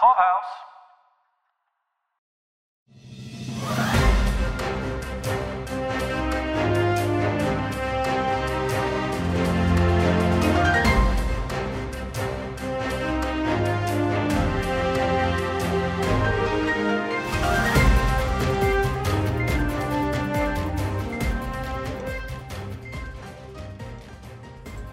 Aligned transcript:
Clubhouse. 0.00 0.42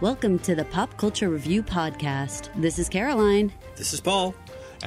Welcome 0.02 0.40
to 0.40 0.54
the 0.54 0.66
Pop 0.66 0.98
Culture 0.98 1.30
Review 1.30 1.64
Podcast. 1.64 2.50
This 2.62 2.78
is 2.78 2.90
Caroline. 2.90 3.54
This 3.78 3.94
is 3.94 4.02
Paul. 4.02 4.36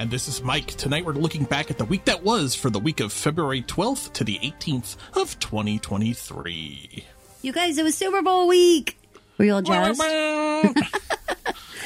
And 0.01 0.09
this 0.09 0.27
is 0.27 0.41
Mike. 0.41 0.65
Tonight 0.65 1.05
we're 1.05 1.13
looking 1.13 1.43
back 1.43 1.69
at 1.69 1.77
the 1.77 1.85
week 1.85 2.05
that 2.05 2.23
was 2.23 2.55
for 2.55 2.71
the 2.71 2.79
week 2.79 3.01
of 3.01 3.13
February 3.13 3.61
12th 3.61 4.11
to 4.13 4.23
the 4.23 4.39
18th 4.39 4.95
of 5.13 5.39
2023. 5.39 7.05
You 7.43 7.53
guys, 7.53 7.77
it 7.77 7.83
was 7.83 7.93
Super 7.95 8.23
Bowl 8.23 8.47
week. 8.47 8.97
Were 9.37 9.45
you 9.45 9.53
all 9.53 9.61
jazzed? 9.61 10.01
I 10.03 10.73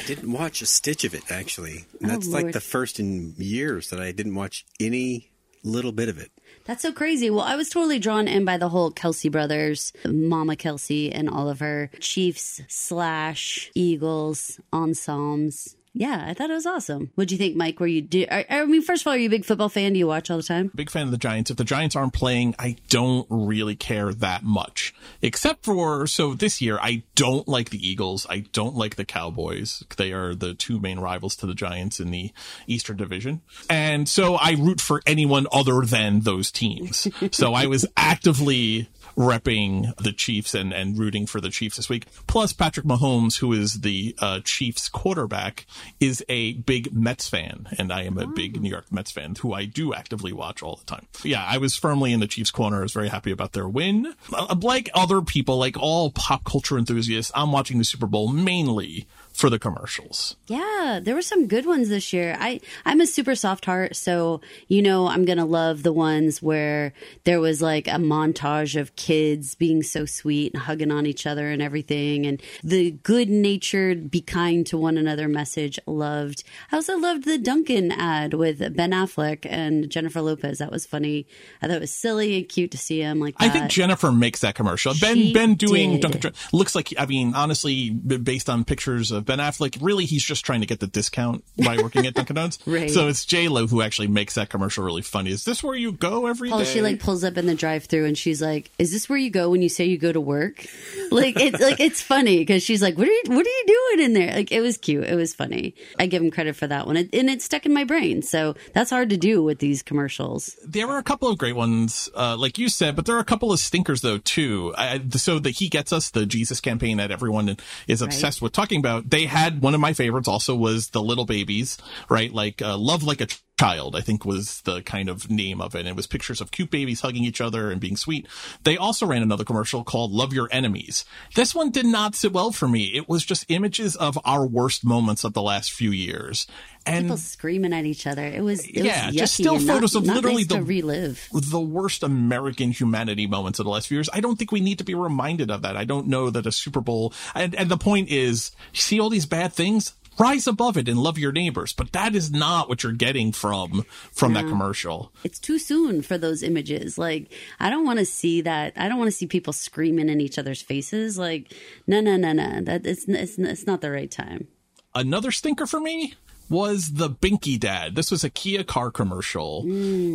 didn't 0.06 0.32
watch 0.32 0.62
a 0.62 0.66
stitch 0.66 1.04
of 1.04 1.12
it, 1.14 1.30
actually. 1.30 1.84
And 2.00 2.10
Oh, 2.10 2.14
that's 2.14 2.28
like 2.28 2.52
the 2.52 2.60
first 2.62 2.98
in 2.98 3.34
years 3.36 3.90
that 3.90 4.00
I 4.00 4.12
didn't 4.12 4.34
watch 4.34 4.64
any 4.80 5.30
little 5.62 5.92
bit 5.92 6.08
of 6.08 6.18
it. 6.18 6.30
That's 6.64 6.80
so 6.80 6.92
crazy. 6.92 7.28
Well, 7.28 7.42
I 7.44 7.56
was 7.56 7.68
totally 7.68 7.98
drawn 7.98 8.28
in 8.28 8.46
by 8.46 8.56
the 8.56 8.70
whole 8.70 8.90
Kelce 8.92 9.30
brothers, 9.30 9.92
Mama 10.06 10.56
Kelce 10.56 11.10
and 11.12 11.28
all 11.28 11.50
of 11.50 11.60
her 11.60 11.90
Chiefs 12.00 12.62
slash 12.66 13.70
Eagles 13.74 14.58
ensembles. 14.72 15.76
Yeah, 15.98 16.26
I 16.28 16.34
thought 16.34 16.50
it 16.50 16.52
was 16.52 16.66
awesome. 16.66 17.10
What'd 17.14 17.32
you 17.32 17.38
think, 17.38 17.56
Mike? 17.56 17.80
Were 17.80 17.86
you? 17.86 18.02
Do, 18.02 18.26
I, 18.30 18.44
I 18.50 18.66
mean, 18.66 18.82
first 18.82 19.02
of 19.02 19.06
all, 19.06 19.14
are 19.14 19.16
you 19.16 19.28
a 19.28 19.30
big 19.30 19.46
football 19.46 19.70
fan? 19.70 19.94
Do 19.94 19.98
you 19.98 20.06
watch 20.06 20.30
all 20.30 20.36
the 20.36 20.42
time? 20.42 20.70
Big 20.74 20.90
fan 20.90 21.04
of 21.04 21.10
the 21.10 21.16
Giants. 21.16 21.50
If 21.50 21.56
the 21.56 21.64
Giants 21.64 21.96
aren't 21.96 22.12
playing, 22.12 22.54
I 22.58 22.76
don't 22.90 23.26
really 23.30 23.76
care 23.76 24.12
that 24.12 24.42
much. 24.42 24.94
Except 25.22 25.64
for, 25.64 26.06
so 26.06 26.34
this 26.34 26.60
year, 26.60 26.78
I 26.82 27.02
don't 27.14 27.48
like 27.48 27.70
the 27.70 27.78
Eagles. 27.78 28.26
I 28.28 28.40
don't 28.52 28.76
like 28.76 28.96
the 28.96 29.06
Cowboys. 29.06 29.84
They 29.96 30.12
are 30.12 30.34
the 30.34 30.52
two 30.52 30.78
main 30.78 31.00
rivals 31.00 31.34
to 31.36 31.46
the 31.46 31.54
Giants 31.54 31.98
in 31.98 32.10
the 32.10 32.30
Eastern 32.66 32.98
Division. 32.98 33.40
And 33.70 34.06
so 34.06 34.34
I 34.34 34.50
root 34.52 34.82
for 34.82 35.00
anyone 35.06 35.46
other 35.50 35.80
than 35.80 36.20
those 36.20 36.52
teams. 36.52 37.08
so 37.32 37.54
I 37.54 37.66
was 37.66 37.86
actively 37.96 38.90
repping 39.16 39.96
the 39.96 40.12
Chiefs 40.12 40.54
and, 40.54 40.72
and 40.72 40.98
rooting 40.98 41.26
for 41.26 41.40
the 41.40 41.48
Chiefs 41.50 41.76
this 41.76 41.88
week. 41.88 42.06
Plus, 42.26 42.52
Patrick 42.52 42.86
Mahomes, 42.86 43.38
who 43.38 43.52
is 43.52 43.80
the 43.80 44.14
uh, 44.18 44.40
Chiefs 44.44 44.88
quarterback, 44.88 45.66
is 46.00 46.24
a 46.28 46.54
big 46.54 46.92
Mets 46.92 47.28
fan, 47.28 47.68
and 47.78 47.92
I 47.92 48.02
am 48.02 48.18
a 48.18 48.26
big 48.26 48.60
New 48.60 48.70
York 48.70 48.92
Mets 48.92 49.10
fan, 49.10 49.34
who 49.40 49.52
I 49.52 49.64
do 49.64 49.94
actively 49.94 50.32
watch 50.32 50.62
all 50.62 50.76
the 50.76 50.84
time. 50.84 51.06
Yeah, 51.22 51.44
I 51.46 51.58
was 51.58 51.76
firmly 51.76 52.12
in 52.12 52.20
the 52.20 52.26
Chiefs 52.26 52.50
corner. 52.50 52.78
I 52.78 52.82
was 52.82 52.92
very 52.92 53.08
happy 53.08 53.30
about 53.30 53.52
their 53.52 53.68
win. 53.68 54.14
Uh, 54.32 54.54
Like 54.60 54.90
other 54.94 55.22
people, 55.22 55.58
like 55.58 55.76
all 55.78 56.10
pop 56.10 56.44
culture 56.44 56.76
enthusiasts, 56.76 57.32
I'm 57.34 57.52
watching 57.52 57.78
the 57.78 57.84
Super 57.84 58.06
Bowl 58.06 58.28
mainly 58.28 59.06
for 59.36 59.50
the 59.50 59.58
commercials. 59.58 60.36
Yeah, 60.46 61.00
there 61.02 61.14
were 61.14 61.22
some 61.22 61.46
good 61.46 61.66
ones 61.66 61.88
this 61.88 62.12
year. 62.12 62.36
I 62.38 62.60
I'm 62.84 63.00
a 63.00 63.06
super 63.06 63.34
soft 63.34 63.64
heart, 63.66 63.96
so 63.96 64.40
you 64.68 64.82
know 64.82 65.08
I'm 65.08 65.24
gonna 65.24 65.44
love 65.44 65.82
the 65.82 65.92
ones 65.92 66.42
where 66.42 66.92
there 67.24 67.40
was 67.40 67.60
like 67.60 67.86
a 67.86 67.92
montage 67.92 68.80
of 68.80 68.96
kids 68.96 69.54
being 69.54 69.82
so 69.82 70.06
sweet 70.06 70.54
and 70.54 70.62
hugging 70.62 70.90
on 70.90 71.06
each 71.06 71.26
other 71.26 71.50
and 71.50 71.60
everything, 71.60 72.26
and 72.26 72.40
the 72.64 72.92
good 73.02 73.28
natured, 73.28 74.10
be 74.10 74.20
kind 74.20 74.66
to 74.66 74.78
one 74.78 74.96
another 74.96 75.28
message. 75.28 75.78
Loved. 75.86 76.42
I 76.72 76.76
also 76.76 76.96
loved 76.98 77.24
the 77.24 77.38
Dunkin' 77.38 77.92
ad 77.92 78.34
with 78.34 78.58
Ben 78.76 78.92
Affleck 78.92 79.46
and 79.48 79.90
Jennifer 79.90 80.20
Lopez. 80.20 80.58
That 80.58 80.72
was 80.72 80.86
funny. 80.86 81.26
I 81.60 81.66
thought 81.66 81.76
it 81.76 81.80
was 81.80 81.92
silly 81.92 82.38
and 82.38 82.48
cute 82.48 82.70
to 82.70 82.78
see 82.78 83.00
him 83.00 83.20
like 83.20 83.36
that. 83.38 83.44
I 83.44 83.48
think 83.50 83.70
Jennifer 83.70 84.10
makes 84.10 84.40
that 84.40 84.54
commercial. 84.54 84.94
Ben 85.00 85.16
She 85.16 85.32
Ben 85.32 85.54
doing 85.54 86.00
did. 86.00 86.12
Donuts 86.12 86.52
looks 86.52 86.74
like 86.74 86.94
I 86.98 87.06
mean 87.06 87.34
honestly 87.34 87.90
based 87.90 88.48
on 88.48 88.64
pictures 88.64 89.10
of 89.10 89.25
Ben 89.26 89.38
Affleck, 89.38 89.78
really 89.80 90.04
he's 90.06 90.24
just 90.24 90.44
trying 90.46 90.60
to 90.60 90.66
get 90.66 90.80
the 90.80 90.86
discount 90.86 91.44
by 91.64 91.76
working 91.82 92.06
at 92.06 92.14
Dunkin' 92.14 92.36
Donuts. 92.36 92.58
Right. 92.66 92.90
So 92.90 93.08
it's 93.08 93.24
J 93.26 93.48
Lo 93.48 93.66
who 93.66 93.82
actually 93.82 94.08
makes 94.08 94.34
that 94.34 94.48
commercial 94.48 94.84
really 94.84 95.02
funny. 95.02 95.30
Is 95.30 95.44
this 95.44 95.62
where 95.62 95.74
you 95.76 95.92
go 95.92 96.26
every 96.26 96.48
day? 96.50 96.54
Oh, 96.56 96.64
she 96.64 96.80
like 96.82 97.00
pulls 97.00 97.24
up 97.24 97.36
in 97.36 97.46
the 97.46 97.54
drive-through 97.54 98.04
and 98.06 98.16
she's 98.16 98.40
like, 98.40 98.70
"Is 98.78 98.92
this 98.92 99.08
where 99.08 99.18
you 99.18 99.30
go 99.30 99.50
when 99.50 99.62
you 99.62 99.68
say 99.68 99.84
you 99.84 99.98
go 99.98 100.12
to 100.12 100.20
work?" 100.20 100.66
Like 101.10 101.38
it's 101.40 101.60
like 101.60 101.80
it's 101.80 102.02
funny 102.02 102.38
because 102.38 102.62
she's 102.62 102.82
like, 102.82 102.96
"What 102.96 103.08
are 103.08 103.12
you 103.12 103.22
What 103.26 103.46
are 103.46 103.50
you 103.50 103.64
doing 103.66 104.06
in 104.06 104.12
there?" 104.14 104.32
Like 104.34 104.52
it 104.52 104.60
was 104.60 104.76
cute. 104.78 105.04
It 105.04 105.14
was 105.16 105.34
funny. 105.34 105.74
I 105.98 106.06
give 106.06 106.22
him 106.22 106.30
credit 106.30 106.56
for 106.56 106.66
that 106.66 106.86
one, 106.86 106.96
It- 106.96 107.10
and 107.14 107.28
it 107.30 107.42
stuck 107.42 107.66
in 107.66 107.72
my 107.72 107.84
brain. 107.84 108.22
So 108.22 108.54
that's 108.74 108.90
hard 108.90 109.10
to 109.10 109.16
do 109.16 109.42
with 109.42 109.58
these 109.58 109.82
commercials. 109.82 110.56
there 110.66 110.86
were 110.86 110.98
a 110.98 111.02
couple 111.02 111.28
of 111.28 111.38
great 111.38 111.56
ones, 111.56 112.08
uh, 112.14 112.36
like 112.36 112.58
you 112.58 112.68
said, 112.68 112.94
but 112.96 113.06
there 113.06 113.16
are 113.16 113.20
a 113.20 113.24
couple 113.24 113.52
of 113.52 113.58
stinkers 113.58 114.00
though 114.02 114.18
too. 114.18 114.74
I, 114.76 115.00
so 115.12 115.38
that 115.38 115.50
he 115.50 115.68
gets 115.68 115.92
us 115.92 116.10
the 116.10 116.26
Jesus 116.26 116.60
campaign 116.60 116.98
that 116.98 117.10
everyone 117.10 117.56
is 117.88 118.02
obsessed 118.02 118.42
with 118.42 118.52
talking 118.52 118.78
about. 118.80 119.08
They 119.16 119.24
had 119.24 119.62
one 119.62 119.72
of 119.72 119.80
my 119.80 119.94
favorites 119.94 120.28
also 120.28 120.54
was 120.54 120.90
the 120.90 121.00
little 121.00 121.24
babies, 121.24 121.78
right? 122.10 122.30
Like 122.30 122.60
uh, 122.60 122.76
love 122.76 123.02
like 123.02 123.22
a 123.22 123.28
child, 123.58 123.96
I 123.96 124.02
think 124.02 124.26
was 124.26 124.60
the 124.60 124.82
kind 124.82 125.08
of 125.08 125.30
name 125.30 125.58
of 125.62 125.74
it. 125.74 125.78
And 125.78 125.88
it 125.88 125.96
was 125.96 126.06
pictures 126.06 126.42
of 126.42 126.50
cute 126.50 126.70
babies 126.70 127.00
hugging 127.00 127.24
each 127.24 127.40
other 127.40 127.70
and 127.70 127.80
being 127.80 127.96
sweet. 127.96 128.26
They 128.64 128.76
also 128.76 129.06
ran 129.06 129.22
another 129.22 129.44
commercial 129.44 129.84
called 129.84 130.12
Love 130.12 130.34
Your 130.34 130.50
Enemies. 130.52 131.06
This 131.34 131.54
one 131.54 131.70
did 131.70 131.86
not 131.86 132.14
sit 132.14 132.34
well 132.34 132.52
for 132.52 132.68
me. 132.68 132.94
It 132.94 133.08
was 133.08 133.24
just 133.24 133.50
images 133.50 133.96
of 133.96 134.18
our 134.26 134.46
worst 134.46 134.84
moments 134.84 135.24
of 135.24 135.32
the 135.32 135.40
last 135.40 135.72
few 135.72 135.92
years. 135.92 136.46
And 136.86 137.06
People 137.06 137.16
screaming 137.16 137.72
at 137.72 137.84
each 137.84 138.06
other. 138.06 138.24
It 138.24 138.42
was 138.44 138.64
it 138.66 138.84
Yeah, 138.84 139.06
was 139.08 139.16
just 139.16 139.34
still 139.34 139.56
and 139.56 139.66
not- 139.66 139.74
photos 139.74 139.94
of 139.96 140.06
not 140.06 140.14
literally 140.16 140.42
nice 140.42 140.46
to 140.48 140.54
the- 140.54 140.62
relive. 140.62 141.28
the 141.32 141.60
worst 141.60 142.02
American 142.04 142.70
humanity 142.70 143.26
moments 143.26 143.58
of 143.58 143.64
the 143.64 143.70
last 143.70 143.88
few 143.88 143.96
years. 143.98 144.08
I 144.12 144.20
don't 144.20 144.36
think 144.38 144.52
we 144.52 144.60
need 144.60 144.78
to 144.78 144.84
be 144.84 144.94
reminded 144.94 145.50
of 145.50 145.62
that. 145.62 145.76
I 145.76 145.84
don't 145.84 146.06
know 146.06 146.30
that 146.30 146.46
a 146.46 146.52
Super 146.52 146.80
Bowl 146.80 147.12
and, 147.34 147.54
and 147.56 147.68
the 147.68 147.76
point 147.76 148.08
is, 148.08 148.52
see 148.72 149.00
all 149.00 149.10
these 149.10 149.26
bad 149.26 149.52
things, 149.52 149.94
rise 150.18 150.46
above 150.46 150.76
it 150.78 150.88
and 150.88 150.98
love 150.98 151.18
your 151.18 151.32
neighbors. 151.32 151.72
But 151.72 151.92
that 151.92 152.14
is 152.14 152.30
not 152.30 152.68
what 152.68 152.82
you're 152.84 152.92
getting 152.92 153.32
from 153.32 153.84
from 154.12 154.32
that 154.34 154.46
commercial. 154.46 155.12
It's 155.24 155.38
too 155.40 155.58
soon 155.58 156.02
for 156.02 156.16
those 156.16 156.42
images. 156.44 156.96
Like, 156.98 157.32
I 157.60 157.68
don't 157.68 157.84
want 157.84 157.98
to 157.98 158.06
see 158.06 158.40
that. 158.42 158.72
I 158.76 158.88
don't 158.88 158.98
want 158.98 159.08
to 159.08 159.16
see 159.16 159.26
people 159.26 159.52
screaming 159.52 160.08
in 160.08 160.20
each 160.20 160.38
other's 160.38 160.62
faces. 160.62 161.18
Like, 161.18 161.52
no, 161.86 162.00
no, 162.00 162.16
no, 162.16 162.32
no. 162.32 162.60
That 162.62 162.86
it's 162.86 163.06
it's, 163.08 163.38
it's 163.38 163.66
not 163.66 163.80
the 163.80 163.90
right 163.90 164.10
time. 164.10 164.46
Another 164.94 165.30
stinker 165.30 165.66
for 165.66 165.78
me 165.80 166.14
was 166.48 166.92
the 166.94 167.10
Binky 167.10 167.58
Dad. 167.58 167.94
This 167.94 168.10
was 168.10 168.24
a 168.24 168.30
Kia 168.30 168.64
car 168.64 168.90
commercial. 168.90 169.64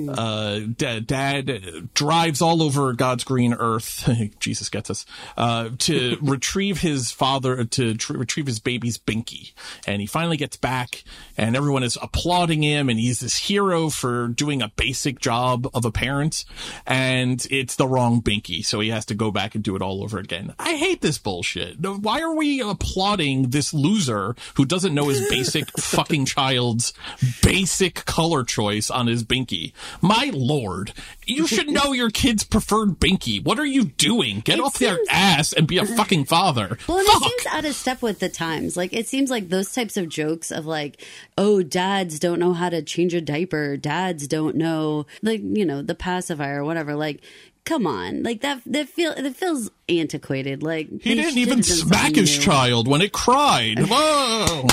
Uh, 0.10 0.60
dad, 0.76 1.08
dad 1.08 1.90
drives 1.94 2.42
all 2.42 2.62
over 2.62 2.94
God's 2.94 3.24
green 3.24 3.54
earth. 3.54 4.10
Jesus 4.40 4.70
gets 4.70 4.90
us 4.90 5.06
uh, 5.38 5.70
to 5.80 6.18
retrieve 6.22 6.82
his 6.82 7.12
father 7.12 7.64
to 7.64 7.96
tr- 7.96 8.18
retrieve 8.18 8.48
his 8.48 8.60
baby's 8.60 8.98
Binky, 8.98 9.54
and 9.86 10.02
he 10.02 10.08
finally 10.08 10.38
gets 10.38 10.58
back, 10.58 11.04
and 11.38 11.56
everyone 11.56 11.84
is 11.84 11.98
applauding 12.02 12.64
him, 12.64 12.90
and 12.90 13.00
he's 13.00 13.20
this 13.20 13.38
hero 13.38 13.90
for 13.90 14.28
doing 14.28 14.62
a 14.62 14.72
basic 14.76 15.20
job 15.20 15.70
of 15.74 15.86
a 15.86 15.92
parent, 15.92 16.46
and 16.86 17.46
it's 17.50 17.76
the 17.76 17.88
wrong 17.88 18.22
Binky, 18.22 18.66
so 18.66 18.80
he 18.80 18.90
has 18.90 19.06
to 19.06 19.16
go 19.16 19.32
back 19.32 19.56
and 19.56 19.64
do 19.64 19.76
it 19.76 19.82
all 19.82 20.04
over 20.04 20.18
again. 20.18 20.54
I 20.60 20.76
hate 20.76 21.02
this 21.02 21.18
bullshit. 21.18 21.80
Why 21.82 22.22
are 22.22 22.36
we 22.36 22.62
applauding 22.62 23.50
this 23.50 23.74
loser 23.74 24.36
who 24.56 24.66
doesn't 24.66 24.94
know 24.94 25.10
his 25.10 25.28
basic 25.30 25.70
fucking 25.80 26.21
child's 26.26 26.94
basic 27.42 28.06
color 28.06 28.44
choice 28.44 28.90
on 28.90 29.08
his 29.08 29.24
binky? 29.24 29.74
My 30.02 30.32
lord, 30.34 30.94
you 31.26 31.48
should 31.48 31.70
know 31.70 31.94
your 31.94 32.10
kid's 32.10 32.44
preferred 32.44 33.00
binky. 33.00 33.44
What 33.44 33.60
are 33.60 33.66
you 33.66 33.86
doing? 33.86 34.40
Get 34.42 34.60
It 34.60 34.64
off 34.66 34.80
their 34.80 34.98
ass 35.10 35.54
and 35.54 35.68
be 35.68 35.78
a 35.78 35.86
fucking 35.98 36.26
father. 36.26 36.78
Well, 36.88 37.04
Fuck. 37.06 37.16
it 37.16 37.42
seems 37.42 37.56
out 37.56 37.66
of 37.66 37.76
step 37.76 38.02
with 38.02 38.20
the 38.20 38.30
times. 38.30 38.76
Like 38.78 38.94
it 38.94 39.08
seems 39.08 39.30
like 39.30 39.50
those 39.50 39.74
types 39.74 39.98
of 39.98 40.10
jokes 40.10 40.52
of 40.52 40.66
like, 40.66 41.02
oh, 41.38 41.64
dads 41.64 42.20
don't 42.20 42.40
know 42.40 42.54
how 42.54 42.70
to 42.70 42.82
change 42.82 43.14
a 43.14 43.22
diaper. 43.22 43.78
Dads 43.78 44.28
don't 44.28 44.56
know, 44.56 45.06
like 45.22 45.42
you 45.44 45.66
know, 45.66 45.82
the 45.82 45.96
pacifier 45.96 46.62
or 46.62 46.66
whatever. 46.66 46.96
Like, 46.96 47.22
come 47.66 47.86
on, 47.88 48.24
like 48.24 48.42
that. 48.42 48.62
That 48.66 48.90
feel 48.90 49.14
that 49.16 49.36
feels 49.36 49.70
antiquated. 49.90 50.64
Like 50.64 50.90
He 51.02 51.16
didn't 51.16 51.38
even 51.38 51.64
smack 51.64 52.16
his 52.16 52.38
child 52.38 52.88
when 52.88 53.02
it 53.02 53.12
cried. 53.12 53.80
Whoa. 53.90 54.68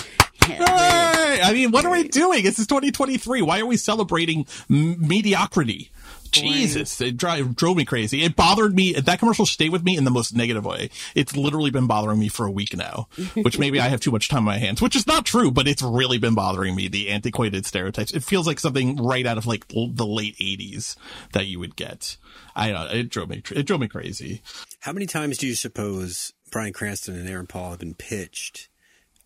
Hey, 0.57 1.41
I 1.43 1.53
mean, 1.53 1.71
what 1.71 1.85
are 1.85 1.91
we 1.93 2.09
doing? 2.09 2.43
This 2.45 2.59
is 2.59 2.67
2023. 2.67 3.43
Why 3.43 3.61
are 3.61 3.67
we 3.67 3.77
celebrating 3.77 4.47
m- 4.71 5.07
mediocrity? 5.07 5.91
Jesus, 6.31 7.01
it 7.01 7.17
dri- 7.17 7.43
drove 7.43 7.77
me 7.77 7.85
crazy. 7.87 8.23
It 8.23 8.37
bothered 8.37 8.75
me. 8.75 8.93
That 8.93 9.19
commercial 9.19 9.47
stayed 9.47 9.71
with 9.71 9.83
me 9.83 9.97
in 9.97 10.05
the 10.05 10.11
most 10.11 10.35
negative 10.37 10.65
way. 10.65 10.91
It's 11.15 11.35
literally 11.35 11.71
been 11.71 11.87
bothering 11.87 12.19
me 12.19 12.29
for 12.29 12.45
a 12.47 12.51
week 12.51 12.77
now, 12.77 13.09
which 13.35 13.59
maybe 13.59 13.81
I 13.81 13.89
have 13.89 14.01
too 14.01 14.11
much 14.11 14.29
time 14.29 14.41
on 14.41 14.45
my 14.45 14.59
hands, 14.59 14.83
which 14.83 14.95
is 14.95 15.07
not 15.07 15.25
true, 15.25 15.51
but 15.51 15.67
it's 15.67 15.83
really 15.83 16.19
been 16.19 16.35
bothering 16.35 16.75
me. 16.75 16.89
The 16.89 17.09
antiquated 17.09 17.65
stereotypes. 17.65 18.13
It 18.13 18.23
feels 18.25 18.47
like 18.47 18.61
something 18.61 18.97
right 18.97 19.25
out 19.25 19.39
of 19.39 19.47
like 19.47 19.69
the 19.69 20.07
late 20.07 20.37
80s 20.37 20.97
that 21.33 21.47
you 21.47 21.59
would 21.61 21.77
get. 21.77 22.19
I 22.55 22.73
don't 22.73 22.85
know. 22.85 22.91
It 22.99 23.09
drove 23.09 23.31
me, 23.31 23.43
it 23.53 23.63
drove 23.67 23.81
me 23.81 23.89
crazy. 23.89 24.43
How 24.81 24.93
many 24.93 25.07
times 25.07 25.39
do 25.39 25.47
you 25.47 25.55
suppose 25.55 26.35
Bryan 26.51 26.73
Cranston 26.75 27.17
and 27.17 27.29
Aaron 27.29 27.47
Paul 27.47 27.71
have 27.71 27.81
been 27.81 27.95
pitched 27.95 28.69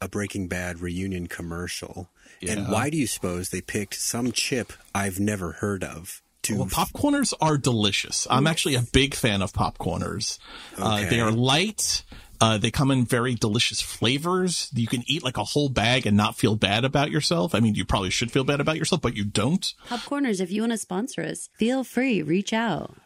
a 0.03 0.09
Breaking 0.09 0.49
Bad 0.49 0.81
reunion 0.81 1.29
commercial? 1.29 2.11
Yeah. 2.41 2.53
And 2.53 2.69
why 2.69 2.91
do 2.91 2.97
you 2.97 3.07
suppose 3.07 3.51
they 3.51 3.61
picked 3.61 3.95
some 3.95 4.33
chip 4.33 4.73
I've 4.95 5.21
never 5.21 5.53
heard 5.53 5.85
of? 5.85 6.23
To 6.43 6.57
Well, 6.57 6.67
popcorners 6.67 7.33
are 7.41 7.57
delicious. 7.57 8.27
I'm 8.29 8.49
actually 8.49 8.75
a 8.75 8.83
big 8.83 9.15
fan 9.15 9.43
of 9.43 9.53
popcorners. 9.53 10.39
Uh, 10.77 11.09
they 11.09 11.21
are 11.21 11.31
light. 11.31 12.03
Uh, 12.41 12.59
they 12.59 12.73
come 12.73 12.91
in 12.91 13.05
very 13.05 13.37
delicious 13.37 13.81
flavors. 13.81 14.69
You 14.75 14.89
can 14.89 15.05
eat 15.07 15.23
like 15.23 15.37
a 15.37 15.45
whole 15.45 15.69
bag 15.69 16.05
and 16.05 16.17
not 16.17 16.37
feel 16.37 16.57
bad 16.57 16.85
about 16.85 17.13
yourself. 17.13 17.55
I 17.55 17.61
mean, 17.61 17.77
you 17.77 17.85
probably 17.85 18.11
should 18.11 18.33
feel 18.33 18.43
bad 18.43 18.61
about 18.61 18.77
yourself, 18.77 19.01
but 19.01 19.17
you 19.17 19.25
don't. 19.25 19.73
Popcorners, 19.89 20.41
if 20.41 20.51
you 20.51 20.63
want 20.63 20.73
to 20.73 20.79
sponsor 20.79 21.23
us, 21.23 21.49
feel 21.57 21.85
free, 21.85 22.21
reach 22.23 22.53
out. 22.53 22.97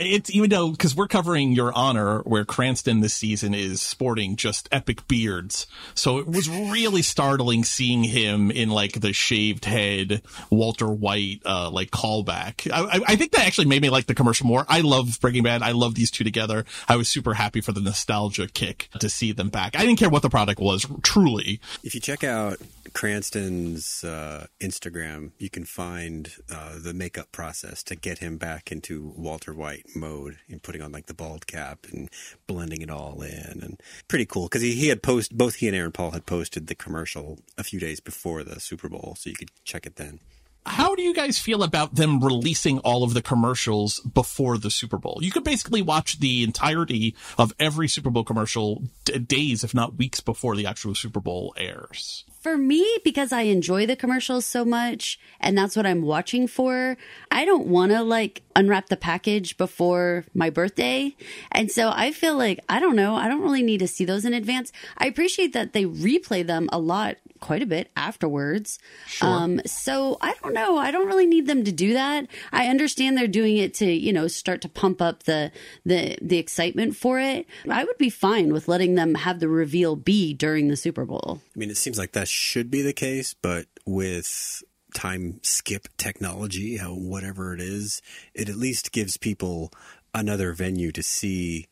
It's 0.00 0.30
even 0.30 0.50
though 0.50 0.70
because 0.70 0.94
we're 0.94 1.08
covering 1.08 1.52
Your 1.52 1.72
Honor, 1.72 2.20
where 2.20 2.44
Cranston 2.44 3.00
this 3.00 3.14
season 3.14 3.54
is 3.54 3.80
sporting 3.80 4.36
just 4.36 4.68
epic 4.72 5.06
beards, 5.08 5.66
so 5.94 6.18
it 6.18 6.26
was 6.26 6.48
really 6.48 7.02
startling 7.02 7.64
seeing 7.64 8.04
him 8.04 8.50
in 8.50 8.68
like 8.70 9.00
the 9.00 9.12
shaved 9.12 9.64
head 9.64 10.22
Walter 10.50 10.86
White 10.88 11.42
uh, 11.44 11.70
like 11.70 11.90
callback. 11.90 12.70
I, 12.72 12.98
I- 12.98 13.00
I 13.08 13.16
think 13.16 13.32
that 13.32 13.46
actually 13.46 13.66
made 13.66 13.82
me 13.82 13.90
like 13.90 14.06
the 14.06 14.14
commercial 14.14 14.46
more. 14.46 14.64
I 14.68 14.80
love 14.82 15.18
Breaking 15.20 15.42
Bad. 15.42 15.62
I 15.62 15.72
love 15.72 15.94
these 15.94 16.10
two 16.10 16.24
together. 16.24 16.64
I 16.88 16.96
was 16.96 17.08
super 17.08 17.34
happy 17.34 17.60
for 17.60 17.72
the 17.72 17.80
nostalgia 17.80 18.48
kick 18.48 18.88
to 19.00 19.08
see 19.08 19.32
them 19.32 19.48
back. 19.48 19.74
I 19.76 19.80
didn't 19.86 19.98
care 19.98 20.10
what 20.10 20.22
the 20.22 20.28
product 20.30 20.60
was, 20.60 20.86
truly. 21.02 21.60
If 21.82 21.94
you 21.94 22.00
check 22.00 22.22
out 22.22 22.58
Cranston's 22.92 24.04
uh, 24.04 24.46
Instagram, 24.60 25.32
you 25.38 25.50
can 25.50 25.64
find 25.64 26.32
uh, 26.52 26.78
the 26.78 26.94
makeup 26.94 27.30
process 27.32 27.82
to 27.84 27.96
get 27.96 28.18
him 28.18 28.36
back 28.36 28.72
into 28.72 29.12
Walter 29.16 29.52
White 29.54 29.86
mode 29.94 30.38
and 30.48 30.62
putting 30.62 30.82
on 30.82 30.92
like 30.92 31.06
the 31.06 31.14
bald 31.14 31.46
cap 31.46 31.86
and 31.90 32.10
blending 32.46 32.82
it 32.82 32.90
all 32.90 33.22
in 33.22 33.60
and 33.62 33.82
pretty 34.08 34.26
cool 34.26 34.44
because 34.44 34.62
he, 34.62 34.74
he 34.74 34.88
had 34.88 35.02
post 35.02 35.36
both 35.36 35.56
he 35.56 35.68
and 35.68 35.76
Aaron 35.76 35.92
Paul 35.92 36.12
had 36.12 36.26
posted 36.26 36.66
the 36.66 36.74
commercial 36.74 37.38
a 37.56 37.64
few 37.64 37.80
days 37.80 38.00
before 38.00 38.42
the 38.44 38.60
Super 38.60 38.88
Bowl, 38.88 39.14
so 39.18 39.30
you 39.30 39.36
could 39.36 39.50
check 39.64 39.86
it 39.86 39.96
then. 39.96 40.20
How 40.68 40.94
do 40.94 41.02
you 41.02 41.14
guys 41.14 41.38
feel 41.38 41.62
about 41.62 41.94
them 41.94 42.20
releasing 42.20 42.78
all 42.80 43.02
of 43.02 43.14
the 43.14 43.22
commercials 43.22 44.00
before 44.00 44.58
the 44.58 44.70
Super 44.70 44.98
Bowl? 44.98 45.18
You 45.22 45.30
could 45.30 45.42
basically 45.44 45.82
watch 45.82 46.20
the 46.20 46.42
entirety 46.44 47.16
of 47.38 47.52
every 47.58 47.88
Super 47.88 48.10
Bowl 48.10 48.22
commercial 48.22 48.82
d- 49.04 49.18
days, 49.18 49.64
if 49.64 49.74
not 49.74 49.96
weeks, 49.96 50.20
before 50.20 50.56
the 50.56 50.66
actual 50.66 50.94
Super 50.94 51.20
Bowl 51.20 51.54
airs. 51.56 52.24
For 52.42 52.56
me, 52.56 52.98
because 53.02 53.32
I 53.32 53.42
enjoy 53.42 53.86
the 53.86 53.96
commercials 53.96 54.46
so 54.46 54.64
much 54.64 55.18
and 55.40 55.56
that's 55.58 55.74
what 55.74 55.86
I'm 55.86 56.02
watching 56.02 56.46
for, 56.46 56.96
I 57.30 57.44
don't 57.44 57.66
want 57.66 57.90
to 57.92 58.02
like 58.02 58.42
unwrap 58.54 58.88
the 58.88 58.96
package 58.96 59.56
before 59.56 60.24
my 60.34 60.48
birthday. 60.50 61.16
And 61.50 61.70
so 61.70 61.90
I 61.92 62.12
feel 62.12 62.36
like, 62.36 62.60
I 62.68 62.78
don't 62.78 62.94
know, 62.96 63.16
I 63.16 63.26
don't 63.26 63.42
really 63.42 63.62
need 63.62 63.78
to 63.78 63.88
see 63.88 64.04
those 64.04 64.24
in 64.24 64.34
advance. 64.34 64.70
I 64.98 65.06
appreciate 65.06 65.52
that 65.54 65.72
they 65.72 65.84
replay 65.84 66.46
them 66.46 66.68
a 66.72 66.78
lot, 66.78 67.16
quite 67.40 67.62
a 67.62 67.66
bit 67.66 67.90
afterwards. 67.96 68.78
Um, 69.20 69.60
so 69.66 70.18
I 70.20 70.34
don't 70.42 70.54
know. 70.54 70.78
I 70.78 70.90
don't 70.90 71.06
really 71.06 71.26
need 71.26 71.46
them 71.46 71.64
to 71.64 71.72
do 71.72 71.92
that. 71.94 72.26
I 72.52 72.68
understand 72.68 73.16
they're 73.16 73.26
doing 73.28 73.56
it 73.56 73.74
to, 73.74 73.86
you 73.86 74.12
know, 74.12 74.28
start 74.28 74.60
to 74.62 74.68
pump 74.68 75.00
up 75.00 75.24
the, 75.24 75.50
the, 75.84 76.16
the 76.20 76.38
excitement 76.38 76.96
for 76.96 77.18
it. 77.20 77.46
I 77.68 77.84
would 77.84 77.98
be 77.98 78.10
fine 78.10 78.52
with 78.52 78.68
letting 78.68 78.94
them 78.94 79.14
have 79.14 79.40
the 79.40 79.48
reveal 79.48 79.96
be 79.96 80.34
during 80.34 80.68
the 80.68 80.76
Super 80.76 81.04
Bowl. 81.04 81.40
I 81.54 81.58
mean, 81.58 81.70
it 81.70 81.76
seems 81.76 81.98
like 81.98 82.12
that 82.12 82.28
should 82.28 82.70
be 82.70 82.82
the 82.82 82.92
case, 82.92 83.34
but 83.34 83.66
with 83.86 84.62
time 84.94 85.40
skip 85.42 85.88
technology, 85.96 86.76
how 86.78 86.94
whatever 86.94 87.54
it 87.54 87.60
is, 87.60 88.02
it 88.34 88.48
at 88.48 88.56
least 88.56 88.92
gives 88.92 89.16
people 89.16 89.72
another 90.14 90.52
venue 90.52 90.90
to 90.92 91.02
see 91.02 91.68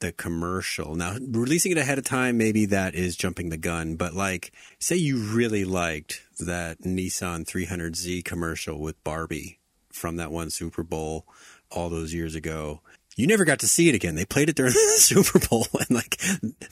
the 0.00 0.12
commercial. 0.12 0.94
Now, 0.94 1.16
releasing 1.20 1.72
it 1.72 1.78
ahead 1.78 1.98
of 1.98 2.04
time, 2.04 2.38
maybe 2.38 2.66
that 2.66 2.94
is 2.94 3.16
jumping 3.16 3.48
the 3.48 3.56
gun, 3.56 3.96
but 3.96 4.14
like, 4.14 4.52
say 4.78 4.96
you 4.96 5.18
really 5.18 5.64
liked 5.64 6.22
that 6.38 6.80
Nissan 6.80 7.44
300Z 7.46 8.24
commercial 8.24 8.80
with 8.80 9.02
Barbie 9.04 9.58
from 9.90 10.16
that 10.16 10.30
one 10.30 10.50
Super 10.50 10.82
Bowl 10.82 11.26
all 11.70 11.88
those 11.88 12.14
years 12.14 12.34
ago. 12.34 12.80
You 13.16 13.26
never 13.26 13.46
got 13.46 13.60
to 13.60 13.68
see 13.68 13.88
it 13.88 13.94
again. 13.94 14.14
They 14.14 14.26
played 14.26 14.50
it 14.50 14.56
during 14.56 14.72
the 14.74 14.96
Super 14.98 15.38
Bowl 15.38 15.66
and 15.80 15.90
like 15.90 16.18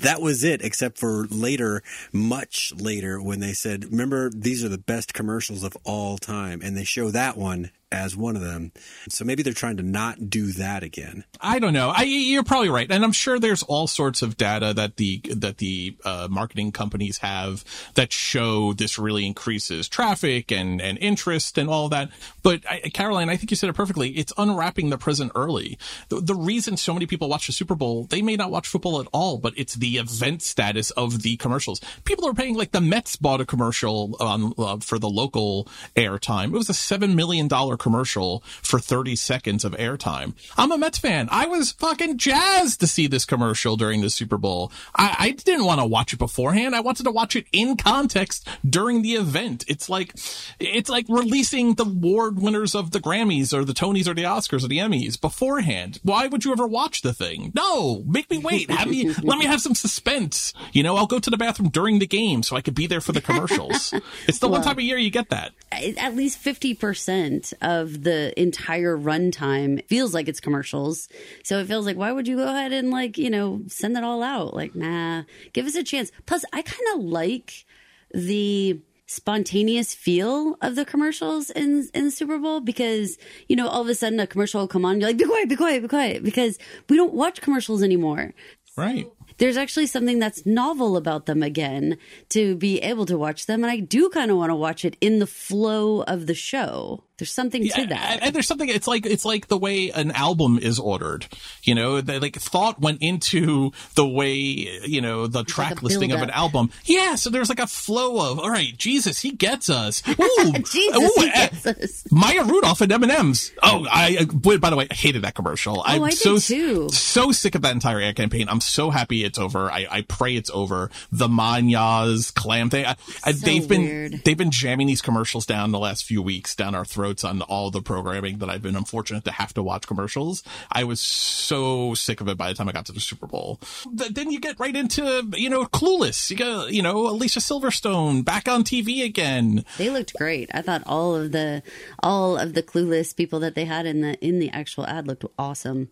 that 0.00 0.20
was 0.20 0.44
it, 0.44 0.62
except 0.62 0.98
for 0.98 1.26
later, 1.30 1.82
much 2.12 2.72
later 2.76 3.20
when 3.20 3.40
they 3.40 3.54
said, 3.54 3.84
remember, 3.90 4.30
these 4.30 4.62
are 4.62 4.68
the 4.68 4.78
best 4.78 5.14
commercials 5.14 5.62
of 5.62 5.76
all 5.84 6.18
time. 6.18 6.60
And 6.62 6.76
they 6.76 6.84
show 6.84 7.10
that 7.10 7.38
one 7.38 7.70
as 7.92 8.16
one 8.16 8.36
of 8.36 8.42
them. 8.42 8.72
So 9.08 9.24
maybe 9.24 9.42
they're 9.42 9.52
trying 9.52 9.76
to 9.76 9.82
not 9.82 10.30
do 10.30 10.52
that 10.52 10.82
again. 10.82 11.24
I 11.40 11.58
don't 11.58 11.72
know. 11.72 11.90
I, 11.90 12.02
you're 12.02 12.44
probably 12.44 12.68
right, 12.68 12.90
and 12.90 13.04
I'm 13.04 13.12
sure 13.12 13.38
there's 13.38 13.62
all 13.62 13.86
sorts 13.86 14.22
of 14.22 14.36
data 14.36 14.72
that 14.74 14.96
the 14.96 15.20
that 15.34 15.58
the 15.58 15.96
uh, 16.04 16.28
marketing 16.30 16.72
companies 16.72 17.18
have 17.18 17.64
that 17.94 18.12
show 18.12 18.72
this 18.72 18.98
really 18.98 19.26
increases 19.26 19.88
traffic 19.88 20.50
and 20.50 20.80
and 20.80 20.98
interest 20.98 21.58
and 21.58 21.68
all 21.68 21.88
that. 21.90 22.10
But 22.42 22.62
I, 22.68 22.80
Caroline, 22.92 23.28
I 23.28 23.36
think 23.36 23.50
you 23.50 23.56
said 23.56 23.70
it 23.70 23.74
perfectly. 23.74 24.10
It's 24.10 24.32
unwrapping 24.36 24.90
the 24.90 24.98
present 24.98 25.32
early. 25.34 25.78
The, 26.08 26.20
the 26.20 26.34
reason 26.34 26.76
so 26.76 26.92
many 26.92 27.06
people 27.06 27.28
watch 27.28 27.46
the 27.46 27.52
Super 27.52 27.74
Bowl, 27.74 28.04
they 28.04 28.22
may 28.22 28.36
not 28.36 28.50
watch 28.50 28.68
football 28.68 29.00
at 29.00 29.06
all, 29.12 29.38
but 29.38 29.54
it's 29.56 29.74
the 29.74 29.98
event 29.98 30.42
status 30.42 30.90
of 30.92 31.22
the 31.22 31.36
commercials. 31.36 31.80
People 32.04 32.26
are 32.28 32.34
paying 32.34 32.54
like 32.54 32.72
the 32.72 32.80
Mets 32.80 33.16
bought 33.16 33.40
a 33.40 33.46
commercial 33.46 34.16
um, 34.20 34.54
uh, 34.58 34.78
for 34.78 34.98
the 34.98 35.08
local 35.08 35.68
airtime. 35.96 36.46
It 36.46 36.58
was 36.58 36.68
a 36.68 36.74
seven 36.74 37.14
million 37.14 37.48
dollar 37.48 37.76
commercial 37.84 38.42
for 38.62 38.78
30 38.78 39.14
seconds 39.14 39.62
of 39.62 39.72
airtime. 39.72 40.32
I'm 40.56 40.72
a 40.72 40.78
Mets 40.78 40.98
fan. 40.98 41.28
I 41.30 41.44
was 41.46 41.72
fucking 41.72 42.16
jazzed 42.16 42.80
to 42.80 42.86
see 42.86 43.06
this 43.06 43.26
commercial 43.26 43.76
during 43.76 44.00
the 44.00 44.08
Super 44.08 44.38
Bowl. 44.38 44.72
I, 44.96 45.16
I 45.18 45.30
didn't 45.32 45.66
want 45.66 45.80
to 45.80 45.86
watch 45.86 46.14
it 46.14 46.18
beforehand. 46.18 46.74
I 46.74 46.80
wanted 46.80 47.02
to 47.02 47.10
watch 47.10 47.36
it 47.36 47.44
in 47.52 47.76
context 47.76 48.48
during 48.68 49.02
the 49.02 49.16
event. 49.16 49.64
It's 49.68 49.90
like, 49.90 50.14
it's 50.58 50.88
like 50.88 51.04
releasing 51.10 51.74
the 51.74 51.84
award 51.84 52.40
winners 52.40 52.74
of 52.74 52.92
the 52.92 53.00
Grammys 53.00 53.52
or 53.52 53.66
the 53.66 53.74
Tonys 53.74 54.08
or 54.08 54.14
the 54.14 54.22
Oscars 54.22 54.64
or 54.64 54.68
the 54.68 54.78
Emmys 54.78 55.20
beforehand. 55.20 56.00
Why 56.02 56.26
would 56.26 56.46
you 56.46 56.52
ever 56.52 56.66
watch 56.66 57.02
the 57.02 57.12
thing? 57.12 57.52
No, 57.54 58.02
make 58.06 58.30
me 58.30 58.38
wait. 58.38 58.70
Have 58.70 58.88
me, 58.88 59.12
let 59.22 59.38
me 59.38 59.44
have 59.44 59.60
some 59.60 59.74
suspense. 59.74 60.54
You 60.72 60.82
know, 60.82 60.96
I'll 60.96 61.06
go 61.06 61.18
to 61.18 61.30
the 61.30 61.36
bathroom 61.36 61.68
during 61.68 61.98
the 61.98 62.06
game 62.06 62.42
so 62.42 62.56
I 62.56 62.62
could 62.62 62.74
be 62.74 62.86
there 62.86 63.02
for 63.02 63.12
the 63.12 63.20
commercials. 63.20 63.92
it's 64.26 64.38
the 64.38 64.48
one 64.48 64.62
time 64.62 64.78
a 64.78 64.82
year 64.82 64.96
you 64.96 65.10
get 65.10 65.28
that. 65.28 65.52
at 65.70 66.16
least 66.16 66.42
50% 66.42 67.52
of 67.64 68.02
the 68.04 68.38
entire 68.40 68.96
runtime 68.96 69.84
feels 69.88 70.14
like 70.14 70.28
it's 70.28 70.38
commercials. 70.40 71.08
So 71.42 71.58
it 71.58 71.66
feels 71.66 71.86
like, 71.86 71.96
why 71.96 72.12
would 72.12 72.28
you 72.28 72.36
go 72.36 72.46
ahead 72.46 72.72
and 72.72 72.90
like, 72.90 73.18
you 73.18 73.30
know, 73.30 73.62
send 73.66 73.96
that 73.96 74.04
all 74.04 74.22
out? 74.22 74.54
Like, 74.54 74.74
nah, 74.76 75.24
give 75.52 75.66
us 75.66 75.74
a 75.74 75.82
chance. 75.82 76.12
Plus, 76.26 76.44
I 76.52 76.62
kind 76.62 76.86
of 76.94 77.02
like 77.02 77.64
the 78.12 78.78
spontaneous 79.06 79.94
feel 79.94 80.56
of 80.62 80.76
the 80.76 80.84
commercials 80.84 81.50
in 81.50 81.88
in 81.94 82.04
the 82.06 82.10
Super 82.10 82.38
Bowl 82.38 82.60
because 82.60 83.18
you 83.48 83.54
know 83.56 83.68
all 83.68 83.82
of 83.82 83.88
a 83.88 83.94
sudden 83.94 84.18
a 84.18 84.26
commercial 84.26 84.60
will 84.62 84.68
come 84.68 84.84
on 84.86 84.98
you're 84.98 85.08
like 85.08 85.18
be 85.18 85.24
quiet 85.26 85.48
be 85.48 85.56
quiet 85.56 85.82
be 85.82 85.88
quiet 85.88 86.24
because 86.24 86.58
we 86.88 86.96
don't 86.96 87.12
watch 87.12 87.40
commercials 87.42 87.82
anymore 87.82 88.32
Right. 88.76 89.06
there's 89.38 89.56
actually 89.56 89.86
something 89.86 90.18
that's 90.18 90.44
novel 90.46 90.96
about 90.96 91.26
them 91.26 91.42
again 91.44 91.96
to 92.30 92.56
be 92.56 92.78
able 92.80 93.06
to 93.06 93.16
watch 93.18 93.44
them 93.46 93.62
and 93.62 93.70
i 93.70 93.78
do 93.78 94.08
kind 94.08 94.30
of 94.32 94.36
want 94.36 94.50
to 94.50 94.56
watch 94.56 94.84
it 94.84 94.96
in 95.00 95.18
the 95.20 95.28
flow 95.28 96.02
of 96.02 96.26
the 96.26 96.34
show 96.34 97.04
there's 97.18 97.30
something 97.32 97.62
to 97.62 97.68
Yeah, 97.68 97.86
that 97.86 98.18
and, 98.22 98.34
there's 98.34 98.46
something. 98.46 98.68
It's 98.68 98.86
like 98.88 99.06
it's 99.06 99.24
like 99.24 99.46
the 99.46 99.56
way 99.56 99.90
an 99.90 100.10
album 100.12 100.58
is 100.58 100.78
ordered. 100.80 101.26
You 101.62 101.74
know, 101.74 102.00
they, 102.00 102.18
like 102.18 102.36
thought 102.36 102.80
went 102.80 103.02
into 103.02 103.70
the 103.94 104.06
way 104.06 104.34
you 104.34 105.00
know 105.00 105.26
the 105.26 105.44
track 105.44 105.70
like 105.76 105.82
listing 105.82 106.12
of 106.12 106.22
an 106.22 106.30
album. 106.30 106.70
Yeah, 106.84 107.14
so 107.14 107.30
there's 107.30 107.48
like 107.48 107.60
a 107.60 107.66
flow 107.66 108.32
of 108.32 108.40
all 108.40 108.50
right. 108.50 108.76
Jesus, 108.76 109.20
he 109.20 109.30
gets 109.30 109.70
us. 109.70 110.02
Ooh, 110.08 110.52
Jesus, 110.52 110.96
ooh, 110.96 111.12
he 111.22 111.30
eh, 111.32 111.48
gets 111.48 111.66
us. 111.66 112.04
Maya 112.10 112.42
Rudolph 112.44 112.80
and 112.80 112.90
M 112.90 113.02
and 113.02 113.12
M's. 113.12 113.52
Oh, 113.62 113.86
I. 113.90 114.18
I- 114.20 114.56
By 114.58 114.70
the 114.70 114.76
way, 114.76 114.86
I 114.90 114.94
hated 114.94 115.22
that 115.22 115.34
commercial. 115.34 115.82
I'm 115.84 116.02
Oh, 116.02 116.04
I 116.06 116.10
did 116.10 116.18
so 116.18 116.38
too. 116.38 116.88
so 116.90 117.30
sick 117.32 117.54
of 117.54 117.62
that 117.62 117.72
entire 117.72 118.00
ad 118.00 118.16
campaign. 118.16 118.48
I'm 118.48 118.60
so 118.60 118.90
happy 118.90 119.24
it's 119.24 119.38
over. 119.38 119.70
I, 119.70 119.86
I 119.90 120.02
pray 120.02 120.34
it's 120.36 120.50
over. 120.50 120.90
The 121.12 121.28
Manyas 121.28 122.34
clam 122.34 122.70
thing. 122.70 122.86
I, 122.86 122.96
I, 123.24 123.32
So 123.32 123.46
they've 123.46 123.66
been 123.68 124.20
they've 124.24 124.36
been 124.36 124.50
jamming 124.50 124.86
these 124.86 125.02
commercials 125.02 125.46
down 125.46 125.70
the 125.72 125.78
last 125.78 126.04
few 126.04 126.22
weeks 126.22 126.54
down 126.56 126.74
our 126.74 126.84
throats 127.04 127.22
on 127.22 127.42
all 127.42 127.70
the 127.70 127.82
programming 127.82 128.38
that 128.38 128.48
I've 128.48 128.62
been 128.62 128.76
unfortunate 128.76 129.24
to 129.26 129.30
have 129.30 129.52
to 129.54 129.62
watch 129.62 129.86
commercials. 129.86 130.42
I 130.72 130.84
was 130.84 131.00
so 131.00 131.92
sick 131.92 132.22
of 132.22 132.28
it 132.28 132.38
by 132.38 132.48
the 132.48 132.54
time 132.54 132.66
I 132.68 132.72
got 132.72 132.86
to 132.86 132.92
the 132.92 133.00
Super 133.00 133.26
Bowl. 133.26 133.60
Th- 133.96 134.10
then 134.10 134.30
you 134.30 134.40
get 134.40 134.58
right 134.58 134.74
into 134.74 135.28
you 135.36 135.50
know 135.50 135.66
Clueless. 135.66 136.30
You 136.30 136.36
got 136.36 136.72
you 136.72 136.80
know 136.80 137.06
Alicia 137.08 137.40
Silverstone 137.40 138.24
back 138.24 138.48
on 138.48 138.64
TV 138.64 139.04
again. 139.04 139.64
they 139.76 139.90
looked 139.90 140.14
great 140.14 140.48
i 140.54 140.62
thought 140.62 140.82
all 140.86 141.14
of 141.14 141.32
the 141.32 141.62
all 142.02 142.38
of 142.38 142.54
the 142.54 142.62
clueless 142.62 143.14
people 143.14 143.40
that 143.40 143.54
they 143.54 143.64
had 143.66 143.84
in 143.86 144.00
the 144.00 144.14
in 144.24 144.38
the 144.38 144.48
actual 144.50 144.86
ad 144.86 145.06
looked 145.06 145.24
awesome 145.38 145.90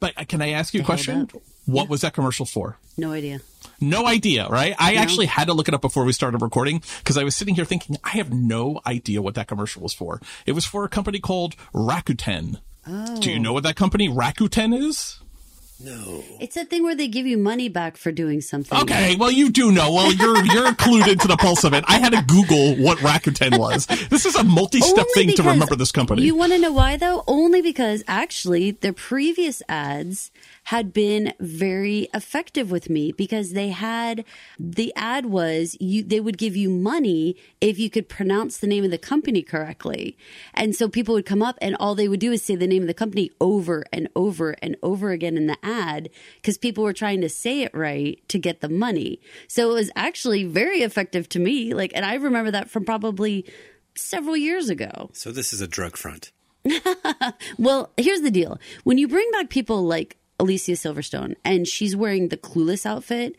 But 0.00 0.14
uh, 0.16 0.24
can 0.24 0.40
I 0.40 0.50
ask 0.50 0.72
you 0.72 0.80
a 0.80 0.84
question? 0.84 1.22
up. 1.22 1.32
What 1.66 1.88
was 1.88 2.02
that 2.02 2.14
commercial 2.14 2.46
for? 2.46 2.76
no 2.96 3.12
idea 3.12 3.40
No 3.80 4.06
idea, 4.06 4.48
right? 4.48 4.74
I 4.78 4.94
actually 4.94 5.26
had 5.26 5.46
to 5.46 5.52
look 5.52 5.68
it 5.68 5.74
up 5.74 5.80
before 5.80 6.04
we 6.04 6.12
started 6.12 6.40
recording 6.42 6.82
because 6.98 7.18
I 7.18 7.24
was 7.24 7.34
sitting 7.34 7.54
here 7.54 7.64
thinking, 7.64 7.96
I 8.04 8.10
have 8.10 8.32
no 8.32 8.80
idea 8.86 9.20
what 9.20 9.34
that 9.34 9.48
commercial 9.48 9.82
was 9.82 9.92
for. 9.92 10.20
It 10.46 10.52
was 10.52 10.64
for 10.64 10.84
a 10.84 10.88
company 10.88 11.18
called 11.18 11.56
Rakuten. 11.74 12.60
Oh. 12.86 13.20
Do 13.20 13.32
you 13.32 13.40
know 13.40 13.52
what 13.52 13.62
that 13.64 13.76
company 13.76 14.08
Rakuten 14.08 14.78
is? 14.78 15.20
No. 15.80 16.22
It's 16.40 16.56
a 16.56 16.64
thing 16.64 16.84
where 16.84 16.94
they 16.94 17.08
give 17.08 17.26
you 17.26 17.36
money 17.36 17.68
back 17.68 17.96
for 17.96 18.12
doing 18.12 18.40
something. 18.40 18.78
Okay, 18.82 19.16
well 19.16 19.30
you 19.30 19.50
do 19.50 19.72
know. 19.72 19.92
Well, 19.92 20.12
you're 20.12 20.44
you're 20.44 20.72
clued 20.72 21.08
into 21.08 21.26
the 21.26 21.36
pulse 21.36 21.64
of 21.64 21.74
it. 21.74 21.84
I 21.88 21.98
had 21.98 22.12
to 22.12 22.22
Google 22.22 22.76
what 22.76 22.98
Rakuten 22.98 23.58
was. 23.58 23.86
This 23.86 24.24
is 24.24 24.36
a 24.36 24.44
multi-step 24.44 25.06
Only 25.16 25.26
thing 25.26 25.36
to 25.36 25.42
remember 25.42 25.74
this 25.74 25.90
company. 25.90 26.22
You 26.22 26.36
want 26.36 26.52
to 26.52 26.58
know 26.58 26.72
why 26.72 26.96
though? 26.96 27.24
Only 27.26 27.60
because 27.60 28.04
actually 28.06 28.70
their 28.70 28.92
previous 28.92 29.62
ads 29.68 30.30
had 30.64 30.92
been 30.92 31.32
very 31.40 32.08
effective 32.14 32.70
with 32.70 32.88
me 32.88 33.12
because 33.12 33.52
they 33.52 33.68
had 33.68 34.24
the 34.58 34.92
ad 34.96 35.26
was 35.26 35.76
you 35.80 36.02
they 36.02 36.20
would 36.20 36.38
give 36.38 36.56
you 36.56 36.70
money 36.70 37.36
if 37.60 37.78
you 37.78 37.90
could 37.90 38.08
pronounce 38.08 38.58
the 38.58 38.66
name 38.66 38.84
of 38.84 38.90
the 38.90 38.98
company 38.98 39.42
correctly. 39.42 40.16
And 40.54 40.74
so 40.74 40.88
people 40.88 41.14
would 41.14 41.26
come 41.26 41.42
up 41.42 41.58
and 41.60 41.76
all 41.76 41.94
they 41.94 42.08
would 42.08 42.20
do 42.20 42.32
is 42.32 42.42
say 42.42 42.56
the 42.56 42.66
name 42.66 42.82
of 42.82 42.88
the 42.88 42.94
company 42.94 43.30
over 43.40 43.84
and 43.92 44.08
over 44.16 44.56
and 44.62 44.76
over 44.82 45.10
again 45.10 45.36
in 45.36 45.46
the 45.46 45.58
ad 45.62 46.08
because 46.36 46.56
people 46.56 46.84
were 46.84 46.92
trying 46.92 47.20
to 47.20 47.28
say 47.28 47.62
it 47.62 47.74
right 47.74 48.20
to 48.28 48.38
get 48.38 48.60
the 48.60 48.68
money. 48.68 49.20
So 49.48 49.70
it 49.70 49.74
was 49.74 49.90
actually 49.96 50.44
very 50.44 50.78
effective 50.78 51.28
to 51.30 51.38
me. 51.38 51.74
Like 51.74 51.92
and 51.94 52.06
I 52.06 52.14
remember 52.14 52.50
that 52.50 52.70
from 52.70 52.84
probably 52.84 53.44
several 53.94 54.36
years 54.36 54.70
ago. 54.70 55.10
So 55.12 55.30
this 55.30 55.52
is 55.52 55.60
a 55.60 55.68
drug 55.68 55.96
front. 55.96 56.32
Well, 57.58 57.92
here's 57.96 58.22
the 58.22 58.30
deal. 58.30 58.58
When 58.84 58.98
you 58.98 59.08
bring 59.08 59.30
back 59.30 59.48
people 59.48 59.82
like 59.84 60.16
Alicia 60.38 60.72
Silverstone 60.72 61.34
and 61.44 61.66
she's 61.66 61.96
wearing 61.96 62.28
the 62.28 62.36
clueless 62.36 62.86
outfit, 62.86 63.36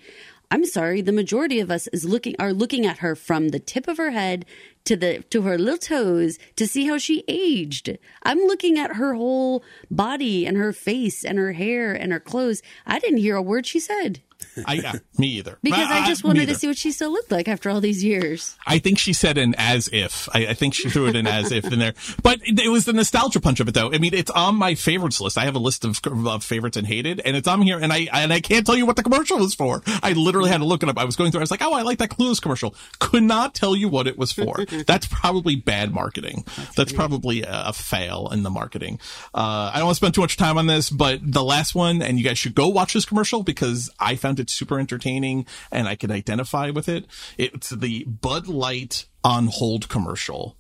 I'm 0.52 0.66
sorry, 0.66 1.02
the 1.02 1.12
majority 1.12 1.60
of 1.60 1.72
us 1.72 1.88
is 1.88 2.06
looking 2.06 2.36
are 2.40 2.54
looking 2.54 2.86
at 2.86 3.00
her 3.00 3.16
from 3.16 3.50
the 3.50 3.60
tip 3.60 3.88
of 3.88 3.98
her 3.98 4.12
head 4.12 4.46
to 4.86 4.96
the 4.96 5.24
to 5.30 5.42
her 5.44 5.58
little 5.58 5.78
toes 5.78 6.38
to 6.56 6.68
see 6.68 6.86
how 6.88 6.98
she 6.98 7.24
aged. 7.28 7.98
I'm 8.24 8.40
looking 8.40 8.78
at 8.80 8.96
her 8.96 9.14
whole 9.16 9.64
body 9.92 10.46
and 10.46 10.58
her 10.58 10.74
face 10.74 11.24
and 11.24 11.38
her 11.38 11.54
hair 11.54 11.94
and 11.94 12.12
her 12.12 12.20
clothes. 12.20 12.62
I 12.86 13.00
didn't 13.00 13.18
hear 13.18 13.36
a 13.36 13.42
word 13.42 13.66
she 13.66 13.80
said 13.80 14.22
I, 14.66 14.74
yeah, 14.76 14.94
me 15.18 15.28
either. 15.28 15.58
because 15.64 15.90
I 15.90 16.04
Uh, 16.04 16.08
just 16.08 16.24
wanted 16.24 16.48
to 16.50 16.56
see 16.56 16.68
what 16.68 16.78
she 16.78 16.92
still 16.92 17.12
looked 17.12 17.32
like 17.32 17.48
after 17.48 17.70
all 17.70 17.80
these 17.82 18.04
years. 18.04 18.56
I 18.68 18.80
think 18.80 19.00
she 19.00 19.12
said 19.14 19.38
an 19.38 19.56
as 19.58 19.90
if. 19.92 20.30
I, 20.34 20.48
I 20.48 20.54
think 20.54 20.74
she 20.74 20.90
threw 20.90 21.08
it 21.08 21.16
in 21.16 21.26
as 21.26 21.52
if 21.52 21.66
in 21.72 21.80
there. 21.80 21.94
But 22.22 22.40
it, 22.44 22.60
it 22.60 22.68
was 22.70 22.86
the 22.86 22.94
nostalgia 22.94 23.40
punch 23.40 23.60
of 23.60 23.68
it, 23.70 23.74
though. 23.74 23.92
I 23.94 23.98
mean, 23.98 24.14
it's 24.14 24.30
on 24.32 24.56
my 24.56 24.76
favorites 24.76 25.20
list. 25.22 25.38
I 25.38 25.46
have 25.46 25.56
a 25.56 25.60
list 25.60 25.84
of, 25.86 26.00
of 26.06 26.44
favorites 26.44 26.76
and 26.78 26.86
hated, 26.86 27.22
and 27.26 27.36
it's 27.36 27.48
on 27.48 27.62
here. 27.62 27.80
And 27.80 27.92
I 27.92 28.08
and 28.14 28.32
I 28.32 28.40
can't 28.42 28.66
tell 28.66 28.76
you 28.78 28.86
what 28.86 28.98
the 28.98 29.04
commercial 29.04 29.38
was 29.40 29.56
for. 29.56 29.82
I 30.04 30.12
literally 30.14 30.50
had 30.50 30.58
to 30.60 30.66
look 30.66 30.84
it 30.84 30.90
up. 30.90 30.98
I 30.98 31.06
was 31.06 31.16
going 31.16 31.32
through. 31.32 31.40
I 31.42 31.44
was 31.44 31.52
like, 31.52 31.64
oh, 31.64 31.74
I 31.74 31.82
like 31.82 31.98
that 32.00 32.10
Clueless 32.10 32.42
commercial. 32.42 32.76
Could 33.00 33.24
not 33.24 33.56
tell 33.56 33.76
you 33.76 33.88
what 33.90 34.06
it 34.06 34.18
was 34.18 34.32
for. 34.32 34.66
That's 34.88 35.08
probably 35.08 35.56
bad 35.56 35.94
marketing. 35.94 36.46
That's 36.76 36.92
probably 36.92 37.44
a, 37.44 37.66
a 37.68 37.74
fail 37.74 38.30
in 38.32 38.44
the 38.44 38.50
marketing. 38.50 39.00
Uh, 39.34 39.72
I 39.74 39.78
don't 39.78 39.86
want 39.86 39.96
to 39.96 40.00
spend 40.00 40.14
too 40.14 40.22
much 40.22 40.38
time 40.38 40.58
on 40.58 40.68
this, 40.68 40.90
but 40.90 41.20
the 41.24 41.44
last 41.44 41.76
one, 41.76 42.02
and 42.02 42.18
you 42.18 42.24
guys 42.24 42.38
should 42.38 42.56
go 42.56 42.68
watch 42.68 42.94
this 42.94 43.06
commercial 43.06 43.44
because 43.44 43.90
I 44.00 44.16
found 44.16 44.40
it 44.40 44.50
super 44.50 44.80
entertaining 44.80 45.46
and 45.72 45.88
I 45.88 45.96
could 45.96 46.12
identify 46.12 46.70
with 46.70 46.90
it. 46.90 47.06
It's 47.38 47.70
the 47.70 48.04
Bud 48.06 48.48
Light 48.48 49.06
on 49.24 49.48
hold 49.48 49.90
commercial. 49.90 50.58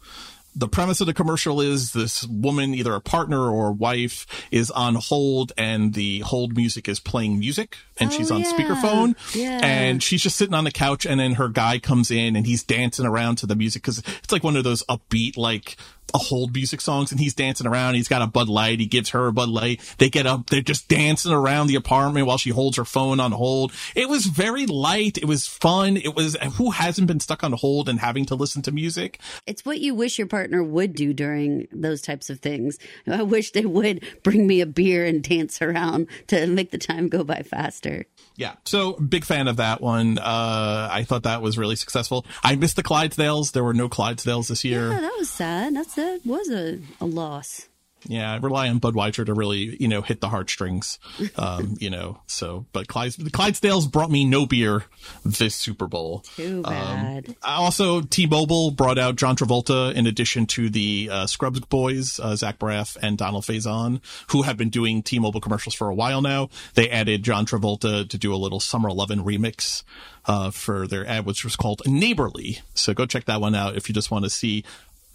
The 0.57 0.69
premise 0.69 1.01
of 1.01 1.07
the 1.07 1.13
commercial 1.13 1.59
is 1.59 1.91
this 1.91 2.23
woman, 2.25 2.73
either 2.73 2.93
a 2.95 3.01
partner 3.01 3.49
or 3.51 3.67
a 3.67 3.71
wife, 3.73 4.25
is 4.51 4.71
on 4.71 4.95
hold 4.95 5.51
and 5.57 5.93
the 5.93 6.19
hold 6.19 6.55
music 6.55 6.87
is 6.87 6.99
playing 7.01 7.39
music 7.39 7.75
and 7.99 8.11
she's 8.13 8.31
Oh, 8.31 8.35
on 8.35 8.41
yeah. 8.41 8.51
speakerphone 8.53 9.15
Yeah. 9.35 9.59
and 9.63 10.01
she's 10.01 10.21
just 10.21 10.37
sitting 10.37 10.53
on 10.53 10.63
the 10.63 10.71
couch 10.71 11.05
and 11.05 11.19
then 11.19 11.33
her 11.33 11.49
guy 11.49 11.79
comes 11.79 12.09
in 12.09 12.35
and 12.37 12.45
he's 12.47 12.63
dancing 12.63 13.05
around 13.05 13.35
to 13.39 13.45
the 13.45 13.55
music 13.55 13.81
because 13.83 13.99
it's 13.99 14.31
like 14.31 14.43
one 14.45 14.55
of 14.55 14.63
those 14.63 14.81
upbeat, 14.89 15.35
like, 15.35 15.75
a 16.13 16.17
hold 16.17 16.53
music 16.53 16.81
songs 16.81 17.11
and 17.11 17.19
he's 17.19 17.33
dancing 17.33 17.67
around. 17.67 17.95
He's 17.95 18.07
got 18.07 18.21
a 18.21 18.27
Bud 18.27 18.47
Light. 18.47 18.79
He 18.79 18.85
gives 18.85 19.09
her 19.09 19.27
a 19.27 19.33
Bud 19.33 19.49
Light. 19.49 19.81
They 19.97 20.09
get 20.09 20.25
up. 20.25 20.49
They're 20.49 20.61
just 20.61 20.87
dancing 20.87 21.31
around 21.31 21.67
the 21.67 21.75
apartment 21.75 22.27
while 22.27 22.37
she 22.37 22.51
holds 22.51 22.77
her 22.77 22.85
phone 22.85 23.19
on 23.19 23.31
hold. 23.31 23.73
It 23.95 24.07
was 24.07 24.25
very 24.25 24.65
light. 24.65 25.17
It 25.17 25.25
was 25.25 25.47
fun. 25.47 25.97
It 25.97 26.15
was 26.15 26.35
who 26.57 26.71
hasn't 26.71 27.07
been 27.07 27.19
stuck 27.19 27.43
on 27.43 27.53
hold 27.53 27.89
and 27.89 27.99
having 27.99 28.25
to 28.27 28.35
listen 28.35 28.61
to 28.63 28.71
music. 28.71 29.19
It's 29.45 29.65
what 29.65 29.79
you 29.79 29.95
wish 29.95 30.17
your 30.17 30.27
partner 30.27 30.63
would 30.63 30.93
do 30.93 31.13
during 31.13 31.67
those 31.71 32.01
types 32.01 32.29
of 32.29 32.39
things. 32.39 32.77
I 33.07 33.23
wish 33.23 33.51
they 33.51 33.65
would 33.65 34.03
bring 34.23 34.47
me 34.47 34.61
a 34.61 34.65
beer 34.65 35.05
and 35.05 35.23
dance 35.23 35.61
around 35.61 36.07
to 36.27 36.47
make 36.47 36.71
the 36.71 36.77
time 36.77 37.09
go 37.09 37.23
by 37.23 37.41
faster. 37.41 38.05
Yeah. 38.37 38.53
So 38.65 38.93
big 38.93 39.25
fan 39.25 39.47
of 39.47 39.57
that 39.57 39.81
one. 39.81 40.17
Uh, 40.17 40.89
I 40.91 41.03
thought 41.03 41.23
that 41.23 41.41
was 41.41 41.57
really 41.57 41.75
successful. 41.75 42.25
I 42.43 42.55
missed 42.55 42.75
the 42.75 42.83
Clydesdales. 42.83 43.53
There 43.53 43.63
were 43.63 43.73
no 43.73 43.89
Clydesdales 43.89 44.49
this 44.49 44.63
year. 44.63 44.91
Yeah, 44.91 45.01
that 45.01 45.15
was 45.17 45.29
sad. 45.29 45.75
That's 45.75 45.94
that 45.95 46.21
was 46.25 46.49
a, 46.49 46.79
a 46.99 47.05
loss. 47.05 47.67
Yeah, 48.07 48.31
I 48.31 48.37
rely 48.37 48.69
on 48.69 48.79
Budweiser 48.79 49.25
to 49.25 49.33
really, 49.33 49.75
you 49.79 49.87
know, 49.87 50.01
hit 50.01 50.21
the 50.21 50.29
heartstrings. 50.29 50.99
Um, 51.37 51.75
you 51.79 51.89
know, 51.89 52.19
so 52.27 52.65
but 52.71 52.87
Clydes, 52.87 53.17
the 53.17 53.31
Clydesdales 53.31 53.91
brought 53.91 54.11
me 54.11 54.25
no 54.25 54.45
beer 54.45 54.85
this 55.23 55.55
Super 55.55 55.87
Bowl. 55.87 56.23
Too 56.35 56.61
bad. 56.61 57.35
Also, 57.43 58.01
T-Mobile 58.01 58.71
brought 58.71 58.97
out 58.97 59.15
John 59.15 59.35
Travolta 59.35 59.93
in 59.93 60.07
addition 60.07 60.45
to 60.47 60.69
the 60.69 61.09
uh, 61.11 61.27
Scrubs 61.27 61.59
boys, 61.61 62.19
uh, 62.19 62.35
Zach 62.35 62.59
Braff 62.59 62.97
and 63.01 63.17
Donald 63.17 63.43
Faison, 63.43 64.01
who 64.29 64.43
have 64.43 64.57
been 64.57 64.69
doing 64.69 65.01
T-Mobile 65.01 65.41
commercials 65.41 65.75
for 65.75 65.89
a 65.89 65.95
while 65.95 66.21
now. 66.21 66.49
They 66.75 66.89
added 66.89 67.23
John 67.23 67.45
Travolta 67.45 68.07
to 68.07 68.17
do 68.17 68.33
a 68.33 68.37
little 68.37 68.59
Summer 68.59 68.89
11 68.89 69.23
remix 69.23 69.83
uh, 70.25 70.51
for 70.51 70.87
their 70.87 71.07
ad, 71.07 71.25
which 71.25 71.43
was 71.43 71.55
called 71.55 71.81
Neighborly. 71.87 72.59
So 72.73 72.93
go 72.93 73.05
check 73.05 73.25
that 73.25 73.41
one 73.41 73.55
out 73.55 73.75
if 73.75 73.89
you 73.89 73.95
just 73.95 74.11
want 74.11 74.25
to 74.25 74.29
see 74.29 74.63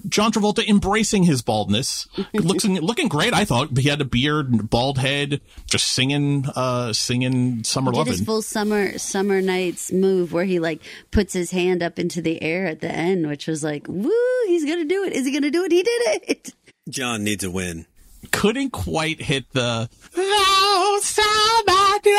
John 0.09 0.33
Travolta 0.33 0.67
embracing 0.67 1.25
his 1.25 1.43
baldness, 1.43 2.09
looking 2.35 2.81
looking 2.81 3.09
great. 3.09 3.35
I 3.35 3.45
thought 3.45 3.77
he 3.77 3.89
had 3.89 4.01
a 4.01 4.05
beard, 4.05 4.71
bald 4.71 4.99
head, 4.99 5.41
just 5.67 5.89
singing, 5.89 6.47
uh, 6.55 6.93
singing 6.93 7.65
"Summer 7.65 7.93
Did 7.93 7.99
Lovin'." 7.99 8.13
his 8.13 8.23
full 8.23 8.43
summer 8.43 8.99
summer 8.99 9.41
nights 9.41 9.93
move 9.93 10.33
where 10.33 10.45
he 10.45 10.59
like 10.59 10.83
puts 11.11 11.33
his 11.33 11.51
hand 11.51 11.83
up 11.83 11.99
into 11.99 12.23
the 12.23 12.43
air 12.43 12.67
at 12.67 12.81
the 12.81 12.91
end, 12.91 13.27
which 13.27 13.47
was 13.47 13.63
like, 13.63 13.87
woo, 13.89 14.11
he's 14.47 14.65
gonna 14.65 14.85
do 14.85 15.05
it. 15.05 15.13
Is 15.13 15.27
he 15.27 15.33
gonna 15.33 15.51
do 15.51 15.65
it? 15.65 15.73
He 15.73 15.83
did 15.83 16.03
it. 16.29 16.55
John 16.89 17.23
needs 17.25 17.45
a 17.45 17.51
win. 17.51 17.87
Couldn't 18.31 18.71
quite 18.71 19.21
hit 19.21 19.51
the 19.53 19.89
"Oh, 20.17 21.01
summer 21.03 21.99
day." 22.03 22.17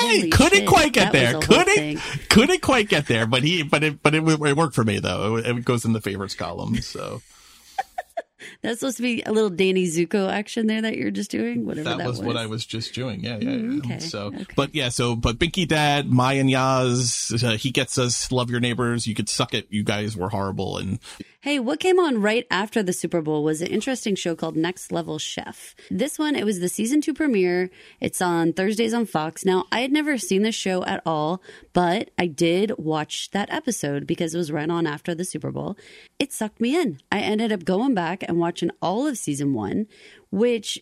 Holy 0.00 0.30
couldn't 0.30 0.58
shit, 0.60 0.68
quite 0.68 0.92
get 0.92 1.12
there. 1.12 1.38
Couldn't 1.40 1.98
couldn't 2.28 2.62
quite 2.62 2.88
get 2.88 3.06
there. 3.06 3.26
But 3.26 3.42
he 3.42 3.62
but 3.62 3.84
it 3.84 4.02
but 4.02 4.14
it, 4.14 4.26
it 4.26 4.56
worked 4.56 4.74
for 4.74 4.84
me 4.84 4.98
though. 4.98 5.36
It, 5.36 5.46
it 5.46 5.64
goes 5.64 5.84
in 5.84 5.92
the 5.92 6.00
favorites 6.00 6.34
column. 6.34 6.76
So 6.80 7.20
That's 8.62 8.80
supposed 8.80 8.96
to 8.96 9.02
be 9.02 9.22
a 9.22 9.32
little 9.32 9.50
Danny 9.50 9.86
Zuko 9.86 10.30
action 10.30 10.66
there 10.66 10.82
that 10.82 10.96
you're 10.96 11.10
just 11.10 11.30
doing. 11.30 11.66
Whatever 11.66 11.90
that, 11.90 11.98
that, 11.98 12.06
was, 12.06 12.20
what 12.20 12.36
I 12.36 12.46
was 12.46 12.64
just 12.64 12.94
doing. 12.94 13.22
Yeah, 13.22 13.38
yeah. 13.38 13.50
yeah. 13.50 13.56
Mm, 13.56 13.78
okay, 13.84 13.98
So, 13.98 14.26
okay. 14.26 14.46
but 14.56 14.74
yeah. 14.74 14.88
So, 14.88 15.16
but 15.16 15.38
Binky 15.38 15.66
Dad, 15.66 16.10
Maya 16.10 16.40
and 16.40 16.48
Yaz, 16.48 17.42
uh, 17.44 17.56
he 17.56 17.70
gets 17.70 17.98
us. 17.98 18.32
Love 18.32 18.50
your 18.50 18.60
neighbors. 18.60 19.06
You 19.06 19.14
could 19.14 19.28
suck 19.28 19.54
it. 19.54 19.66
You 19.70 19.82
guys 19.82 20.16
were 20.16 20.28
horrible. 20.28 20.78
And 20.78 20.98
Hey, 21.42 21.58
what 21.58 21.80
came 21.80 21.98
on 21.98 22.20
right 22.20 22.46
after 22.50 22.82
the 22.82 22.92
Super 22.92 23.22
Bowl 23.22 23.42
was 23.42 23.62
an 23.62 23.68
interesting 23.68 24.14
show 24.14 24.36
called 24.36 24.58
Next 24.58 24.92
Level 24.92 25.18
Chef. 25.18 25.74
This 25.90 26.18
one, 26.18 26.36
it 26.36 26.44
was 26.44 26.60
the 26.60 26.68
season 26.68 27.00
two 27.00 27.14
premiere. 27.14 27.70
It's 27.98 28.20
on 28.20 28.52
Thursdays 28.52 28.92
on 28.92 29.06
Fox. 29.06 29.42
Now, 29.42 29.64
I 29.72 29.80
had 29.80 29.90
never 29.90 30.18
seen 30.18 30.42
this 30.42 30.54
show 30.54 30.84
at 30.84 31.00
all, 31.06 31.40
but 31.72 32.10
I 32.18 32.26
did 32.26 32.72
watch 32.76 33.30
that 33.30 33.50
episode 33.50 34.06
because 34.06 34.34
it 34.34 34.36
was 34.36 34.52
right 34.52 34.68
on 34.68 34.86
after 34.86 35.14
the 35.14 35.24
Super 35.24 35.50
Bowl. 35.50 35.78
It 36.18 36.34
sucked 36.34 36.60
me 36.60 36.78
in. 36.78 37.00
I 37.10 37.20
ended 37.20 37.52
up 37.52 37.64
going 37.64 37.94
back 37.94 38.22
and 38.22 38.38
watching 38.38 38.70
all 38.82 39.06
of 39.06 39.16
season 39.16 39.54
one, 39.54 39.86
which 40.30 40.78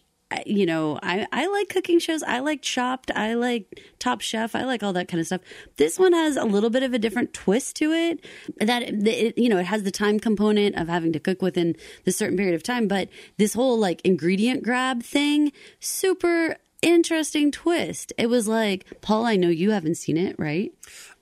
you 0.47 0.67
know, 0.67 0.99
I, 1.03 1.27
I 1.33 1.47
like 1.47 1.69
cooking 1.69 1.99
shows. 1.99 2.23
I 2.23 2.41
like 2.41 2.63
Chopped. 2.63 3.11
I 3.15 3.35
like 3.35 3.81
Top 3.99 4.21
Chef. 4.21 4.55
I 4.55 4.65
like 4.65 4.83
all 4.83 4.93
that 4.93 5.09
kind 5.09 5.21
of 5.21 5.27
stuff. 5.27 5.41
This 5.77 5.99
one 5.99 6.13
has 6.13 6.37
a 6.37 6.45
little 6.45 6.71
bit 6.71 6.83
of 6.83 6.93
a 6.93 6.99
different 6.99 7.33
twist 7.33 7.77
to 7.77 7.93
it. 7.93 8.25
That 8.59 8.83
it, 8.83 9.39
you 9.39 9.49
know, 9.49 9.59
it 9.59 9.67
has 9.67 9.85
the 9.85 9.91
time 9.91 10.21
component 10.21 10.77
of 10.77 10.89
having 10.89 11.13
to 11.15 11.21
cook 11.21 11.41
within 11.41 11.77
this 12.05 12.17
certain 12.17 12.37
period 12.37 12.55
of 12.55 12.63
time, 12.63 12.89
but 12.89 13.09
this 13.39 13.55
whole 13.55 13.79
like 13.79 14.01
ingredient 14.05 14.63
grab 14.63 15.03
thing, 15.03 15.53
super 15.81 16.57
interesting 16.83 17.51
twist. 17.51 18.13
It 18.19 18.29
was 18.29 18.47
like, 18.47 18.87
Paul, 19.01 19.25
I 19.25 19.37
know 19.37 19.49
you 19.49 19.71
haven't 19.71 19.97
seen 19.97 20.17
it, 20.17 20.37
right? 20.39 20.73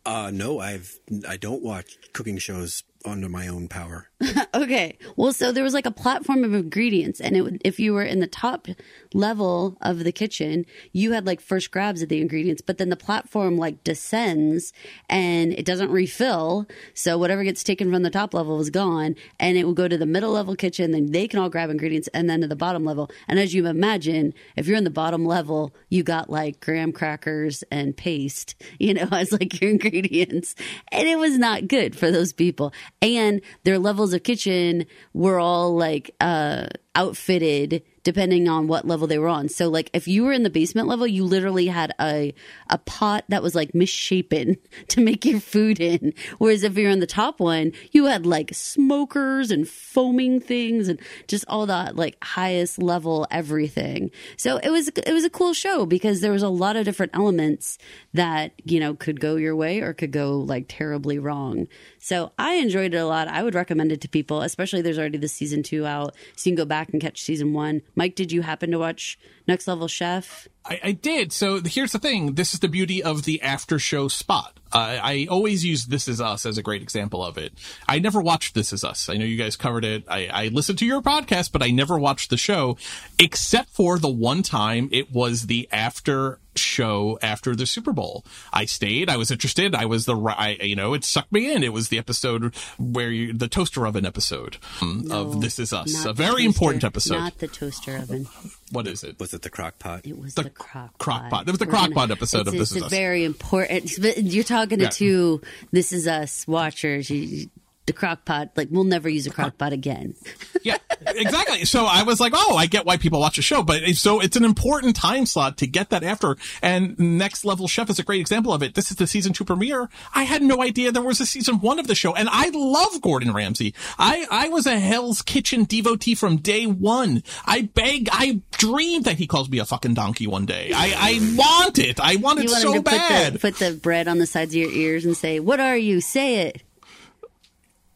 Uh, 0.04 0.30
no, 0.32 0.60
I've 0.60 0.98
I 1.28 1.36
don't 1.36 1.62
watch 1.62 1.98
cooking 2.12 2.38
shows 2.38 2.84
under 3.06 3.28
my 3.28 3.48
own 3.48 3.68
power. 3.68 4.08
Okay. 4.54 4.96
Well, 5.16 5.32
so 5.32 5.52
there 5.52 5.62
was 5.62 5.74
like 5.74 5.84
a 5.84 5.90
platform 5.90 6.42
of 6.42 6.54
ingredients, 6.54 7.20
and 7.20 7.36
it 7.36 7.60
if 7.62 7.78
you 7.78 7.92
were 7.92 8.02
in 8.02 8.20
the 8.20 8.26
top 8.26 8.68
level 9.12 9.76
of 9.82 10.02
the 10.02 10.12
kitchen, 10.12 10.64
you 10.92 11.12
had 11.12 11.26
like 11.26 11.42
first 11.42 11.70
grabs 11.70 12.00
of 12.00 12.08
the 12.08 12.20
ingredients, 12.22 12.62
but 12.62 12.78
then 12.78 12.88
the 12.88 12.96
platform 12.96 13.58
like 13.58 13.84
descends 13.84 14.72
and 15.10 15.52
it 15.52 15.66
doesn't 15.66 15.90
refill. 15.90 16.66
So 16.94 17.18
whatever 17.18 17.44
gets 17.44 17.62
taken 17.62 17.92
from 17.92 18.02
the 18.02 18.10
top 18.10 18.32
level 18.32 18.58
is 18.60 18.70
gone, 18.70 19.14
and 19.38 19.58
it 19.58 19.64
will 19.64 19.74
go 19.74 19.88
to 19.88 19.98
the 19.98 20.06
middle 20.06 20.32
level 20.32 20.56
kitchen. 20.56 20.90
Then 20.90 21.12
they 21.12 21.28
can 21.28 21.38
all 21.38 21.50
grab 21.50 21.68
ingredients, 21.68 22.08
and 22.14 22.28
then 22.28 22.40
to 22.40 22.48
the 22.48 22.56
bottom 22.56 22.84
level. 22.84 23.10
And 23.28 23.38
as 23.38 23.54
you 23.54 23.66
imagine, 23.66 24.32
if 24.56 24.66
you're 24.66 24.78
in 24.78 24.84
the 24.84 24.90
bottom 24.90 25.26
level, 25.26 25.74
you 25.90 26.02
got 26.02 26.30
like 26.30 26.60
graham 26.60 26.92
crackers 26.92 27.62
and 27.70 27.94
paste, 27.94 28.54
you 28.78 28.94
know, 28.94 29.08
as 29.12 29.32
like 29.32 29.60
your 29.60 29.70
ingredients, 29.70 30.54
and 30.90 31.06
it 31.06 31.18
was 31.18 31.38
not 31.38 31.68
good 31.68 31.94
for 31.94 32.10
those 32.10 32.32
people. 32.32 32.72
And 33.06 33.40
their 33.64 33.78
levels 33.78 34.12
of 34.12 34.22
kitchen 34.22 34.86
were 35.12 35.38
all 35.38 35.76
like 35.76 36.10
uh 36.20 36.66
outfitted 36.96 37.82
depending 38.02 38.48
on 38.48 38.68
what 38.68 38.86
level 38.86 39.08
they 39.08 39.18
were 39.18 39.28
on. 39.28 39.48
So 39.48 39.68
like 39.68 39.90
if 39.92 40.06
you 40.06 40.22
were 40.22 40.32
in 40.32 40.44
the 40.44 40.50
basement 40.50 40.86
level, 40.86 41.08
you 41.08 41.24
literally 41.24 41.66
had 41.66 41.92
a 42.00 42.32
a 42.70 42.78
pot 42.78 43.24
that 43.28 43.42
was 43.42 43.54
like 43.54 43.74
misshapen 43.74 44.56
to 44.88 45.00
make 45.00 45.24
your 45.24 45.40
food 45.40 45.80
in. 45.80 46.14
Whereas 46.38 46.62
if 46.62 46.78
you're 46.78 46.90
in 46.90 47.00
the 47.00 47.06
top 47.06 47.40
one, 47.40 47.72
you 47.90 48.06
had 48.06 48.24
like 48.24 48.54
smokers 48.54 49.50
and 49.50 49.68
foaming 49.68 50.40
things 50.40 50.88
and 50.88 51.00
just 51.26 51.44
all 51.48 51.66
that 51.66 51.96
like 51.96 52.16
highest 52.22 52.80
level 52.80 53.26
everything. 53.28 54.12
So 54.36 54.58
it 54.58 54.70
was 54.70 54.86
it 54.88 55.12
was 55.12 55.24
a 55.24 55.30
cool 55.30 55.52
show 55.52 55.84
because 55.84 56.20
there 56.20 56.32
was 56.32 56.44
a 56.44 56.48
lot 56.48 56.76
of 56.76 56.84
different 56.84 57.14
elements 57.14 57.76
that, 58.14 58.52
you 58.64 58.78
know, 58.78 58.94
could 58.94 59.18
go 59.18 59.34
your 59.34 59.56
way 59.56 59.80
or 59.80 59.92
could 59.92 60.12
go 60.12 60.38
like 60.38 60.66
terribly 60.68 61.18
wrong. 61.18 61.66
So 62.06 62.30
I 62.38 62.54
enjoyed 62.54 62.94
it 62.94 62.98
a 62.98 63.04
lot. 63.04 63.26
I 63.26 63.42
would 63.42 63.56
recommend 63.56 63.90
it 63.90 64.00
to 64.02 64.08
people, 64.08 64.42
especially 64.42 64.80
there's 64.80 64.96
already 64.96 65.18
the 65.18 65.26
season 65.26 65.64
2 65.64 65.84
out. 65.84 66.14
So 66.36 66.48
you 66.48 66.54
can 66.54 66.62
go 66.62 66.64
back 66.64 66.90
and 66.92 67.02
catch 67.02 67.20
season 67.20 67.52
1 67.52 67.82
Mike, 67.96 68.14
did 68.14 68.30
you 68.30 68.42
happen 68.42 68.70
to 68.70 68.78
watch 68.78 69.18
Next 69.46 69.66
Level 69.68 69.88
Chef? 69.88 70.48
I, 70.64 70.80
I 70.82 70.92
did. 70.92 71.32
So 71.32 71.60
here's 71.64 71.92
the 71.92 71.98
thing. 71.98 72.34
This 72.34 72.52
is 72.54 72.60
the 72.60 72.68
beauty 72.68 73.02
of 73.02 73.22
the 73.24 73.40
after 73.42 73.78
show 73.78 74.08
spot. 74.08 74.58
Uh, 74.72 74.98
I 75.00 75.28
always 75.30 75.64
use 75.64 75.86
This 75.86 76.08
Is 76.08 76.20
Us 76.20 76.44
as 76.44 76.58
a 76.58 76.62
great 76.62 76.82
example 76.82 77.24
of 77.24 77.38
it. 77.38 77.52
I 77.88 78.00
never 78.00 78.20
watched 78.20 78.54
This 78.54 78.72
Is 78.72 78.82
Us. 78.82 79.08
I 79.08 79.14
know 79.14 79.24
you 79.24 79.36
guys 79.36 79.54
covered 79.54 79.84
it. 79.84 80.02
I, 80.08 80.26
I 80.26 80.48
listened 80.48 80.78
to 80.80 80.86
your 80.86 81.00
podcast, 81.02 81.52
but 81.52 81.62
I 81.62 81.70
never 81.70 81.96
watched 81.96 82.30
the 82.30 82.36
show 82.36 82.76
except 83.18 83.70
for 83.70 83.98
the 84.00 84.08
one 84.08 84.42
time 84.42 84.88
it 84.90 85.12
was 85.12 85.46
the 85.46 85.68
after 85.70 86.40
show 86.56 87.16
after 87.22 87.54
the 87.54 87.64
Super 87.64 87.92
Bowl. 87.92 88.24
I 88.52 88.64
stayed. 88.64 89.08
I 89.08 89.16
was 89.18 89.30
interested. 89.30 89.74
I 89.74 89.84
was 89.86 90.04
the 90.04 90.16
right, 90.16 90.60
you 90.62 90.74
know, 90.74 90.94
it 90.94 91.04
sucked 91.04 91.30
me 91.32 91.52
in. 91.52 91.62
It 91.62 91.72
was 91.72 91.88
the 91.88 91.98
episode 91.98 92.52
where 92.76 93.10
you, 93.10 93.32
the 93.34 93.48
toaster 93.48 93.86
oven 93.86 94.04
episode 94.04 94.56
um, 94.82 95.02
No, 95.06 95.20
of 95.20 95.40
This 95.40 95.60
Is 95.60 95.72
Us. 95.72 96.04
A 96.04 96.12
very 96.12 96.28
toaster- 96.30 96.46
important 96.46 96.84
episode. 96.84 97.18
Not 97.18 97.38
the 97.38 97.46
toaster 97.48 97.96
oven. 97.98 98.26
What 98.70 98.86
is 98.86 99.04
it? 99.04 99.18
Was 99.20 99.32
it 99.34 99.42
the 99.42 99.50
crock 99.50 99.78
pot? 99.78 100.00
It 100.04 100.18
was 100.18 100.34
The 100.34 100.44
the, 100.44 100.50
crock 100.50 100.98
crock 100.98 101.30
pot. 101.30 101.46
It 101.48 101.50
was 101.50 101.58
the 101.58 101.66
We're 101.66 101.70
crock 101.72 101.92
pot 101.92 102.10
episode 102.10 102.40
it's, 102.40 102.48
of 102.48 102.54
it's 102.54 102.70
This 102.70 102.76
Is 102.76 102.82
a 102.82 102.86
Us. 102.86 102.90
very 102.90 103.24
important. 103.24 103.90
You're 104.18 104.44
talking 104.44 104.78
to 104.78 104.84
Yeah. 104.84 104.90
two 104.90 105.40
This 105.72 105.92
Is 105.92 106.06
Us 106.06 106.46
watchers. 106.48 107.08
You, 107.10 107.48
the 107.86 107.92
crock 107.92 108.24
pot, 108.24 108.50
like 108.56 108.68
we'll 108.70 108.84
never 108.84 109.08
use 109.08 109.26
a 109.26 109.30
crock 109.30 109.56
pot 109.56 109.72
again. 109.72 110.14
yeah, 110.62 110.76
exactly. 111.06 111.64
So 111.64 111.86
I 111.86 112.02
was 112.02 112.20
like, 112.20 112.32
oh, 112.34 112.56
I 112.56 112.66
get 112.66 112.84
why 112.84 112.96
people 112.96 113.20
watch 113.20 113.36
the 113.36 113.42
show, 113.42 113.62
but 113.62 113.82
so 113.94 114.20
it's 114.20 114.36
an 114.36 114.44
important 114.44 114.96
time 114.96 115.24
slot 115.24 115.58
to 115.58 115.66
get 115.66 115.90
that 115.90 116.02
after. 116.02 116.36
And 116.62 116.98
Next 116.98 117.44
Level 117.44 117.68
Chef 117.68 117.88
is 117.88 117.98
a 117.98 118.02
great 118.02 118.20
example 118.20 118.52
of 118.52 118.62
it. 118.62 118.74
This 118.74 118.90
is 118.90 118.96
the 118.96 119.06
season 119.06 119.32
two 119.32 119.44
premiere. 119.44 119.88
I 120.14 120.24
had 120.24 120.42
no 120.42 120.62
idea 120.62 120.90
there 120.90 121.02
was 121.02 121.20
a 121.20 121.26
season 121.26 121.60
one 121.60 121.78
of 121.78 121.86
the 121.86 121.94
show, 121.94 122.14
and 122.14 122.28
I 122.30 122.50
love 122.52 123.00
Gordon 123.00 123.32
Ramsay. 123.32 123.72
I 123.98 124.26
I 124.30 124.48
was 124.48 124.66
a 124.66 124.78
Hell's 124.78 125.22
Kitchen 125.22 125.64
devotee 125.64 126.16
from 126.16 126.38
day 126.38 126.66
one. 126.66 127.22
I 127.44 127.62
beg, 127.62 128.08
I 128.10 128.42
dreamed 128.52 129.04
that 129.04 129.16
he 129.16 129.28
calls 129.28 129.48
me 129.48 129.58
a 129.58 129.64
fucking 129.64 129.94
donkey 129.94 130.26
one 130.26 130.44
day. 130.46 130.72
I 130.74 130.94
I 130.96 131.36
want 131.36 131.78
it. 131.78 132.00
I 132.00 132.16
want 132.16 132.40
it 132.40 132.50
want 132.50 132.62
so 132.62 132.74
to 132.74 132.82
bad. 132.82 133.32
put 133.32 133.40
the, 133.40 133.52
put 133.52 133.58
the 133.58 133.78
bread 133.78 134.08
on 134.08 134.18
the 134.18 134.26
sides 134.26 134.52
of 134.52 134.56
your 134.56 134.70
ears 134.70 135.04
and 135.04 135.16
say, 135.16 135.38
"What 135.38 135.60
are 135.60 135.76
you? 135.76 136.00
Say 136.00 136.46
it." 136.48 136.62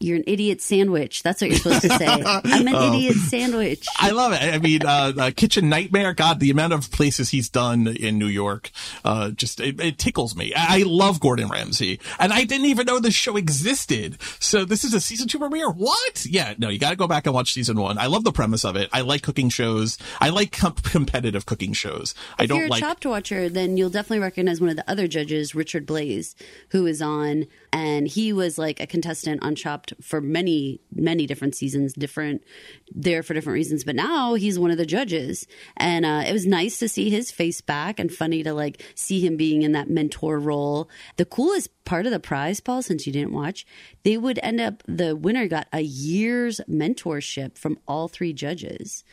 You're 0.01 0.17
an 0.17 0.23
idiot 0.27 0.61
sandwich. 0.61 1.23
That's 1.23 1.41
what 1.41 1.49
you're 1.49 1.59
supposed 1.59 1.81
to 1.83 1.89
say. 1.97 2.07
I'm 2.07 2.67
an 2.67 2.75
Oh. 2.75 2.93
idiot 2.95 3.15
sandwich. 3.15 3.85
I 3.99 4.11
love 4.11 4.33
it. 4.33 4.41
I 4.41 4.57
mean, 4.59 4.85
uh, 4.85 5.13
uh, 5.17 5.31
Kitchen 5.35 5.69
Nightmare. 5.69 6.13
God, 6.13 6.39
the 6.39 6.49
amount 6.49 6.73
of 6.73 6.91
places 6.91 7.29
he's 7.29 7.49
done 7.49 7.87
in 7.87 8.17
New 8.17 8.27
York, 8.27 8.71
uh, 9.05 9.31
just 9.31 9.59
it, 9.59 9.79
it 9.79 9.97
tickles 9.97 10.35
me. 10.35 10.53
I 10.55 10.79
I 10.81 10.83
love 10.83 11.19
Gordon 11.19 11.47
Ramsay, 11.49 11.99
and 12.19 12.33
I 12.33 12.43
didn't 12.43 12.65
even 12.67 12.85
know 12.87 12.99
this 12.99 13.13
show 13.13 13.35
existed. 13.37 14.17
So 14.39 14.65
this 14.65 14.83
is 14.83 14.93
a 14.93 14.99
season 15.01 15.27
two 15.27 15.37
premiere. 15.37 15.69
What? 15.69 16.25
Yeah, 16.25 16.55
no, 16.57 16.69
you 16.69 16.79
got 16.79 16.89
to 16.91 16.95
go 16.95 17.07
back 17.07 17.25
and 17.27 17.35
watch 17.35 17.53
season 17.53 17.79
one. 17.79 17.97
I 17.97 18.07
love 18.07 18.23
the 18.23 18.31
premise 18.31 18.65
of 18.65 18.75
it. 18.75 18.89
I 18.91 19.01
like 19.01 19.21
cooking 19.21 19.49
shows. 19.49 19.97
I 20.19 20.29
like 20.29 20.51
com- 20.53 20.73
competitive 20.73 21.45
cooking 21.45 21.73
shows. 21.73 22.15
I 22.39 22.43
if 22.43 22.49
don't 22.49 22.57
you're 22.59 22.67
a 22.67 22.69
like. 22.69 22.81
Chopped 22.81 23.05
watcher, 23.05 23.49
then 23.49 23.77
you'll 23.77 23.89
definitely 23.89 24.19
recognize 24.19 24.59
one 24.59 24.69
of 24.69 24.75
the 24.75 24.89
other 24.89 25.07
judges, 25.07 25.53
Richard 25.53 25.85
Blais, 25.85 26.33
who 26.69 26.85
is 26.87 27.01
on, 27.01 27.45
and 27.71 28.07
he 28.07 28.33
was 28.33 28.57
like 28.57 28.79
a 28.79 28.87
contestant 28.87 29.43
on 29.43 29.55
Chopped 29.55 29.90
for 30.01 30.21
many, 30.21 30.79
many 30.93 31.25
different 31.25 31.55
seasons, 31.55 31.93
different 31.93 32.43
there 32.91 33.23
for 33.23 33.33
different 33.33 33.55
reasons. 33.55 33.83
But 33.83 33.95
now 33.95 34.35
he's 34.35 34.59
one 34.59 34.71
of 34.71 34.77
the 34.77 34.85
judges, 34.85 35.47
and 35.77 36.05
uh, 36.05 36.23
it 36.27 36.33
was 36.33 36.45
nice 36.45 36.79
to 36.79 36.89
see 36.89 37.09
his 37.09 37.31
face 37.31 37.61
back 37.61 37.99
and 37.99 38.11
funny 38.11 38.43
to 38.43 38.53
like 38.53 38.83
see 38.95 39.25
him 39.25 39.37
being 39.37 39.61
in 39.61 39.71
that 39.73 39.89
mentor 39.89 40.39
role. 40.39 40.89
The 41.17 41.25
coolest 41.25 41.69
part 41.85 42.05
of 42.05 42.11
the 42.11 42.19
prize, 42.19 42.59
Paul, 42.59 42.81
since 42.81 43.05
you 43.05 43.13
didn't 43.13 43.33
watch, 43.33 43.65
they 44.03 44.17
would 44.17 44.39
end 44.43 44.61
up 44.61 44.83
the 44.87 45.15
winner 45.15 45.47
got 45.47 45.67
a 45.73 45.81
year's 45.81 46.61
mentorship 46.69 47.57
from 47.57 47.79
all 47.87 48.07
three 48.07 48.33
judges. 48.33 49.03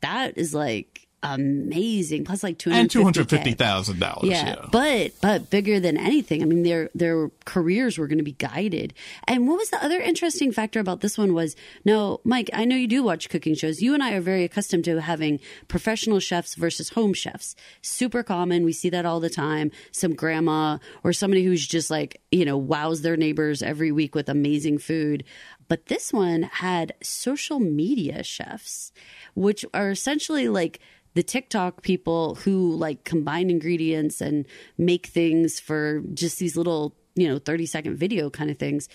That 0.00 0.36
is 0.36 0.54
like 0.54 1.05
amazing. 1.34 2.24
Plus, 2.24 2.42
like 2.42 2.58
two 2.58 2.70
and 2.70 2.90
two 2.90 3.02
hundred 3.02 3.28
fifty 3.28 3.52
thousand 3.52 3.98
dollars. 4.00 4.28
yeah, 4.28 4.46
Yeah. 4.46 4.66
but 4.70 5.12
but 5.20 5.50
bigger 5.50 5.80
than 5.80 5.96
anything. 5.96 6.42
I 6.42 6.46
mean, 6.46 6.62
their 6.62 6.90
their 6.94 7.30
careers 7.44 7.98
were 7.98 8.06
going 8.06 8.18
to 8.18 8.24
be 8.24 8.32
guided. 8.32 8.94
And 9.26 9.48
what 9.48 9.58
was 9.58 9.70
the 9.70 9.82
other 9.84 10.00
interesting 10.00 10.52
factor 10.52 10.80
about 10.80 11.00
this 11.00 11.16
one 11.18 11.34
was 11.34 11.56
no, 11.84 12.20
Mike. 12.24 12.50
I 12.52 12.64
know 12.64 12.76
you 12.76 12.88
do 12.88 13.02
watch 13.02 13.28
cooking 13.28 13.54
shows. 13.54 13.80
You 13.82 13.94
and 13.94 14.02
I 14.02 14.12
are 14.14 14.20
very 14.20 14.44
accustomed 14.44 14.84
to 14.84 15.00
having 15.00 15.40
professional 15.68 16.20
chefs 16.20 16.54
versus 16.54 16.90
home 16.90 17.14
chefs. 17.14 17.56
Super 17.82 18.22
common. 18.22 18.64
We 18.64 18.72
see 18.72 18.90
that 18.90 19.06
all 19.06 19.20
the 19.20 19.30
time. 19.30 19.70
Some 19.92 20.14
grandma 20.14 20.78
or 21.04 21.12
somebody 21.12 21.44
who's 21.44 21.66
just 21.66 21.90
like 21.90 22.20
you 22.30 22.44
know 22.44 22.56
wows 22.56 23.02
their 23.02 23.16
neighbors 23.16 23.62
every 23.62 23.92
week 23.92 24.14
with 24.14 24.28
amazing 24.28 24.78
food. 24.78 25.24
But 25.68 25.86
this 25.86 26.12
one 26.12 26.44
had 26.44 26.94
social 27.02 27.58
media 27.58 28.22
chefs, 28.22 28.92
which 29.34 29.64
are 29.74 29.90
essentially 29.90 30.48
like 30.48 30.78
the 31.16 31.22
TikTok 31.22 31.82
people 31.82 32.34
who 32.36 32.76
like 32.76 33.04
combine 33.04 33.48
ingredients 33.48 34.20
and 34.20 34.44
make 34.76 35.06
things 35.06 35.58
for 35.58 36.02
just 36.12 36.38
these 36.38 36.58
little, 36.58 36.94
you 37.14 37.26
know, 37.26 37.38
30 37.38 37.64
second 37.64 37.96
video 37.96 38.28
kind 38.28 38.50
of 38.50 38.58
things. 38.58 38.88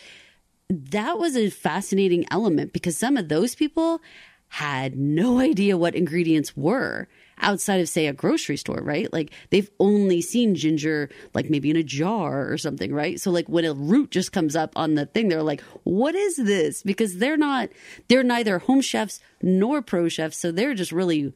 That 0.69 1.17
was 1.17 1.35
a 1.35 1.49
fascinating 1.49 2.25
element 2.29 2.73
because 2.73 2.95
some 2.95 3.17
of 3.17 3.27
those 3.27 3.55
people 3.55 4.01
had 4.49 4.97
no 4.97 5.39
idea 5.39 5.77
what 5.77 5.95
ingredients 5.95 6.55
were 6.55 7.07
outside 7.39 7.81
of 7.81 7.89
say 7.89 8.05
a 8.05 8.13
grocery 8.13 8.57
store, 8.57 8.81
right? 8.83 9.11
Like 9.11 9.31
they've 9.49 9.69
only 9.79 10.21
seen 10.21 10.53
ginger 10.53 11.09
like 11.33 11.49
maybe 11.49 11.71
in 11.71 11.75
a 11.75 11.83
jar 11.83 12.51
or 12.51 12.57
something, 12.59 12.93
right? 12.93 13.19
So 13.19 13.31
like 13.31 13.49
when 13.49 13.65
a 13.65 13.73
root 13.73 14.11
just 14.11 14.31
comes 14.31 14.55
up 14.55 14.73
on 14.75 14.93
the 14.93 15.07
thing, 15.07 15.27
they're 15.27 15.41
like, 15.41 15.61
"What 15.83 16.13
is 16.13 16.35
this?" 16.35 16.83
Because 16.83 17.17
they're 17.17 17.37
not 17.37 17.69
they're 18.09 18.21
neither 18.21 18.59
home 18.59 18.81
chefs 18.81 19.19
nor 19.41 19.81
pro 19.81 20.07
chefs, 20.07 20.37
so 20.37 20.51
they're 20.51 20.75
just 20.75 20.91
really 20.91 21.33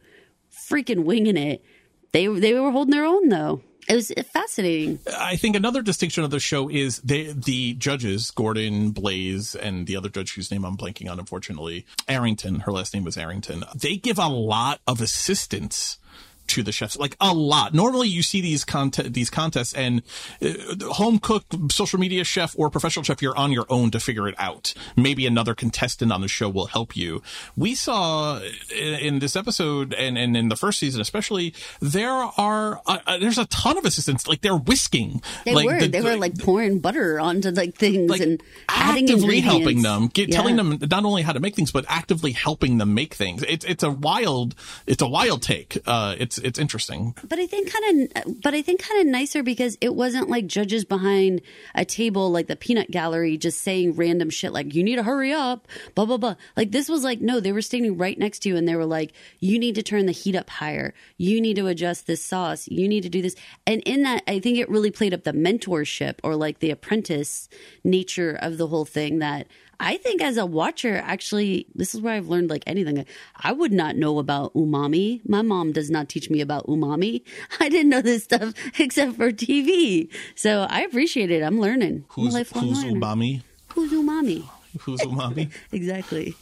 freaking 0.70 1.04
winging 1.04 1.38
it. 1.38 1.64
They 2.12 2.28
they 2.28 2.54
were 2.54 2.72
holding 2.72 2.92
their 2.92 3.06
own 3.06 3.30
though. 3.30 3.62
It 3.88 3.94
was 3.94 4.12
fascinating. 4.34 5.00
I 5.16 5.36
think 5.36 5.56
another 5.56 5.84
distinction 5.84 6.24
of 6.24 6.32
the 6.32 6.40
show 6.40 6.70
is 6.70 7.00
the 7.02 7.76
judges, 7.78 8.32
Gordon, 8.32 8.94
Blais, 8.94 9.56
and 9.56 9.86
the 9.86 9.96
other 9.96 10.10
judge 10.10 10.34
whose 10.34 10.50
name 10.50 10.66
I'm 10.66 10.76
blanking 10.76 11.08
on, 11.10 11.20
unfortunately, 11.20 11.86
Arrington. 12.08 12.62
Her 12.62 12.72
last 12.72 12.96
name 12.96 13.04
was 13.04 13.16
Arrington. 13.16 13.64
They 13.76 13.98
give 13.98 14.18
a 14.18 14.28
lot 14.28 14.82
of 14.88 15.02
assistance 15.02 16.00
to 16.48 16.64
the 16.64 16.72
chefs, 16.72 16.98
like 16.98 17.16
a 17.20 17.34
lot. 17.34 17.74
Normally, 17.74 18.08
you 18.08 18.22
see 18.24 18.42
these 18.42 18.64
contest 18.66 19.14
these 19.14 19.30
contests, 19.30 19.74
and 19.74 20.02
uh, 20.42 20.54
home 20.94 21.20
cook, 21.20 21.44
social 21.72 22.00
media 22.00 22.24
chef, 22.24 22.56
or 22.58 22.70
professional 22.70 23.04
chef, 23.04 23.22
you're 23.22 23.38
on 23.38 23.52
your 23.52 23.66
own 23.70 23.92
to 23.92 24.00
figure 24.00 24.28
it 24.28 24.36
out. 24.38 24.74
Maybe 24.96 25.26
another 25.26 25.56
contestant 25.56 26.12
on 26.12 26.22
the 26.22 26.28
show 26.28 26.50
will 26.50 26.68
help 26.68 26.96
you. 26.96 27.22
We 27.58 27.76
saw 27.76 28.40
in, 28.76 28.94
in 28.96 29.20
this 29.20 29.36
episode, 29.36 29.94
and, 29.94 30.18
and 30.18 30.36
in 30.38 30.50
the 30.50 30.56
first 30.56 30.80
season 30.80 31.02
especially, 31.02 31.54
there 31.80 32.12
are 32.12 32.82
uh, 32.86 33.00
uh, 33.08 33.18
there's 33.18 33.38
a 33.38 33.46
ton 33.48 33.78
of 33.78 33.86
assistants. 33.86 34.28
Like 34.28 34.42
they're 34.42 34.56
whisking. 34.58 35.22
They 35.46 35.54
like 35.56 35.66
were 35.66 35.80
the- 35.80 35.88
they 35.88 36.02
were 36.02 36.16
like 36.18 36.38
pouring 36.40 36.80
butter 36.80 37.20
onto 37.20 37.52
like 37.52 37.76
things 37.76 38.10
like 38.10 38.22
and 38.22 38.42
actively 38.70 39.40
helping 39.42 39.82
them, 39.82 40.08
get, 40.08 40.30
Yeah. 40.30 40.36
telling 40.38 40.56
them 40.56 40.78
not 40.90 41.06
only 41.06 41.22
how 41.22 41.34
to 41.34 41.40
make 41.40 41.56
things, 41.56 41.72
but 41.72 41.86
actively 41.88 42.32
helping 42.32 42.78
them 42.78 42.94
make 42.94 43.14
things. 43.14 43.44
It's 43.48 43.66
it's 43.66 43.84
a 43.84 43.90
wild 43.92 44.56
it's 44.86 45.02
a 45.02 45.08
wild 45.08 45.42
take. 45.42 45.78
Uh, 45.86 46.16
it's 46.18 46.35
it's 46.38 46.60
interesting. 46.60 47.16
But 47.28 47.40
I 47.40 47.48
think 47.48 47.72
kind 47.72 48.10
of, 48.16 48.42
but 48.42 48.54
I 48.54 48.62
think 48.62 48.82
kind 48.82 49.02
of 49.02 49.08
nicer 49.08 49.44
because 49.44 49.78
it 49.82 49.96
wasn't 49.96 50.30
like 50.30 50.48
judges 50.48 50.86
behind 50.86 51.42
a 51.74 51.86
table 51.86 52.32
like 52.32 52.48
the 52.48 52.56
peanut 52.56 52.92
gallery 52.92 53.38
just 53.38 53.62
saying 53.62 53.96
random 53.96 54.30
shit 54.30 54.54
like 54.54 54.74
you 54.74 54.84
need 54.84 54.96
to 54.96 55.04
hurry 55.04 55.32
up, 55.32 55.68
blah 55.94 56.06
blah 56.06 56.18
blah. 56.18 56.36
Like 56.56 56.72
this 56.72 56.90
was 56.90 57.04
like 57.04 57.22
no, 57.22 57.40
they 57.40 57.52
were 57.52 57.62
standing 57.62 57.98
right 57.98 58.18
next 58.18 58.40
to 58.40 58.50
you 58.50 58.58
and 58.58 58.68
they 58.68 58.76
were 58.76 58.86
like, 58.86 59.14
you 59.40 59.60
need 59.60 59.76
to 59.76 59.84
turn 59.84 60.06
the 60.06 60.12
heat 60.12 60.36
up 60.36 60.50
higher, 60.50 60.94
you 61.18 61.42
need 61.42 61.56
to 61.56 61.68
adjust 61.68 62.08
this 62.08 62.24
sauce, 62.24 62.68
you 62.68 62.88
need 62.88 63.02
to 63.02 63.10
do 63.10 63.22
this. 63.22 63.36
And 63.66 63.82
in 63.86 64.04
that, 64.04 64.24
I 64.28 64.40
think 64.40 64.58
it 64.58 64.70
really 64.70 64.92
played 64.92 65.14
up 65.14 65.24
the 65.24 65.34
mentorship 65.34 66.16
or 66.24 66.36
like 66.36 66.60
the 66.60 66.72
apprentice 66.72 67.50
nature 67.84 68.38
of 68.42 68.58
the 68.58 68.68
whole 68.68 68.86
thing 68.86 69.20
that. 69.20 69.48
I 69.80 69.98
think 69.98 70.22
as 70.22 70.38
a 70.38 70.46
watcher, 70.46 70.98
actually, 70.98 71.68
this 71.76 71.94
is 71.96 72.02
where 72.02 72.14
I've 72.14 72.28
learned 72.28 72.50
like 72.50 72.64
anything. 72.68 73.06
I 73.36 73.52
would 73.52 73.72
not 73.72 73.96
know 73.96 74.20
about 74.20 74.54
umami. 74.54 75.22
My 75.28 75.42
mom 75.42 75.72
does 75.72 75.90
not 75.90 76.10
teach 76.10 76.30
me 76.30 76.42
about 76.42 76.68
umami. 76.68 77.24
I 77.60 77.70
didn't 77.70 77.90
know 77.90 78.02
this 78.02 78.24
stuff 78.24 78.54
except 78.80 79.18
for 79.18 79.32
TV. 79.32 80.10
So 80.36 80.68
I 80.70 80.82
appreciate 80.82 81.32
it. 81.32 81.44
I'm 81.44 81.60
learning. 81.60 82.06
I'm 82.18 82.26
Who's 82.26 82.36
who's 82.36 82.84
umami? 82.84 83.42
Who's 83.70 83.92
umami? 83.92 84.48
Who's 84.82 85.02
umami? 85.02 85.52
Exactly. 85.72 86.36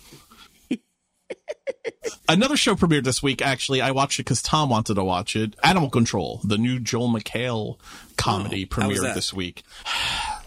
Another 2.30 2.56
show 2.58 2.76
premiered 2.76 3.04
this 3.04 3.22
week. 3.22 3.42
Actually, 3.42 3.82
I 3.82 3.92
watched 3.92 4.20
it 4.20 4.24
because 4.24 4.42
Tom 4.42 4.70
wanted 4.70 4.96
to 4.96 5.04
watch 5.04 5.36
it. 5.36 5.56
Animal 5.64 5.90
Control, 5.90 6.40
the 6.44 6.58
new 6.58 6.80
Joel 6.80 7.10
McHale 7.10 7.78
comedy, 8.18 8.68
Oh, 8.72 8.74
premiered 8.76 9.14
this 9.14 9.34
week. 9.34 9.64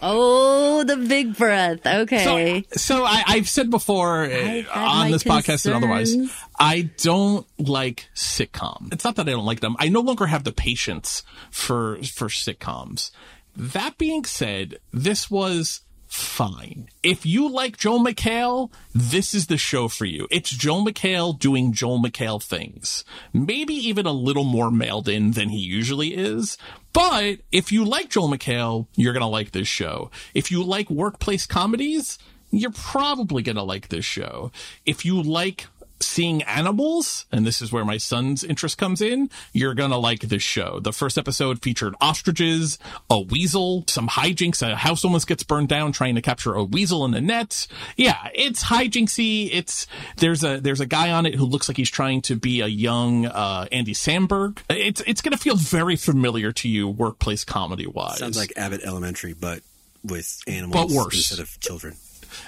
Oh, 0.01 0.83
the 0.83 0.97
big 0.97 1.35
breath. 1.37 1.85
Okay. 1.85 2.63
So, 2.71 2.77
so 2.79 3.03
I, 3.05 3.23
I've 3.27 3.49
said 3.49 3.69
before 3.69 4.25
uh, 4.25 4.63
on 4.73 4.97
my 5.05 5.11
this 5.11 5.23
podcast 5.23 5.65
and 5.65 5.75
otherwise. 5.75 6.15
I 6.59 6.89
don't 6.97 7.45
like 7.59 8.09
sitcom. 8.15 8.91
It's 8.93 9.03
not 9.03 9.15
that 9.15 9.27
I 9.27 9.31
don't 9.31 9.45
like 9.45 9.59
them. 9.59 9.75
I 9.79 9.89
no 9.89 10.01
longer 10.01 10.25
have 10.27 10.43
the 10.43 10.51
patience 10.51 11.23
for 11.51 11.97
for 12.03 12.27
sitcoms. 12.27 13.11
That 13.55 13.97
being 13.97 14.23
said, 14.25 14.77
this 14.93 15.31
was 15.31 15.81
fine. 16.07 16.89
If 17.03 17.25
you 17.25 17.49
like 17.49 17.77
Joel 17.77 18.03
McHale, 18.03 18.71
this 18.93 19.33
is 19.33 19.47
the 19.47 19.57
show 19.57 19.87
for 19.87 20.05
you. 20.05 20.27
It's 20.31 20.49
Joel 20.49 20.85
McHale 20.85 21.37
doing 21.37 21.73
Joel 21.73 22.01
McHale 22.01 22.41
things. 22.41 23.03
Maybe 23.33 23.73
even 23.73 24.05
a 24.05 24.11
little 24.11 24.43
more 24.43 24.71
mailed 24.71 25.07
in 25.07 25.31
than 25.31 25.49
he 25.49 25.59
usually 25.59 26.15
is. 26.15 26.57
But 26.93 27.39
if 27.51 27.71
you 27.71 27.85
like 27.85 28.09
Joel 28.09 28.29
McHale, 28.29 28.87
you're 28.95 29.13
going 29.13 29.21
to 29.21 29.27
like 29.27 29.51
this 29.51 29.67
show. 29.67 30.09
If 30.33 30.51
you 30.51 30.63
like 30.63 30.89
workplace 30.89 31.45
comedies, 31.45 32.17
you're 32.49 32.71
probably 32.71 33.43
going 33.43 33.57
to 33.57 33.63
like 33.63 33.89
this 33.89 34.05
show. 34.05 34.51
If 34.85 35.05
you 35.05 35.21
like 35.21 35.67
seeing 35.99 36.43
animals, 36.43 37.25
and 37.31 37.45
this 37.45 37.61
is 37.61 37.71
where 37.71 37.85
my 37.85 37.97
son's 37.97 38.43
interest 38.43 38.77
comes 38.77 39.01
in, 39.01 39.29
you're 39.53 39.73
gonna 39.73 39.97
like 39.97 40.21
this 40.21 40.43
show. 40.43 40.79
The 40.79 40.93
first 40.93 41.17
episode 41.17 41.61
featured 41.61 41.95
ostriches, 42.01 42.77
a 43.09 43.19
weasel, 43.21 43.83
some 43.87 44.07
hijinks, 44.07 44.61
a 44.61 44.75
house 44.75 45.03
almost 45.05 45.27
gets 45.27 45.43
burned 45.43 45.69
down 45.69 45.91
trying 45.91 46.15
to 46.15 46.21
capture 46.21 46.53
a 46.53 46.63
weasel 46.63 47.05
in 47.05 47.11
the 47.11 47.21
net. 47.21 47.67
Yeah, 47.95 48.29
it's 48.33 48.63
hijinksy. 48.65 49.49
It's 49.51 49.87
there's 50.17 50.43
a 50.43 50.59
there's 50.59 50.81
a 50.81 50.85
guy 50.85 51.11
on 51.11 51.25
it 51.25 51.35
who 51.35 51.45
looks 51.45 51.67
like 51.67 51.77
he's 51.77 51.89
trying 51.89 52.21
to 52.23 52.35
be 52.35 52.61
a 52.61 52.67
young 52.67 53.25
uh, 53.25 53.67
Andy 53.71 53.93
Samberg. 53.93 54.59
It's 54.69 55.01
it's 55.07 55.21
gonna 55.21 55.37
feel 55.37 55.55
very 55.55 55.95
familiar 55.95 56.51
to 56.53 56.69
you, 56.69 56.87
workplace 56.87 57.43
comedy 57.43 57.87
wise. 57.87 58.17
Sounds 58.19 58.37
like 58.37 58.53
Abbott 58.55 58.81
Elementary, 58.83 59.33
but 59.33 59.61
with 60.03 60.41
animals 60.47 60.73
But 60.73 60.95
worse. 60.95 61.15
instead 61.15 61.39
of 61.39 61.59
children. 61.59 61.95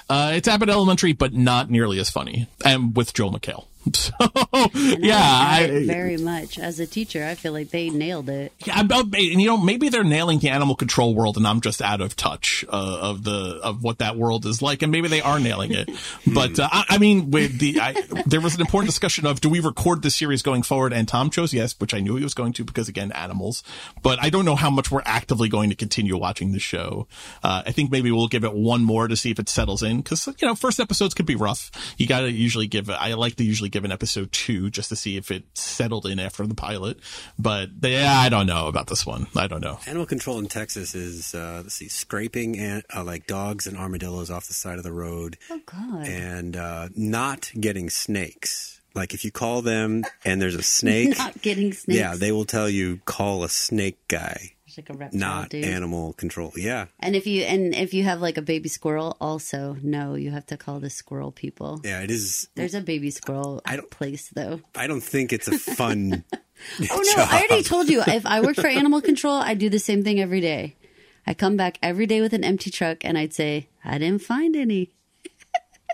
Uh, 0.10 0.32
it's 0.36 0.48
Abbott 0.48 0.70
Elementary, 0.70 1.14
but 1.14 1.34
not 1.34 1.70
nearly 1.70 2.00
as 2.00 2.10
funny, 2.10 2.48
and 2.66 2.96
with 2.96 3.14
Joel 3.14 3.32
McHale. 3.32 3.66
So, 4.20 4.70
yeah, 4.74 5.20
I, 5.22 5.70
I, 5.72 5.86
very 5.86 6.18
much. 6.18 6.58
As 6.58 6.80
a 6.80 6.88
teacher, 6.88 7.24
I 7.24 7.36
feel 7.36 7.54
like 7.54 7.70
they 7.70 7.90
nailed 7.90 8.28
it. 8.30 8.52
Yeah, 8.66 8.82
and 8.82 9.14
you 9.16 9.46
know, 9.46 9.58
maybe 9.58 9.90
they're 9.90 10.04
nailing 10.04 10.40
the 10.40 10.50
animal 10.50 10.76
control 10.76 11.16
world, 11.16 11.38
and 11.38 11.48
I'm 11.48 11.62
just 11.62 11.82
out 11.82 12.02
of 12.02 12.16
touch 12.16 12.66
uh, 12.68 13.00
of 13.02 13.24
the 13.24 13.60
of 13.64 13.84
what 13.84 14.00
that 14.00 14.18
world 14.18 14.46
is 14.46 14.62
like, 14.62 14.82
and 14.82 14.92
maybe 14.92 15.08
they 15.08 15.22
are 15.22 15.40
nailing 15.40 15.72
it. 15.74 15.90
but 16.34 16.60
uh, 16.60 16.68
I, 16.72 16.86
I 16.90 16.98
mean, 16.98 17.32
with 17.32 17.60
the 17.60 17.80
I, 17.80 17.96
there 18.26 18.42
was 18.42 18.56
an 18.56 18.62
important 18.62 18.90
discussion 18.90 19.26
of 19.26 19.42
do 19.42 19.50
we 19.50 19.60
record 19.60 20.02
the 20.02 20.12
series 20.12 20.42
going 20.42 20.64
forward, 20.64 20.92
and 20.94 21.08
Tom 21.08 21.30
chose 21.30 21.54
yes, 21.54 21.76
which 21.80 21.94
I 21.94 22.00
knew 22.00 22.16
he 22.16 22.24
was 22.24 22.34
going 22.34 22.54
to 22.54 22.64
because 22.64 22.90
again, 22.90 23.12
animals. 23.12 23.64
But 24.02 24.20
I 24.22 24.30
don't 24.30 24.46
know 24.46 24.56
how 24.56 24.70
much 24.70 24.92
we're 24.92 25.04
actively 25.06 25.50
going 25.50 25.70
to 25.70 25.76
continue 25.76 26.18
watching 26.18 26.52
the 26.52 26.60
show. 26.60 27.08
Uh, 27.44 27.64
I 27.66 27.72
think 27.72 27.92
maybe 27.92 28.12
we'll 28.12 28.28
give 28.28 28.44
it 28.44 28.54
one 28.54 28.84
more 28.84 29.08
to 29.08 29.16
see 29.16 29.32
if 29.32 29.40
it 29.40 29.50
settles 29.50 29.84
in, 29.84 29.98
because 29.98 30.28
you 30.28 30.48
know, 30.48 30.56
first 30.56 30.80
episodes 30.80 31.14
could 31.14 31.26
be 31.26 31.36
rough. 31.36 31.72
You 31.98 32.08
got 32.08 32.22
to 32.22 32.32
usually 32.32 32.68
give. 32.68 32.90
I 32.90 33.14
like 33.14 33.36
to 33.36 33.44
usually 33.44 33.70
give 33.70 33.79
an 33.86 33.92
episode 33.92 34.32
two 34.32 34.70
just 34.70 34.90
to 34.90 34.96
see 34.96 35.18
if 35.18 35.32
it 35.32 35.44
settled 35.54 36.06
in 36.06 36.20
after 36.20 36.46
the 36.48 36.56
pilot. 36.56 37.00
But 37.38 37.70
yeah, 37.82 38.20
I 38.20 38.30
don't 38.30 38.46
know 38.48 38.68
about 38.68 38.88
this 38.88 39.06
one. 39.06 39.28
I 39.36 39.48
don't 39.48 39.62
know. 39.62 39.80
Animal 39.88 40.06
control 40.06 40.40
in 40.40 40.48
Texas 40.48 40.96
is 40.96 41.34
uh, 41.36 41.62
let's 41.64 41.76
see, 41.76 41.88
scraping 41.88 42.58
and 42.60 42.84
uh, 42.96 43.04
like 43.04 43.28
dogs 43.28 43.68
and 43.68 43.78
armadillos 43.78 44.30
off 44.30 44.48
the 44.48 44.54
side 44.54 44.78
of 44.78 44.84
the 44.84 44.92
road, 44.92 45.38
Oh 45.50 45.60
God. 45.66 46.08
and 46.08 46.56
uh, 46.58 46.90
not 46.96 47.52
getting 47.60 47.90
snakes. 47.90 48.82
Like 48.96 49.14
if 49.14 49.24
you 49.24 49.32
call 49.32 49.62
them 49.62 50.04
and 50.26 50.42
there's 50.42 50.56
a 50.56 50.64
snake, 50.80 51.18
Not 51.18 51.42
getting 51.42 51.74
snakes. 51.74 51.98
yeah, 52.00 52.16
they 52.16 52.32
will 52.32 52.46
tell 52.46 52.68
you 52.70 52.98
call 53.06 53.44
a 53.44 53.50
snake 53.50 54.00
guy, 54.08 54.54
There's 54.76 54.78
like 54.78 54.90
a 54.96 54.98
reptile 55.00 55.20
not 55.20 55.50
dude. 55.50 55.66
animal 55.66 56.14
control. 56.14 56.52
Yeah, 56.56 56.86
And 57.00 57.16
if 57.16 57.26
you 57.26 57.42
and 57.44 57.74
if 57.74 57.94
you 57.94 58.04
have 58.04 58.22
like 58.22 58.38
a 58.38 58.42
baby 58.42 58.70
squirrel, 58.70 59.18
also 59.20 59.76
no, 59.82 60.14
you 60.16 60.32
have 60.32 60.46
to 60.48 60.58
call 60.58 60.80
the 60.80 60.90
squirrel 60.90 61.32
people. 61.32 61.82
yeah, 61.84 62.02
it 62.02 62.12
is. 62.12 62.48
There's 62.56 62.76
a 62.76 62.82
baby 62.82 63.10
squirrel 63.10 63.62
I 63.66 63.76
don't- 63.78 63.90
place 63.90 64.30
though. 64.30 64.62
I 64.76 64.88
don't 64.88 65.02
think 65.02 65.34
it's 65.34 65.48
a 65.48 65.58
fun. 65.58 66.24
Oh 66.92 67.02
no, 67.16 67.24
I 67.24 67.46
already 67.48 67.64
told 67.64 67.88
you. 67.88 68.04
If 68.06 68.26
I 68.26 68.42
worked 68.42 68.60
for 68.60 68.68
animal 68.68 69.00
control, 69.00 69.36
I'd 69.36 69.60
do 69.60 69.70
the 69.70 69.80
same 69.80 70.04
thing 70.04 70.20
every 70.20 70.42
day. 70.42 70.76
I 71.26 71.34
come 71.34 71.56
back 71.56 71.80
every 71.82 72.06
day 72.06 72.20
with 72.20 72.34
an 72.34 72.44
empty 72.44 72.70
truck 72.70 73.06
and 73.06 73.18
I'd 73.18 73.34
say, 73.34 73.70
I 73.86 73.98
didn't 73.98 74.24
find 74.24 74.58
any. 74.58 74.92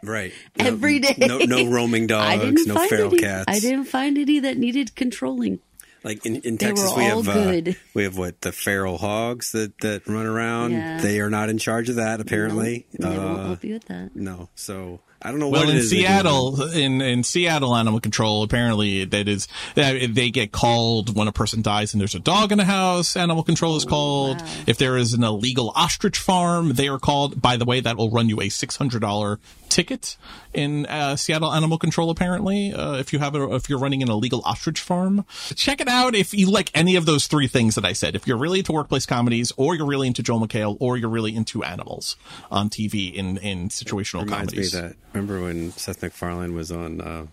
Right. 0.04 0.34
Every 0.60 1.00
day. 1.00 1.16
No, 1.20 1.38
no 1.40 1.68
roaming 1.68 2.06
dogs, 2.08 2.68
no 2.68 2.76
feral 2.88 3.08
any. 3.14 3.18
cats. 3.20 3.46
I 3.48 3.60
didn't 3.60 3.86
find 3.86 4.18
any 4.18 4.40
that 4.40 4.58
needed 4.58 4.96
controlling. 4.96 5.60
Like 6.06 6.26
in, 6.26 6.36
in 6.38 6.58
Texas, 6.60 6.94
we 6.96 7.04
have 7.04 7.26
good. 7.26 7.70
Uh, 7.70 7.74
we 7.96 8.04
have 8.04 8.16
what 8.18 8.40
the 8.42 8.52
feral 8.52 8.98
hogs 9.00 9.52
that 9.54 9.78
that 9.80 10.08
run 10.08 10.26
around. 10.28 10.72
Yeah. 10.72 11.02
They 11.02 11.20
are 11.20 11.30
not 11.32 11.50
in 11.50 11.58
charge 11.58 11.90
of 11.90 11.96
that 11.96 12.22
apparently. 12.22 12.86
They 12.98 13.10
won't 13.10 13.40
Uh, 13.40 13.46
help 13.48 13.64
you 13.64 13.74
with 13.74 13.86
that. 13.86 14.16
no, 14.16 14.48
so 14.56 15.00
I 15.22 15.32
don't 15.32 15.40
know 15.40 15.48
Well, 15.50 15.62
what 15.62 15.70
it 15.70 15.78
in 15.78 15.78
is. 15.82 15.90
Seattle, 15.90 16.62
in 16.70 17.02
in 17.02 17.24
Seattle 17.24 17.76
Animal 17.76 18.00
Control, 18.00 18.44
apparently 18.44 19.06
that 19.06 19.28
is 19.28 19.48
that 19.74 20.14
they 20.14 20.30
get 20.30 20.52
called 20.52 21.16
when 21.18 21.28
a 21.28 21.32
person 21.32 21.64
dies 21.64 21.96
and 21.96 22.00
there's 22.02 22.14
a 22.14 22.20
dog 22.20 22.52
in 22.52 22.60
the 22.60 22.66
house. 22.66 23.18
Animal 23.18 23.42
Control 23.44 23.76
is 23.76 23.84
called. 23.86 24.40
wow. 24.42 24.48
If 24.68 24.78
there 24.78 24.98
is 24.98 25.14
an 25.14 25.24
illegal 25.24 25.72
ostrich 25.76 26.20
farm, 26.20 26.74
they 26.74 26.88
are 26.88 27.00
called. 27.00 27.42
By 27.42 27.58
the 27.58 27.66
way, 27.66 27.80
that 27.80 27.98
will 27.98 28.12
run 28.12 28.30
you 28.30 28.40
a 28.42 28.50
six 28.50 28.76
hundred 28.78 29.00
dollar 29.02 29.40
ticket 29.70 30.16
in 30.56 30.86
uh, 30.88 31.16
Seattle 31.16 31.54
Animal 31.54 31.78
Control. 31.78 32.10
Apparently, 32.10 32.74
uh, 32.74 32.94
if 32.94 33.14
you 33.14 33.20
have 33.20 33.36
a, 33.36 33.54
if 33.56 33.70
you're 33.70 33.80
running 33.80 34.02
an 34.02 34.10
illegal 34.10 34.42
ostrich 34.46 34.80
farm, 34.80 35.26
check 35.56 35.82
it 35.82 35.88
out. 35.88 36.16
If 36.16 36.34
you 36.34 36.50
like 36.50 36.72
any 36.74 36.96
of 36.96 37.06
those 37.06 37.28
three 37.28 37.48
things 37.48 37.76
that 37.76 37.86
I 37.86 37.94
said, 37.94 38.16
if 38.16 38.26
you're 38.26 38.38
really 38.38 38.60
into 38.60 38.72
workplace 38.72 39.06
comedies, 39.06 39.52
or 39.58 39.76
you're 39.76 39.86
really 39.86 40.08
into 40.08 40.24
Joel 40.24 40.48
McHale, 40.48 40.78
or 40.80 40.98
you're 40.98 41.10
really 41.10 41.36
into 41.36 41.64
animals 41.64 42.16
on 42.50 42.70
TV 42.70 43.14
in 43.14 43.38
in 43.38 43.70
situational 43.70 44.24
Reminds 44.24 44.54
comedies. 44.54 44.74
me 44.74 44.82
that. 44.82 44.96
Remember 45.14 45.42
when 45.42 45.72
Seth 45.72 46.02
MacFarlane 46.02 46.54
was 46.54 46.72
on 46.72 47.02
uh, 47.02 47.28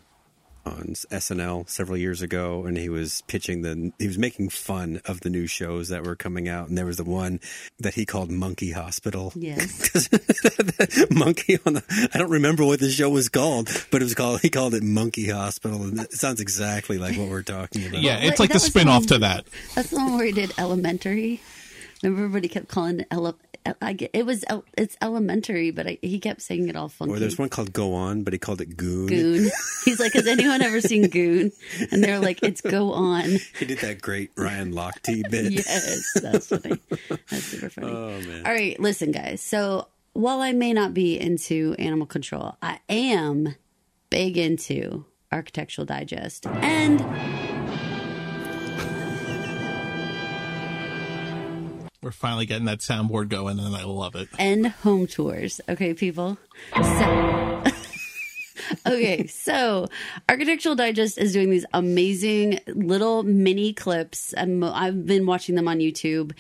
on 0.65 0.95
SNL 1.11 1.69
several 1.69 1.97
years 1.97 2.23
ago, 2.23 2.65
and 2.65 2.77
he 2.77 2.89
was 2.89 3.23
pitching 3.27 3.63
the 3.63 3.93
he 3.99 4.07
was 4.07 4.19
making 4.19 4.49
fun 4.51 5.01
of 5.07 5.21
the 5.21 5.31
new 5.31 5.47
shows 5.47 5.89
that 5.89 6.05
were 6.05 6.17
coming 6.17 6.49
out, 6.49 6.69
and 6.69 6.79
there 6.79 6.87
was 6.87 6.97
the 6.97 7.05
one 7.05 7.41
that 7.79 7.95
he 7.95 8.07
called 8.07 8.31
Monkey 8.31 8.73
Hospital. 8.73 9.33
Yes. 9.35 10.09
Monkey 11.11 11.59
on 11.67 11.75
the. 11.75 12.11
I 12.15 12.19
don't 12.19 12.31
remember 12.31 12.65
what 12.65 12.81
the 12.81 12.91
show 12.91 13.11
was 13.11 13.29
called, 13.29 13.69
but 13.91 14.03
it 14.03 14.05
was 14.05 14.15
called. 14.15 14.41
He 14.41 14.51
called 14.51 14.75
it 14.75 14.83
Monkey 14.83 15.29
Hospital, 15.31 15.83
and 15.83 15.99
it 16.01 16.13
sounds 16.13 16.41
exactly 16.41 16.99
like 16.99 17.17
what 17.17 17.29
we're 17.29 17.43
talking 17.43 17.87
about. 17.87 18.01
Yeah, 18.01 18.19
it's 18.19 18.41
like 18.41 18.51
that 18.51 18.55
the 18.55 18.65
was 18.65 18.65
spin 18.65 18.89
off 18.89 19.07
to 19.07 19.19
that. 19.19 19.47
That's 19.75 19.91
the 19.91 19.97
one 19.97 20.17
where 20.17 20.27
he 20.27 20.33
did 20.33 20.53
elementary. 20.59 21.41
Everybody 22.05 22.49
kept 22.49 22.69
calling 22.69 23.01
it 23.01 23.07
ele- 23.11 23.39
I 23.81 23.93
get, 23.93 24.11
it 24.13 24.27
was 24.27 24.45
it's 24.77 24.97
elementary, 25.01 25.71
but 25.71 25.87
I, 25.87 25.99
he 26.03 26.19
kept 26.19 26.43
saying 26.43 26.69
it 26.69 26.75
all 26.75 26.89
funky. 26.89 27.15
Or 27.15 27.19
there's 27.21 27.39
one 27.39 27.49
called 27.49 27.73
Go 27.73 27.95
On, 27.95 28.25
but 28.25 28.33
he 28.33 28.39
called 28.41 28.61
it 28.61 28.77
Goon. 28.77 29.07
Goon. 29.07 29.51
He's 29.85 30.01
like, 30.01 30.15
has 30.15 30.27
anyone 30.27 30.63
ever 30.63 30.81
seen 30.81 31.09
Goon? 31.09 31.53
And 31.93 32.03
they're 32.03 32.19
like, 32.19 32.43
it's 32.43 32.61
Go 32.61 32.93
On. 32.93 33.23
He 33.59 33.65
did 33.67 33.79
that 33.79 34.01
great 34.03 34.33
Ryan 34.37 34.73
Lochte 34.73 35.31
bit. 35.31 35.53
Yes, 35.53 36.03
that's 36.21 36.49
funny. 36.49 36.81
That's 37.31 37.45
super 37.45 37.71
funny. 37.71 37.87
Oh 37.93 38.21
man. 38.23 38.47
All 38.47 38.53
right, 38.53 38.79
listen, 38.81 39.13
guys. 39.13 39.41
So 39.41 39.87
while 40.13 40.41
I 40.41 40.51
may 40.53 40.73
not 40.73 40.93
be 40.93 41.19
into 41.21 41.77
animal 41.79 42.07
control, 42.07 42.57
I 42.61 42.81
am 42.89 43.55
big 44.11 44.37
into 44.37 45.05
Architectural 45.31 45.85
Digest 45.87 46.47
and 46.47 46.99
We're 52.03 52.11
finally 52.11 52.47
getting 52.47 52.65
that 52.65 52.81
soundboard 52.81 53.29
going, 53.29 53.61
and 53.61 53.77
I 53.77 53.85
love 53.85 54.17
it. 54.17 54.29
and 54.39 54.67
home 54.67 55.07
tours. 55.07 55.61
Okay, 55.69 55.95
people. 55.95 56.37
So, 56.75 57.63
okay, 58.87 59.27
so 59.29 59.87
Architectural 60.29 60.75
Digest 60.75 61.17
is 61.17 61.33
doing 61.33 61.51
these 61.51 61.65
amazing 61.73 62.59
little 62.67 63.23
mini 63.23 63.73
clips. 63.73 64.33
And 64.33 64.65
I've 64.65 65.07
been 65.07 65.27
watching 65.27 65.55
them 65.55 65.69
on 65.69 65.79
YouTube, 65.79 66.33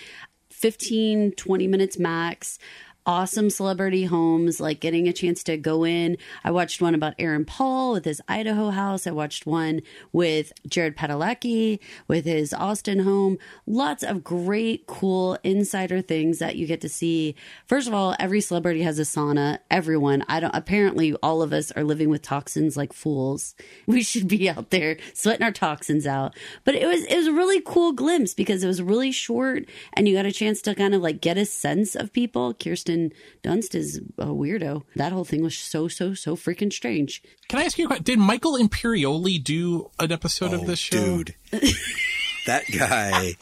15, 0.50 1.32
20 1.32 1.66
minutes 1.68 1.98
max. 1.98 2.58
Awesome 3.04 3.50
celebrity 3.50 4.04
homes, 4.04 4.60
like 4.60 4.78
getting 4.78 5.08
a 5.08 5.12
chance 5.12 5.42
to 5.42 5.56
go 5.56 5.84
in. 5.84 6.16
I 6.44 6.52
watched 6.52 6.80
one 6.80 6.94
about 6.94 7.14
Aaron 7.18 7.44
Paul 7.44 7.94
with 7.94 8.04
his 8.04 8.22
Idaho 8.28 8.70
house. 8.70 9.08
I 9.08 9.10
watched 9.10 9.44
one 9.44 9.82
with 10.12 10.52
Jared 10.68 10.96
Padalecki 10.96 11.80
with 12.06 12.24
his 12.26 12.54
Austin 12.54 13.00
home. 13.00 13.38
Lots 13.66 14.04
of 14.04 14.22
great, 14.22 14.86
cool 14.86 15.36
insider 15.42 16.00
things 16.00 16.38
that 16.38 16.54
you 16.54 16.64
get 16.64 16.80
to 16.82 16.88
see. 16.88 17.34
First 17.66 17.88
of 17.88 17.94
all, 17.94 18.14
every 18.20 18.40
celebrity 18.40 18.82
has 18.82 19.00
a 19.00 19.02
sauna. 19.02 19.58
Everyone. 19.68 20.24
I 20.28 20.38
don't, 20.38 20.54
apparently 20.54 21.12
all 21.14 21.42
of 21.42 21.52
us 21.52 21.72
are 21.72 21.82
living 21.82 22.08
with 22.08 22.22
toxins 22.22 22.76
like 22.76 22.92
fools. 22.92 23.56
We 23.92 24.02
should 24.02 24.28
be 24.28 24.48
out 24.48 24.70
there 24.70 24.96
sweating 25.12 25.42
our 25.42 25.52
toxins 25.52 26.06
out. 26.06 26.36
But 26.64 26.76
it 26.76 26.86
was, 26.86 27.04
it 27.04 27.16
was 27.16 27.26
a 27.26 27.32
really 27.32 27.60
cool 27.60 27.92
glimpse 27.92 28.32
because 28.32 28.62
it 28.62 28.68
was 28.68 28.80
really 28.80 29.10
short 29.10 29.64
and 29.92 30.08
you 30.08 30.14
got 30.14 30.24
a 30.24 30.32
chance 30.32 30.62
to 30.62 30.74
kind 30.74 30.94
of 30.94 31.02
like 31.02 31.20
get 31.20 31.36
a 31.36 31.44
sense 31.44 31.94
of 31.94 32.12
people. 32.12 32.54
Kirsten 32.54 32.91
Kirsten 32.92 33.12
Dunst 33.42 33.74
is 33.74 34.00
a 34.18 34.26
weirdo. 34.26 34.82
That 34.96 35.12
whole 35.12 35.24
thing 35.24 35.42
was 35.42 35.56
so 35.56 35.88
so 35.88 36.14
so 36.14 36.36
freaking 36.36 36.72
strange. 36.72 37.22
Can 37.48 37.58
I 37.58 37.64
ask 37.64 37.78
you 37.78 37.84
a 37.84 37.88
question? 37.88 38.04
Did 38.04 38.18
Michael 38.18 38.58
Imperioli 38.58 39.42
do 39.42 39.90
an 39.98 40.12
episode 40.12 40.52
of 40.52 40.62
Oh, 40.62 40.64
this 40.66 40.78
show? 40.78 41.22
dude. 41.22 41.34
that 42.46 42.64
guy, 42.70 43.34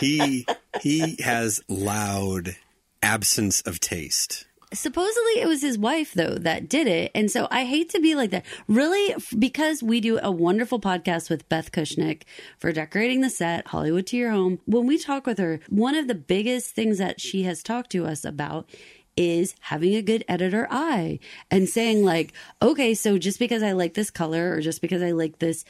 he 0.00 0.46
he 0.82 1.16
has 1.22 1.62
loud 1.68 2.56
absence 3.02 3.60
of 3.62 3.80
taste. 3.80 4.46
Supposedly 4.74 5.40
it 5.40 5.46
was 5.46 5.62
his 5.62 5.78
wife 5.78 6.12
though 6.12 6.34
that 6.34 6.68
did 6.68 6.86
it, 6.86 7.10
and 7.14 7.30
so 7.30 7.48
I 7.50 7.64
hate 7.64 7.88
to 7.90 8.00
be 8.00 8.14
like 8.14 8.30
that. 8.30 8.44
Really, 8.68 9.14
because 9.38 9.82
we 9.82 10.00
do 10.00 10.18
a 10.22 10.30
wonderful 10.30 10.80
podcast 10.80 11.30
with 11.30 11.48
Beth 11.48 11.72
Kushnick 11.72 12.22
for 12.58 12.72
decorating 12.72 13.20
the 13.20 13.30
set, 13.30 13.68
Hollywood 13.68 14.06
to 14.08 14.16
your 14.16 14.32
home. 14.32 14.58
When 14.66 14.86
we 14.86 14.98
talk 14.98 15.26
with 15.26 15.38
her, 15.38 15.60
one 15.68 15.94
of 15.94 16.08
the 16.08 16.14
biggest 16.14 16.74
things 16.74 16.98
that 16.98 17.20
she 17.20 17.44
has 17.44 17.62
talked 17.62 17.90
to 17.92 18.04
us 18.04 18.24
about 18.24 18.68
is 19.16 19.54
having 19.60 19.94
a 19.94 20.02
good 20.02 20.24
editor 20.28 20.66
eye 20.70 21.20
and 21.48 21.68
saying 21.68 22.04
like 22.04 22.32
okay 22.60 22.94
so 22.94 23.16
just 23.16 23.38
because 23.38 23.62
i 23.62 23.70
like 23.70 23.94
this 23.94 24.10
color 24.10 24.52
or 24.52 24.60
just 24.60 24.80
because 24.80 25.02
i 25.02 25.12
like 25.12 25.38
this 25.38 25.64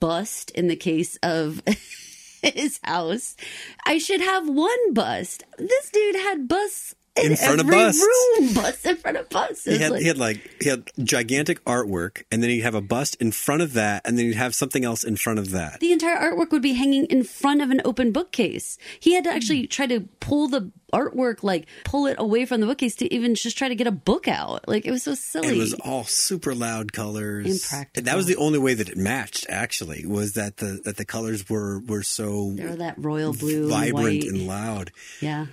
bust 0.00 0.50
in 0.52 0.68
the 0.68 0.76
case 0.76 1.18
of 1.22 1.62
his 2.42 2.80
house 2.82 3.36
i 3.84 3.98
should 3.98 4.22
have 4.22 4.48
one 4.48 4.94
bust 4.94 5.44
this 5.58 5.90
dude 5.90 6.16
had 6.16 6.48
busts 6.48 6.94
in, 7.24 7.30
In 7.32 7.36
front 7.36 7.60
of 7.60 7.66
busts. 7.66 8.02
room 8.02 8.54
busts 8.54 8.86
in 8.86 8.96
front 8.96 9.16
of 9.16 9.28
busts 9.28 9.64
He 9.64 9.78
had, 9.78 9.92
like- 9.92 10.00
he 10.02 10.08
had 10.08 10.18
like 10.18 10.50
he 10.60 10.68
had 10.68 10.90
gigantic 11.02 11.62
artwork, 11.64 12.22
and 12.30 12.42
then 12.42 12.50
he'd 12.50 12.60
have 12.60 12.74
a 12.74 12.80
bust 12.80 13.16
in 13.20 13.32
front 13.32 13.62
of 13.62 13.72
that, 13.74 14.02
and 14.06 14.18
then 14.18 14.26
he'd 14.26 14.34
have 14.34 14.54
something 14.54 14.84
else 14.84 15.04
in 15.04 15.16
front 15.16 15.38
of 15.38 15.50
that. 15.50 15.80
the 15.80 15.92
entire 15.92 16.16
artwork 16.16 16.50
would 16.50 16.62
be 16.62 16.74
hanging 16.74 17.04
in 17.06 17.22
front 17.22 17.60
of 17.62 17.70
an 17.70 17.80
open 17.84 18.12
bookcase. 18.12 18.78
He 19.00 19.14
had 19.14 19.24
to 19.24 19.30
actually 19.30 19.62
hmm. 19.62 19.68
try 19.68 19.86
to 19.86 20.00
pull 20.20 20.48
the 20.48 20.70
artwork, 20.92 21.42
like 21.42 21.66
pull 21.84 22.06
it 22.06 22.16
away 22.18 22.46
from 22.46 22.60
the 22.60 22.66
bookcase 22.66 22.96
to 22.96 23.12
even 23.14 23.34
just 23.34 23.58
try 23.58 23.68
to 23.68 23.74
get 23.74 23.86
a 23.86 23.92
book 23.92 24.26
out. 24.28 24.66
Like 24.68 24.86
it 24.86 24.90
was 24.90 25.02
so 25.02 25.14
silly. 25.14 25.48
It 25.48 25.58
was 25.58 25.74
all 25.74 26.04
super 26.04 26.54
loud 26.54 26.92
colors. 26.92 27.46
Impractical. 27.46 28.00
And 28.00 28.06
that 28.06 28.16
was 28.16 28.26
the 28.26 28.36
only 28.36 28.58
way 28.58 28.74
that 28.74 28.88
it 28.88 28.96
matched. 28.96 29.46
Actually, 29.48 30.06
was 30.06 30.32
that 30.34 30.58
the 30.58 30.80
that 30.84 30.96
the 30.96 31.04
colors 31.04 31.48
were 31.48 31.80
were 31.80 32.02
so 32.02 32.52
They 32.54 32.64
were 32.64 32.76
that 32.76 32.94
royal 32.98 33.32
blue, 33.32 33.62
and 33.62 33.70
vibrant 33.70 33.94
white. 34.04 34.24
and 34.24 34.46
loud. 34.46 34.92
yeah. 35.20 35.46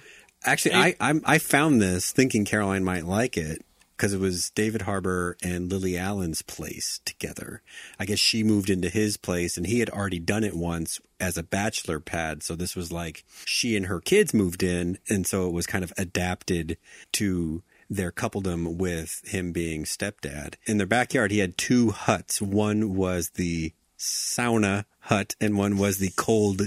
Actually, 0.45 0.75
I 0.75 0.95
I'm, 0.99 1.21
I 1.25 1.37
found 1.37 1.81
this 1.81 2.11
thinking 2.11 2.45
Caroline 2.45 2.83
might 2.83 3.05
like 3.05 3.37
it 3.37 3.65
because 3.95 4.13
it 4.13 4.19
was 4.19 4.49
David 4.51 4.83
Harbour 4.83 5.37
and 5.41 5.71
Lily 5.71 5.97
Allen's 5.97 6.41
place 6.41 6.99
together. 7.05 7.61
I 7.99 8.05
guess 8.05 8.19
she 8.19 8.43
moved 8.43 8.69
into 8.69 8.89
his 8.89 9.17
place, 9.17 9.57
and 9.57 9.65
he 9.65 9.79
had 9.79 9.89
already 9.89 10.19
done 10.19 10.43
it 10.43 10.55
once 10.55 10.99
as 11.19 11.37
a 11.37 11.43
bachelor 11.43 11.99
pad. 11.99 12.43
So 12.43 12.55
this 12.55 12.75
was 12.75 12.91
like 12.91 13.23
she 13.45 13.75
and 13.75 13.85
her 13.85 14.01
kids 14.01 14.33
moved 14.33 14.63
in, 14.63 14.97
and 15.09 15.25
so 15.25 15.47
it 15.47 15.53
was 15.53 15.67
kind 15.67 15.83
of 15.83 15.93
adapted 15.97 16.77
to 17.13 17.63
their 17.89 18.11
coupledom 18.11 18.77
with 18.77 19.21
him 19.25 19.51
being 19.51 19.85
stepdad. 19.85 20.55
In 20.65 20.77
their 20.77 20.87
backyard, 20.87 21.31
he 21.31 21.39
had 21.39 21.57
two 21.57 21.91
huts. 21.91 22.41
One 22.41 22.95
was 22.95 23.31
the 23.31 23.73
sauna 23.97 24.85
hut, 25.05 25.35
and 25.41 25.57
one 25.57 25.77
was 25.77 25.97
the 25.99 26.11
cold. 26.15 26.61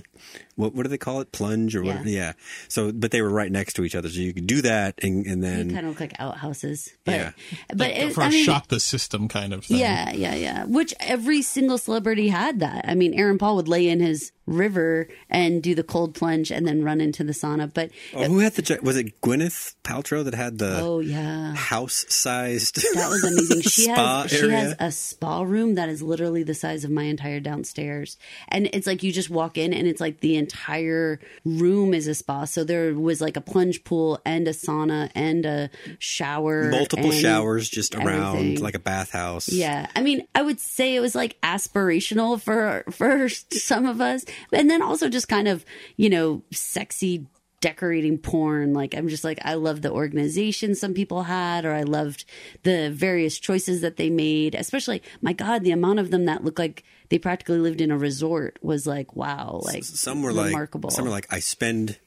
What 0.57 0.75
what 0.75 0.83
do 0.83 0.89
they 0.89 0.99
call 0.99 1.21
it? 1.21 1.31
Plunge 1.31 1.77
or 1.77 1.83
what? 1.85 2.05
Yeah. 2.07 2.19
Yeah. 2.19 2.33
So, 2.69 2.91
but 2.93 3.11
they 3.13 3.23
were 3.23 3.31
right 3.31 3.51
next 3.53 3.75
to 3.75 3.85
each 3.85 3.95
other, 3.95 4.09
so 4.09 4.19
you 4.21 4.33
could 4.35 4.47
do 4.47 4.61
that, 4.63 4.99
and, 5.03 5.25
and 5.27 5.43
They 5.43 5.49
then 5.51 5.71
kind 5.73 5.87
of 5.87 5.93
look 5.93 6.01
like 6.01 6.15
outhouses, 6.19 6.89
but 7.05 7.13
Yeah. 7.15 7.31
but 7.75 7.91
it, 7.91 8.13
For 8.15 8.23
I 8.23 8.27
a 8.27 8.31
mean, 8.31 8.45
shock 8.45 8.67
the 8.69 8.81
system 8.81 9.29
kind 9.29 9.53
of 9.53 9.65
thing. 9.65 9.79
yeah, 9.79 10.11
yeah, 10.13 10.35
yeah. 10.35 10.65
Which 10.65 10.93
every 10.99 11.43
single 11.43 11.79
celebrity 11.79 12.29
had 12.29 12.59
that. 12.61 12.85
I 12.89 12.95
mean, 12.97 13.15
Aaron 13.15 13.39
Paul 13.39 13.55
would 13.57 13.69
lay 13.69 13.89
in 13.89 14.01
his 14.01 14.33
river 14.47 15.07
and 15.29 15.63
do 15.63 15.75
the 15.75 15.83
cold 15.85 16.15
plunge 16.15 16.51
and 16.51 16.67
then 16.67 16.83
run 16.83 17.01
into 17.03 17.23
the 17.23 17.33
sauna. 17.35 17.73
But 17.73 17.91
oh, 18.15 18.25
who 18.25 18.39
had 18.39 18.55
the 18.55 18.63
gi- 18.63 18.79
was 18.83 18.97
it 18.97 19.21
Gwyneth 19.21 19.75
Paltrow 19.85 20.25
that 20.25 20.35
had 20.35 20.59
the 20.59 20.81
oh 20.81 21.01
yeah, 21.01 21.55
house 21.55 22.05
sized 22.09 22.77
That 22.95 23.09
was 23.11 23.23
amazing. 23.25 23.61
She 23.63 23.83
spa 23.93 24.23
has 24.23 24.31
she 24.31 24.51
has 24.51 24.75
a 24.81 24.91
spa 24.91 25.43
room 25.43 25.75
that 25.75 25.89
is 25.91 26.03
literally 26.03 26.43
the 26.45 26.55
size 26.55 26.83
of 26.85 26.91
my 26.91 27.03
entire 27.05 27.41
downstairs. 27.41 28.17
And 28.49 28.69
it's 28.73 28.87
like 28.87 29.03
you 29.03 29.13
just 29.13 29.31
walk 29.31 29.59
in 29.59 29.73
and 29.73 29.87
it's 29.87 30.01
like 30.01 30.21
the 30.21 30.37
entire 30.37 31.21
room 31.45 31.95
is 31.95 32.07
a 32.07 32.15
spa. 32.15 32.45
So 32.45 32.65
there 32.65 32.95
was 32.95 33.21
like 33.21 33.37
a 33.37 33.41
plunge 33.41 33.85
pool 33.85 34.21
and 34.25 34.47
a 34.49 34.53
sauna 34.53 35.11
and 35.15 35.47
a 35.47 35.71
shower. 35.99 36.71
multiple 36.71 37.11
showers 37.13 37.69
just 37.69 37.95
around 37.95 38.37
everything. 38.37 38.63
like 38.63 38.75
a 38.75 38.81
bathhouse. 38.81 39.49
Yeah, 39.49 39.87
I 39.95 40.03
mean, 40.03 40.27
I 40.35 40.43
would 40.43 40.61
say 40.61 40.95
it 40.95 41.01
was 41.01 41.15
like 41.15 41.41
aspirational 41.43 42.41
for 42.41 42.85
for 42.91 43.29
some 43.29 43.87
of 43.87 44.01
us, 44.01 44.25
and 44.53 44.71
then 44.71 44.83
also 44.83 45.09
just 45.09 45.29
kind 45.29 45.49
of 45.49 45.65
you 45.97 46.11
know 46.11 46.43
sexy 46.53 47.27
decorating 47.61 48.19
porn. 48.19 48.73
Like 48.73 48.95
I'm 48.95 49.09
just 49.09 49.25
like 49.25 49.39
I 49.45 49.55
love 49.55 49.83
the 49.83 49.91
organization 49.91 50.75
some 50.75 50.95
people 50.95 51.25
had, 51.25 51.65
or 51.65 51.73
I 51.73 51.83
loved 51.83 52.25
the 52.63 52.91
various 52.91 53.39
choices 53.39 53.81
that 53.81 53.97
they 53.97 54.11
made. 54.11 54.55
Especially, 54.55 55.03
my 55.21 55.33
God, 55.33 55.65
the 55.65 55.73
amount 55.73 55.99
of 55.99 56.11
them 56.11 56.25
that 56.27 56.45
looked 56.45 56.59
like 56.59 56.85
they 57.11 57.19
practically 57.19 57.59
lived 57.59 57.81
in 57.81 57.91
a 57.91 57.99
resort 57.99 58.59
was 58.63 58.87
like 58.87 59.17
wow, 59.17 59.61
like 59.65 59.85
Some 59.85 60.23
were 60.23 60.33
remarkable. 60.33 60.89
like 60.89 60.97
some 60.97 61.05
were 61.05 61.11
like 61.11 61.27
I 61.33 61.41
spend 61.41 61.99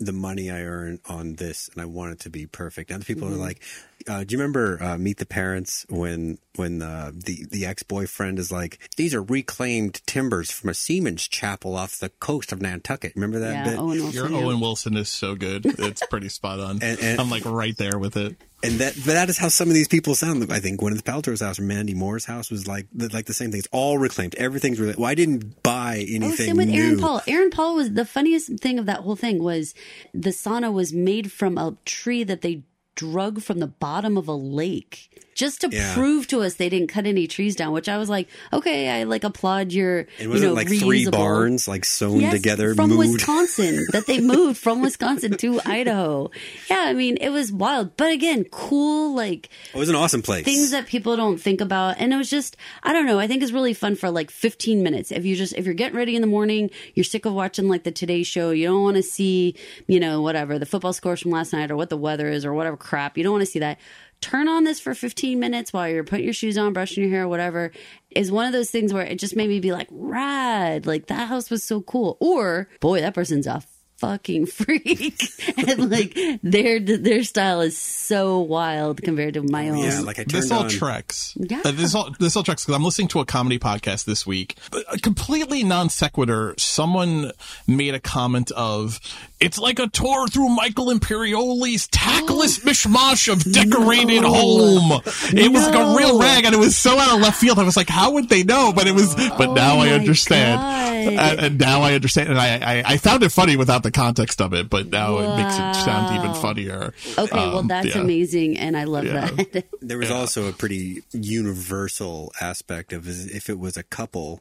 the 0.00 0.12
money 0.12 0.50
I 0.50 0.62
earn 0.62 0.98
on 1.06 1.34
this, 1.36 1.68
and 1.72 1.80
I 1.80 1.84
want 1.86 2.12
it 2.12 2.20
to 2.20 2.30
be 2.30 2.46
perfect. 2.46 2.90
And 2.90 2.96
Other 2.96 3.04
people 3.04 3.28
Mm-hmm. 3.28 3.36
are 3.36 3.40
like, 3.40 3.62
uh, 4.08 4.24
"Do 4.24 4.34
you 4.34 4.38
remember 4.38 4.82
uh, 4.82 4.98
Meet 4.98 5.18
the 5.18 5.26
Parents 5.26 5.86
when 5.88 6.38
when 6.56 6.82
uh, 6.82 7.10
the 7.14 7.46
the 7.50 7.66
ex 7.66 7.82
boyfriend 7.82 8.38
is 8.38 8.52
like, 8.52 8.78
these 8.96 9.14
are 9.14 9.22
reclaimed 9.22 10.00
timbers 10.06 10.50
from 10.50 10.70
a 10.70 10.74
seaman's 10.74 11.26
chapel 11.26 11.76
off 11.76 11.98
the 11.98 12.08
coast 12.10 12.52
of 12.52 12.60
Nantucket? 12.62 13.12
Remember 13.16 13.38
that 13.40 13.52
yeah, 13.52 13.64
bit? 13.64 13.78
Owen 13.78 13.96
Your 13.96 14.04
Wilson. 14.04 14.32
yeah. 14.32 14.38
Owen 14.38 14.60
Wilson 14.60 14.96
is 14.96 15.08
so 15.08 15.34
good. 15.34 15.66
It's 15.66 16.04
pretty 16.06 16.28
spot 16.28 16.60
on. 16.60 16.78
And- 16.82 17.00
and- 17.00 17.20
I'm 17.20 17.30
like 17.30 17.44
right 17.44 17.76
there 17.76 17.98
with 17.98 18.16
it. 18.16 18.36
And 18.62 18.78
that 18.78 18.94
but 18.94 19.12
that 19.12 19.28
is 19.28 19.36
how 19.36 19.48
some 19.48 19.68
of 19.68 19.74
these 19.74 19.88
people 19.88 20.14
sound. 20.14 20.50
I 20.50 20.58
think 20.58 20.80
Gwyneth 20.80 21.02
Paltrow's 21.02 21.42
house 21.42 21.58
or 21.58 21.62
Mandy 21.64 21.92
Moore's 21.92 22.24
house 22.24 22.50
was 22.50 22.66
like 22.66 22.86
the, 22.94 23.10
like 23.12 23.26
the 23.26 23.34
same 23.34 23.50
thing. 23.50 23.58
It's 23.58 23.68
all 23.72 23.98
reclaimed. 23.98 24.34
Everything's 24.36 24.80
really. 24.80 24.94
Well, 24.96 25.04
I 25.10 25.14
didn't 25.14 25.62
buy 25.62 25.96
Oh, 25.98 26.14
anything 26.14 26.46
same 26.46 26.56
with 26.56 26.68
new. 26.68 26.82
Aaron 26.82 26.98
Paul. 26.98 27.20
Aaron 27.26 27.50
Paul 27.50 27.74
was 27.74 27.92
the 27.92 28.06
funniest 28.06 28.58
thing 28.60 28.78
of 28.78 28.86
that 28.86 29.00
whole 29.00 29.16
thing 29.16 29.42
was 29.42 29.74
the 30.14 30.30
sauna 30.30 30.72
was 30.72 30.94
made 30.94 31.30
from 31.30 31.58
a 31.58 31.76
tree 31.84 32.24
that 32.24 32.40
they 32.40 32.62
drug 32.94 33.42
from 33.42 33.58
the 33.58 33.66
bottom 33.66 34.16
of 34.16 34.28
a 34.28 34.34
lake 34.34 35.10
just 35.34 35.60
to 35.62 35.68
Yeah. 35.70 35.94
prove 35.94 36.26
to 36.28 36.42
us 36.42 36.54
they 36.54 36.68
didn't 36.68 36.88
cut 36.88 37.06
any 37.06 37.26
trees 37.26 37.56
down. 37.56 37.72
Which 37.72 37.88
I 37.88 37.98
was 37.98 38.08
like, 38.08 38.28
okay, 38.52 38.88
I 38.88 39.04
like 39.04 39.24
applaud 39.24 39.72
your 39.72 40.06
It 40.18 40.28
wasn't 40.28 40.50
know 40.50 40.54
like 40.54 40.68
three 40.68 41.06
barns 41.08 41.66
like 41.68 41.84
sewn 41.84 42.20
Yes, 42.20 42.32
together, 42.32 42.74
from 42.74 42.90
moved. 42.90 43.12
Wisconsin 43.14 43.84
that 43.92 44.06
they 44.06 44.20
moved 44.20 44.58
from 44.58 44.80
Wisconsin 44.86 45.36
to 45.38 45.60
Idaho. 45.64 46.30
Yeah, 46.70 46.84
I 46.86 46.92
mean 46.94 47.16
it 47.20 47.30
was 47.30 47.52
wild, 47.52 47.96
but 47.96 48.12
again, 48.12 48.44
cool 48.50 49.14
like 49.14 49.48
It 49.74 49.78
was 49.78 49.88
an 49.88 49.94
awesome 49.94 50.22
place. 50.22 50.44
things 50.44 50.70
that 50.70 50.86
people 50.86 51.16
don't 51.16 51.38
think 51.38 51.60
about 51.60 51.96
and 51.98 52.12
it 52.12 52.16
was 52.16 52.30
just 52.30 52.56
i 52.82 52.92
don't 52.92 53.06
know 53.06 53.18
i 53.18 53.26
think 53.26 53.42
it's 53.42 53.52
really 53.52 53.74
fun 53.74 53.94
for 53.96 54.10
like 54.10 54.30
15 54.30 54.82
minutes 54.82 55.10
if 55.12 55.24
you 55.24 55.36
just 55.36 55.54
if 55.56 55.64
you're 55.66 55.74
getting 55.74 55.96
ready 55.96 56.14
in 56.16 56.20
the 56.20 56.26
morning 56.28 56.70
you're 56.94 57.04
sick 57.04 57.24
of 57.26 57.32
watching 57.32 57.68
like 57.68 57.82
the 57.84 57.90
today 57.92 58.22
show 58.22 58.50
you 58.50 58.66
don't 58.66 58.82
want 58.82 58.96
to 58.96 59.02
see 59.02 59.54
you 59.86 60.00
know 60.00 60.20
whatever 60.22 60.58
the 60.58 60.66
football 60.66 60.92
scores 60.92 61.20
from 61.20 61.30
last 61.30 61.52
night 61.52 61.70
or 61.70 61.76
what 61.76 61.90
the 61.90 61.96
weather 61.96 62.28
is 62.28 62.44
or 62.44 62.52
whatever 62.54 62.76
crap 62.76 63.16
you 63.18 63.24
don't 63.24 63.32
want 63.32 63.42
to 63.42 63.50
see 63.50 63.58
that 63.60 63.78
turn 64.20 64.48
on 64.48 64.64
this 64.64 64.80
for 64.80 64.94
15 64.94 65.38
minutes 65.38 65.72
while 65.72 65.88
you're 65.88 66.04
putting 66.04 66.24
your 66.24 66.34
shoes 66.34 66.56
on 66.56 66.72
brushing 66.72 67.02
your 67.04 67.12
hair 67.12 67.28
whatever 67.28 67.72
is 68.10 68.30
one 68.32 68.46
of 68.46 68.52
those 68.52 68.70
things 68.70 68.92
where 68.92 69.04
it 69.04 69.18
just 69.18 69.36
made 69.36 69.48
me 69.48 69.60
be 69.60 69.72
like 69.72 69.88
rad 69.90 70.86
like 70.86 71.06
that 71.06 71.28
house 71.28 71.50
was 71.50 71.62
so 71.62 71.80
cool 71.82 72.16
or 72.20 72.68
boy 72.80 73.00
that 73.00 73.14
person's 73.14 73.46
a 73.46 73.62
fucking 73.98 74.44
freak 74.84 75.22
and 75.56 75.90
like 75.90 76.18
their 76.42 76.80
their 76.80 77.22
style 77.22 77.60
is 77.60 77.78
so 77.78 78.40
wild 78.40 79.00
compared 79.02 79.34
to 79.34 79.42
my 79.42 79.68
own 79.68 79.78
yeah, 79.78 80.00
like 80.00 80.18
I 80.18 80.24
turned 80.24 80.30
This 80.42 80.50
all 80.50 80.64
on. 80.64 80.68
treks. 80.68 81.32
Yeah. 81.36 81.62
Uh, 81.64 81.70
this 81.70 81.94
all 81.94 82.10
this 82.18 82.36
all 82.36 82.42
treks 82.42 82.64
because 82.64 82.74
I'm 82.74 82.84
listening 82.84 83.08
to 83.08 83.20
a 83.20 83.24
comedy 83.24 83.58
podcast 83.58 84.04
this 84.04 84.26
week. 84.26 84.56
A 84.92 84.98
completely 84.98 85.62
non 85.62 85.88
sequitur. 85.90 86.54
Someone 86.58 87.30
made 87.68 87.94
a 87.94 88.00
comment 88.00 88.50
of 88.50 89.00
it's 89.44 89.58
like 89.58 89.78
a 89.78 89.88
tour 89.88 90.26
through 90.28 90.48
Michael 90.50 90.86
Imperioli's 90.86 91.86
tactless 91.88 92.60
mishmash 92.60 93.32
of 93.32 93.42
decorated 93.44 94.22
home. 94.24 95.00
It 95.32 95.52
was 95.52 95.66
like 95.66 95.74
a 95.74 95.96
real 95.96 96.18
rag, 96.18 96.44
and 96.44 96.54
it 96.54 96.58
was 96.58 96.76
so 96.76 96.98
out 96.98 97.14
of 97.14 97.20
left 97.20 97.40
field. 97.40 97.58
I 97.58 97.62
was 97.62 97.76
like, 97.76 97.88
how 97.88 98.12
would 98.12 98.28
they 98.28 98.42
know? 98.42 98.72
But 98.74 98.86
it 98.86 98.92
was. 98.92 99.14
But 99.14 99.52
now 99.54 99.78
I 99.78 99.90
understand. 99.90 100.60
God. 100.60 100.84
Uh, 101.04 101.36
and 101.46 101.58
now 101.58 101.82
I 101.82 101.92
understand, 101.94 102.30
and 102.30 102.38
I, 102.38 102.78
I 102.78 102.82
I 102.94 102.96
found 102.96 103.22
it 103.22 103.30
funny 103.30 103.56
without 103.56 103.82
the 103.82 103.90
context 103.90 104.40
of 104.40 104.54
it, 104.54 104.70
but 104.70 104.88
now 104.88 105.18
it 105.18 105.36
makes 105.36 105.54
it 105.54 105.84
sound 105.84 106.16
even 106.16 106.34
funnier. 106.34 106.94
Okay, 107.18 107.36
well 107.36 107.58
Um, 107.58 107.68
that's 107.68 107.94
yeah. 107.94 107.98
amazing, 108.00 108.56
and 108.58 108.76
I 108.76 108.84
love 108.84 109.04
Yeah. 109.04 109.26
that. 109.30 109.64
There 109.82 109.98
was 109.98 110.10
also 110.10 110.48
a 110.48 110.52
pretty 110.52 111.02
universal 111.12 112.32
aspect 112.40 112.92
of 112.94 113.06
if 113.06 113.50
it 113.50 113.58
was 113.58 113.76
a 113.76 113.82
couple 113.82 114.40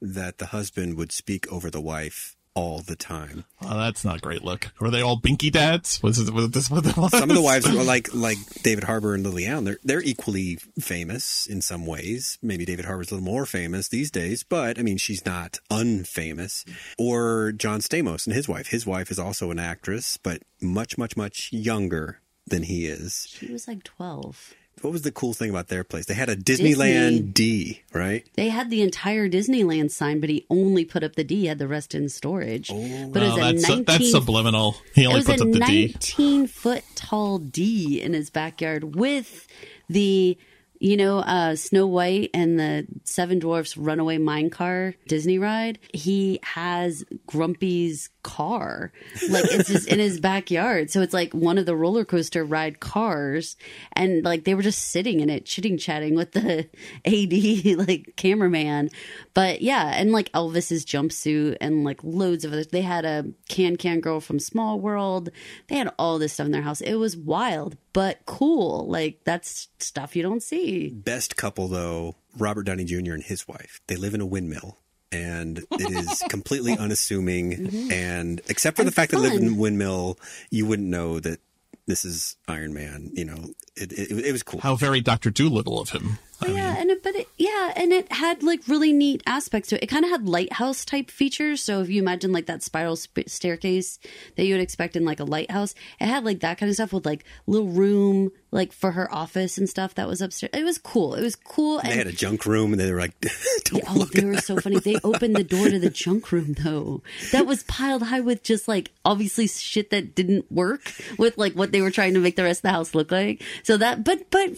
that 0.00 0.38
the 0.38 0.46
husband 0.46 0.96
would 0.96 1.10
speak 1.10 1.50
over 1.52 1.70
the 1.70 1.80
wife 1.80 2.35
all 2.56 2.80
the 2.80 2.96
time. 2.96 3.44
Oh, 3.60 3.76
that's 3.76 4.04
not 4.04 4.16
a 4.16 4.20
great 4.20 4.42
look. 4.42 4.72
Were 4.80 4.90
they 4.90 5.02
all 5.02 5.20
binky 5.20 5.52
dads? 5.52 6.02
Was, 6.02 6.18
it, 6.18 6.32
was 6.32 6.50
this 6.50 6.70
what 6.70 6.84
that 6.84 6.96
was? 6.96 7.10
Some 7.10 7.30
of 7.30 7.36
the 7.36 7.42
wives 7.42 7.70
were 7.70 7.82
like 7.84 8.12
like 8.14 8.38
David 8.62 8.84
Harbour 8.84 9.14
and 9.14 9.22
Lily 9.22 9.46
Allen. 9.46 9.64
They're 9.64 9.78
they're 9.84 10.02
equally 10.02 10.58
famous 10.80 11.46
in 11.46 11.60
some 11.60 11.86
ways. 11.86 12.38
Maybe 12.42 12.64
David 12.64 12.86
Harbour's 12.86 13.12
a 13.12 13.14
little 13.14 13.30
more 13.30 13.44
famous 13.44 13.88
these 13.88 14.10
days, 14.10 14.42
but 14.42 14.78
I 14.78 14.82
mean 14.82 14.96
she's 14.96 15.24
not 15.26 15.58
unfamous. 15.70 16.66
Or 16.98 17.52
John 17.52 17.80
Stamos 17.80 18.26
and 18.26 18.34
his 18.34 18.48
wife. 18.48 18.68
His 18.68 18.86
wife 18.86 19.10
is 19.10 19.18
also 19.18 19.50
an 19.50 19.58
actress, 19.58 20.16
but 20.16 20.42
much 20.60 20.96
much 20.96 21.16
much 21.16 21.50
younger 21.52 22.20
than 22.46 22.62
he 22.62 22.86
is. 22.86 23.26
She 23.28 23.52
was 23.52 23.68
like 23.68 23.84
12. 23.84 24.54
What 24.82 24.92
was 24.92 25.02
the 25.02 25.10
cool 25.10 25.32
thing 25.32 25.48
about 25.50 25.68
their 25.68 25.84
place? 25.84 26.04
They 26.04 26.14
had 26.14 26.28
a 26.28 26.36
Disneyland 26.36 27.32
D, 27.32 27.82
right? 27.94 28.26
They 28.34 28.50
had 28.50 28.68
the 28.68 28.82
entire 28.82 29.26
Disneyland 29.28 29.90
sign, 29.90 30.20
but 30.20 30.28
he 30.28 30.44
only 30.50 30.84
put 30.84 31.02
up 31.02 31.16
the 31.16 31.24
D, 31.24 31.40
he 31.40 31.46
had 31.46 31.58
the 31.58 31.66
rest 31.66 31.94
in 31.94 32.08
storage. 32.10 32.70
Oh, 32.70 33.08
but 33.10 33.22
it 33.22 33.26
Oh, 33.26 33.36
was 33.36 33.38
a 33.38 33.52
that's, 33.54 33.64
uh, 33.64 33.68
19 33.76 33.84
that's 33.86 34.10
subliminal. 34.10 34.76
He 34.94 35.04
it 35.04 35.06
only 35.06 35.18
was 35.20 35.26
puts 35.26 35.40
a 35.40 35.44
up 35.46 35.52
the 35.52 35.60
D. 35.60 35.86
19 35.94 36.46
foot 36.46 36.84
tall 36.94 37.38
D 37.38 38.02
in 38.02 38.12
his 38.12 38.28
backyard 38.28 38.94
with 38.96 39.46
the, 39.88 40.36
you 40.80 40.96
know, 40.96 41.18
uh, 41.18 41.56
Snow 41.56 41.86
White 41.86 42.30
and 42.34 42.58
the 42.58 42.86
Seven 43.04 43.38
Dwarfs 43.38 43.76
Runaway 43.76 44.18
Mine 44.18 44.50
Car 44.50 44.94
Disney 45.06 45.38
ride. 45.38 45.78
He 45.92 46.40
has 46.42 47.04
Grumpy's 47.26 48.10
car, 48.22 48.92
like 49.30 49.44
it's 49.46 49.68
just 49.68 49.88
in 49.88 49.98
his 49.98 50.20
backyard. 50.20 50.90
So 50.90 51.00
it's 51.00 51.14
like 51.14 51.32
one 51.32 51.58
of 51.58 51.66
the 51.66 51.76
roller 51.76 52.04
coaster 52.04 52.44
ride 52.44 52.80
cars, 52.80 53.56
and 53.92 54.24
like 54.24 54.44
they 54.44 54.54
were 54.54 54.62
just 54.62 54.90
sitting 54.90 55.20
in 55.20 55.30
it, 55.30 55.46
chitting 55.46 55.78
chatting 55.78 56.14
with 56.14 56.32
the 56.32 56.68
AD 57.04 57.86
like 57.86 58.14
cameraman. 58.16 58.90
But 59.34 59.62
yeah, 59.62 59.92
and 59.94 60.12
like 60.12 60.32
Elvis's 60.32 60.84
jumpsuit 60.84 61.56
and 61.60 61.84
like 61.84 62.02
loads 62.02 62.44
of 62.44 62.52
other. 62.52 62.64
They 62.64 62.82
had 62.82 63.04
a 63.04 63.26
Can 63.48 63.76
Can 63.76 64.00
Girl 64.00 64.20
from 64.20 64.38
Small 64.38 64.80
World. 64.80 65.30
They 65.68 65.76
had 65.76 65.92
all 65.98 66.18
this 66.18 66.32
stuff 66.32 66.46
in 66.46 66.52
their 66.52 66.62
house. 66.62 66.80
It 66.80 66.96
was 66.96 67.16
wild, 67.16 67.76
but 67.96 68.18
cool. 68.26 68.86
Like 68.86 69.20
that's 69.24 69.68
stuff 69.78 70.14
you 70.14 70.22
don't 70.22 70.42
see. 70.42 70.90
Best 70.90 71.36
couple 71.36 71.66
though, 71.66 72.14
Robert 72.36 72.64
Downey 72.64 72.84
Jr. 72.84 73.14
and 73.14 73.22
his 73.22 73.48
wife. 73.48 73.80
They 73.86 73.96
live 73.96 74.12
in 74.12 74.20
a 74.20 74.26
windmill. 74.26 74.76
And 75.12 75.60
it 75.70 75.90
is 75.90 76.22
completely 76.28 76.76
unassuming, 76.76 77.52
mm-hmm. 77.52 77.92
and 77.92 78.40
except 78.48 78.76
for 78.76 78.82
the 78.84 78.88
And 78.88 78.94
fact 78.94 79.12
they 79.12 79.18
live 79.18 79.34
in 79.34 79.48
a 79.48 79.54
windmill, 79.54 80.18
you 80.50 80.66
wouldn't 80.66 80.88
know 80.88 81.20
that 81.20 81.38
this 81.86 82.04
is 82.04 82.36
Iron 82.48 82.74
Man. 82.74 83.12
You 83.14 83.24
know, 83.24 83.44
it, 83.76 83.92
it, 83.92 84.26
it 84.26 84.32
was 84.32 84.42
cool. 84.42 84.60
How 84.60 84.74
very 84.74 85.00
Doctor 85.00 85.30
Dolittle 85.30 85.80
of 85.80 85.90
him. 85.90 86.18
Yeah, 86.42 86.48
mean, 86.48 86.58
and 86.80 86.90
it, 86.90 87.02
but 87.02 87.14
it, 87.14 87.28
yeah, 87.38 87.72
and 87.76 87.92
it 87.92 88.10
had 88.12 88.42
like 88.42 88.60
really 88.68 88.92
neat 88.92 89.22
aspects 89.26 89.70
to 89.70 89.76
it. 89.76 89.84
It 89.84 89.86
kind 89.86 90.04
of 90.04 90.10
had 90.10 90.28
lighthouse 90.28 90.84
type 90.84 91.10
features. 91.10 91.62
So 91.62 91.80
if 91.80 91.88
you 91.88 92.00
imagine 92.02 92.32
like 92.32 92.46
that 92.46 92.62
spiral 92.62 92.96
sp- 92.98 93.28
staircase 93.28 93.98
that 94.36 94.44
you 94.44 94.54
would 94.54 94.60
expect 94.62 94.96
in 94.96 95.04
like 95.04 95.20
a 95.20 95.24
lighthouse, 95.24 95.74
it 96.00 96.06
had 96.06 96.24
like 96.24 96.40
that 96.40 96.58
kind 96.58 96.68
of 96.68 96.74
stuff 96.74 96.92
with 96.92 97.06
like 97.06 97.24
little 97.46 97.68
room 97.68 98.30
like 98.50 98.72
for 98.72 98.92
her 98.92 99.12
office 99.12 99.58
and 99.58 99.68
stuff 99.68 99.94
that 99.96 100.08
was 100.08 100.20
upstairs. 100.20 100.50
It 100.54 100.64
was 100.64 100.78
cool. 100.78 101.14
It 101.14 101.22
was 101.22 101.36
cool. 101.36 101.80
they 101.82 101.96
had 101.96 102.06
a 102.06 102.12
junk 102.12 102.46
room, 102.46 102.72
and 102.72 102.80
they 102.80 102.92
were 102.92 103.00
like, 103.00 103.14
"Don't 103.64 103.84
Oh, 103.88 103.94
look." 103.94 104.12
they 104.12 104.24
were 104.24 104.38
so 104.38 104.58
funny. 104.60 104.78
They 104.78 104.96
opened 105.04 105.36
the 105.36 105.44
door 105.44 105.68
to 105.68 105.78
the 105.78 105.90
junk 106.04 106.32
room 106.32 106.54
though. 106.62 107.02
That 107.32 107.46
was 107.46 107.62
piled 107.64 108.02
high 108.04 108.20
with 108.20 108.42
just 108.42 108.68
like 108.68 108.92
obviously 109.04 109.46
shit 109.48 109.90
that 109.90 110.14
didn't 110.14 110.50
work 110.52 110.92
with 111.18 111.36
like 111.38 111.54
what 111.54 111.72
they 111.72 111.80
were 111.82 111.90
trying 111.90 112.14
to 112.14 112.20
make 112.20 112.36
the 112.36 112.44
rest 112.44 112.58
of 112.58 112.62
the 112.62 112.70
house 112.70 112.94
look 112.94 113.10
like. 113.10 113.42
So 113.62 113.76
that 113.78 114.04
but 114.04 114.30
but 114.30 114.50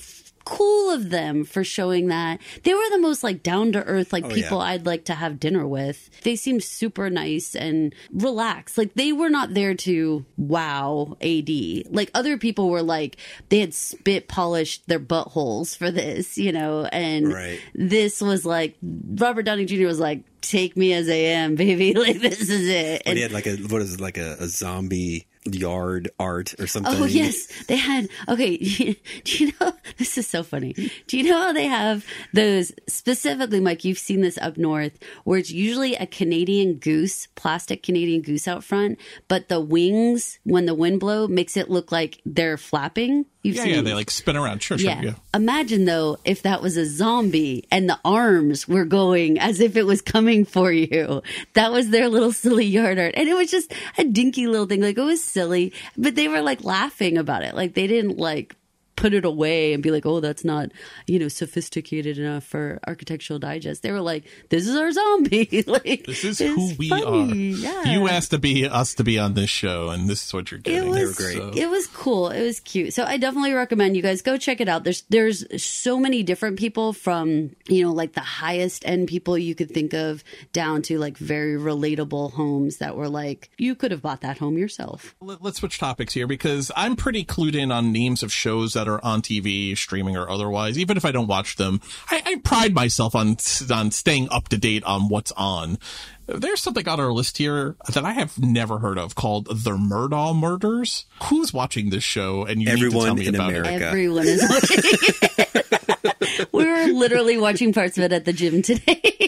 cool 0.49 0.91
of 0.91 1.11
them 1.11 1.45
for 1.45 1.63
showing 1.65 2.09
that. 2.09 2.41
They 2.63 2.75
were 2.75 2.89
the 2.91 2.99
most 2.99 3.23
like 3.23 3.43
down 3.43 3.73
to 3.73 3.85
earth 3.85 4.13
like 4.13 4.25
Oh, 4.25 4.29
people 4.31 4.59
yeah. 4.59 4.65
I'd 4.65 4.87
like 4.87 5.05
to 5.07 5.15
have 5.15 5.39
dinner 5.41 5.67
with. 5.67 6.11
They 6.23 6.37
seemed 6.37 6.63
super 6.65 7.11
nice 7.11 7.55
and 7.55 7.95
relaxed. 8.13 8.79
Like 8.79 8.95
they 8.95 9.13
were 9.13 9.29
not 9.31 9.55
there 9.55 9.75
to 9.75 10.25
wow 10.37 11.17
AD. 11.21 11.51
Like 11.91 12.11
other 12.15 12.39
people 12.39 12.71
were 12.71 12.83
like 12.83 13.17
they 13.49 13.61
had 13.61 13.75
spit 13.75 14.29
polished 14.29 14.87
their 14.89 15.01
buttholes 15.01 15.77
for 15.77 15.91
this, 15.91 16.39
you 16.39 16.53
know, 16.53 16.85
and 16.87 17.33
Right. 17.33 17.61
this 17.75 18.21
was 18.21 18.45
like 18.47 18.77
Robert 18.83 19.43
Downey 19.43 19.65
Jr. 19.67 19.87
was 19.87 20.01
like, 20.01 20.23
"Take 20.41 20.77
me 20.77 20.93
as 20.93 21.09
I 21.09 21.15
am, 21.15 21.55
baby. 21.55 21.95
Like 21.99 22.21
this 22.21 22.41
is 22.49 22.69
it." 22.69 23.03
But 23.05 23.11
And- 23.11 23.17
he 23.19 23.23
had 23.23 23.33
like 23.33 23.47
a 23.47 23.57
what 23.57 23.83
is 23.83 23.95
it, 23.95 24.01
like 24.01 24.17
a, 24.19 24.37
a 24.41 24.49
zombie 24.49 25.27
yard 25.55 26.11
art 26.19 26.55
or 26.59 26.65
oh, 26.65 26.67
something. 26.67 27.03
oh 27.03 27.05
yes, 27.05 27.47
they 27.65 27.77
had. 27.77 28.09
Okay, 28.29 28.57
do 29.25 29.45
you 29.45 29.53
know 29.61 29.73
this 29.99 30.19
is 30.19 30.27
so 30.27 30.43
funny? 30.43 30.75
Do 31.07 31.19
you 31.19 31.25
know 31.25 31.41
how 31.41 31.53
they 31.53 31.67
have 31.67 32.05
those 32.33 32.73
specifically, 32.87 33.61
Mike? 33.61 33.85
You've 33.85 33.99
seen 33.99 34.21
this 34.21 34.39
up 34.39 34.57
north, 34.57 34.99
where 35.25 35.39
it's 35.39 35.51
usually 35.51 35.95
a 35.97 36.07
Canadian 36.07 36.75
goose, 36.75 37.27
plastic 37.35 37.83
Canadian 37.83 38.23
goose 38.23 38.49
out 38.49 38.65
front, 38.65 38.99
but 39.29 39.49
the 39.49 39.61
wings 39.61 40.39
when 40.45 40.67
the 40.67 40.75
wind 40.75 41.01
blow 41.01 41.29
makes 41.29 41.57
it 41.57 41.71
look 41.71 41.93
like 41.93 42.21
they're 42.25 42.57
flapping. 42.57 43.27
You've 43.43 43.55
yeah, 43.57 43.63
seen 43.63 43.71
yeah, 43.71 43.77
these? 43.77 43.85
they 43.85 43.95
like 43.95 44.11
spin 44.11 44.37
around. 44.37 44.63
Sure, 44.63 44.77
sure, 44.77 44.91
Yeah. 44.91 45.01
yeah. 45.01 45.15
Imagine 45.33 45.85
though 45.85 46.17
if 46.25 46.43
that 46.43 46.61
was 46.61 46.77
a 46.77 46.85
zombie 46.85 47.67
and 47.71 47.89
the 47.89 47.99
arms 48.05 48.67
were 48.67 48.85
going 48.85 49.39
as 49.39 49.61
if 49.61 49.77
it 49.77 49.85
was 49.85 50.03
coming 50.03 50.45
for 50.45 50.73
you. 50.73 51.23
That 51.55 51.71
was 51.71 51.91
their 51.91 52.09
little 52.09 52.33
silly 52.33 52.67
yard 52.67 52.99
art. 52.99 53.15
And 53.17 53.29
it 53.29 53.35
was 53.35 53.51
just 53.51 53.73
a 53.97 54.05
dinky 54.05 54.49
little 54.49 54.67
thing. 54.67 54.83
Like 54.83 54.99
it 54.99 55.03
was 55.03 55.23
silly, 55.23 55.73
but 55.97 56.17
they 56.17 56.27
were 56.29 56.41
like 56.43 56.65
laughing 56.65 57.17
about 57.17 57.43
it. 57.45 57.55
Like 57.55 57.75
they 57.75 57.87
didn't 57.87 58.19
like 58.19 58.57
put 58.99 59.15
it 59.15 59.25
away 59.25 59.73
and 59.73 59.83
be 59.83 59.91
like, 59.91 60.05
oh, 60.07 60.21
that's 60.21 60.45
not, 60.45 60.71
you 61.07 61.19
know, 61.19 61.29
sophisticated 61.29 62.19
enough 62.19 62.45
for 62.45 62.79
Architectural 62.87 63.39
Digest. 63.39 63.83
They 63.83 63.93
were 63.93 64.01
like, 64.01 64.25
this 64.51 64.67
is 64.69 64.77
our 64.77 64.91
zombie. 64.93 65.63
like, 65.67 66.05
This 66.07 66.25
is 66.25 66.39
who 66.39 66.73
we 66.79 66.89
funny. 66.89 67.53
are. 67.53 67.59
Yeah. 67.59 67.85
You 67.93 68.09
asked 68.09 68.31
to 68.33 68.39
be 68.39 68.67
us 68.67 68.95
to 68.95 69.05
be 69.05 69.19
on 69.19 69.35
this 69.35 69.51
show, 69.51 69.89
and 69.91 70.09
this 70.09 70.25
is 70.27 70.35
what 70.35 70.51
you're 70.51 70.61
getting. 70.61 70.81
It 70.91 70.93
getting. 70.93 71.03
was 71.07 71.17
great. 71.17 71.37
So- 71.37 71.53
It 71.55 71.69
was 71.71 71.87
cool. 71.89 72.29
It 72.31 72.43
was 72.43 72.61
cute. 72.61 72.93
So 72.95 73.05
I 73.05 73.17
definitely 73.17 73.53
recommend 73.53 73.97
you 73.97 74.03
guys 74.03 74.23
go 74.23 74.37
check 74.37 74.61
it 74.61 74.69
out. 74.69 74.85
There's 74.85 75.03
there's 75.09 75.63
so 75.63 75.99
many 75.99 76.23
different 76.23 76.59
people 76.59 76.93
from 76.93 77.51
you 77.69 77.85
know 77.85 77.93
like 77.93 78.13
the 78.15 78.21
highest 78.21 78.87
end 78.87 79.09
people 79.09 79.37
you 79.39 79.55
could 79.55 79.71
think 79.71 79.95
of 79.95 80.25
down 80.53 80.83
to 80.83 80.99
like 80.99 81.17
very 81.19 81.57
relatable 81.59 82.33
homes 82.33 82.79
that 82.79 82.97
were 82.97 83.09
like 83.09 83.51
you 83.59 83.75
could 83.75 83.91
have 83.91 84.03
bought 84.03 84.23
that 84.23 84.39
home 84.39 84.59
yourself. 84.59 85.15
Let's 85.21 85.59
switch 85.59 85.79
topics 85.79 86.15
here 86.15 86.27
because 86.27 86.71
I'm 86.77 86.97
pretty 86.97 87.25
clued 87.25 87.55
in 87.55 87.71
on 87.71 87.93
names 87.93 88.23
of 88.23 88.33
shows 88.33 88.73
that 88.75 88.88
are 88.89 89.05
on 89.05 89.23
TV, 89.23 89.77
streaming 89.77 90.17
or 90.17 90.29
otherwise. 90.29 90.79
Even 90.79 90.97
if 90.97 91.05
I 91.05 91.13
don't 91.13 91.27
watch 91.27 91.57
them, 91.57 91.81
I, 92.11 92.23
I 92.25 92.37
pride 92.37 92.75
myself 92.75 93.15
on 93.15 93.37
on 93.73 93.91
staying 93.91 94.29
up 94.31 94.49
to 94.49 94.59
date 94.59 94.85
on 94.85 95.09
what's 95.09 95.33
on. 95.33 95.79
There's 96.27 96.61
something 96.61 96.87
on 96.87 97.01
our 97.01 97.11
list 97.11 97.39
here 97.39 97.77
that 97.91 98.05
I 98.05 98.13
have 98.13 98.39
never 98.39 98.79
heard 98.79 98.99
of 98.99 99.15
called 99.15 99.47
The 99.47 99.71
Murdaugh 99.71 100.39
Murders. 100.39 101.07
Who's 101.25 101.55
watching 101.55 101.89
this 101.89 102.05
show? 102.05 102.45
And 102.45 102.61
you 102.61 102.67
need 102.69 102.81
to 102.81 102.87
Everyone 102.87 103.07
tell 103.07 103.15
me 103.15 103.27
in 103.29 103.35
about 103.35 103.49
America. 103.49 103.73
it. 103.73 103.83
Everyone 103.83 104.27
is 104.27 104.43
watching. 104.51 106.49
we 106.53 106.65
were 106.67 106.87
literally 106.93 107.39
watching 107.39 107.73
parts 107.73 107.97
of 107.97 108.05
it 108.05 108.13
at 108.13 108.27
the 108.27 108.35
gym 108.35 108.61
today. 108.61 109.01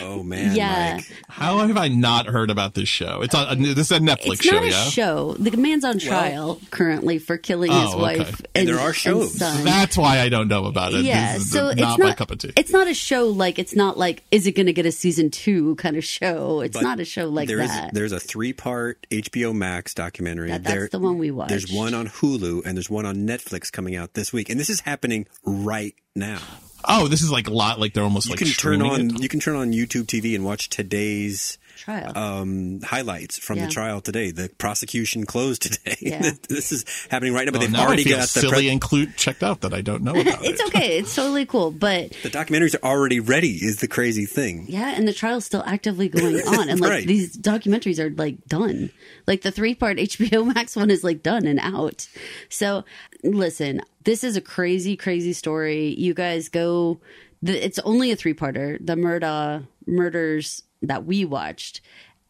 Oh 0.00 0.22
man, 0.22 0.54
Yeah. 0.54 0.96
Mike. 0.96 1.12
How 1.28 1.58
have 1.66 1.76
I 1.76 1.88
not 1.88 2.26
heard 2.26 2.50
about 2.50 2.74
this 2.74 2.88
show? 2.88 3.20
It's 3.22 3.34
on. 3.34 3.46
Uh, 3.46 3.54
this 3.74 3.90
is 3.90 3.92
a 3.92 3.98
Netflix 4.00 4.32
it's 4.34 4.44
show, 4.44 4.52
not 4.56 4.62
a 4.64 4.68
yeah. 4.70 4.84
show. 4.84 5.32
The 5.34 5.56
man's 5.56 5.84
on 5.84 5.98
trial 5.98 6.60
currently 6.70 7.18
for 7.18 7.36
killing 7.38 7.70
oh, 7.72 7.80
his 7.80 7.94
Oh, 7.94 8.04
okay. 8.04 8.18
wife. 8.20 8.42
And 8.54 8.68
there 8.68 8.78
are 8.78 8.92
shows. 8.92 9.34
son. 9.38 9.64
That's 9.64 9.96
why 9.96 10.20
I 10.20 10.28
don't 10.28 10.48
know 10.48 10.64
about 10.66 10.92
it. 10.94 11.04
Yeah, 11.04 11.34
This 11.34 11.42
is 11.42 11.50
so 11.52 11.64
not 11.66 11.72
it's 11.72 11.80
not 11.80 11.98
my 12.00 12.14
cup 12.14 12.30
of 12.30 12.38
tea. 12.38 12.52
It's 12.56 12.70
not 12.72 12.88
a 12.88 12.94
show 12.94 13.26
like 13.28 13.58
it's 13.58 13.74
not 13.76 13.96
like 13.98 14.22
is 14.30 14.46
it 14.46 14.52
going 14.52 14.66
to 14.66 14.72
get 14.72 14.86
a 14.86 14.92
season 14.92 15.30
two 15.30 15.74
kind 15.76 15.96
of 15.96 16.04
show. 16.04 16.60
It's 16.60 16.76
But 16.76 16.82
not 16.82 17.00
a 17.00 17.04
show 17.04 17.28
like 17.28 17.48
There 17.48 17.60
is 17.60 17.70
that. 17.70 17.94
there's 17.94 18.12
a 18.12 18.20
three 18.20 18.52
part 18.52 19.06
HBO 19.10 19.54
Max 19.54 19.94
documentary. 19.94 20.48
That- 20.50 20.64
that's 20.64 20.90
the 20.90 20.98
one 20.98 21.18
we 21.18 21.30
watched. 21.30 21.50
There's 21.50 21.72
one 21.72 21.94
on 21.94 22.08
Hulu 22.08 22.64
and 22.66 22.76
there's 22.76 22.90
one 22.90 23.06
on 23.06 23.26
Netflix 23.26 23.70
coming 23.72 23.96
out 23.96 24.14
this 24.14 24.32
week, 24.32 24.48
and 24.50 24.58
this 24.58 24.70
is 24.70 24.80
happening 24.80 25.26
right 25.44 25.94
now. 26.14 26.40
Oh, 26.84 27.08
this 27.08 27.22
is 27.22 27.30
like 27.30 27.48
a 27.48 27.52
lot. 27.52 27.78
Like 27.80 27.92
they're 27.92 28.04
almost 28.04 28.26
You 28.26 28.32
like 28.32 28.38
can 28.38 28.48
turn 28.48 28.82
on 28.82 29.00
it. 29.16 29.22
you 29.22 29.28
can 29.28 29.40
turn 29.40 29.56
on 29.56 29.72
YouTube 29.72 30.04
TV 30.06 30.34
and 30.34 30.44
watch 30.44 30.68
today's 30.68 31.58
trial. 31.76 32.16
um, 32.16 32.80
highlights 32.82 33.38
from 33.38 33.58
Yeah. 33.58 33.66
the 33.66 33.72
trial 33.72 34.00
today. 34.00 34.30
The 34.30 34.48
prosecution 34.58 35.26
closed 35.26 35.62
today. 35.62 35.96
Yeah. 36.00 36.30
this 36.48 36.70
is 36.72 36.84
happening 37.10 37.34
right 37.34 37.44
now, 37.46 37.52
but 37.52 37.58
Well, 37.58 37.68
they've 37.68 37.72
now 37.76 37.86
already 37.86 38.02
I 38.02 38.04
feel 38.04 38.16
got 38.18 38.28
the 38.28 38.40
silly 38.40 38.52
pre- 38.52 38.68
and 38.70 38.80
clue 38.80 39.06
checked 39.16 39.42
out 39.42 39.60
that 39.62 39.74
I 39.74 39.80
don't 39.80 40.02
know 40.02 40.12
about 40.18 40.44
it's 40.44 40.60
it. 40.60 40.66
okay. 40.68 40.98
It's 40.98 41.14
totally 41.14 41.44
cool. 41.46 41.70
But 41.70 42.10
the 42.22 42.30
documentaries 42.30 42.74
are 42.76 42.84
already 42.86 43.20
ready. 43.20 43.50
Is 43.56 43.78
the 43.78 43.88
crazy 43.88 44.24
thing. 44.26 44.66
yeah, 44.68 44.94
and 44.96 45.06
the 45.06 45.12
trial's 45.12 45.44
still 45.44 45.62
actively 45.66 46.08
going 46.08 46.36
on, 46.46 46.68
and 46.68 46.80
like 46.80 46.90
Right. 46.90 47.06
these 47.06 47.36
documentaries 47.36 47.98
are 47.98 48.10
like 48.10 48.44
done. 48.46 48.90
Like 49.26 49.42
the 49.42 49.50
three 49.50 49.74
part 49.74 49.98
HBO 49.98 50.54
Max 50.54 50.76
one 50.76 50.90
is 50.90 51.02
like 51.04 51.22
done 51.22 51.46
and 51.46 51.58
out. 51.60 52.06
So 52.48 52.84
listen, 53.22 53.82
this 54.08 54.24
is 54.24 54.38
a 54.38 54.40
crazy, 54.40 54.96
crazy 54.96 55.34
story. 55.34 55.94
You 55.98 56.14
guys 56.14 56.48
go. 56.48 56.98
The, 57.42 57.62
it's 57.62 57.78
only 57.80 58.10
a 58.10 58.16
three 58.16 58.32
parter. 58.32 58.78
The 58.80 58.94
Murdaugh 58.94 59.66
murders 59.86 60.62
that 60.80 61.04
we 61.04 61.26
watched. 61.26 61.82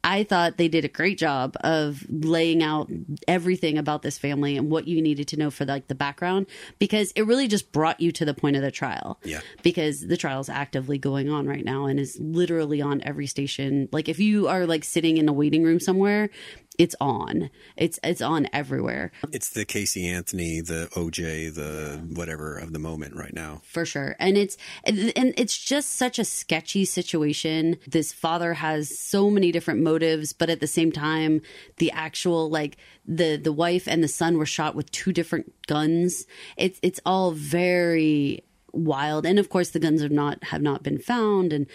I 0.03 0.25
thought 0.25 0.57
they 0.57 0.67
did 0.67 0.85
a 0.85 0.89
great 0.89 1.19
job 1.19 1.57
of 1.61 2.05
laying 2.09 2.65
out 2.65 2.91
everything 3.29 3.79
about 3.79 4.03
this 4.03 4.19
family 4.19 4.57
and 4.57 4.71
what 4.71 4.89
you 4.89 5.01
needed 5.01 5.29
to 5.29 5.37
know 5.37 5.51
for 5.51 5.65
like 5.67 5.87
the 5.87 5.95
background 5.95 6.47
because 6.81 7.13
it 7.13 7.23
really 7.23 7.47
just 7.47 7.71
brought 7.71 8.01
you 8.01 8.11
to 8.11 8.25
the 8.25 8.35
point 8.35 8.57
of 8.57 8.63
the 8.63 8.73
trial. 8.73 9.21
Yeah. 9.23 9.41
Because 9.63 10.05
the 10.05 10.17
trial 10.17 10.41
is 10.41 10.49
actively 10.49 10.99
going 10.99 11.31
on 11.31 11.47
right 11.47 11.65
now 11.65 11.87
and 11.87 12.01
is 12.01 12.19
literally 12.19 12.83
on 12.83 13.03
every 13.03 13.29
station. 13.29 13.89
Like 13.93 14.09
if 14.09 14.19
you 14.19 14.49
are 14.49 14.67
like 14.67 14.83
sitting 14.83 15.17
in 15.17 15.29
a 15.29 15.33
waiting 15.33 15.63
room 15.63 15.79
somewhere, 15.79 16.31
it's 16.79 16.95
on. 17.01 17.51
It's 17.77 17.99
it's 18.03 18.23
on 18.23 18.49
everywhere 18.53 19.11
It's 19.33 19.51
the 19.51 19.65
Casey 19.65 20.09
Anthony, 20.09 20.61
the 20.61 20.89
OJ, 20.93 21.55
the 21.55 22.01
whatever 22.15 22.57
of 22.57 22.73
the 22.73 22.79
moment 22.79 23.17
right 23.17 23.35
now. 23.35 23.61
for 23.65 23.85
sure. 23.85 24.17
And 24.19 24.39
it's 24.39 24.57
and, 24.85 25.13
and 25.17 25.35
it's 25.37 25.59
just 25.59 25.97
such 25.97 26.19
a 26.19 26.25
sketchy 26.25 26.85
situation. 26.85 27.77
This 27.87 28.13
father 28.13 28.55
has 28.55 28.97
so 28.99 29.29
many 29.31 29.53
different 29.53 29.81
motives, 29.83 30.33
but 30.33 30.49
at 30.51 30.61
the 30.61 30.67
same 30.67 30.93
time, 30.93 31.43
the 31.79 31.91
actual 31.91 32.49
like 32.49 32.77
the 33.07 33.37
the 33.37 33.53
wife 33.53 33.87
and 33.89 34.03
the 34.03 34.09
son 34.09 34.39
were 34.39 34.47
shot 34.47 34.75
with 34.75 34.91
two 34.93 35.13
different 35.13 35.53
guns. 35.67 36.27
It's 36.57 36.79
it's 36.83 37.01
all 37.05 37.33
very 37.33 38.45
wild. 38.73 39.27
And 39.27 39.39
of 39.39 39.49
course, 39.49 39.71
the 39.71 39.81
guns 39.81 40.03
have 40.03 40.13
not 40.13 40.45
have 40.45 40.63
not 40.63 40.83
been 40.83 40.99
found. 40.99 41.53
And 41.53 41.67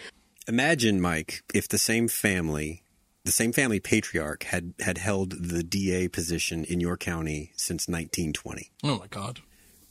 Imagine, 0.47 0.99
Mike, 0.99 1.41
if 1.54 1.68
the 1.70 1.78
same 1.78 2.08
family, 2.10 2.84
the 3.26 3.32
same 3.32 3.53
family 3.53 3.80
patriarch 3.80 4.43
had, 4.43 4.74
had 4.80 4.97
held 4.97 5.32
the 5.32 5.63
DA 5.63 6.07
position 6.07 6.63
in 6.65 6.80
your 6.80 6.97
county 6.97 7.51
since 7.55 7.88
1920. 7.88 8.71
Oh 8.84 8.99
my 8.99 9.07
god. 9.07 9.39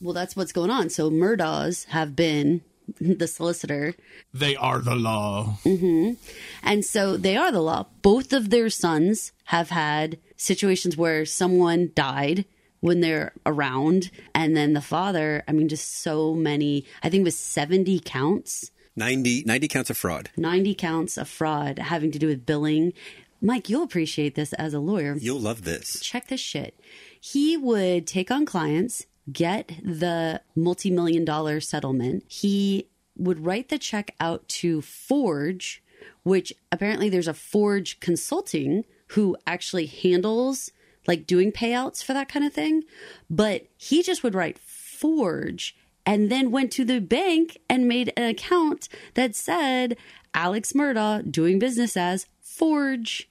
well, 0.01 0.13
that's 0.13 0.37
what's 0.37 0.53
going 0.53 0.71
on. 0.71 0.91
So 0.91 1.11
Murdaughs 1.11 1.87
have 1.87 2.15
been 2.17 2.61
the 3.01 3.27
solicitor. 3.29 3.95
They 4.35 4.57
are 4.57 4.81
the 4.81 4.97
law. 4.97 5.59
Mm-hmm. 5.65 6.15
And 6.63 6.85
so 6.85 7.17
they 7.17 7.37
are 7.37 7.53
the 7.53 7.63
law. 7.63 7.87
Both 8.03 8.33
of 8.33 8.51
their 8.51 8.69
sons 8.69 9.33
have 9.45 9.71
had 9.71 10.19
situations 10.37 10.97
where 10.97 11.25
someone 11.25 11.93
died 11.95 12.45
when 12.81 13.01
they're 13.01 13.33
around. 13.47 14.11
And 14.35 14.57
then 14.57 14.73
the 14.73 14.81
father, 14.81 15.45
I 15.47 15.53
mean, 15.53 15.69
just 15.69 16.03
so 16.03 16.35
many, 16.35 16.85
I 17.03 17.09
think 17.09 17.21
it 17.21 17.25
was 17.25 17.39
70 17.39 18.01
counts, 18.01 18.72
90, 18.97 19.45
90 19.47 19.69
counts 19.69 19.91
of 19.91 19.97
fraud. 19.97 20.31
90 20.37 20.75
counts 20.75 21.17
of 21.17 21.29
fraud 21.29 21.79
having 21.79 22.11
to 22.13 22.19
do 22.19 22.27
with 22.27 22.47
billing. 22.47 22.93
Mike, 23.41 23.69
you'll 23.69 23.83
appreciate 23.83 24.35
this 24.35 24.53
as 24.55 24.75
a 24.75 24.79
lawyer. 24.81 25.17
You'll 25.19 25.41
love 25.41 25.65
this. 25.65 26.01
Check 26.01 26.29
this 26.29 26.41
shit. 26.41 26.79
He 27.21 27.57
would 27.57 28.07
take 28.07 28.31
on 28.31 28.47
clients, 28.47 29.07
get 29.33 29.73
the 29.83 30.41
multi 30.55 30.91
million 30.91 31.25
dollar 31.25 31.61
settlement. 31.61 32.25
He 32.29 32.87
would 33.17 33.45
write 33.45 33.69
the 33.69 33.79
check 33.79 34.15
out 34.21 34.47
to 34.49 34.83
Forge, 34.83 35.83
which 36.23 36.53
apparently 36.71 37.09
there's 37.09 37.29
a 37.29 37.35
Forge 37.35 38.01
Consulting 38.01 38.85
who 39.09 39.37
actually 39.47 39.87
handles 39.87 40.71
like 41.07 41.27
doing 41.27 41.51
payouts 41.51 42.05
for 42.05 42.13
that 42.13 42.29
kind 42.29 42.45
of 42.45 42.53
thing. 42.53 42.85
But 43.29 43.67
he 43.77 44.03
just 44.03 44.23
would 44.23 44.35
write 44.35 44.59
Forge 44.59 45.77
and 46.05 46.31
then 46.31 46.51
went 46.51 46.73
to 46.73 46.85
the 46.85 47.01
bank 47.01 47.59
and 47.69 47.89
made 47.89 48.13
an 48.17 48.25
account 48.25 48.89
that 49.15 49.35
said 49.35 49.97
Alex 50.35 50.73
Murdaugh 50.73 51.31
doing 51.31 51.59
business 51.59 51.97
as 51.97 52.27
Forge. 52.41 53.29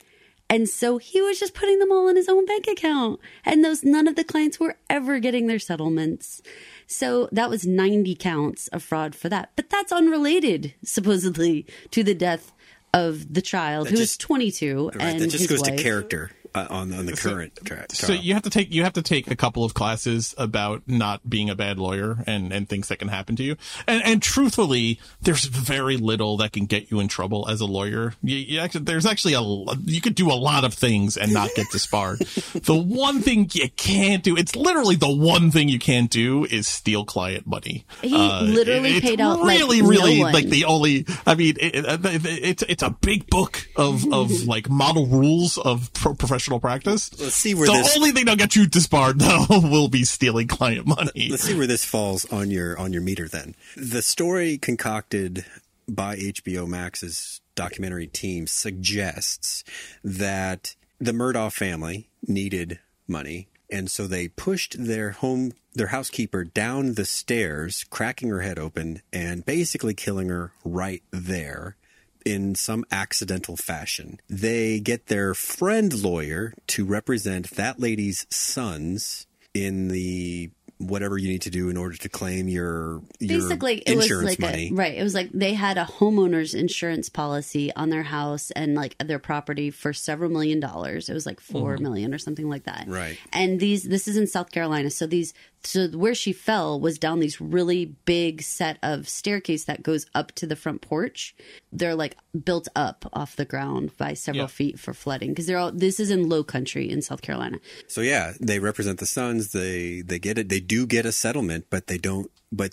And 0.49 0.67
so 0.67 0.97
he 0.97 1.21
was 1.21 1.39
just 1.39 1.53
putting 1.53 1.79
them 1.79 1.91
all 1.91 2.09
in 2.09 2.17
his 2.17 2.27
own 2.27 2.45
bank 2.45 2.67
account. 2.67 3.19
And 3.45 3.63
those 3.63 3.83
none 3.83 4.07
of 4.07 4.15
the 4.17 4.23
clients 4.23 4.59
were 4.59 4.75
ever 4.89 5.19
getting 5.19 5.47
their 5.47 5.59
settlements. 5.59 6.41
So 6.87 7.29
that 7.31 7.49
was 7.49 7.65
90 7.65 8.15
counts 8.15 8.67
of 8.69 8.83
fraud 8.83 9.15
for 9.15 9.29
that. 9.29 9.51
But 9.55 9.69
that's 9.69 9.93
unrelated, 9.93 10.73
supposedly, 10.83 11.65
to 11.91 12.03
the 12.03 12.13
death 12.13 12.51
of 12.93 13.33
the 13.33 13.41
child 13.41 13.87
who 13.89 13.97
was 13.97 14.17
22 14.17 14.91
Right, 14.95 15.01
and 15.01 15.21
that 15.21 15.27
just 15.27 15.43
his 15.43 15.47
goes 15.49 15.61
wife. 15.61 15.77
to 15.77 15.81
character 15.81 16.31
uh, 16.53 16.67
on, 16.69 16.93
on 16.93 17.05
the 17.05 17.13
current 17.13 17.57
tra- 17.63 17.85
So 17.89 18.13
you 18.13 18.33
have 18.33 18.43
to 18.43 18.49
take 18.49 18.73
you 18.73 18.83
have 18.83 18.93
to 18.93 19.01
take 19.01 19.29
a 19.29 19.35
couple 19.35 19.63
of 19.63 19.73
classes 19.73 20.35
about 20.37 20.83
not 20.85 21.29
being 21.29 21.49
a 21.49 21.55
bad 21.55 21.79
lawyer 21.79 22.23
and 22.27 22.51
and 22.51 22.67
things 22.67 22.89
that 22.89 22.97
can 22.97 23.07
happen 23.07 23.35
to 23.37 23.43
you. 23.43 23.55
And 23.87 24.03
and 24.03 24.21
truthfully, 24.21 24.99
there's 25.21 25.45
very 25.45 25.97
little 25.97 26.37
that 26.37 26.51
can 26.51 26.65
get 26.65 26.91
you 26.91 26.99
in 26.99 27.07
trouble 27.07 27.47
as 27.47 27.61
a 27.61 27.65
lawyer. 27.65 28.13
You, 28.21 28.35
you 28.35 28.59
actually, 28.59 28.83
there's 28.83 29.05
actually 29.05 29.33
a 29.33 29.37
l- 29.37 29.73
you 29.85 30.01
could 30.01 30.15
do 30.15 30.29
a 30.29 30.35
lot 30.35 30.63
of 30.65 30.73
things 30.73 31.15
and 31.15 31.33
not 31.33 31.49
get 31.55 31.67
disbarred. 31.71 32.19
the 32.53 32.75
one 32.75 33.21
thing 33.21 33.49
you 33.53 33.69
can't 33.69 34.23
do, 34.23 34.35
it's 34.35 34.55
literally 34.55 34.95
the 34.95 35.13
one 35.13 35.51
thing 35.51 35.69
you 35.69 35.79
can't 35.79 36.09
do 36.11 36.45
is 36.45 36.67
steal 36.67 37.05
client 37.05 37.47
money. 37.47 37.85
He 38.01 38.09
literally 38.09 38.97
it's 38.97 39.05
paid 39.05 39.21
out, 39.21 39.39
like, 39.39 39.57
really 39.57 39.81
no 39.81 39.87
really 39.87 40.19
one. 40.19 40.33
like 40.33 40.47
the 40.47 40.65
only. 40.65 41.05
I 41.25 41.35
mean, 41.35 41.55
it, 41.59 41.85
it, 41.85 42.21
it's 42.25 42.63
it's 42.63 42.83
a 42.83 42.89
big 42.89 43.27
book 43.29 43.67
of 43.77 44.11
of 44.11 44.31
like 44.45 44.69
model 44.69 45.07
rules 45.07 45.57
of 45.57 45.93
pro- 45.93 46.13
professional 46.13 46.40
practice. 46.59 47.11
Let's 47.19 47.35
see 47.35 47.53
where 47.53 47.67
the 47.67 47.73
this- 47.73 47.95
only 47.95 48.11
thing 48.11 48.25
that'll 48.25 48.37
get 48.37 48.55
you 48.55 48.67
disbarred 48.67 49.19
though 49.19 49.45
will 49.49 49.87
be 49.89 50.03
stealing 50.03 50.47
client 50.47 50.87
money. 50.87 51.27
Let's 51.29 51.43
see 51.43 51.57
where 51.57 51.67
this 51.67 51.85
falls 51.85 52.25
on 52.31 52.51
your 52.51 52.77
on 52.79 52.93
your 52.93 53.01
meter 53.01 53.27
then. 53.27 53.55
The 53.75 54.01
story 54.01 54.57
concocted 54.57 55.45
by 55.87 56.15
HBO 56.17 56.67
Max's 56.67 57.41
documentary 57.55 58.07
team 58.07 58.47
suggests 58.47 59.63
that 60.03 60.75
the 60.99 61.11
Murdaugh 61.11 61.51
family 61.51 62.09
needed 62.27 62.79
money 63.07 63.47
and 63.71 63.89
so 63.89 64.05
they 64.05 64.27
pushed 64.27 64.75
their 64.77 65.11
home 65.11 65.53
their 65.73 65.87
housekeeper 65.87 66.43
down 66.43 66.95
the 66.95 67.05
stairs, 67.05 67.85
cracking 67.89 68.27
her 68.29 68.41
head 68.41 68.59
open 68.59 69.01
and 69.13 69.45
basically 69.45 69.93
killing 69.93 70.27
her 70.27 70.51
right 70.65 71.01
there 71.11 71.77
in 72.25 72.55
some 72.55 72.85
accidental 72.91 73.57
fashion. 73.57 74.19
They 74.29 74.79
get 74.79 75.07
their 75.07 75.33
friend 75.33 75.93
lawyer 76.01 76.53
to 76.67 76.85
represent 76.85 77.51
that 77.51 77.79
lady's 77.79 78.25
sons 78.29 79.27
in 79.53 79.89
the 79.89 80.51
whatever 80.81 81.17
you 81.17 81.27
need 81.29 81.43
to 81.43 81.49
do 81.49 81.69
in 81.69 81.77
order 81.77 81.95
to 81.95 82.09
claim 82.09 82.47
your, 82.47 83.01
your 83.19 83.39
basically 83.39 83.77
it 83.79 83.95
was 83.95 84.05
insurance 84.05 84.29
like 84.31 84.39
money. 84.39 84.69
a 84.71 84.73
right 84.73 84.97
it 84.97 85.03
was 85.03 85.13
like 85.13 85.29
they 85.31 85.53
had 85.53 85.77
a 85.77 85.83
homeowner's 85.83 86.53
insurance 86.53 87.07
policy 87.07 87.71
on 87.75 87.89
their 87.89 88.03
house 88.03 88.49
and 88.51 88.73
like 88.73 88.97
their 88.97 89.19
property 89.19 89.69
for 89.69 89.93
several 89.93 90.29
million 90.29 90.59
dollars 90.59 91.07
it 91.07 91.13
was 91.13 91.25
like 91.25 91.39
four 91.39 91.75
mm-hmm. 91.75 91.83
million 91.83 92.13
or 92.13 92.17
something 92.17 92.49
like 92.49 92.63
that 92.63 92.85
Right. 92.87 93.17
and 93.31 93.59
these 93.59 93.83
this 93.83 94.07
is 94.07 94.17
in 94.17 94.25
south 94.25 94.51
carolina 94.51 94.89
so 94.89 95.05
these 95.05 95.33
so 95.63 95.87
where 95.89 96.15
she 96.15 96.33
fell 96.33 96.79
was 96.79 96.97
down 96.97 97.19
these 97.19 97.39
really 97.39 97.85
big 98.05 98.41
set 98.41 98.77
of 98.81 99.07
staircase 99.07 99.65
that 99.65 99.83
goes 99.83 100.05
up 100.15 100.31
to 100.33 100.47
the 100.47 100.55
front 100.55 100.81
porch 100.81 101.35
they're 101.71 101.95
like 101.95 102.17
built 102.43 102.67
up 102.75 103.05
off 103.13 103.35
the 103.35 103.45
ground 103.45 103.91
by 103.97 104.13
several 104.13 104.43
Yeah. 104.43 104.47
feet 104.47 104.79
for 104.79 104.93
flooding 104.93 105.29
because 105.31 105.45
they're 105.45 105.57
all 105.57 105.71
this 105.71 105.99
is 105.99 106.09
in 106.09 106.27
low 106.29 106.43
country 106.43 106.89
in 106.89 107.01
south 107.01 107.21
carolina 107.21 107.59
So 107.87 108.01
yeah, 108.01 108.33
they 108.39 108.59
represent 108.59 108.99
the 108.99 109.05
sons. 109.05 109.51
They 109.51 110.01
they 110.01 110.19
get 110.19 110.37
it. 110.37 110.49
They 110.49 110.59
do 110.59 110.85
get 110.87 111.05
a 111.05 111.11
settlement, 111.11 111.65
but 111.69 111.87
they 111.87 111.97
don't. 111.97 112.31
But 112.51 112.71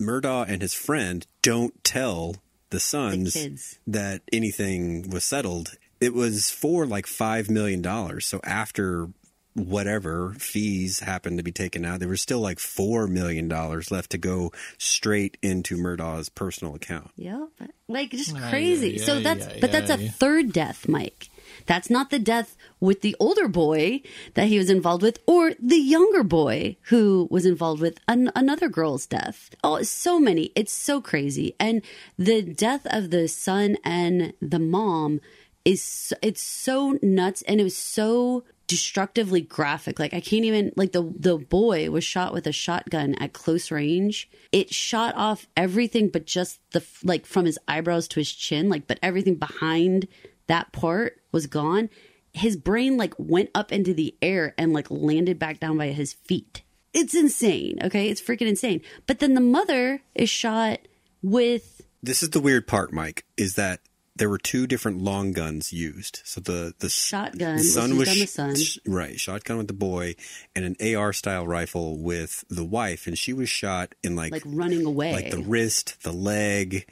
Murdaugh 0.00 0.48
and 0.48 0.62
his 0.62 0.74
friend 0.74 1.26
don't 1.42 1.82
tell 1.84 2.36
the 2.70 2.80
sons 2.80 3.34
kids. 3.34 3.78
that 3.86 4.22
anything 4.32 5.08
was 5.10 5.24
settled. 5.24 5.72
It 6.00 6.14
was 6.14 6.50
for 6.50 6.86
like 6.86 7.06
five 7.06 7.48
million 7.50 7.82
dollars. 7.82 8.26
So 8.26 8.40
after 8.44 9.08
whatever 9.54 10.34
fees 10.38 11.00
happened 11.00 11.38
to 11.38 11.42
be 11.42 11.52
taken 11.52 11.84
out, 11.84 12.00
there 12.00 12.08
was 12.08 12.22
still 12.22 12.40
like 12.40 12.58
four 12.58 13.06
million 13.06 13.48
dollars 13.48 13.90
left 13.90 14.10
to 14.10 14.18
go 14.18 14.52
straight 14.78 15.36
into 15.42 15.76
Murdaugh's 15.76 16.28
personal 16.28 16.74
account. 16.74 17.10
Yeah, 17.16 17.46
like 17.88 18.10
just 18.10 18.34
Ay, 18.34 18.50
crazy. 18.50 18.94
ay, 18.94 19.04
so 19.04 19.16
ay, 19.16 19.22
that's 19.22 19.46
ay, 19.46 19.58
but 19.60 19.72
that's 19.72 19.90
a 19.90 19.98
third 19.98 20.52
death, 20.52 20.88
Mike. 20.88 21.28
That's 21.66 21.90
not 21.90 22.10
the 22.10 22.18
death 22.18 22.56
with 22.80 23.02
the 23.02 23.14
older 23.20 23.46
boy 23.46 24.02
that 24.34 24.46
he 24.46 24.58
was 24.58 24.70
involved 24.70 25.02
with, 25.02 25.18
or 25.26 25.52
the 25.60 25.76
younger 25.76 26.22
boy 26.24 26.76
who 26.84 27.28
was 27.30 27.44
involved 27.46 27.80
with 27.80 27.98
an, 28.08 28.32
another 28.34 28.68
girl's 28.68 29.06
death. 29.06 29.50
Oh, 29.62 29.82
so 29.82 30.18
many. 30.18 30.50
It's 30.56 30.72
so 30.72 31.00
crazy. 31.00 31.54
And 31.60 31.82
the 32.18 32.42
death 32.42 32.86
of 32.86 33.10
the 33.10 33.28
son 33.28 33.76
and 33.84 34.32
the 34.40 34.58
mom 34.58 35.20
is 35.64 36.12
it's 36.22 36.40
so 36.42 36.98
nuts, 37.02 37.42
and 37.42 37.60
it 37.60 37.64
was 37.64 37.76
so 37.76 38.44
destructively 38.72 39.42
graphic. 39.42 39.98
Like 39.98 40.14
I 40.14 40.20
can't 40.20 40.46
even 40.46 40.72
like 40.76 40.92
the 40.92 41.02
the 41.02 41.36
boy 41.36 41.90
was 41.90 42.04
shot 42.04 42.32
with 42.32 42.46
a 42.46 42.52
shotgun 42.52 43.14
at 43.16 43.34
close 43.34 43.70
range. 43.70 44.30
It 44.50 44.72
shot 44.72 45.14
off 45.14 45.46
everything 45.58 46.08
but 46.08 46.24
just 46.24 46.58
the 46.70 46.82
like 47.04 47.26
from 47.26 47.44
his 47.44 47.58
eyebrows 47.68 48.08
to 48.08 48.20
his 48.20 48.32
chin, 48.32 48.70
like 48.70 48.86
but 48.86 48.98
everything 49.02 49.34
behind 49.34 50.08
that 50.46 50.72
part 50.72 51.20
was 51.32 51.46
gone. 51.46 51.90
His 52.32 52.56
brain 52.56 52.96
like 52.96 53.12
went 53.18 53.50
up 53.54 53.72
into 53.72 53.92
the 53.92 54.16
air 54.22 54.54
and 54.56 54.72
like 54.72 54.90
landed 54.90 55.38
back 55.38 55.60
down 55.60 55.76
by 55.76 55.88
his 55.88 56.14
feet. 56.14 56.62
It's 56.94 57.14
insane, 57.14 57.78
okay? 57.84 58.08
It's 58.08 58.22
freaking 58.22 58.48
insane. 58.48 58.80
But 59.06 59.18
then 59.18 59.34
the 59.34 59.42
mother 59.42 60.00
is 60.14 60.30
shot 60.30 60.80
with 61.22 61.82
This 62.02 62.22
is 62.22 62.30
the 62.30 62.40
weird 62.40 62.66
part, 62.66 62.90
Mike, 62.90 63.26
is 63.36 63.56
that 63.56 63.80
there 64.14 64.28
were 64.28 64.38
two 64.38 64.66
different 64.66 65.02
long 65.02 65.32
guns 65.32 65.72
used. 65.72 66.20
So 66.24 66.40
the 66.40 66.74
the 66.78 66.88
Shotgun, 66.88 67.56
the 67.56 67.62
son 67.62 67.96
was 67.96 68.08
sh- 68.08 68.28
son. 68.28 68.54
right, 68.86 69.18
shotgun 69.18 69.58
with 69.58 69.68
the 69.68 69.74
boy, 69.74 70.16
and 70.54 70.64
an 70.64 70.96
AR 70.96 71.12
style 71.12 71.46
rifle 71.46 71.98
with 71.98 72.44
the 72.50 72.64
wife, 72.64 73.06
and 73.06 73.16
she 73.16 73.32
was 73.32 73.48
shot 73.48 73.94
in 74.02 74.16
like 74.16 74.32
like 74.32 74.42
running 74.46 74.84
away. 74.84 75.12
like 75.12 75.30
the 75.30 75.42
wrist, 75.42 76.02
the 76.02 76.12
leg, 76.12 76.88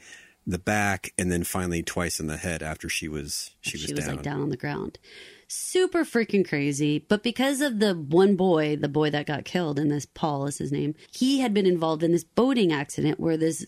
the 0.47 0.59
back, 0.59 1.13
and 1.17 1.31
then 1.31 1.43
finally 1.43 1.83
twice 1.83 2.19
in 2.19 2.27
the 2.27 2.37
head 2.37 2.63
after 2.63 2.89
she 2.89 3.07
was 3.07 3.51
she 3.61 3.77
was 3.77 3.85
she 3.85 3.93
was 3.93 4.07
like 4.07 4.23
down 4.23 4.41
on 4.41 4.49
the 4.49 4.57
ground. 4.57 4.97
Super 5.47 6.05
freaking 6.05 6.47
crazy. 6.47 6.99
But 6.99 7.23
because 7.23 7.59
of 7.59 7.79
the 7.79 7.93
one 7.93 8.37
boy, 8.37 8.77
the 8.77 8.87
boy 8.87 9.09
that 9.09 9.25
got 9.25 9.43
killed, 9.43 9.77
and 9.77 9.91
this 9.91 10.05
Paul 10.05 10.47
is 10.47 10.57
his 10.57 10.71
name, 10.71 10.95
he 11.11 11.41
had 11.41 11.53
been 11.53 11.65
involved 11.65 12.03
in 12.03 12.13
this 12.13 12.23
boating 12.23 12.71
accident 12.71 13.19
where 13.19 13.35
this 13.35 13.65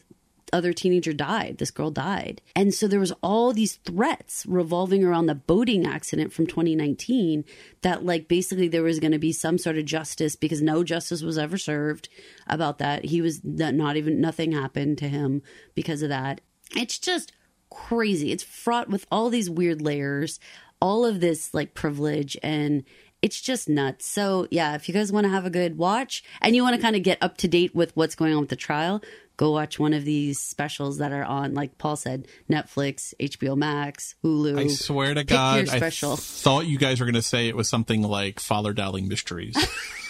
other 0.54 0.72
teenager 0.72 1.12
died. 1.12 1.58
This 1.58 1.72
girl 1.72 1.92
died. 1.92 2.42
And 2.56 2.74
so 2.74 2.88
there 2.88 3.00
was 3.00 3.12
all 3.22 3.52
these 3.52 3.76
threats 3.78 4.46
revolving 4.46 5.04
around 5.04 5.26
the 5.26 5.36
boating 5.36 5.86
accident 5.86 6.32
from 6.32 6.48
2019 6.48 7.44
that 7.82 8.06
like 8.06 8.28
basically 8.28 8.68
there 8.68 8.84
was 8.84 9.00
going 9.00 9.12
to 9.12 9.20
be 9.20 9.32
some 9.34 9.58
sort 9.58 9.78
of 9.78 9.86
justice 9.86 10.36
because 10.36 10.62
no 10.62 10.84
justice 10.84 11.22
was 11.22 11.38
ever 11.38 11.58
served 11.58 12.08
about 12.48 12.78
that. 12.78 13.06
He 13.06 13.22
was 13.22 13.42
that 13.44 13.74
not 13.74 13.98
even 13.98 14.22
nothing 14.22 14.52
happened 14.52 14.98
to 15.00 15.10
him 15.10 15.42
because 15.76 16.02
of 16.02 16.10
that. 16.10 16.42
It's 16.76 17.00
just 17.00 17.34
crazy. 17.70 18.32
It's 18.32 18.44
fraught 18.44 18.90
with 18.90 19.08
all 19.12 19.30
these 19.30 19.50
weird 19.50 19.82
layers, 19.82 20.40
all 20.80 21.06
of 21.06 21.20
this 21.20 21.54
like 21.54 21.74
privilege 21.74 22.38
and 22.44 22.84
it's 23.24 23.40
just 23.40 23.70
nuts. 23.70 24.06
So, 24.06 24.48
yeah, 24.52 24.76
if 24.76 24.90
you 24.90 24.94
guys 24.94 25.10
want 25.10 25.24
to 25.24 25.30
have 25.30 25.46
a 25.46 25.50
good 25.50 25.78
watch 25.78 26.26
and 26.42 26.54
you 26.54 26.62
want 26.62 26.76
to 26.76 26.82
kind 26.82 26.98
of 26.98 27.04
get 27.04 27.18
up 27.22 27.38
to 27.38 27.48
date 27.48 27.74
with 27.74 27.96
what's 27.96 28.16
going 28.16 28.34
on 28.34 28.42
with 28.42 28.50
the 28.50 28.58
trial, 28.58 29.02
go 29.44 29.52
watch 29.52 29.78
one 29.78 29.94
of 29.94 30.06
these 30.06 30.40
specials 30.40 31.00
that 31.00 31.12
are 31.12 31.26
on, 31.26 31.54
like 31.54 31.78
Paul 31.78 31.98
said, 31.98 32.28
Netflix, 32.50 33.14
HBO 33.20 33.58
Max, 33.58 34.16
Hulu. 34.24 34.58
I 34.58 34.68
swear 34.68 35.14
to 35.14 35.22
Pick 35.22 35.28
God. 35.28 35.68
I 35.68 35.90
thought 35.90 36.66
you 36.66 36.78
guys 36.78 37.02
were 37.02 37.06
going 37.06 37.16
to 37.16 37.22
say 37.22 37.50
it 37.50 37.56
was 37.56 37.68
something 37.68 38.04
like 38.04 38.40
Father 38.40 38.72
Dowling 38.72 39.10
Mysteries. 39.10 39.58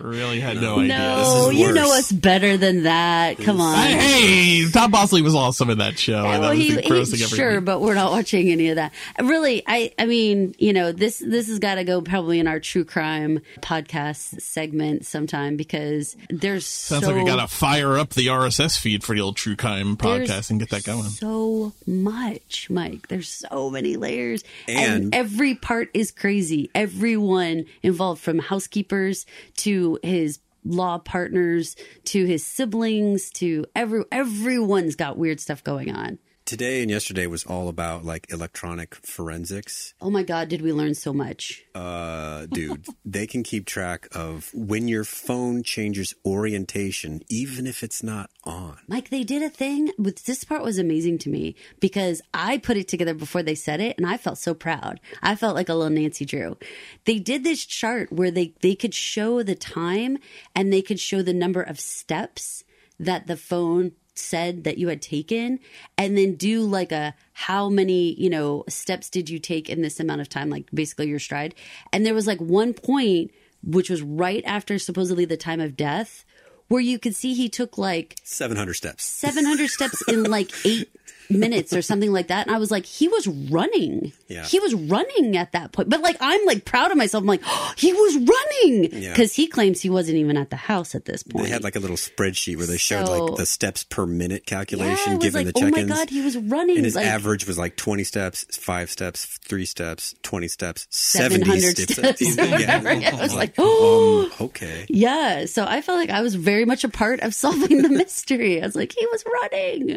really 0.00 0.40
had 0.40 0.60
no 0.60 0.78
idea. 0.78 0.98
No, 0.98 1.50
you 1.50 1.72
know 1.72 1.88
worse. 1.88 2.10
us 2.10 2.12
better 2.12 2.56
than 2.56 2.84
that. 2.84 3.38
Come 3.38 3.60
on. 3.60 3.76
Hey, 3.76 4.70
Tom 4.70 4.90
Bosley 4.90 5.22
was 5.22 5.34
awesome 5.34 5.70
in 5.70 5.78
that 5.78 5.98
show. 5.98 6.22
Yeah, 6.24 6.38
well, 6.38 6.50
he, 6.52 6.80
he- 6.80 7.04
sure, 7.16 7.56
week. 7.56 7.64
but 7.64 7.80
we're 7.80 7.94
not 7.94 8.10
watching 8.10 8.48
any 8.50 8.68
of 8.68 8.76
that. 8.76 8.92
Really, 9.20 9.62
I, 9.66 9.92
I 9.98 10.06
mean, 10.06 10.54
you 10.58 10.72
know, 10.72 10.92
this 10.92 11.18
this 11.18 11.48
has 11.48 11.58
got 11.58 11.76
to 11.76 11.84
go 11.84 12.00
probably 12.00 12.38
in 12.38 12.46
our 12.46 12.60
true 12.60 12.84
crime 12.84 13.40
podcast 13.60 14.40
segment 14.40 15.06
sometime 15.06 15.56
because 15.56 16.16
there's 16.28 16.66
Sounds 16.66 17.04
so, 17.04 17.12
like 17.12 17.24
we 17.24 17.30
got 17.30 17.40
to 17.40 17.48
fire 17.48 17.98
up 17.98 18.10
the 18.10 18.26
RSS 18.28 18.78
feed 18.78 19.02
for 19.02 19.14
the 19.14 19.20
old 19.20 19.36
True 19.36 19.56
Crime 19.56 19.96
podcast 19.96 20.50
and 20.50 20.58
get 20.60 20.70
that 20.70 20.84
going. 20.84 21.04
So 21.04 21.72
much, 21.86 22.68
Mike. 22.70 23.08
There's 23.08 23.28
so 23.28 23.70
many 23.70 23.96
layers, 23.96 24.44
And- 24.68 25.14
every 25.14 25.54
part 25.54 25.90
is 25.94 26.10
crazy. 26.10 26.70
Everyone 26.74 27.66
involved, 27.82 28.20
from 28.20 28.38
housekeepers 28.38 29.26
to 29.58 29.79
his 30.02 30.40
law 30.64 30.98
partners 30.98 31.76
to 32.04 32.24
his 32.24 32.44
siblings 32.44 33.30
to 33.30 33.64
every 33.74 34.04
everyone's 34.12 34.96
got 34.96 35.16
weird 35.16 35.40
stuff 35.40 35.64
going 35.64 35.90
on. 35.90 36.18
Today 36.50 36.82
and 36.82 36.90
yesterday 36.90 37.28
was 37.28 37.44
all 37.44 37.68
about 37.68 38.04
like 38.04 38.26
electronic 38.32 38.96
forensics. 39.06 39.94
Oh 40.00 40.10
my 40.10 40.24
God, 40.24 40.48
did 40.48 40.62
we 40.62 40.72
learn 40.72 40.94
so 40.94 41.12
much? 41.12 41.64
Uh, 41.76 42.46
dude, 42.50 42.86
they 43.04 43.28
can 43.28 43.44
keep 43.44 43.66
track 43.66 44.08
of 44.10 44.50
when 44.52 44.88
your 44.88 45.04
phone 45.04 45.62
changes 45.62 46.12
orientation, 46.26 47.22
even 47.28 47.68
if 47.68 47.84
it's 47.84 48.02
not 48.02 48.30
on. 48.42 48.78
Mike, 48.88 49.10
they 49.10 49.22
did 49.22 49.44
a 49.44 49.48
thing 49.48 49.92
with 49.96 50.24
this 50.24 50.42
part 50.42 50.64
was 50.64 50.76
amazing 50.76 51.18
to 51.18 51.28
me 51.28 51.54
because 51.78 52.20
I 52.34 52.58
put 52.58 52.76
it 52.76 52.88
together 52.88 53.14
before 53.14 53.44
they 53.44 53.54
said 53.54 53.80
it 53.80 53.96
and 53.96 54.04
I 54.04 54.16
felt 54.16 54.36
so 54.36 54.52
proud. 54.52 54.98
I 55.22 55.36
felt 55.36 55.54
like 55.54 55.68
a 55.68 55.74
little 55.74 55.88
Nancy 55.88 56.24
Drew. 56.24 56.56
They 57.04 57.20
did 57.20 57.44
this 57.44 57.64
chart 57.64 58.12
where 58.12 58.32
they, 58.32 58.54
they 58.60 58.74
could 58.74 58.92
show 58.92 59.44
the 59.44 59.54
time 59.54 60.18
and 60.56 60.72
they 60.72 60.82
could 60.82 60.98
show 60.98 61.22
the 61.22 61.32
number 61.32 61.62
of 61.62 61.78
steps 61.78 62.64
that 62.98 63.28
the 63.28 63.36
phone 63.36 63.92
said 64.20 64.64
that 64.64 64.78
you 64.78 64.88
had 64.88 65.02
taken? 65.02 65.58
And 65.98 66.16
then 66.16 66.34
do 66.34 66.62
like 66.62 66.92
a 66.92 67.14
how 67.32 67.68
many 67.68 68.14
you 68.14 68.30
know 68.30 68.64
steps 68.68 69.10
did 69.10 69.30
you 69.30 69.38
take 69.38 69.68
in 69.68 69.82
this 69.82 70.00
amount 70.00 70.20
of 70.20 70.28
time? 70.28 70.50
Like 70.50 70.68
basically 70.72 71.08
your 71.08 71.18
stride? 71.18 71.54
And 71.92 72.04
there 72.04 72.14
was 72.14 72.26
like 72.26 72.40
one 72.40 72.74
point 72.74 73.32
which 73.62 73.90
was 73.90 74.02
right 74.02 74.42
after 74.46 74.78
supposedly 74.78 75.24
the 75.24 75.36
time 75.36 75.60
of 75.60 75.76
death 75.76 76.24
where 76.68 76.80
you 76.80 76.98
could 77.00 77.16
see 77.16 77.34
he 77.34 77.48
took 77.48 77.76
like 77.76 78.16
700 78.22 78.74
steps. 78.74 79.04
700 79.04 79.68
steps 79.68 80.02
in 80.08 80.22
like 80.24 80.50
eight 80.64 80.88
minutes 81.28 81.72
or 81.72 81.80
something 81.80 82.12
like 82.12 82.26
that. 82.28 82.46
And 82.46 82.54
I 82.54 82.58
was 82.58 82.70
like, 82.70 82.84
he 82.84 83.06
was 83.06 83.26
running. 83.28 84.12
Yeah. 84.28 84.44
He 84.44 84.58
was 84.58 84.74
running 84.74 85.36
at 85.36 85.52
that 85.52 85.70
point. 85.72 85.88
But 85.88 86.00
like, 86.00 86.16
I'm 86.20 86.44
like 86.44 86.64
proud 86.64 86.90
of 86.90 86.96
myself. 86.96 87.22
I'm 87.22 87.28
like, 87.28 87.42
oh, 87.44 87.72
he 87.78 87.92
was 87.92 88.16
running. 88.16 88.90
Yeah. 89.02 89.10
Because 89.10 89.34
he 89.34 89.46
claims 89.46 89.80
he 89.80 89.90
wasn't 89.90 90.18
even 90.18 90.36
at 90.36 90.50
the 90.50 90.56
house 90.56 90.94
at 90.94 91.04
this 91.04 91.22
point. 91.22 91.44
They 91.46 91.50
had 91.52 91.62
like 91.62 91.76
a 91.76 91.80
little 91.80 91.96
spreadsheet 91.96 92.56
where 92.56 92.66
they 92.66 92.76
showed 92.78 93.06
So- 93.06 93.26
like 93.26 93.36
the 93.38 93.46
steps 93.46 93.84
per 93.84 94.06
minute 94.06 94.42
yeah, 94.46 94.56
calculation 94.56 95.18
was 95.18 95.24
given 95.24 95.46
like, 95.46 95.54
the 95.54 95.60
oh 95.60 95.64
my 95.66 95.70
check-ins. 95.70 95.92
God, 95.92 96.10
he 96.10 96.22
was 96.22 96.36
running. 96.36 96.76
and 96.76 96.84
his 96.84 96.96
like, 96.96 97.06
average 97.06 97.46
was 97.46 97.58
like 97.58 97.76
20 97.76 98.02
steps, 98.04 98.44
5 98.56 98.90
steps, 98.90 99.24
3 99.44 99.64
steps, 99.64 100.14
20 100.22 100.48
steps, 100.48 100.86
70 100.90 101.44
700 101.44 101.78
steps. 101.78 101.92
steps. 101.94 102.36
Yeah, 102.60 103.12
I 103.16 103.22
was 103.22 103.34
like, 103.34 103.54
oh, 103.58 104.24
um, 104.24 104.32
okay. 104.46 104.86
Yeah, 104.88 105.44
so 105.46 105.64
I 105.64 105.80
felt 105.80 105.98
like 105.98 106.10
I 106.10 106.20
was 106.22 106.34
very 106.34 106.64
much 106.64 106.82
a 106.84 106.88
part 106.88 107.20
of 107.20 107.34
solving 107.34 107.82
the 107.82 107.88
mystery. 107.88 108.60
I 108.60 108.66
was 108.66 108.74
like, 108.74 108.92
he 108.92 109.06
was 109.06 109.24
running. 109.42 109.96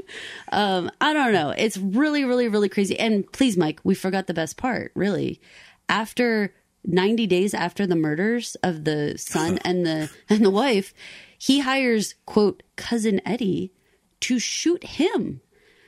Um, 0.52 0.92
I 1.04 1.12
don't 1.12 1.34
know. 1.34 1.50
It's 1.50 1.78
really, 1.78 2.24
really, 2.24 2.48
really 2.48 2.70
crazy. 2.70 2.98
And 2.98 3.30
please, 3.34 3.58
Mike, 3.58 3.82
we 3.84 3.94
forgot 3.94 4.28
the 4.28 4.34
best 4.34 4.56
part. 4.56 4.94
Really, 4.96 5.42
after 5.90 6.54
ninety 6.86 7.28
days 7.28 7.54
after 7.54 7.86
the 7.86 7.98
murders 7.98 8.56
of 8.64 8.86
the 8.86 9.18
son 9.18 9.60
and 9.66 9.86
the 9.86 10.10
and 10.30 10.46
the 10.46 10.50
wife, 10.50 10.94
he 11.38 11.60
hires 11.60 12.16
quote 12.26 12.64
cousin 12.78 13.20
Eddie 13.26 13.74
to 14.22 14.40
shoot 14.40 14.84
him. 14.84 15.42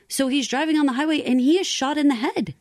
So 0.10 0.28
he's 0.28 0.50
driving 0.50 0.78
on 0.78 0.86
the 0.86 0.94
highway 0.94 1.22
and 1.22 1.40
he 1.40 1.58
is 1.58 1.66
shot 1.66 1.98
in 1.98 2.10
the 2.10 2.16
head 2.16 2.54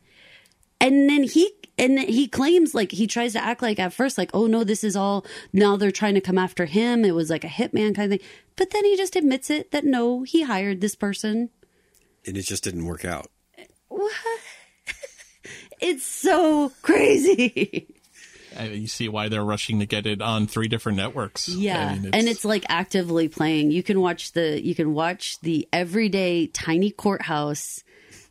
and 0.80 1.08
then 1.08 1.24
he 1.24 1.50
and 1.76 1.98
he 1.98 2.28
claims 2.28 2.74
like 2.74 2.92
he 2.92 3.06
tries 3.06 3.32
to 3.32 3.42
act 3.42 3.62
like 3.62 3.78
at 3.78 3.92
first 3.92 4.18
like 4.18 4.30
oh 4.32 4.46
no 4.46 4.64
this 4.64 4.84
is 4.84 4.94
all 4.94 5.26
now 5.52 5.76
they're 5.76 5.90
trying 5.90 6.14
to 6.14 6.20
come 6.20 6.38
after 6.38 6.66
him 6.66 7.04
it 7.04 7.14
was 7.14 7.30
like 7.30 7.44
a 7.44 7.48
hitman 7.48 7.94
kind 7.94 8.12
of 8.12 8.18
thing 8.20 8.28
but 8.56 8.70
then 8.70 8.84
he 8.84 8.96
just 8.96 9.16
admits 9.16 9.50
it 9.50 9.70
that 9.72 9.84
no 9.84 10.22
he 10.22 10.42
hired 10.42 10.80
this 10.80 10.94
person 10.94 11.50
And 12.26 12.36
it 12.36 12.42
just 12.42 12.64
didn't 12.64 12.84
work 12.84 13.04
out. 13.04 13.30
it's 15.80 16.04
so 16.04 16.72
crazy 16.82 17.88
Uh, 18.58 18.64
you 18.64 18.86
see 18.86 19.08
why 19.08 19.28
they're 19.28 19.44
rushing 19.44 19.80
to 19.80 19.86
get 19.86 20.06
it 20.06 20.22
on 20.22 20.46
three 20.46 20.68
different 20.68 20.96
networks. 20.96 21.48
yeah 21.48 21.88
I 21.88 21.98
mean, 21.98 22.10
and 22.12 22.28
it's 22.28 22.44
like 22.44 22.64
actively 22.68 23.28
playing 23.28 23.70
you 23.70 23.82
can 23.82 24.00
watch 24.00 24.32
the 24.32 24.64
you 24.64 24.74
can 24.74 24.94
watch 24.94 25.40
the 25.40 25.68
everyday 25.72 26.46
tiny 26.46 26.90
courthouse 26.90 27.82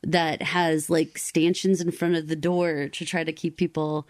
that 0.04 0.42
has 0.42 0.90
like 0.90 1.18
stanchions 1.18 1.82
in 1.82 1.92
front 1.92 2.16
of 2.16 2.28
the 2.28 2.36
door 2.36 2.88
to 2.90 3.06
try 3.06 3.24
to 3.24 3.34
keep 3.34 3.58
people 3.58 4.08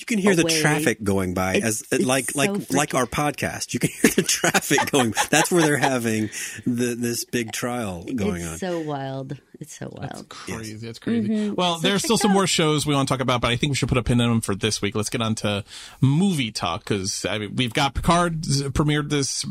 You 0.00 0.06
can 0.06 0.18
hear 0.18 0.34
the 0.34 0.44
traffic 0.44 1.02
going 1.02 1.34
by 1.34 1.56
It's- 1.56 1.64
as 1.64 1.82
uh, 1.92 1.96
it's 1.96 2.04
like 2.06 2.30
so 2.32 2.38
like 2.38 2.50
freaking- 2.50 2.74
like 2.76 2.94
our 2.94 3.06
podcast. 3.06 3.74
You 3.74 3.80
can 3.80 3.90
hear 3.90 4.10
the 4.16 4.22
traffic 4.26 4.90
going. 4.90 5.14
That's 5.30 5.50
where 5.50 5.62
they're 5.62 5.76
having 5.76 6.30
the 6.66 6.94
this 6.94 7.24
big 7.24 7.52
trial 7.52 8.04
going 8.04 8.42
it's 8.42 8.50
on. 8.52 8.58
so 8.58 8.80
wild 8.80 9.36
it's 9.60 9.78
so 9.78 9.88
wild 9.92 10.10
That's 10.10 10.22
crazy. 10.28 10.88
It's 10.88 10.98
crazy. 10.98 11.28
Mm-hmm. 11.28 11.54
Well, 11.54 11.78
there's 11.78 12.02
still 12.02 12.16
some 12.16 12.32
more 12.32 12.46
shows 12.46 12.86
we 12.86 12.94
want 12.94 13.08
to 13.08 13.14
talk 13.14 13.20
about, 13.20 13.40
but 13.40 13.50
I 13.50 13.56
think 13.56 13.70
we 13.70 13.76
should 13.76 13.88
put 13.88 13.98
a 13.98 14.02
pin 14.02 14.20
in 14.20 14.28
them 14.28 14.40
for 14.40 14.54
this 14.54 14.80
week. 14.80 14.94
Let's 14.94 15.10
get 15.10 15.20
on 15.20 15.34
to 15.36 15.64
movie 16.00 16.50
talk 16.50 16.80
because 16.84 17.24
I 17.28 17.38
mean, 17.38 17.54
we've 17.56 17.74
got 17.74 17.94
Picard 17.94 18.40
premiered 18.42 19.10
this. 19.10 19.44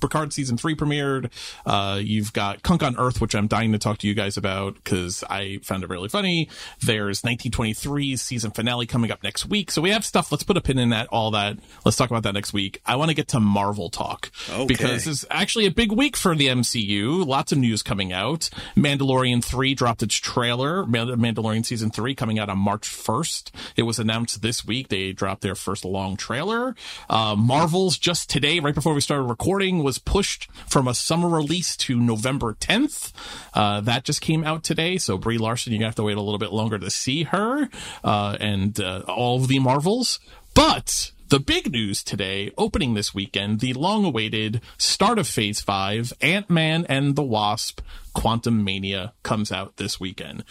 Picard 0.00 0.32
season 0.32 0.56
three 0.56 0.74
premiered. 0.74 1.30
Uh, 1.64 1.98
you've 2.02 2.32
got 2.32 2.62
Cunk 2.62 2.82
on 2.82 2.96
Earth, 2.98 3.20
which 3.20 3.34
I'm 3.34 3.46
dying 3.46 3.72
to 3.72 3.78
talk 3.78 3.98
to 3.98 4.08
you 4.08 4.14
guys 4.14 4.36
about 4.36 4.74
because 4.74 5.22
I 5.30 5.58
found 5.62 5.84
it 5.84 5.90
really 5.90 6.08
funny. 6.08 6.48
There's 6.80 7.22
1923 7.22 8.16
season 8.16 8.50
finale 8.50 8.86
coming 8.86 9.10
up 9.12 9.22
next 9.22 9.46
week, 9.46 9.70
so 9.70 9.80
we 9.80 9.90
have 9.90 10.04
stuff. 10.04 10.32
Let's 10.32 10.42
put 10.44 10.56
a 10.56 10.60
pin 10.60 10.78
in 10.78 10.88
that. 10.90 11.06
All 11.08 11.30
that. 11.32 11.56
Let's 11.84 11.96
talk 11.96 12.10
about 12.10 12.24
that 12.24 12.32
next 12.32 12.52
week. 12.52 12.80
I 12.84 12.96
want 12.96 13.10
to 13.10 13.14
get 13.14 13.28
to 13.28 13.40
Marvel 13.40 13.90
talk 13.90 14.30
Okay. 14.50 14.66
because 14.66 15.06
it's 15.06 15.24
actually 15.30 15.66
a 15.66 15.70
big 15.70 15.92
week 15.92 16.16
for 16.16 16.34
the 16.34 16.48
MCU. 16.48 17.24
Lots 17.24 17.52
of 17.52 17.58
news 17.58 17.82
coming 17.82 18.12
out. 18.12 18.50
Mandalorian 18.76 19.44
3 19.44 19.51
dropped 19.52 20.02
its 20.02 20.16
trailer. 20.16 20.84
Mandalorian 20.84 21.64
season 21.64 21.90
3 21.90 22.14
coming 22.14 22.38
out 22.38 22.48
on 22.48 22.58
March 22.58 22.88
1st. 22.88 23.50
It 23.76 23.82
was 23.82 23.98
announced 23.98 24.42
this 24.42 24.64
week. 24.64 24.88
They 24.88 25.12
dropped 25.12 25.42
their 25.42 25.54
first 25.54 25.84
long 25.84 26.16
trailer. 26.16 26.74
Uh, 27.08 27.36
Marvel's 27.36 27.98
just 27.98 28.30
today, 28.30 28.60
right 28.60 28.74
before 28.74 28.94
we 28.94 29.00
started 29.00 29.24
recording, 29.24 29.82
was 29.82 29.98
pushed 29.98 30.48
from 30.68 30.88
a 30.88 30.94
summer 30.94 31.28
release 31.28 31.76
to 31.78 31.98
November 31.98 32.54
10th. 32.54 33.12
Uh, 33.54 33.80
that 33.80 34.04
just 34.04 34.20
came 34.20 34.44
out 34.44 34.62
today. 34.64 34.98
So 34.98 35.18
Brie 35.18 35.38
Larson, 35.38 35.72
you're 35.72 35.78
going 35.78 35.86
to 35.86 35.88
have 35.88 35.94
to 35.96 36.02
wait 36.02 36.16
a 36.16 36.22
little 36.22 36.38
bit 36.38 36.52
longer 36.52 36.78
to 36.78 36.90
see 36.90 37.24
her, 37.24 37.68
uh, 38.04 38.36
and, 38.40 38.78
uh, 38.80 39.02
all 39.06 39.36
of 39.36 39.48
the 39.48 39.58
Marvels. 39.58 40.18
But 40.54 41.12
the 41.32 41.40
big 41.40 41.72
news 41.72 42.04
today, 42.04 42.52
opening 42.58 42.92
this 42.92 43.14
weekend, 43.14 43.60
the 43.60 43.72
long 43.72 44.04
awaited 44.04 44.60
start 44.76 45.18
of 45.18 45.26
Phase 45.26 45.62
5, 45.62 46.12
Ant 46.20 46.50
Man 46.50 46.84
and 46.90 47.16
the 47.16 47.22
Wasp, 47.22 47.80
Quantumania 48.14 49.12
comes 49.22 49.50
out 49.50 49.78
this 49.78 49.98
weekend. 49.98 50.44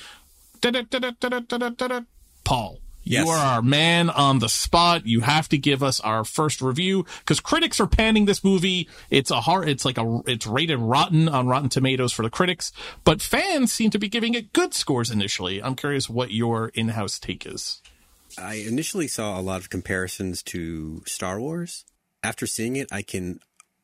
Paul. 2.43 2.79
Yes. 3.03 3.25
You 3.25 3.31
are 3.31 3.37
our 3.37 3.61
man 3.61 4.09
on 4.09 4.39
the 4.39 4.49
spot. 4.49 5.05
You 5.05 5.19
have 5.19 5.47
to 5.49 5.57
give 5.59 5.83
us 5.83 5.99
our 5.99 6.23
first 6.23 6.63
review 6.63 7.05
because 7.19 7.39
critics 7.39 7.79
are 7.79 7.85
panning 7.85 8.25
this 8.25 8.43
movie. 8.43 8.89
It's 9.11 9.29
a 9.29 9.41
hard, 9.41 9.69
it's 9.69 9.85
like 9.85 9.99
a, 9.99 10.21
it's 10.25 10.47
rated 10.47 10.79
rotten 10.79 11.29
on 11.29 11.47
Rotten 11.47 11.69
Tomatoes 11.69 12.11
for 12.11 12.23
the 12.23 12.31
critics, 12.31 12.71
but 13.03 13.21
fans 13.21 13.71
seem 13.71 13.91
to 13.91 13.99
be 13.99 14.09
giving 14.09 14.33
it 14.33 14.51
good 14.51 14.73
scores 14.73 15.11
initially. 15.11 15.61
I'm 15.61 15.75
curious 15.75 16.09
what 16.09 16.31
your 16.31 16.69
in-house 16.69 17.19
take 17.19 17.45
is. 17.45 17.83
I 18.37 18.55
initially 18.55 19.07
saw 19.07 19.39
a 19.39 19.41
lot 19.41 19.61
of 19.61 19.69
comparisons 19.69 20.43
to 20.43 21.03
Star 21.05 21.39
Wars. 21.39 21.85
After 22.23 22.45
seeing 22.45 22.75
it, 22.75 22.87
I 22.91 23.01
can 23.01 23.39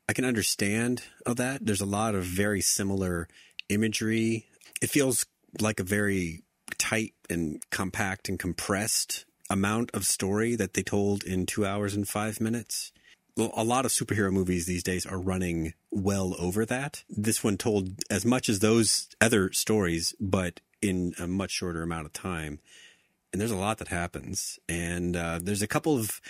I 0.09 0.13
can 0.13 0.25
understand 0.25 1.03
of 1.25 1.35
that. 1.37 1.65
There's 1.65 1.81
a 1.81 1.85
lot 1.85 2.15
of 2.15 2.23
very 2.23 2.61
similar 2.61 3.27
imagery. 3.69 4.47
It 4.81 4.89
feels 4.89 5.25
like 5.59 5.79
a 5.79 5.83
very 5.83 6.43
tight 6.77 7.13
and 7.29 7.61
compact 7.71 8.29
and 8.29 8.39
compressed 8.39 9.25
amount 9.49 9.91
of 9.93 10.05
story 10.05 10.55
that 10.55 10.73
they 10.73 10.83
told 10.83 11.23
in 11.23 11.45
two 11.45 11.65
hours 11.65 11.95
and 11.95 12.07
five 12.07 12.39
minutes. 12.39 12.91
Well, 13.35 13.51
a 13.55 13.63
lot 13.63 13.85
of 13.85 13.91
superhero 13.91 14.31
movies 14.31 14.65
these 14.65 14.83
days 14.83 15.05
are 15.05 15.19
running 15.19 15.73
well 15.91 16.35
over 16.39 16.65
that. 16.65 17.03
This 17.09 17.43
one 17.43 17.57
told 17.57 17.89
as 18.09 18.25
much 18.25 18.49
as 18.49 18.59
those 18.59 19.09
other 19.21 19.51
stories, 19.51 20.15
but 20.19 20.59
in 20.81 21.13
a 21.19 21.27
much 21.27 21.51
shorter 21.51 21.83
amount 21.83 22.05
of 22.05 22.13
time. 22.13 22.59
And 23.31 23.41
there's 23.41 23.51
a 23.51 23.57
lot 23.57 23.77
that 23.79 23.89
happens. 23.89 24.59
And 24.69 25.15
uh, 25.15 25.39
there's 25.41 25.61
a 25.61 25.67
couple 25.67 25.97
of 25.97 26.21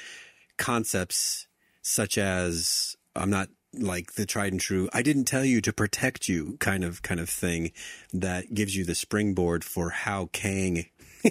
concepts, 0.58 1.48
such 1.82 2.18
as 2.18 2.96
I'm 3.16 3.30
not 3.30 3.50
like 3.74 4.14
the 4.14 4.26
tried 4.26 4.52
and 4.52 4.62
true 4.62 4.90
i 4.94 5.02
didn't 5.02 5.26
tell 5.26 5.44
you 5.44 5.62
to 5.62 5.74
protect 5.74 6.28
you 6.28 6.58
kind 6.60 6.84
of 6.84 7.02
kind 7.02 7.20
of 7.20 7.30
thing 7.30 7.72
that 8.14 8.54
gives 8.54 8.76
you 8.76 8.86
the 8.86 8.96
springboard 8.96 9.64
for 9.64 9.90
how 9.90 10.30
kang 10.32 10.86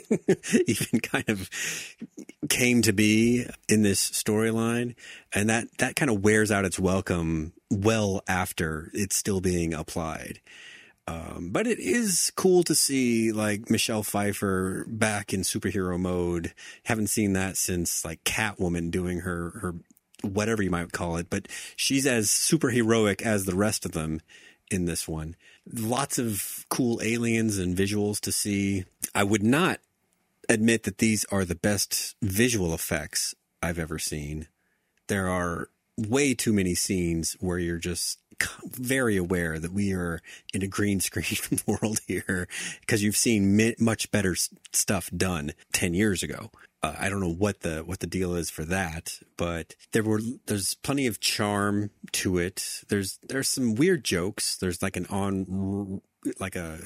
even 0.66 1.00
kind 1.00 1.28
of 1.28 1.50
came 2.48 2.82
to 2.82 2.92
be 2.92 3.46
in 3.68 3.82
this 3.82 4.10
storyline 4.10 4.94
and 5.34 5.48
that 5.48 5.66
that 5.78 5.96
kind 5.96 6.10
of 6.10 6.22
wears 6.22 6.50
out 6.50 6.64
its 6.64 6.78
welcome 6.78 7.52
well 7.70 8.22
after 8.28 8.90
it's 8.92 9.16
still 9.16 9.40
being 9.40 9.72
applied 9.72 10.40
um, 11.08 11.50
but 11.52 11.66
it 11.66 11.78
is 11.78 12.32
cool 12.34 12.62
to 12.64 12.74
see 12.74 13.30
like 13.30 13.70
Michelle 13.70 14.02
Pfeiffer 14.02 14.84
back 14.88 15.32
in 15.32 15.40
superhero 15.40 15.98
mode. 15.98 16.52
Haven't 16.84 17.08
seen 17.08 17.32
that 17.34 17.56
since 17.56 18.04
like 18.04 18.24
Catwoman 18.24 18.90
doing 18.90 19.20
her 19.20 19.50
her 19.60 19.74
whatever 20.22 20.62
you 20.62 20.70
might 20.70 20.92
call 20.92 21.16
it, 21.16 21.30
but 21.30 21.46
she's 21.76 22.06
as 22.06 22.28
superheroic 22.28 23.22
as 23.22 23.44
the 23.44 23.54
rest 23.54 23.84
of 23.84 23.92
them 23.92 24.20
in 24.70 24.86
this 24.86 25.06
one. 25.06 25.36
Lots 25.72 26.18
of 26.18 26.66
cool 26.68 27.00
aliens 27.02 27.58
and 27.58 27.76
visuals 27.76 28.20
to 28.20 28.32
see. 28.32 28.84
I 29.14 29.22
would 29.22 29.42
not 29.42 29.80
admit 30.48 30.84
that 30.84 30.98
these 30.98 31.24
are 31.26 31.44
the 31.44 31.54
best 31.54 32.16
visual 32.22 32.74
effects 32.74 33.34
I've 33.62 33.78
ever 33.78 33.98
seen. 33.98 34.48
There 35.06 35.28
are 35.28 35.68
way 35.96 36.34
too 36.34 36.52
many 36.52 36.74
scenes 36.74 37.36
where 37.40 37.58
you're 37.58 37.78
just 37.78 38.18
very 38.64 39.16
aware 39.16 39.58
that 39.58 39.72
we 39.72 39.92
are 39.92 40.20
in 40.52 40.62
a 40.62 40.66
green 40.66 41.00
screen 41.00 41.38
world 41.66 42.00
here 42.06 42.48
because 42.80 43.02
you've 43.02 43.16
seen 43.16 43.74
much 43.78 44.10
better 44.10 44.36
stuff 44.72 45.10
done 45.16 45.52
10 45.72 45.94
years 45.94 46.22
ago. 46.22 46.50
Uh, 46.82 46.94
I 46.98 47.08
don't 47.08 47.20
know 47.20 47.32
what 47.32 47.60
the 47.60 47.80
what 47.80 48.00
the 48.00 48.06
deal 48.06 48.34
is 48.34 48.50
for 48.50 48.64
that, 48.66 49.18
but 49.36 49.74
there 49.92 50.02
were 50.02 50.20
there's 50.46 50.74
plenty 50.74 51.06
of 51.06 51.20
charm 51.20 51.90
to 52.12 52.38
it. 52.38 52.82
There's 52.88 53.18
there's 53.26 53.48
some 53.48 53.74
weird 53.74 54.04
jokes. 54.04 54.56
There's 54.56 54.82
like 54.82 54.96
an 54.96 55.06
on 55.06 56.02
like 56.38 56.54
a 56.54 56.80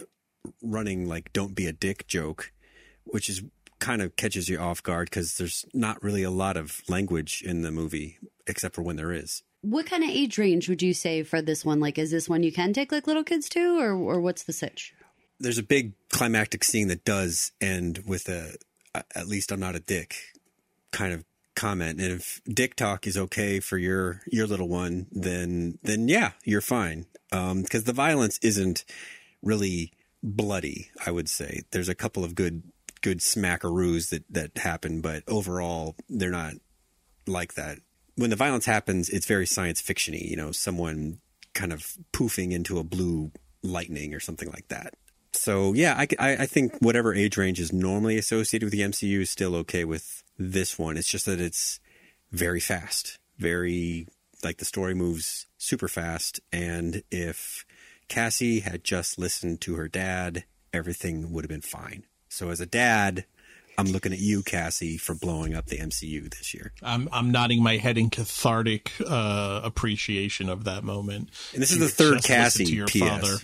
running 0.63 1.07
like 1.07 1.33
don't 1.33 1.55
be 1.55 1.67
a 1.67 1.73
dick 1.73 2.07
joke, 2.07 2.53
which 3.05 3.29
is 3.29 3.43
kind 3.81 4.01
of 4.01 4.15
catches 4.15 4.49
you 4.49 4.59
off 4.59 4.83
guard 4.83 5.11
because 5.11 5.39
there's 5.39 5.65
not 5.75 6.03
really 6.03 6.23
a 6.23 6.31
lot 6.31 6.57
of 6.57 6.83
language 6.89 7.43
in 7.45 7.63
the 7.63 7.71
movie 7.73 8.19
except 8.47 8.75
for 8.75 8.83
when 8.83 8.97
there 8.97 9.13
is. 9.13 9.43
What 9.63 9.87
kind 9.87 10.03
of 10.03 10.11
age 10.11 10.39
range 10.39 10.69
would 10.69 10.83
you 10.83 10.95
say 10.95 11.23
for 11.23 11.43
this 11.43 11.65
one? 11.65 11.81
Like, 11.81 11.99
is 11.99 12.11
this 12.11 12.29
one 12.29 12.43
you 12.43 12.53
can 12.53 12.73
take 12.73 12.93
like 12.93 13.07
little 13.07 13.25
kids 13.25 13.49
to, 13.51 13.79
or 13.79 13.93
or 13.93 14.21
what's 14.21 14.45
the 14.45 14.53
sitch? 14.53 14.95
There's 15.39 15.59
a 15.59 15.63
big 15.63 15.93
climactic 16.11 16.65
scene 16.65 16.89
that 16.89 17.05
does 17.05 17.53
end 17.61 18.05
with 18.07 18.29
a 18.29 18.55
at 18.95 19.29
least 19.29 19.53
I'm 19.53 19.61
not 19.61 19.77
a 19.77 19.81
dick 19.81 20.17
kind 20.93 21.13
of 21.13 21.25
comment. 21.55 22.01
And 22.01 22.13
if 22.13 22.41
dick 22.49 22.75
talk 22.75 23.07
is 23.07 23.17
okay 23.17 23.61
for 23.61 23.79
your 23.79 24.23
your 24.27 24.47
little 24.47 24.69
one, 24.69 25.07
then 25.13 25.79
then 25.83 26.09
yeah, 26.09 26.33
you're 26.45 26.61
fine. 26.61 27.07
Um, 27.33 27.63
because 27.63 27.85
the 27.85 27.93
violence 27.93 28.39
isn't 28.43 28.85
really 29.43 29.93
bloody. 30.23 30.91
I 31.05 31.11
would 31.11 31.29
say 31.29 31.63
there's 31.71 31.89
a 31.89 31.95
couple 31.95 32.25
of 32.25 32.35
good 32.35 32.63
good 33.03 33.19
smackaroos 33.19 34.11
that 34.11 34.25
that 34.31 34.59
happen, 34.59 35.01
but 35.01 35.23
overall 35.29 35.97
they're 36.09 36.31
not 36.31 36.55
like 37.27 37.55
that. 37.55 37.79
When 38.21 38.31
the 38.31 38.37
violence 38.37 38.67
happens, 38.67 39.09
it's 39.09 39.27
very 39.27 39.47
science 39.47 39.81
fictiony. 39.81 40.29
You 40.29 40.37
know, 40.37 40.53
someone 40.53 41.21
kind 41.55 41.73
of 41.73 41.97
poofing 42.13 42.53
into 42.53 42.79
a 42.79 42.85
blue 42.85 43.33
lightning 43.63 44.15
or 44.15 44.21
something 44.21 44.51
like 44.51 44.69
that 44.69 44.95
so 45.33 45.73
yeah, 45.75 45.95
I, 45.97 46.07
I, 46.19 46.47
think 46.47 46.79
whatever 46.81 47.15
age 47.15 47.37
range 47.37 47.61
is 47.61 47.73
normally 47.73 48.19
associated 48.19 48.67
with 48.67 48.73
the 48.73 48.81
MCU 48.81 49.21
is 49.21 49.31
still 49.31 49.55
okay 49.57 49.85
with 49.85 50.23
this 50.39 50.79
one. 50.79 50.97
It's 50.97 51.09
just 51.09 51.27
that 51.27 51.41
it's 51.41 51.81
very 52.33 52.61
fast, 52.61 53.19
very 53.39 54.09
like 54.43 54.59
the 54.59 54.65
story 54.65 54.95
moves 54.95 55.47
super 55.57 55.89
fast. 55.89 56.41
And 56.53 57.03
if 57.11 57.65
Cassie 58.09 58.61
had 58.61 58.83
just 58.83 59.19
listened 59.19 59.61
to 59.63 59.77
her 59.77 59.89
dad, 59.89 60.45
everything 60.73 61.33
would 61.33 61.45
have 61.45 61.51
been 61.51 61.61
fine. 61.61 62.05
So 62.29 62.51
as 62.51 62.61
a 62.61 62.67
dad, 62.67 63.25
I'm 63.81 63.93
looking 63.93 64.13
at 64.13 64.19
you, 64.19 64.43
Cassie, 64.43 64.99
for 64.99 65.15
blowing 65.15 65.55
up 65.55 65.67
the 65.67 65.79
MCU 65.79 66.33
this 66.35 66.53
year. 66.53 66.73
I'm 66.83 67.09
I'm 67.13 67.31
nodding 67.33 67.63
my 67.63 67.79
head 67.79 67.97
in 67.97 68.11
cathartic 68.11 68.93
uh, 69.07 69.63
appreciation 69.65 70.49
of 70.49 70.65
that 70.65 70.85
moment. 70.85 71.31
And 71.55 71.63
this 71.63 71.73
is 71.73 71.79
the 71.79 71.89
third 71.89 72.23
Cassie 72.23 72.67
to 72.67 72.75
your 72.75 72.87
PS. 72.87 72.99
father. 72.99 73.37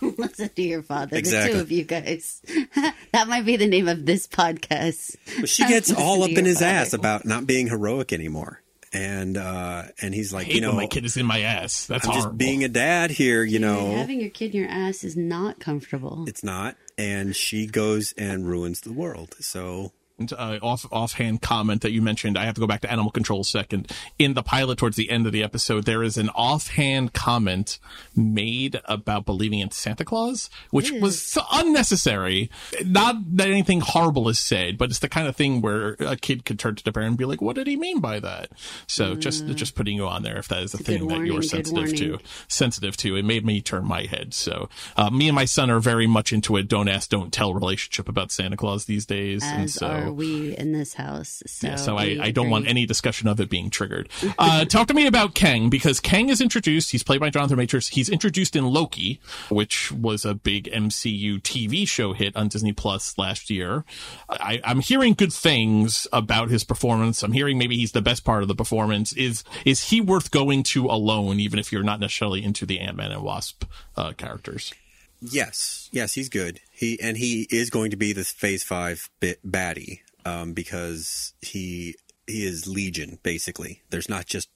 Listen 0.18 0.48
to 0.48 0.62
your 0.62 0.82
father. 0.82 1.16
Exactly. 1.16 1.52
The 1.52 1.58
two 1.58 1.62
of 1.62 1.70
you 1.70 1.84
guys. 1.84 2.42
that 3.12 3.28
might 3.28 3.44
be 3.44 3.56
the 3.56 3.68
name 3.68 3.86
of 3.86 4.04
this 4.04 4.26
podcast. 4.26 5.16
But 5.38 5.48
she 5.48 5.66
gets 5.66 5.92
all 5.96 6.22
up 6.22 6.30
in 6.30 6.44
his 6.44 6.58
father. 6.58 6.72
ass 6.72 6.92
about 6.92 7.24
not 7.24 7.46
being 7.46 7.68
heroic 7.68 8.12
anymore. 8.12 8.62
And 8.92 9.36
uh, 9.36 9.84
and 10.02 10.12
he's 10.12 10.32
like, 10.32 10.52
you 10.52 10.60
know, 10.60 10.72
my 10.72 10.88
kid 10.88 11.04
is 11.04 11.16
in 11.16 11.24
my 11.24 11.42
ass. 11.42 11.86
That's 11.86 12.04
I'm 12.04 12.10
horrible. 12.10 12.30
just 12.30 12.38
being 12.38 12.64
a 12.64 12.68
dad 12.68 13.12
here. 13.12 13.44
You 13.44 13.60
know, 13.60 13.94
having 13.94 14.20
your 14.20 14.30
kid 14.30 14.52
in 14.52 14.62
your 14.62 14.68
ass 14.68 15.04
is 15.04 15.16
not 15.16 15.60
comfortable. 15.60 16.24
It's 16.26 16.42
not. 16.42 16.76
And 17.00 17.34
she 17.34 17.66
goes 17.66 18.12
and 18.18 18.46
ruins 18.46 18.82
the 18.82 18.92
world. 18.92 19.34
So 19.40 19.92
uh, 20.36 20.58
off 20.62 20.86
offhand 20.92 21.42
comment 21.42 21.82
that 21.82 21.92
you 21.92 22.02
mentioned. 22.02 22.36
I 22.36 22.44
have 22.44 22.54
to 22.54 22.60
go 22.60 22.66
back 22.66 22.80
to 22.82 22.90
animal 22.90 23.10
control 23.10 23.40
a 23.40 23.44
second. 23.44 23.90
In 24.18 24.34
the 24.34 24.42
pilot, 24.42 24.78
towards 24.78 24.96
the 24.96 25.10
end 25.10 25.26
of 25.26 25.32
the 25.32 25.42
episode, 25.42 25.84
there 25.84 26.02
is 26.02 26.16
an 26.16 26.28
offhand 26.30 27.12
comment 27.12 27.78
made 28.14 28.80
about 28.84 29.24
believing 29.24 29.60
in 29.60 29.70
Santa 29.70 30.04
Claus, 30.04 30.50
which 30.70 30.90
was 30.92 31.38
unnecessary. 31.52 32.50
Not 32.84 33.16
that 33.36 33.48
anything 33.48 33.80
horrible 33.80 34.28
is 34.28 34.38
said, 34.38 34.78
but 34.78 34.90
it's 34.90 34.98
the 34.98 35.08
kind 35.08 35.26
of 35.26 35.36
thing 35.36 35.60
where 35.60 35.96
a 36.00 36.16
kid 36.16 36.44
could 36.44 36.58
turn 36.58 36.74
to 36.76 36.84
the 36.84 36.92
parent 36.92 37.10
and 37.10 37.18
be 37.18 37.24
like, 37.24 37.40
"What 37.40 37.56
did 37.56 37.66
he 37.66 37.76
mean 37.76 38.00
by 38.00 38.20
that?" 38.20 38.50
So 38.86 39.16
mm. 39.16 39.18
just 39.18 39.46
just 39.46 39.74
putting 39.74 39.96
you 39.96 40.06
on 40.06 40.22
there 40.22 40.38
if 40.38 40.48
that 40.48 40.62
is 40.62 40.74
a 40.74 40.78
thing 40.78 41.08
that 41.08 41.24
you're 41.24 41.42
sensitive 41.42 41.94
to. 41.96 42.18
Sensitive 42.48 42.96
to. 42.98 43.16
It 43.16 43.24
made 43.24 43.44
me 43.44 43.60
turn 43.60 43.84
my 43.86 44.02
head. 44.02 44.34
So 44.34 44.68
uh, 44.96 45.10
me 45.10 45.28
and 45.28 45.34
my 45.34 45.44
son 45.44 45.70
are 45.70 45.80
very 45.80 46.06
much 46.06 46.32
into 46.32 46.56
a 46.56 46.62
don't 46.62 46.88
ask, 46.88 47.10
don't 47.10 47.32
tell 47.32 47.54
relationship 47.54 48.08
about 48.08 48.30
Santa 48.30 48.56
Claus 48.56 48.84
these 48.84 49.06
days, 49.06 49.42
As 49.42 49.52
and 49.52 49.70
so 49.70 50.09
we 50.12 50.56
in 50.56 50.72
this 50.72 50.94
house. 50.94 51.42
So, 51.46 51.66
yeah, 51.66 51.76
so 51.76 51.96
I, 51.96 52.18
I, 52.20 52.30
don't 52.30 52.50
want 52.50 52.66
any 52.66 52.86
discussion 52.86 53.28
of 53.28 53.40
it 53.40 53.50
being 53.50 53.70
triggered. 53.70 54.08
Uh, 54.38 54.64
talk 54.64 54.88
to 54.88 54.94
me 54.94 55.06
about 55.06 55.34
Kang 55.34 55.70
because 55.70 56.00
Kang 56.00 56.28
is 56.28 56.40
introduced. 56.40 56.90
He's 56.90 57.02
played 57.02 57.20
by 57.20 57.30
Jonathan 57.30 57.56
Majors. 57.56 57.88
He's 57.88 58.08
introduced 58.08 58.56
in 58.56 58.64
Loki, 58.66 59.20
which 59.48 59.92
was 59.92 60.24
a 60.24 60.34
big 60.34 60.70
MCU 60.70 61.40
TV 61.40 61.86
show 61.86 62.12
hit 62.12 62.36
on 62.36 62.48
Disney 62.48 62.72
Plus 62.72 63.18
last 63.18 63.50
year. 63.50 63.84
I, 64.28 64.60
I'm 64.64 64.80
hearing 64.80 65.14
good 65.14 65.32
things 65.32 66.06
about 66.12 66.50
his 66.50 66.64
performance. 66.64 67.22
I'm 67.22 67.32
hearing 67.32 67.58
maybe 67.58 67.76
he's 67.76 67.92
the 67.92 68.02
best 68.02 68.24
part 68.24 68.42
of 68.42 68.48
the 68.48 68.54
performance. 68.54 69.12
Is 69.12 69.44
is 69.64 69.84
he 69.84 70.00
worth 70.00 70.30
going 70.30 70.62
to 70.64 70.86
alone, 70.86 71.40
even 71.40 71.58
if 71.58 71.72
you're 71.72 71.82
not 71.82 72.00
necessarily 72.00 72.42
into 72.42 72.66
the 72.66 72.80
Ant 72.80 72.96
Man 72.96 73.12
and 73.12 73.22
Wasp 73.22 73.64
uh, 73.96 74.12
characters? 74.12 74.72
Yes, 75.20 75.88
yes, 75.92 76.14
he's 76.14 76.28
good. 76.28 76.60
He 76.70 76.98
and 77.00 77.16
he 77.16 77.46
is 77.50 77.70
going 77.70 77.90
to 77.90 77.96
be 77.96 78.12
the 78.12 78.24
Phase 78.24 78.62
Five 78.64 79.10
bit 79.20 79.40
baddie 79.46 80.00
um, 80.24 80.54
because 80.54 81.34
he 81.42 81.96
he 82.26 82.46
is 82.46 82.66
Legion 82.66 83.18
basically. 83.22 83.82
There's 83.90 84.08
not 84.08 84.26
just 84.26 84.48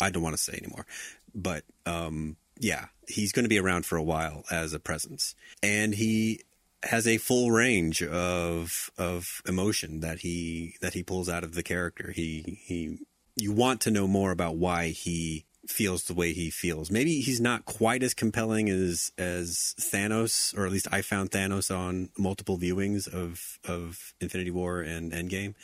I 0.00 0.10
don't 0.10 0.22
want 0.22 0.36
to 0.36 0.42
say 0.42 0.56
anymore, 0.56 0.86
but 1.34 1.64
um, 1.84 2.36
yeah, 2.58 2.86
he's 3.08 3.32
going 3.32 3.44
to 3.44 3.48
be 3.48 3.58
around 3.58 3.86
for 3.86 3.96
a 3.96 4.02
while 4.02 4.44
as 4.50 4.72
a 4.72 4.78
presence, 4.78 5.34
and 5.62 5.94
he 5.94 6.40
has 6.84 7.06
a 7.08 7.18
full 7.18 7.50
range 7.50 8.02
of 8.02 8.90
of 8.96 9.42
emotion 9.46 10.00
that 10.00 10.20
he 10.20 10.76
that 10.80 10.94
he 10.94 11.02
pulls 11.02 11.28
out 11.28 11.44
of 11.44 11.54
the 11.54 11.62
character. 11.62 12.12
He 12.14 12.60
he 12.64 12.98
you 13.36 13.52
want 13.52 13.80
to 13.82 13.90
know 13.90 14.06
more 14.06 14.30
about 14.30 14.56
why 14.56 14.88
he 14.88 15.44
feels 15.68 16.04
the 16.04 16.14
way 16.14 16.32
he 16.32 16.50
feels. 16.50 16.90
Maybe 16.90 17.20
he's 17.20 17.40
not 17.40 17.64
quite 17.64 18.02
as 18.02 18.14
compelling 18.14 18.68
as 18.68 19.12
as 19.18 19.74
Thanos, 19.80 20.56
or 20.56 20.66
at 20.66 20.72
least 20.72 20.88
I 20.92 21.02
found 21.02 21.30
Thanos 21.30 21.74
on 21.74 22.10
multiple 22.18 22.58
viewings 22.58 23.12
of 23.12 23.58
of 23.64 24.14
Infinity 24.20 24.50
War 24.50 24.80
and 24.80 25.12
Endgame. 25.12 25.54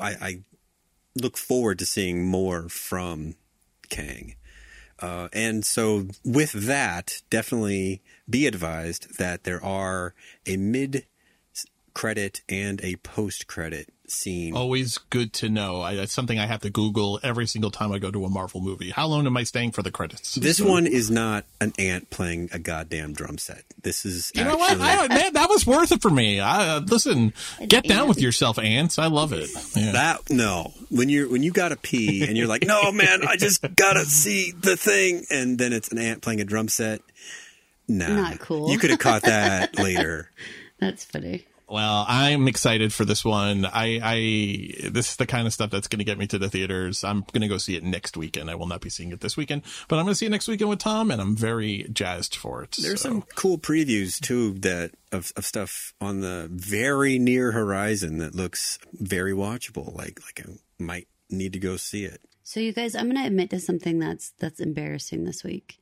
I, 0.00 0.10
I 0.10 0.38
look 1.14 1.36
forward 1.36 1.78
to 1.80 1.86
seeing 1.86 2.24
more 2.24 2.68
from 2.68 3.34
Kang. 3.88 4.36
Uh, 4.98 5.28
and 5.32 5.64
so, 5.64 6.06
with 6.24 6.52
that, 6.52 7.22
definitely 7.28 8.02
be 8.30 8.46
advised 8.46 9.18
that 9.18 9.42
there 9.42 9.62
are 9.62 10.14
a 10.46 10.56
mid 10.56 11.06
credit 11.94 12.42
and 12.48 12.80
a 12.82 12.96
post 12.96 13.46
credit 13.46 13.92
seen. 14.12 14.54
Always 14.56 14.98
good 14.98 15.32
to 15.34 15.48
know. 15.48 15.80
I, 15.80 15.92
it's 15.92 16.12
something 16.12 16.38
I 16.38 16.46
have 16.46 16.60
to 16.60 16.70
Google 16.70 17.18
every 17.22 17.46
single 17.46 17.70
time 17.70 17.92
I 17.92 17.98
go 17.98 18.10
to 18.10 18.24
a 18.24 18.28
Marvel 18.28 18.60
movie. 18.60 18.90
How 18.90 19.06
long 19.06 19.26
am 19.26 19.36
I 19.36 19.44
staying 19.44 19.72
for 19.72 19.82
the 19.82 19.90
credits? 19.90 20.34
This 20.36 20.60
one 20.60 20.86
is 20.86 21.10
not 21.10 21.44
an 21.60 21.72
ant 21.78 22.10
playing 22.10 22.50
a 22.52 22.58
goddamn 22.58 23.12
drum 23.12 23.38
set. 23.38 23.64
This 23.82 24.04
is 24.04 24.32
You 24.34 24.44
know 24.44 24.56
what? 24.56 24.80
I, 24.80 25.08
man, 25.08 25.32
that 25.32 25.48
was 25.48 25.66
worth 25.66 25.92
it 25.92 26.02
for 26.02 26.10
me. 26.10 26.40
I, 26.40 26.76
uh, 26.76 26.80
listen, 26.80 27.32
get 27.66 27.84
down 27.84 28.08
with 28.08 28.20
yourself, 28.20 28.58
ants. 28.58 28.98
I 28.98 29.06
love 29.06 29.32
it. 29.32 29.48
Yeah. 29.74 29.92
that 29.92 30.30
no. 30.30 30.72
When 30.90 31.08
you're 31.08 31.28
when 31.28 31.42
you 31.42 31.52
gotta 31.52 31.76
pee 31.76 32.26
and 32.26 32.36
you're 32.36 32.46
like, 32.46 32.64
no 32.66 32.92
man, 32.92 33.26
I 33.26 33.36
just 33.36 33.62
gotta 33.76 34.04
see 34.04 34.52
the 34.52 34.76
thing, 34.76 35.24
and 35.30 35.58
then 35.58 35.72
it's 35.72 35.90
an 35.90 35.98
ant 35.98 36.22
playing 36.22 36.40
a 36.40 36.44
drum 36.44 36.68
set. 36.68 37.00
Nah, 37.88 38.08
Not 38.08 38.38
cool. 38.38 38.70
You 38.70 38.78
could 38.78 38.90
have 38.90 38.98
caught 38.98 39.22
that 39.22 39.78
later. 39.78 40.30
That's 40.78 41.04
funny. 41.04 41.46
Well, 41.72 42.04
I'm 42.06 42.48
excited 42.48 42.92
for 42.92 43.06
this 43.06 43.24
one. 43.24 43.64
I, 43.64 43.98
I, 44.02 44.88
this 44.90 45.12
is 45.12 45.16
the 45.16 45.26
kind 45.26 45.46
of 45.46 45.54
stuff 45.54 45.70
that's 45.70 45.88
going 45.88 46.00
to 46.00 46.04
get 46.04 46.18
me 46.18 46.26
to 46.26 46.38
the 46.38 46.50
theaters. 46.50 47.02
I'm 47.02 47.24
going 47.32 47.40
to 47.40 47.48
go 47.48 47.56
see 47.56 47.76
it 47.76 47.82
next 47.82 48.14
weekend. 48.14 48.50
I 48.50 48.56
will 48.56 48.66
not 48.66 48.82
be 48.82 48.90
seeing 48.90 49.10
it 49.10 49.20
this 49.22 49.38
weekend, 49.38 49.62
but 49.88 49.98
I'm 49.98 50.04
going 50.04 50.12
to 50.12 50.14
see 50.14 50.26
it 50.26 50.30
next 50.30 50.48
weekend 50.48 50.68
with 50.68 50.80
Tom, 50.80 51.10
and 51.10 51.18
I'm 51.18 51.34
very 51.34 51.86
jazzed 51.90 52.36
for 52.36 52.62
it. 52.62 52.76
There's 52.78 53.00
So, 53.00 53.08
some 53.08 53.22
cool 53.36 53.56
previews 53.56 54.20
too 54.20 54.52
that 54.58 54.90
of, 55.12 55.32
of 55.34 55.46
stuff 55.46 55.94
on 55.98 56.20
the 56.20 56.48
very 56.52 57.18
near 57.18 57.52
horizon 57.52 58.18
that 58.18 58.34
looks 58.34 58.78
very 58.92 59.32
watchable. 59.32 59.96
Like 59.96 60.20
like 60.26 60.46
I 60.46 60.52
might 60.78 61.08
need 61.30 61.54
to 61.54 61.58
go 61.58 61.78
see 61.78 62.04
it. 62.04 62.20
So 62.42 62.60
you 62.60 62.74
guys, 62.74 62.94
I'm 62.94 63.06
going 63.06 63.16
to 63.16 63.26
admit 63.26 63.48
to 63.50 63.60
something 63.60 63.98
that's 63.98 64.32
that's 64.38 64.60
embarrassing 64.60 65.24
this 65.24 65.42
week. 65.42 65.78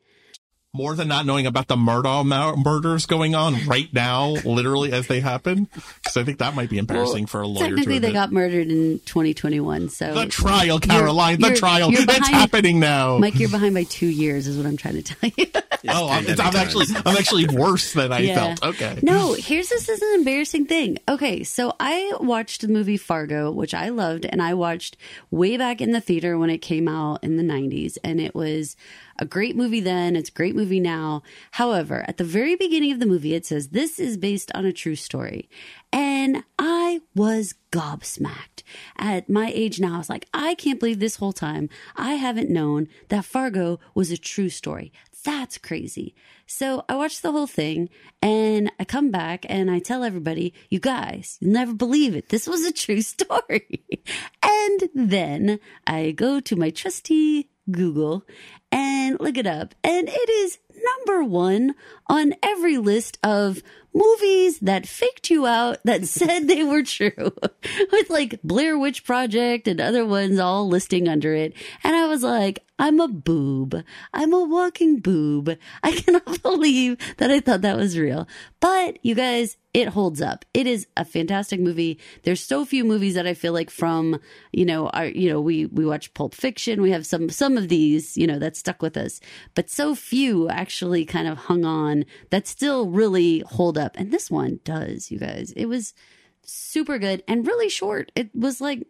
More 0.72 0.94
than 0.94 1.08
not 1.08 1.26
knowing 1.26 1.46
about 1.46 1.66
the 1.66 1.74
Murdaugh 1.76 2.24
mur- 2.24 2.54
murders 2.56 3.06
going 3.06 3.34
on 3.34 3.66
right 3.66 3.92
now, 3.92 4.28
literally 4.44 4.92
as 4.92 5.08
they 5.08 5.18
happen, 5.18 5.68
because 5.74 6.16
I 6.16 6.22
think 6.22 6.38
that 6.38 6.54
might 6.54 6.70
be 6.70 6.78
embarrassing 6.78 7.26
for 7.26 7.40
a 7.40 7.46
lawyer 7.46 7.64
to 7.64 7.70
Technically, 7.70 7.98
they 7.98 8.12
got 8.12 8.30
murdered 8.30 8.68
in 8.68 9.00
2021. 9.04 9.88
So 9.88 10.14
the 10.14 10.26
trial, 10.26 10.78
Caroline, 10.78 11.40
the 11.40 11.48
you're- 11.48 11.58
trial. 11.58 11.90
you're 11.90 12.02
It's 12.02 12.28
happening 12.28 12.78
now. 12.78 13.18
Mike, 13.18 13.38
you're 13.40 13.48
behind 13.48 13.74
by 13.74 13.82
two 13.84 14.06
years, 14.06 14.46
is 14.46 14.56
what 14.56 14.66
I'm 14.66 14.76
trying 14.76 15.02
to 15.02 15.14
tell 15.14 15.30
you. 15.36 15.46
oh, 15.88 16.08
I'm, 16.08 16.24
pandemic 16.24 16.40
I'm 16.54 16.56
actually. 16.56 16.86
I'm 17.04 17.16
actually 17.16 17.46
worse 17.48 17.92
than 17.92 18.12
I 18.12 18.20
Yeah. 18.20 18.54
felt. 18.54 18.74
Okay. 18.74 18.98
No, 19.02 19.32
here's 19.32 19.68
this 19.70 19.88
is 19.88 20.00
an 20.00 20.14
embarrassing 20.14 20.66
thing. 20.66 20.98
Okay, 21.08 21.42
so 21.42 21.74
I 21.80 22.12
watched 22.20 22.60
the 22.60 22.68
movie 22.68 22.96
Fargo, 22.96 23.50
which 23.50 23.74
I 23.74 23.88
loved, 23.88 24.24
and 24.24 24.40
I 24.40 24.54
watched 24.54 24.96
way 25.32 25.56
back 25.56 25.80
in 25.80 25.90
the 25.90 26.00
theater 26.00 26.38
when 26.38 26.50
it 26.50 26.58
came 26.58 26.86
out 26.86 27.24
in 27.24 27.36
the 27.36 27.42
90s, 27.42 27.98
and 28.04 28.20
it 28.20 28.34
was 28.34 28.76
a 29.20 29.24
great 29.26 29.54
movie 29.54 29.80
then. 29.80 30.16
It's 30.16 30.30
a 30.30 30.32
great 30.32 30.56
movie 30.56 30.80
now. 30.80 31.22
However, 31.52 32.04
at 32.08 32.16
the 32.16 32.24
very 32.24 32.56
beginning 32.56 32.92
of 32.92 32.98
the 32.98 33.06
movie, 33.06 33.34
it 33.34 33.46
says 33.46 33.68
this 33.68 34.00
is 34.00 34.16
based 34.16 34.50
on 34.54 34.64
a 34.64 34.72
true 34.72 34.96
story. 34.96 35.48
And 35.92 36.42
I 36.58 37.02
was 37.14 37.54
gobsmacked. 37.70 38.62
At 38.96 39.28
my 39.28 39.50
age 39.54 39.78
now, 39.78 39.94
I 39.96 39.98
was 39.98 40.08
like, 40.08 40.26
I 40.32 40.54
can't 40.54 40.80
believe 40.80 41.00
this 41.00 41.16
whole 41.16 41.32
time 41.32 41.68
I 41.96 42.14
haven't 42.14 42.50
known 42.50 42.88
that 43.08 43.24
Fargo 43.24 43.78
was 43.94 44.10
a 44.10 44.16
true 44.16 44.48
story. 44.48 44.92
That's 45.24 45.58
crazy. 45.58 46.14
So 46.46 46.84
I 46.88 46.96
watched 46.96 47.22
the 47.22 47.32
whole 47.32 47.46
thing 47.46 47.90
and 48.22 48.72
I 48.80 48.84
come 48.84 49.10
back 49.10 49.44
and 49.48 49.70
I 49.70 49.78
tell 49.78 50.02
everybody, 50.02 50.54
you 50.70 50.80
guys, 50.80 51.36
you'll 51.40 51.52
never 51.52 51.74
believe 51.74 52.16
it. 52.16 52.30
This 52.30 52.48
was 52.48 52.64
a 52.64 52.72
true 52.72 53.02
story. 53.14 53.84
and 54.42 54.88
then 54.94 55.60
I 55.86 56.12
go 56.12 56.40
to 56.40 56.56
my 56.56 56.70
trusty 56.70 57.50
Google 57.70 58.24
and 58.72 59.18
look 59.20 59.36
it 59.36 59.46
up. 59.46 59.74
And 59.82 60.08
it 60.08 60.30
is 60.30 60.58
number 60.82 61.24
one 61.24 61.74
on 62.08 62.34
every 62.42 62.78
list 62.78 63.18
of 63.22 63.62
movies 63.92 64.60
that 64.60 64.86
faked 64.86 65.30
you 65.30 65.46
out 65.46 65.78
that 65.84 66.04
said 66.06 66.46
they 66.46 66.62
were 66.62 66.82
true 66.82 67.32
with 67.92 68.10
like 68.10 68.40
Blair 68.42 68.78
Witch 68.78 69.04
Project 69.04 69.66
and 69.68 69.80
other 69.80 70.04
ones 70.04 70.38
all 70.38 70.68
listing 70.68 71.08
under 71.08 71.34
it. 71.34 71.54
And 71.82 71.94
I 71.94 72.06
was 72.06 72.22
like, 72.22 72.60
I'm 72.78 73.00
a 73.00 73.08
boob. 73.08 73.82
I'm 74.14 74.32
a 74.32 74.42
walking 74.42 75.00
boob. 75.00 75.56
I 75.82 75.92
cannot 76.00 76.42
believe 76.42 76.96
that 77.18 77.30
I 77.30 77.40
thought 77.40 77.62
that 77.62 77.76
was 77.76 77.98
real. 77.98 78.26
But 78.60 78.98
you 79.04 79.14
guys, 79.14 79.56
it 79.72 79.88
holds 79.88 80.20
up. 80.20 80.44
It 80.52 80.66
is 80.66 80.86
a 80.96 81.04
fantastic 81.04 81.60
movie. 81.60 81.98
There's 82.24 82.42
so 82.42 82.64
few 82.64 82.84
movies 82.84 83.14
that 83.14 83.26
I 83.26 83.34
feel 83.34 83.52
like 83.52 83.70
from, 83.70 84.20
you 84.52 84.64
know, 84.64 84.88
our, 84.88 85.06
you 85.06 85.30
know, 85.30 85.40
we, 85.40 85.66
we 85.66 85.86
watch 85.86 86.12
Pulp 86.14 86.34
Fiction. 86.34 86.82
We 86.82 86.90
have 86.90 87.06
some, 87.06 87.28
some 87.30 87.56
of 87.56 87.68
these, 87.68 88.16
you 88.16 88.26
know, 88.26 88.38
that 88.40 88.56
stuck 88.56 88.82
with 88.82 88.96
us, 88.96 89.20
but 89.54 89.70
so 89.70 89.94
few 89.94 90.48
actually 90.48 91.04
kind 91.04 91.28
of 91.28 91.38
hung 91.38 91.64
on 91.64 92.04
that 92.30 92.48
still 92.48 92.90
really 92.90 93.40
hold 93.46 93.78
up. 93.78 93.96
And 93.96 94.10
this 94.10 94.30
one 94.30 94.58
does, 94.64 95.10
you 95.10 95.18
guys. 95.18 95.52
It 95.56 95.66
was 95.66 95.94
super 96.42 96.98
good 96.98 97.22
and 97.28 97.46
really 97.46 97.68
short. 97.68 98.10
It 98.16 98.34
was 98.34 98.60
like 98.60 98.86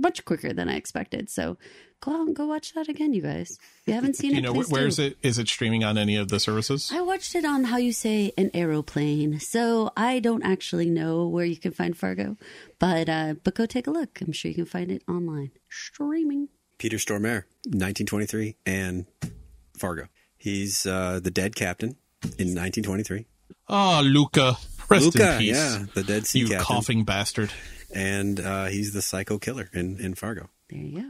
much 0.00 0.24
quicker 0.24 0.52
than 0.52 0.68
I 0.68 0.74
expected. 0.76 1.28
So 1.30 1.56
go 2.00 2.12
out 2.12 2.26
and 2.26 2.34
go 2.36 2.46
watch 2.46 2.72
that 2.74 2.88
again, 2.88 3.12
you 3.12 3.22
guys. 3.22 3.58
If 3.82 3.82
you 3.88 3.94
haven't 3.94 4.16
seen 4.16 4.30
You 4.32 4.38
it, 4.38 4.40
know, 4.42 4.52
where 4.54 4.82
do. 4.82 4.86
is 4.88 4.98
it? 4.98 5.18
Is 5.22 5.38
it 5.38 5.48
streaming 5.48 5.84
on 5.84 5.98
any 5.98 6.16
of 6.16 6.28
the 6.28 6.40
services? 6.40 6.90
I 6.92 7.00
watched 7.02 7.34
it 7.34 7.44
on 7.44 7.64
how 7.64 7.76
you 7.76 7.92
say 7.92 8.32
an 8.38 8.50
aeroplane, 8.54 9.38
so 9.40 9.92
I 9.96 10.18
don't 10.20 10.42
actually 10.42 10.88
know 10.90 11.28
where 11.28 11.44
you 11.44 11.56
can 11.56 11.72
find 11.72 11.96
Fargo, 11.96 12.36
but 12.78 13.08
uh, 13.08 13.34
but 13.44 13.54
go 13.54 13.66
take 13.66 13.86
a 13.86 13.90
look. 13.90 14.20
I'm 14.20 14.32
sure 14.32 14.48
you 14.50 14.54
can 14.54 14.64
find 14.66 14.90
it 14.90 15.02
online 15.08 15.50
streaming. 15.68 16.48
Peter 16.78 16.96
Stormare, 16.96 17.44
1923, 17.66 18.56
and 18.64 19.04
Fargo. 19.76 20.06
He's 20.38 20.86
uh, 20.86 21.20
the 21.22 21.30
dead 21.30 21.54
captain 21.54 21.96
in 22.38 22.54
1923. 22.56 23.26
Oh, 23.68 24.00
Luca. 24.02 24.56
Rest 24.88 25.04
Luca, 25.04 25.34
in 25.34 25.38
peace. 25.38 25.56
yeah, 25.56 25.84
the 25.94 26.02
dead 26.02 26.26
sea 26.26 26.40
You 26.40 26.48
captain, 26.48 26.64
coughing 26.64 27.04
bastard. 27.04 27.52
And 27.94 28.40
uh, 28.40 28.66
he's 28.66 28.92
the 28.92 29.02
psycho 29.02 29.38
killer 29.38 29.68
in, 29.72 29.98
in 29.98 30.14
Fargo. 30.14 30.48
There 30.68 30.78
you 30.78 31.00
go. 31.00 31.04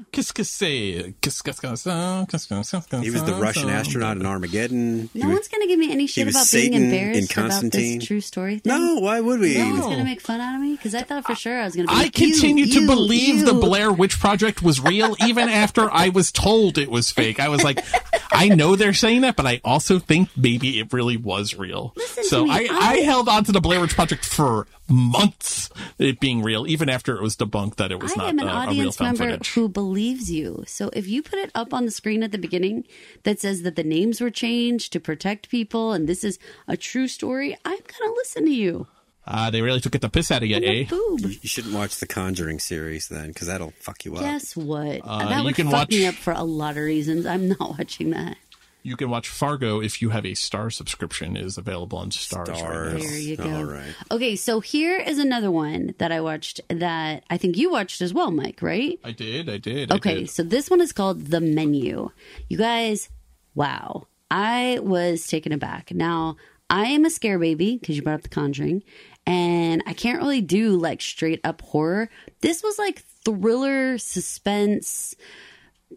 He 3.02 3.10
was 3.10 3.24
the 3.24 3.34
Russian 3.38 3.68
astronaut 3.68 4.16
in 4.16 4.24
Armageddon. 4.24 5.10
He 5.12 5.18
No 5.20 5.28
was- 5.28 5.34
one's 5.36 5.48
gonna 5.48 5.66
give 5.66 5.78
me 5.78 5.92
any 5.92 6.06
shit 6.06 6.24
was 6.26 6.34
about 6.34 6.46
Satan 6.46 6.70
being 6.70 6.82
in 6.84 6.94
embarrassed 6.94 7.32
about 7.32 7.42
Constantine. 7.50 7.98
this 7.98 8.08
true 8.08 8.20
story 8.22 8.58
thing. 8.60 8.72
no, 8.72 9.00
why 9.00 9.20
would 9.20 9.40
we? 9.40 9.58
No 9.58 9.68
one's 9.68 9.80
No. 9.80 9.90
gonna 9.90 10.04
make 10.04 10.22
fun 10.22 10.40
out 10.40 10.54
of 10.54 10.62
me 10.62 10.72
because 10.76 10.94
I 10.94 11.02
thought 11.02 11.26
for 11.26 11.34
sure 11.34 11.60
I 11.60 11.64
was 11.64 11.76
gonna. 11.76 11.88
Be 11.88 11.94
I 11.94 12.02
like, 12.04 12.18
you, 12.18 12.32
continue 12.32 12.66
to 12.66 12.80
you, 12.80 12.86
believe 12.86 13.44
the 13.44 13.52
you. 13.54 13.60
Blair 13.60 13.92
Witch 13.92 14.18
Project 14.18 14.62
was 14.62 14.80
real 14.80 15.14
even 15.26 15.48
after 15.50 15.90
I 15.90 16.08
was 16.08 16.32
told 16.32 16.78
it 16.78 16.90
was 16.90 17.10
fake. 17.10 17.38
I 17.38 17.48
was 17.50 17.62
like, 17.62 17.84
I 18.32 18.48
know 18.48 18.76
they're 18.76 18.92
saying 18.94 19.22
that, 19.22 19.36
but 19.36 19.46
I 19.46 19.60
also 19.64 19.98
think 19.98 20.28
maybe 20.36 20.78
it 20.78 20.92
really 20.92 21.16
was 21.16 21.54
real. 21.54 21.92
Listen 21.96 22.24
so 22.24 22.48
I, 22.48 22.68
I, 22.70 22.90
I- 22.92 22.96
held 23.00 23.28
on 23.28 23.44
to 23.44 23.52
the 23.52 23.60
Blair 23.60 23.80
Witch 23.80 23.94
Project 23.94 24.24
for 24.24 24.66
months, 24.88 25.70
it 25.98 26.20
being 26.20 26.42
real, 26.42 26.66
even 26.66 26.88
after 26.88 27.16
it 27.16 27.22
was 27.22 27.36
debunked 27.36 27.76
that 27.76 27.90
it 27.92 28.00
was 28.02 28.12
I 28.12 28.16
not 28.16 28.28
am 28.30 28.38
an 28.40 28.48
uh, 28.48 28.50
a 28.50 28.54
real 28.54 28.68
audience 28.68 29.00
member 29.00 29.24
footage. 29.30 29.52
who 29.54 29.68
believes 29.68 30.30
you. 30.30 30.64
So 30.66 30.90
if 30.92 31.06
you 31.08 31.22
put 31.22 31.38
it 31.38 31.50
up 31.54 31.72
on 31.74 31.84
the 31.84 31.90
screen 31.90 32.22
at 32.22 32.32
the 32.32 32.38
beginning 32.38 32.84
that 33.24 33.40
says 33.40 33.62
that 33.62 33.76
the 33.76 33.84
names 33.84 34.20
were 34.20 34.30
changed 34.30 34.92
to 34.92 35.00
protect 35.00 35.48
people 35.50 35.92
and 35.92 36.08
this 36.08 36.24
is 36.24 36.38
a 36.68 36.76
true 36.76 37.08
story, 37.08 37.56
I'm 37.64 37.78
gonna 37.78 38.12
listen 38.14 38.44
to 38.44 38.50
you. 38.52 38.86
Uh, 39.30 39.50
they 39.50 39.62
really 39.62 39.80
took 39.80 39.94
it 39.94 40.00
the 40.00 40.08
piss 40.08 40.30
out 40.30 40.42
of 40.42 40.48
you, 40.48 40.56
I'm 40.56 40.64
eh? 40.64 40.84
boob. 40.88 41.20
You 41.20 41.48
shouldn't 41.48 41.74
watch 41.74 41.96
the 41.96 42.06
Conjuring 42.06 42.58
series 42.58 43.08
then, 43.08 43.28
because 43.28 43.46
that'll 43.46 43.72
fuck 43.80 44.04
you 44.04 44.14
up. 44.16 44.20
Guess 44.22 44.56
what? 44.56 45.00
Uh, 45.04 45.28
that 45.28 45.38
you 45.38 45.44
would 45.44 45.54
can 45.54 45.66
fuck 45.66 45.74
watch- 45.74 45.90
me 45.90 46.06
up 46.06 46.14
for 46.14 46.32
a 46.32 46.42
lot 46.42 46.76
of 46.76 46.82
reasons. 46.84 47.26
I'm 47.26 47.48
not 47.48 47.60
watching 47.78 48.10
that. 48.10 48.36
You 48.82 48.96
can 48.96 49.10
watch 49.10 49.28
Fargo 49.28 49.80
if 49.82 50.00
you 50.00 50.08
have 50.08 50.24
a 50.24 50.32
Star 50.32 50.70
subscription. 50.70 51.36
It 51.36 51.44
is 51.44 51.58
available 51.58 51.98
on 51.98 52.08
Starz, 52.08 52.48
right 52.48 52.98
There 52.98 53.18
you 53.18 53.36
go. 53.36 53.44
All 53.56 53.64
right. 53.64 53.94
Okay, 54.10 54.36
so 54.36 54.60
here 54.60 54.96
is 54.98 55.18
another 55.18 55.50
one 55.50 55.94
that 55.98 56.10
I 56.10 56.22
watched 56.22 56.62
that 56.68 57.22
I 57.28 57.36
think 57.36 57.58
you 57.58 57.70
watched 57.70 58.00
as 58.00 58.14
well, 58.14 58.30
Mike, 58.30 58.62
right? 58.62 58.98
I 59.04 59.12
did, 59.12 59.50
I 59.50 59.58
did. 59.58 59.92
I 59.92 59.96
Okay, 59.96 60.14
did. 60.20 60.30
so 60.30 60.42
this 60.42 60.70
one 60.70 60.80
is 60.80 60.92
called 60.92 61.26
The 61.26 61.42
Menu. 61.42 62.08
You 62.48 62.56
guys, 62.56 63.10
wow. 63.54 64.06
I 64.30 64.78
was 64.82 65.26
taken 65.26 65.52
aback. 65.52 65.92
Now, 65.92 66.36
I 66.70 66.86
am 66.86 67.04
a 67.04 67.10
scare 67.10 67.38
baby 67.38 67.76
because 67.76 67.96
you 67.96 68.02
brought 68.02 68.14
up 68.14 68.22
The 68.22 68.28
Conjuring, 68.30 68.82
and 69.26 69.82
I 69.86 69.92
can't 69.92 70.20
really 70.20 70.40
do 70.40 70.76
like 70.76 71.00
straight 71.00 71.40
up 71.44 71.62
horror. 71.62 72.10
This 72.40 72.62
was 72.62 72.78
like 72.78 73.02
thriller, 73.24 73.98
suspense, 73.98 75.14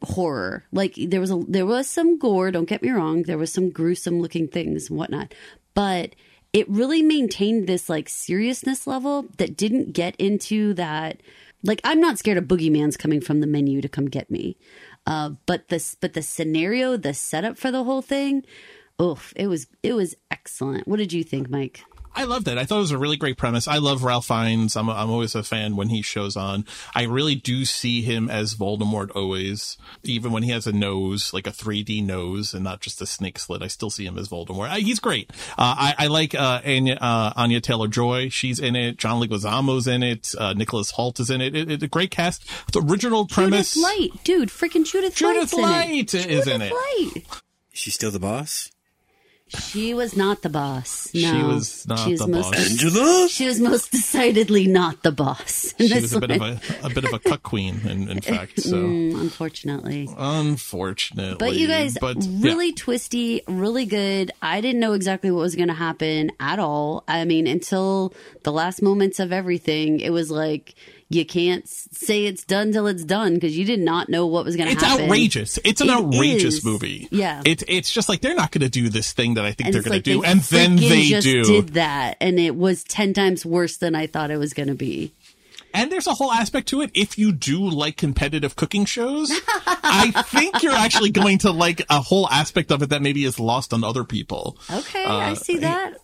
horror. 0.02 0.66
Like 0.72 0.96
there 0.98 1.22
was 1.22 1.32
a 1.32 1.42
there 1.48 1.66
was 1.66 1.90
some 1.90 2.18
gore. 2.18 2.52
Don't 2.52 2.70
get 2.70 2.82
me 2.82 2.92
wrong. 2.92 3.24
There 3.24 3.38
was 3.38 3.52
some 3.52 3.70
gruesome 3.70 4.20
looking 4.20 4.48
things 4.48 4.90
and 4.90 4.98
whatnot, 4.98 5.34
but 5.74 6.16
it 6.52 6.70
really 6.70 7.02
maintained 7.02 7.68
this 7.68 7.90
like 7.90 8.10
seriousness 8.10 8.86
level 8.86 9.26
that 9.38 9.58
didn't 9.58 9.94
get 9.94 10.16
into 10.18 10.74
that. 10.76 11.22
Like 11.64 11.82
I'm 11.84 12.00
not 12.00 12.20
scared 12.20 12.38
of 12.38 12.46
boogeyman's 12.46 12.98
coming 12.98 13.22
from 13.22 13.40
the 13.40 13.48
menu 13.48 13.82
to 13.82 13.90
come 13.90 14.10
get 14.10 14.30
me, 14.30 14.58
uh, 15.08 15.32
but 15.46 15.70
this 15.70 15.96
but 15.96 16.14
the 16.14 16.22
scenario, 16.22 16.98
the 16.98 17.14
setup 17.14 17.58
for 17.58 17.72
the 17.72 17.84
whole 17.84 18.02
thing, 18.02 18.46
oof, 19.02 19.34
it 19.36 19.48
was 19.48 19.68
it 19.82 19.94
was 19.94 20.16
excellent. 20.30 20.88
What 20.88 20.98
did 20.98 21.14
you 21.14 21.24
think, 21.24 21.50
Mike? 21.50 21.84
I 22.16 22.26
loved 22.26 22.48
it. 22.48 22.58
I 22.58 22.66
thought 22.66 22.78
it 22.78 22.82
was 22.82 22.92
a 22.92 22.98
really 22.98 23.18
great 23.18 23.38
premise. 23.38 23.68
I 23.68 23.78
love 23.78 24.04
Ralph 24.04 24.28
Fiennes. 24.28 24.76
I'm, 24.76 24.90
I'm 24.90 25.10
always 25.10 25.36
a 25.36 25.44
fan 25.44 25.76
when 25.76 25.90
he 25.90 26.02
shows 26.02 26.36
on. 26.36 26.66
I 26.94 27.04
really 27.04 27.36
do 27.36 27.66
see 27.66 28.02
him 28.02 28.30
as 28.30 28.56
Voldemort 28.56 29.16
always, 29.16 29.78
even 30.04 30.32
when 30.32 30.44
he 30.44 30.52
has 30.52 30.68
a 30.68 30.72
nose, 30.72 31.34
like 31.34 31.48
a 31.48 31.52
3D 31.52 32.04
nose 32.06 32.54
and 32.54 32.64
not 32.64 32.82
just 32.82 33.02
a 33.02 33.06
snake 33.06 33.40
slit. 33.40 33.62
I 33.64 33.68
still 33.68 33.90
see 33.90 34.06
him 34.06 34.18
as 34.18 34.30
Voldemort. 34.30 34.70
Uh, 34.72 34.76
he's 34.76 35.00
great. 35.00 35.32
Uh, 35.58 35.76
I, 35.78 35.96
I 35.98 36.08
like, 36.08 36.36
uh, 36.36 36.62
Anya, 36.66 36.96
uh, 36.96 37.34
Anya 37.36 37.62
Taylor-Joy. 37.62 38.30
She's 38.30 38.60
in 38.60 38.76
it. 38.76 38.98
John 38.98 39.22
Leguizamo's 39.22 39.88
in 39.88 40.04
it. 40.04 40.34
Uh, 40.38 40.54
Nicholas 40.54 40.92
Hoult 40.94 41.20
is 41.20 41.30
in 41.30 41.42
it. 41.42 41.56
It, 41.56 41.72
it. 41.72 41.84
A 41.84 41.88
great 41.88 42.12
cast. 42.12 42.44
The 42.72 42.82
original 42.82 43.28
premise. 43.28 43.74
Judith 43.74 43.84
Light, 44.00 44.24
dude, 44.24 44.50
freaking 44.50 44.86
Judith, 44.86 45.16
Judith 45.16 45.54
Light's 45.54 45.54
in 45.54 45.62
Light 45.62 46.14
it. 46.14 46.14
is 46.14 46.26
Judith 46.26 46.48
in 46.48 46.62
it. 46.62 46.74
Light. 46.74 47.26
She's 47.72 47.96
still 47.96 48.12
the 48.12 48.20
boss. 48.20 48.70
She 49.60 49.94
was 49.94 50.16
not 50.16 50.42
the 50.42 50.50
boss. 50.50 51.10
No. 51.14 51.20
She 51.22 51.44
was 51.44 51.88
not 51.88 52.00
She 52.00 52.12
was 52.12 52.20
the 52.22 52.28
most, 52.28 52.52
boss. 52.52 52.70
Angela. 52.72 53.28
She 53.30 53.46
was 53.46 53.60
most 53.60 53.92
decidedly 53.92 54.68
not 54.68 55.04
the 55.04 55.12
boss. 55.12 55.74
She 55.78 55.94
was 55.94 56.14
a 56.14 56.20
bit 56.20 56.32
of 56.32 56.42
a, 56.42 56.60
a 56.84 56.90
bit 56.90 57.04
of 57.06 57.14
a 57.14 57.20
cuck 57.20 57.44
queen, 57.44 57.82
in, 57.88 58.10
in 58.10 58.22
fact. 58.34 58.60
So 58.62 58.78
Mm, 58.78 59.20
unfortunately. 59.20 60.08
unfortunately, 60.18 61.36
But 61.40 61.56
you 61.56 61.68
guys, 61.68 61.98
but, 62.00 62.18
yeah. 62.24 62.46
really 62.46 62.74
twisty, 62.74 63.42
really 63.48 63.86
good. 63.86 64.32
I 64.42 64.62
didn't 64.62 64.80
know 64.80 64.94
exactly 64.94 65.32
what 65.32 65.42
was 65.42 65.56
going 65.56 65.68
to 65.68 65.74
happen 65.74 66.32
at 66.40 66.60
all. 66.60 67.04
I 67.08 67.26
mean, 67.26 67.48
until 67.48 68.14
the 68.44 68.52
last 68.52 68.82
moments 68.82 69.20
of 69.20 69.32
everything, 69.32 70.00
it 70.00 70.12
was 70.12 70.32
like 70.32 70.76
you 71.14 71.26
can't 71.26 71.68
say 71.68 72.26
it's 72.26 72.44
done 72.44 72.72
till 72.72 72.88
it's 72.88 73.04
done 73.04 73.36
because 73.36 73.58
you 73.58 73.66
did 73.66 73.80
not 73.80 74.10
know 74.10 74.26
what 74.28 74.46
was 74.46 74.56
going 74.56 74.68
to 74.68 74.74
It's 74.74 74.84
happen. 74.84 75.06
outrageous. 75.06 75.60
It's 75.64 75.82
an 75.82 75.90
It 75.90 75.94
outrageous 75.94 76.56
is. 76.56 76.66
movie. 76.66 77.08
Yeah. 77.12 77.42
It's 77.46 77.64
it's 77.68 77.92
just 77.92 78.10
like 78.10 78.22
they're 78.22 78.36
not 78.36 78.52
going 78.52 78.62
to 78.64 78.70
do 78.70 78.90
this 78.90 79.14
thing 79.14 79.36
that 79.36 79.46
I 79.46 79.52
think 79.52 79.68
And 79.68 79.74
they're 79.76 79.82
going 79.84 79.94
like 79.98 80.04
to 80.06 80.14
do, 80.14 80.22
they 80.22 80.28
and 80.28 80.42
then 80.42 80.76
they 80.76 81.04
just 81.04 81.26
do. 81.26 81.44
did 81.44 81.70
that, 81.70 82.18
and 82.22 82.40
it 82.40 82.56
was 82.56 82.84
ten 82.84 83.14
times 83.14 83.46
worse 83.46 83.78
than 83.78 83.96
I 83.96 84.08
thought 84.08 84.32
it 84.32 84.38
was 84.38 84.54
going 84.54 84.70
to 84.70 84.76
be. 84.76 85.14
And 85.76 85.92
there's 85.92 86.06
a 86.06 86.14
whole 86.14 86.32
aspect 86.32 86.68
to 86.68 86.82
it. 86.82 86.92
If 86.94 87.18
you 87.18 87.32
do 87.32 87.60
like 87.68 87.98
competitive 87.98 88.56
cooking 88.56 88.86
shows, 88.86 89.32
I 89.58 90.12
think 90.28 90.62
you're 90.62 90.72
actually 90.72 91.10
going 91.10 91.40
to 91.40 91.52
like 91.52 91.84
a 91.90 92.00
whole 92.00 92.30
aspect 92.30 92.72
of 92.72 92.84
it 92.84 92.90
that 92.90 93.02
maybe 93.02 93.24
is 93.26 93.40
lost 93.40 93.74
on 93.74 93.84
other 93.84 94.04
people. 94.04 94.56
Okay, 94.72 95.04
Uh, 95.04 95.16
I 95.18 95.34
see 95.34 95.58
that. 95.58 95.96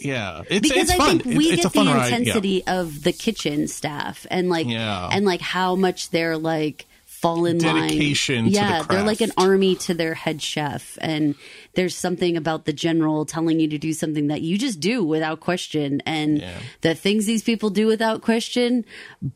Yeah, 0.00 0.42
it's 0.48 0.68
because 0.68 0.90
it's 0.90 0.92
I 0.92 0.96
fun. 0.98 1.18
think 1.20 1.38
we 1.38 1.46
it's, 1.46 1.54
it's 1.54 1.62
get 1.64 1.72
fun 1.72 1.86
the 1.86 1.92
ride. 1.92 2.10
Yeah. 2.10 2.16
intensity 2.18 2.66
of 2.66 3.02
the 3.02 3.12
kitchen 3.12 3.66
staff 3.68 4.26
and 4.30 4.48
like 4.48 4.66
Yeah. 4.66 5.08
and 5.10 5.24
like 5.24 5.40
how 5.40 5.74
much 5.76 6.10
they're 6.10 6.36
like 6.38 6.86
fall 7.20 7.46
in 7.46 7.58
Dedication 7.58 8.36
line. 8.36 8.44
to 8.46 8.50
the 8.50 8.56
yeah, 8.56 8.82
they're 8.82 9.02
like 9.04 9.20
an 9.20 9.32
army 9.36 9.74
to 9.76 9.94
their 9.94 10.14
head 10.14 10.40
chef, 10.42 10.98
and 11.00 11.34
there's 11.74 11.94
something 11.96 12.36
about 12.36 12.64
the 12.64 12.72
general 12.72 13.24
telling 13.24 13.58
you 13.60 13.68
to 13.68 13.78
do 13.78 13.92
something 13.92 14.28
that 14.28 14.42
you 14.42 14.58
just 14.58 14.80
do 14.80 15.02
without 15.04 15.40
question, 15.40 16.02
and 16.06 16.38
Yeah. 16.40 16.58
the 16.82 16.94
things 16.94 17.26
these 17.26 17.42
people 17.42 17.70
do 17.70 17.86
without 17.86 18.22
question 18.22 18.84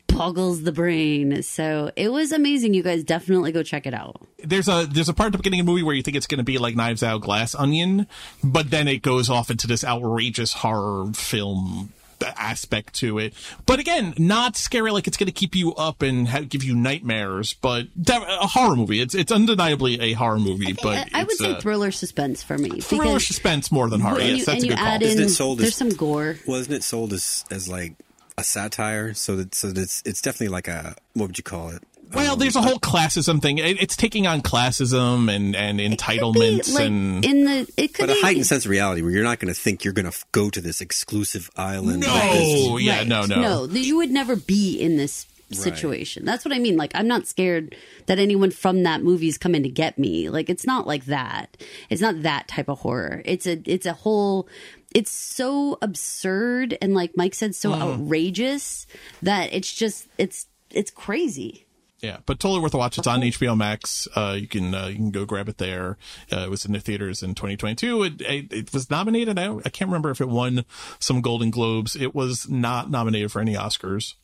boggles 0.07 0.63
the 0.63 0.71
brain. 0.71 1.41
So 1.43 1.91
it 1.95 2.11
was 2.11 2.31
amazing. 2.31 2.73
You 2.73 2.83
guys 2.83 3.03
definitely 3.03 3.51
go 3.51 3.63
check 3.63 3.85
it 3.85 3.93
out. 3.93 4.21
there's 4.43 4.67
a 4.67 4.87
there's 4.89 5.07
a 5.09 5.13
part 5.13 5.27
at 5.27 5.31
the 5.33 5.37
beginning 5.37 5.59
of 5.59 5.65
the 5.67 5.71
movie 5.71 5.83
where 5.83 5.93
you 5.95 6.01
think 6.01 6.17
it's 6.17 6.27
going 6.27 6.39
to 6.39 6.43
be 6.43 6.57
like 6.57 6.75
Knives 6.75 7.03
Out, 7.03 7.21
Glass 7.21 7.53
Onion, 7.55 8.07
but 8.43 8.69
then 8.71 8.87
it 8.87 9.01
goes 9.03 9.29
off 9.29 9.51
into 9.51 9.67
this 9.67 9.83
outrageous 9.83 10.53
horror 10.53 11.11
film 11.13 11.93
aspect 12.21 12.93
to 12.95 13.19
it. 13.19 13.33
But 13.65 13.79
again, 13.79 14.13
not 14.17 14.55
scary 14.55 14.91
like 14.91 15.07
it's 15.07 15.17
going 15.17 15.27
to 15.27 15.31
keep 15.33 15.55
you 15.55 15.73
up 15.75 16.01
and 16.01 16.27
ha- 16.27 16.41
give 16.41 16.63
you 16.63 16.75
nightmares, 16.75 17.53
but 17.53 17.87
that, 17.95 18.21
a 18.23 18.47
horror 18.47 18.75
movie. 18.75 19.01
It's 19.01 19.15
it's 19.15 19.31
undeniably 19.31 19.99
a 20.01 20.13
horror 20.13 20.39
movie, 20.39 20.73
but 20.73 21.09
I 21.13 21.23
would 21.23 21.37
say 21.37 21.51
a 21.53 21.61
thriller 21.61 21.91
suspense 21.91 22.43
for 22.43 22.57
me. 22.57 22.81
thriller 22.81 23.19
suspense 23.19 23.71
more 23.71 23.89
than 23.89 24.01
horror. 24.01 24.19
and 24.19 24.29
Yes, 24.29 24.39
you, 24.39 24.45
that's 24.45 24.63
a 24.63 24.67
good 24.67 24.77
call. 24.77 24.85
add 24.87 25.01
in 25.03 25.09
Isn't 25.09 25.25
it 25.25 25.29
sold 25.29 25.59
there's 25.59 25.69
as- 25.69 25.75
some 25.75 25.89
gore. 25.89 26.37
Wasn't 26.47 26.73
it 26.75 26.83
sold 26.83 27.13
as 27.13 27.45
as 27.51 27.67
like 27.69 27.95
a 28.37 28.43
satire? 28.43 29.13
So 29.13 29.35
that 29.37 29.55
so 29.55 29.67
that 29.71 29.77
it's 29.81 30.01
it's 30.05 30.21
definitely 30.21 30.49
like 30.49 30.67
a 30.67 30.95
what 31.13 31.27
would 31.27 31.37
you 31.37 31.43
call 31.43 31.69
it? 31.69 31.83
Well, 32.13 32.35
there's 32.35 32.55
a 32.55 32.61
whole 32.61 32.79
classism 32.79 33.41
thing. 33.41 33.57
It, 33.57 33.81
it's 33.81 33.95
taking 33.95 34.27
on 34.27 34.41
classism 34.41 35.33
and 35.33 35.55
and 35.55 35.79
Could 35.79 35.89
be, 35.89 35.95
entitlements 35.95 36.73
like, 36.73 36.85
and 36.87 37.23
in 37.25 37.45
the 37.45 37.71
it 37.77 37.93
could 37.93 38.07
but 38.07 38.17
a 38.17 38.21
heightened 38.21 38.45
sense 38.45 38.65
of 38.65 38.71
reality 38.71 39.01
where 39.01 39.11
you're 39.11 39.23
not 39.23 39.39
going 39.39 39.53
to 39.53 39.59
think 39.59 39.83
you're 39.83 39.93
going 39.93 40.09
to 40.11 40.17
go 40.31 40.49
to 40.49 40.61
this 40.61 40.81
exclusive 40.81 41.49
island. 41.55 42.01
no, 42.01 42.07
like. 42.07 42.29
Oh, 42.33 42.77
yeah, 42.77 42.97
Right. 42.99 43.07
no, 43.07 43.25
no, 43.25 43.65
no. 43.65 43.65
You 43.73 43.97
would 43.97 44.11
never 44.11 44.35
be 44.35 44.79
in 44.79 44.97
this 44.97 45.25
situation. 45.51 46.23
That's 46.23 46.45
what 46.45 46.53
I 46.53 46.59
mean. 46.59 46.77
Like, 46.77 46.91
I'm 46.95 47.07
not 47.09 47.27
scared 47.27 47.75
that 48.05 48.19
anyone 48.19 48.51
from 48.51 48.83
that 48.83 49.03
movie 49.03 49.27
is 49.27 49.37
coming 49.37 49.63
to 49.63 49.69
get 49.69 49.99
me. 49.99 50.29
Like, 50.29 50.49
it's 50.49 50.65
not 50.65 50.87
like 50.87 51.05
that. 51.05 51.57
It's 51.89 52.01
not 52.01 52.21
that 52.23 52.47
type 52.47 52.69
of 52.69 52.79
horror. 52.79 53.21
It's 53.25 53.45
a 53.45 53.61
it's 53.65 53.85
a 53.85 53.93
whole. 53.93 54.47
It's 54.93 55.11
so 55.11 55.77
absurd 55.81 56.77
and 56.81 56.93
like 56.93 57.15
Mike 57.15 57.33
said, 57.35 57.53
so 57.55 57.71
Mm. 57.71 57.81
outrageous 57.81 58.87
that 59.21 59.53
it's 59.53 59.73
just 59.73 60.07
it's 60.17 60.47
it's 60.69 60.91
crazy. 60.91 61.65
Yeah, 62.01 62.17
but 62.25 62.39
totally 62.39 62.61
worth 62.61 62.73
a 62.73 62.77
watch. 62.77 62.97
It's 62.97 63.05
on 63.05 63.21
HBO 63.21 63.55
Max. 63.55 64.07
Uh, 64.15 64.35
you 64.39 64.47
can 64.47 64.73
uh, 64.73 64.87
you 64.87 64.95
can 64.95 65.11
go 65.11 65.23
grab 65.25 65.47
it 65.47 65.59
there. 65.59 65.97
Uh, 66.31 66.39
it 66.39 66.49
was 66.49 66.65
in 66.65 66.73
the 66.73 66.79
theaters 66.79 67.21
in 67.21 67.35
2022. 67.35 68.03
It, 68.03 68.21
it, 68.21 68.53
it 68.53 68.73
was 68.73 68.89
nominated. 68.89 69.37
I, 69.37 69.55
I 69.57 69.69
can't 69.69 69.89
remember 69.89 70.09
if 70.09 70.19
it 70.19 70.27
won 70.27 70.65
some 70.99 71.21
Golden 71.21 71.51
Globes. 71.51 71.95
It 71.95 72.15
was 72.15 72.49
not 72.49 72.89
nominated 72.89 73.31
for 73.31 73.39
any 73.39 73.53
Oscars, 73.53 74.15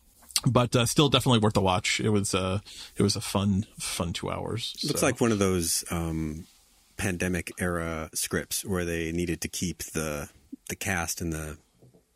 but 0.45 0.75
uh, 0.75 0.87
still 0.87 1.09
definitely 1.09 1.39
worth 1.39 1.55
a 1.55 1.61
watch. 1.61 1.99
It 1.99 2.09
was 2.09 2.33
uh, 2.33 2.61
it 2.95 3.03
was 3.03 3.15
a 3.15 3.21
fun 3.21 3.67
fun 3.77 4.11
two 4.11 4.31
hours. 4.31 4.75
Looks 4.83 5.03
like 5.03 5.21
one 5.21 5.31
of 5.31 5.37
those 5.37 5.83
um, 5.91 6.45
pandemic 6.97 7.51
era 7.59 8.09
scripts 8.15 8.65
where 8.65 8.85
they 8.85 9.11
needed 9.11 9.39
to 9.41 9.47
keep 9.47 9.83
the 9.83 10.29
the 10.69 10.75
cast 10.75 11.21
and 11.21 11.31
the 11.31 11.57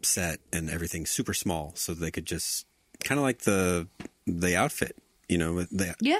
set 0.01 0.39
and 0.51 0.72
everything 0.72 1.05
super 1.05 1.36
small 1.36 1.74
so 1.76 1.93
they 1.93 2.09
could 2.09 2.26
just 2.26 2.66
kind 3.03 3.20
of 3.20 3.24
like 3.24 3.41
the 3.41 3.88
the 4.26 4.55
outfit. 4.55 4.95
You 5.32 5.38
know, 5.38 5.61
the, 5.63 5.95
Yeah, 6.01 6.19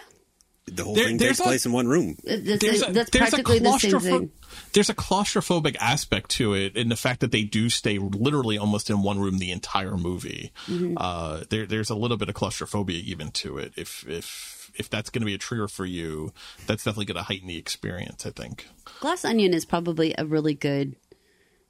the 0.68 0.84
whole 0.86 0.96
There- 0.96 1.06
thing 1.06 1.18
takes 1.18 1.40
a- 1.40 1.44
place 1.44 1.66
in 1.66 1.72
one 1.74 1.88
room. 1.88 2.16
that's, 2.24 2.42
there's 2.60 2.82
a, 2.82 2.92
that's 2.94 3.10
there's 3.10 3.34
a 3.34 3.38
practically 3.44 3.60
the 3.60 3.78
same 3.78 4.00
thing. 4.00 4.32
There's 4.74 4.90
a 4.90 4.94
claustrophobic 4.96 5.76
aspect 5.80 6.30
to 6.32 6.54
it 6.54 6.78
in 6.78 6.88
the 6.90 6.96
fact 6.96 7.20
that 7.20 7.32
they 7.32 7.44
do 7.44 7.70
stay 7.70 7.98
literally 7.98 8.58
almost 8.58 8.90
in 8.90 9.02
one 9.04 9.20
room 9.20 9.38
the 9.40 9.52
entire 9.52 9.98
movie. 9.98 10.52
Mm-hmm. 10.68 10.94
Uh, 10.98 11.44
there, 11.50 11.66
there's 11.66 11.90
a 11.90 11.96
little 11.96 12.16
bit 12.18 12.30
of 12.30 12.36
claustrophobia 12.36 13.00
even 13.06 13.32
to 13.32 13.58
it. 13.58 13.74
If 13.76 14.08
if 14.08 14.72
if 14.76 14.90
that's 14.90 15.10
going 15.10 15.22
to 15.22 15.26
be 15.26 15.34
a 15.34 15.38
trigger 15.38 15.68
for 15.68 15.84
you, 15.86 16.32
that's 16.68 16.86
definitely 16.86 17.06
going 17.06 17.18
to 17.18 17.24
heighten 17.24 17.48
the 17.50 17.58
experience. 17.58 18.26
I 18.26 18.30
think. 18.32 18.66
Glass 19.02 19.26
Onion 19.26 19.54
is 19.54 19.66
probably 19.66 20.16
a 20.18 20.26
really 20.26 20.54
good 20.54 20.96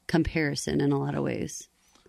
comparison 0.08 0.82
in 0.82 0.92
a 0.92 1.00
lot 1.00 1.16
of 1.16 1.24
ways. 1.24 1.68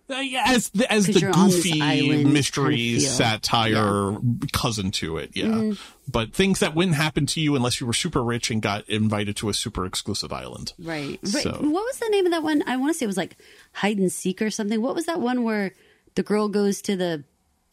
Uh, 0.09 0.21
as 0.45 0.69
the, 0.71 0.91
as 0.91 1.07
the 1.07 1.13
you're 1.13 1.31
on 1.35 1.49
this 1.49 1.63
goofy 1.63 1.81
island 1.81 2.11
kind 2.11 2.27
of 2.27 2.33
mystery 2.33 2.99
satire 2.99 4.17
cousin 4.51 4.91
to 4.91 5.17
it, 5.17 5.31
yeah. 5.33 5.45
Mm-hmm. 5.45 5.81
But 6.11 6.33
things 6.33 6.59
that 6.59 6.75
wouldn't 6.75 6.95
happen 6.95 7.25
to 7.27 7.39
you 7.39 7.55
unless 7.55 7.79
you 7.79 7.87
were 7.87 7.93
super 7.93 8.21
rich 8.21 8.51
and 8.51 8.61
got 8.61 8.87
invited 8.89 9.37
to 9.37 9.49
a 9.49 9.53
super 9.53 9.85
exclusive 9.85 10.33
island. 10.33 10.73
Right. 10.77 11.19
right. 11.23 11.43
So- 11.43 11.51
What 11.51 11.85
was 11.85 11.99
the 11.99 12.09
name 12.09 12.25
of 12.25 12.31
that 12.33 12.43
one? 12.43 12.63
I 12.67 12.75
want 12.75 12.93
to 12.93 12.97
say 12.97 13.05
it 13.05 13.07
was 13.07 13.17
like 13.17 13.37
hide 13.71 13.97
and 13.97 14.11
seek 14.11 14.41
or 14.41 14.49
something. 14.49 14.81
What 14.81 14.93
was 14.93 15.05
that 15.05 15.21
one 15.21 15.43
where 15.43 15.71
the 16.15 16.23
girl 16.23 16.49
goes 16.49 16.81
to 16.83 16.97
the 16.97 17.23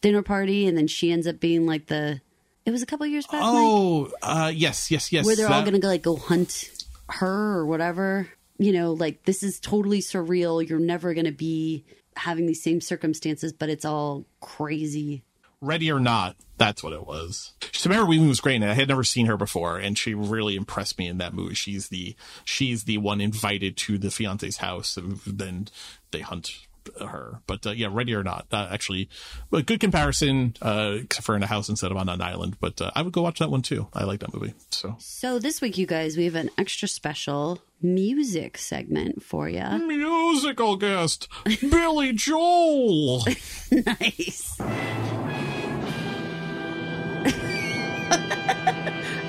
dinner 0.00 0.22
party 0.22 0.66
and 0.66 0.76
then 0.78 0.86
she 0.86 1.10
ends 1.10 1.26
up 1.26 1.40
being 1.40 1.66
like 1.66 1.86
the? 1.86 2.20
It 2.64 2.70
was 2.70 2.82
a 2.82 2.86
couple 2.86 3.06
years 3.06 3.26
back. 3.26 3.40
Oh, 3.42 4.10
uh, 4.22 4.52
yes, 4.54 4.90
yes, 4.90 5.10
yes. 5.10 5.26
where 5.26 5.34
they're 5.34 5.50
all 5.50 5.62
going 5.62 5.72
to 5.72 5.80
go 5.80 5.88
like 5.88 6.02
go 6.02 6.16
hunt 6.16 6.70
her 7.08 7.56
or 7.58 7.66
whatever. 7.66 8.28
You 8.58 8.72
know, 8.72 8.92
like 8.92 9.24
this 9.24 9.42
is 9.42 9.58
totally 9.58 10.00
surreal. 10.00 10.66
You're 10.66 10.78
never 10.78 11.12
going 11.14 11.24
to 11.24 11.32
be 11.32 11.84
having 12.16 12.46
these 12.46 12.62
same 12.62 12.80
circumstances, 12.80 13.52
but 13.52 13.68
it's 13.68 13.84
all 13.84 14.26
crazy. 14.40 15.22
Ready 15.60 15.90
or 15.90 16.00
Not. 16.00 16.36
That's 16.56 16.82
what 16.82 16.92
it 16.92 17.06
was. 17.06 17.52
Samara 17.72 18.04
Weaving 18.04 18.28
was 18.28 18.40
great, 18.40 18.56
and 18.56 18.64
I 18.64 18.74
had 18.74 18.88
never 18.88 19.04
seen 19.04 19.26
her 19.26 19.36
before, 19.36 19.78
and 19.78 19.96
she 19.96 20.14
really 20.14 20.56
impressed 20.56 20.98
me 20.98 21.06
in 21.06 21.18
that 21.18 21.34
movie. 21.34 21.54
She's 21.54 21.88
the 21.88 22.14
she's 22.44 22.84
the 22.84 22.98
one 22.98 23.20
invited 23.20 23.76
to 23.78 23.98
the 23.98 24.10
fiance's 24.10 24.58
house, 24.58 24.96
and 24.96 25.20
then 25.26 25.68
they 26.10 26.20
hunt 26.20 26.66
her. 27.00 27.40
But 27.46 27.66
uh, 27.66 27.70
yeah, 27.72 27.88
Ready 27.90 28.14
or 28.14 28.22
Not, 28.22 28.46
uh, 28.52 28.68
actually, 28.70 29.08
a 29.52 29.62
good 29.62 29.80
comparison, 29.80 30.54
uh, 30.62 30.98
except 31.02 31.24
for 31.26 31.36
in 31.36 31.42
a 31.42 31.46
house 31.46 31.68
instead 31.68 31.90
of 31.90 31.96
on 31.96 32.08
an 32.08 32.20
island. 32.22 32.56
But 32.60 32.80
uh, 32.80 32.90
I 32.94 33.02
would 33.02 33.12
go 33.12 33.22
watch 33.22 33.38
that 33.40 33.50
one 33.50 33.62
too. 33.62 33.88
I 33.94 34.04
like 34.04 34.20
that 34.20 34.32
movie. 34.34 34.54
So 34.70 34.96
So 34.98 35.38
this 35.38 35.60
week, 35.60 35.78
you 35.78 35.86
guys, 35.86 36.16
we 36.16 36.24
have 36.24 36.34
an 36.34 36.50
extra 36.58 36.88
special 36.88 37.60
music 37.82 38.58
segment 38.58 39.22
for 39.22 39.48
you. 39.48 39.62
musical 39.86 40.76
guest 40.76 41.28
Billy 41.60 42.12
Joel. 42.12 43.24
nice. 43.70 44.58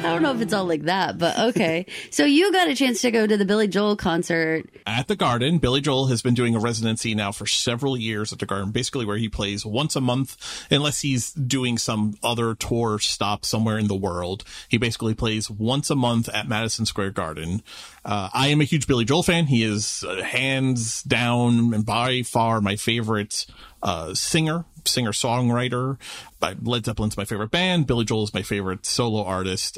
I 0.03 0.13
don't 0.13 0.23
know 0.23 0.33
if 0.33 0.41
it's 0.41 0.53
all 0.53 0.65
like 0.65 0.83
that, 0.83 1.17
but 1.19 1.37
okay. 1.37 1.85
so 2.09 2.25
you 2.25 2.51
got 2.51 2.67
a 2.67 2.75
chance 2.75 3.01
to 3.01 3.11
go 3.11 3.27
to 3.27 3.37
the 3.37 3.45
Billy 3.45 3.67
Joel 3.67 3.95
concert 3.95 4.63
at 4.87 5.07
the 5.07 5.15
Garden. 5.15 5.59
Billy 5.59 5.79
Joel 5.79 6.07
has 6.07 6.21
been 6.23 6.33
doing 6.33 6.55
a 6.55 6.59
residency 6.59 7.13
now 7.13 7.31
for 7.31 7.45
several 7.45 7.95
years 7.95 8.33
at 8.33 8.39
the 8.39 8.47
Garden, 8.47 8.71
basically 8.71 9.05
where 9.05 9.17
he 9.17 9.29
plays 9.29 9.65
once 9.65 9.95
a 9.95 10.01
month, 10.01 10.37
unless 10.71 11.01
he's 11.01 11.31
doing 11.31 11.77
some 11.77 12.15
other 12.23 12.55
tour 12.55 12.97
stop 12.99 13.45
somewhere 13.45 13.77
in 13.77 13.87
the 13.87 13.95
world. 13.95 14.43
He 14.69 14.77
basically 14.77 15.13
plays 15.13 15.49
once 15.49 15.89
a 15.89 15.95
month 15.95 16.29
at 16.29 16.47
Madison 16.47 16.85
Square 16.85 17.11
Garden. 17.11 17.61
Uh, 18.03 18.29
I 18.33 18.47
am 18.47 18.61
a 18.61 18.65
huge 18.65 18.87
Billy 18.87 19.05
Joel 19.05 19.23
fan. 19.23 19.45
He 19.45 19.63
is 19.63 20.03
uh, 20.03 20.23
hands 20.23 21.03
down 21.03 21.73
and 21.73 21.85
by 21.85 22.23
far 22.23 22.59
my 22.59 22.75
favorite 22.75 23.45
uh, 23.83 24.13
singer, 24.13 24.65
singer 24.87 25.11
songwriter. 25.11 25.97
Led 26.41 26.85
Zeppelin's 26.85 27.17
my 27.17 27.25
favorite 27.25 27.51
band. 27.51 27.85
Billy 27.85 28.03
Joel 28.03 28.23
is 28.23 28.33
my 28.33 28.41
favorite 28.41 28.85
solo 28.85 29.23
artist. 29.23 29.77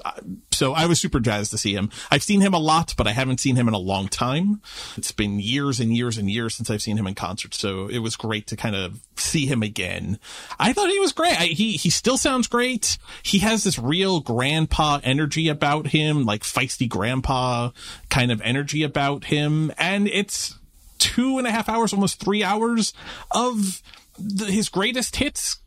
So 0.52 0.74
I 0.74 0.86
was 0.86 1.00
super 1.00 1.20
jazzed 1.20 1.52
to 1.52 1.58
see 1.58 1.74
him. 1.74 1.90
I've 2.10 2.24
seen 2.24 2.40
him 2.40 2.54
a 2.54 2.60
lot, 2.60 2.94
but 2.98 3.06
I 3.06 3.12
haven't 3.12 3.40
seen 3.40 3.58
him 3.58 3.68
in 3.68 3.74
a 3.74 3.80
long 3.80 4.08
time. 4.08 4.62
It's 4.96 5.12
been 5.12 5.40
years 5.40 5.82
and 5.82 5.96
years 5.96 6.18
and 6.18 6.32
years 6.32 6.56
since 6.56 6.70
I've 6.70 6.82
seen 6.82 6.98
him 6.98 7.08
in 7.08 7.16
concert. 7.16 7.54
So 7.54 7.88
it 7.88 8.00
was 8.00 8.16
great 8.16 8.48
to 8.48 8.56
kind 8.56 8.76
of 8.76 9.02
see 9.18 9.46
him 9.46 9.62
again. 9.62 10.20
I 10.58 10.72
thought 10.72 10.90
he 10.90 11.00
was 11.00 11.12
great. 11.12 11.40
I, 11.40 11.46
he, 11.46 11.74
he 11.74 11.90
still 11.90 12.18
sounds 12.18 12.48
great. 12.48 12.98
He 13.24 13.40
has 13.40 13.66
this 13.66 13.78
real 13.78 14.22
grandpa 14.22 15.00
energy 15.04 15.50
about 15.50 15.88
him, 15.88 16.24
like 16.24 16.44
feisty 16.44 16.88
grandpa 16.88 17.72
kind 18.10 18.32
of 18.32 18.42
energy 18.42 18.84
about 18.84 19.26
him. 19.26 19.72
And 19.78 20.08
it's 20.08 20.58
two 20.98 21.38
and 21.38 21.46
a 21.46 21.52
half 21.52 21.68
hours, 21.68 21.92
almost 21.92 22.24
three 22.24 22.44
hours 22.44 22.94
of 23.32 23.82
his 24.18 24.70
greatest 24.70 25.16
hits 25.18 25.58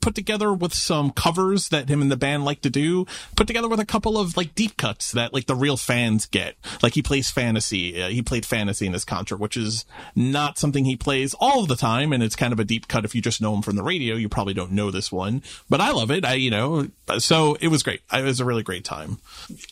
put 0.00 0.14
together 0.14 0.52
with 0.52 0.74
some 0.74 1.10
covers 1.10 1.68
that 1.70 1.88
him 1.88 2.02
and 2.02 2.10
the 2.10 2.16
band 2.16 2.44
like 2.44 2.60
to 2.62 2.70
do, 2.70 3.06
put 3.36 3.46
together 3.46 3.68
with 3.68 3.80
a 3.80 3.86
couple 3.86 4.18
of 4.18 4.36
like 4.36 4.54
deep 4.54 4.76
cuts 4.76 5.12
that 5.12 5.32
like 5.32 5.46
the 5.46 5.54
real 5.54 5.76
fans 5.76 6.26
get. 6.26 6.56
Like 6.82 6.94
he 6.94 7.02
plays 7.02 7.30
fantasy. 7.30 8.02
Uh, 8.02 8.08
he 8.08 8.22
played 8.22 8.46
fantasy 8.46 8.86
in 8.86 8.92
this 8.92 9.04
concert, 9.04 9.38
which 9.38 9.56
is 9.56 9.84
not 10.14 10.58
something 10.58 10.84
he 10.84 10.96
plays 10.96 11.34
all 11.34 11.66
the 11.66 11.76
time. 11.76 12.12
And 12.12 12.22
it's 12.22 12.36
kind 12.36 12.52
of 12.52 12.60
a 12.60 12.64
deep 12.64 12.88
cut. 12.88 13.04
If 13.04 13.14
you 13.14 13.22
just 13.22 13.40
know 13.40 13.54
him 13.54 13.62
from 13.62 13.76
the 13.76 13.82
radio, 13.82 14.14
you 14.14 14.28
probably 14.28 14.54
don't 14.54 14.72
know 14.72 14.90
this 14.90 15.10
one, 15.10 15.42
but 15.68 15.80
I 15.80 15.90
love 15.90 16.10
it. 16.10 16.24
I, 16.24 16.34
you 16.34 16.50
know, 16.50 16.88
so 17.18 17.56
it 17.60 17.68
was 17.68 17.82
great. 17.82 18.00
It 18.12 18.24
was 18.24 18.40
a 18.40 18.44
really 18.44 18.62
great 18.62 18.84
time. 18.84 19.18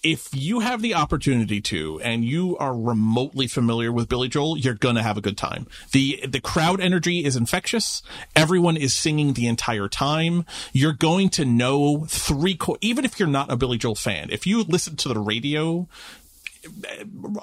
If 0.03 0.29
you 0.33 0.61
have 0.61 0.83
the 0.83 0.95
opportunity 0.95 1.61
to, 1.63 2.01
and 2.01 2.25
you 2.25 2.57
are 2.59 2.77
remotely 2.77 3.47
familiar 3.47 3.93
with 3.93 4.09
Billy 4.09 4.29
Joel, 4.29 4.59
you're 4.59 4.75
going 4.75 4.97
to 4.97 5.03
have 5.03 5.17
a 5.17 5.21
good 5.21 5.37
time. 5.37 5.67
The, 5.93 6.25
the 6.27 6.41
crowd 6.41 6.81
energy 6.81 7.25
is 7.25 7.37
infectious. 7.37 8.03
Everyone 8.37 8.77
is 8.77 8.95
singing 8.95 9.33
the 9.33 9.47
entire 9.47 9.80
entire 9.81 9.89
time, 9.89 10.45
you're 10.73 10.93
going 10.93 11.29
to 11.31 11.45
know 11.45 12.05
three, 12.09 12.59
even 12.81 13.05
if 13.05 13.19
you're 13.19 13.29
not 13.29 13.51
a 13.51 13.57
Billy 13.57 13.79
Joel 13.79 13.95
fan, 13.95 14.29
if 14.31 14.47
you 14.47 14.63
listen 14.63 14.97
to 14.97 15.09
the 15.09 15.19
radio 15.19 15.89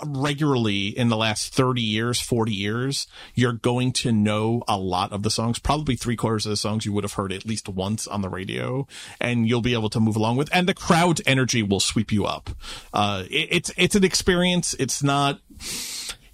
regularly 0.05 0.89
in 0.89 1.09
the 1.09 1.17
last 1.17 1.51
30 1.51 1.81
years, 1.81 2.19
40 2.21 2.53
years, 2.53 3.07
you're 3.33 3.53
going 3.53 3.91
to 3.93 4.11
know 4.11 4.63
a 4.67 4.77
lot 4.77 5.11
of 5.11 5.23
the 5.23 5.31
songs, 5.31 5.57
probably 5.57 5.95
three 5.95 6.15
quarters 6.15 6.45
of 6.45 6.51
the 6.51 6.57
songs 6.57 6.85
you 6.85 6.93
would 6.93 7.03
have 7.03 7.13
heard 7.13 7.33
at 7.33 7.43
least 7.43 7.67
once 7.67 8.05
on 8.05 8.21
the 8.21 8.29
radio 8.29 8.87
and 9.19 9.49
you'll 9.49 9.61
be 9.61 9.73
able 9.73 9.89
to 9.89 9.99
move 9.99 10.15
along 10.15 10.37
with, 10.37 10.49
and 10.53 10.69
the 10.69 10.73
crowd 10.75 11.19
energy 11.25 11.63
will 11.63 11.79
sweep 11.79 12.11
you 12.11 12.25
up. 12.25 12.51
Uh, 12.93 13.23
it, 13.31 13.47
it's, 13.51 13.71
it's 13.75 13.95
an 13.95 14.03
experience. 14.03 14.75
It's 14.75 15.01
not, 15.01 15.39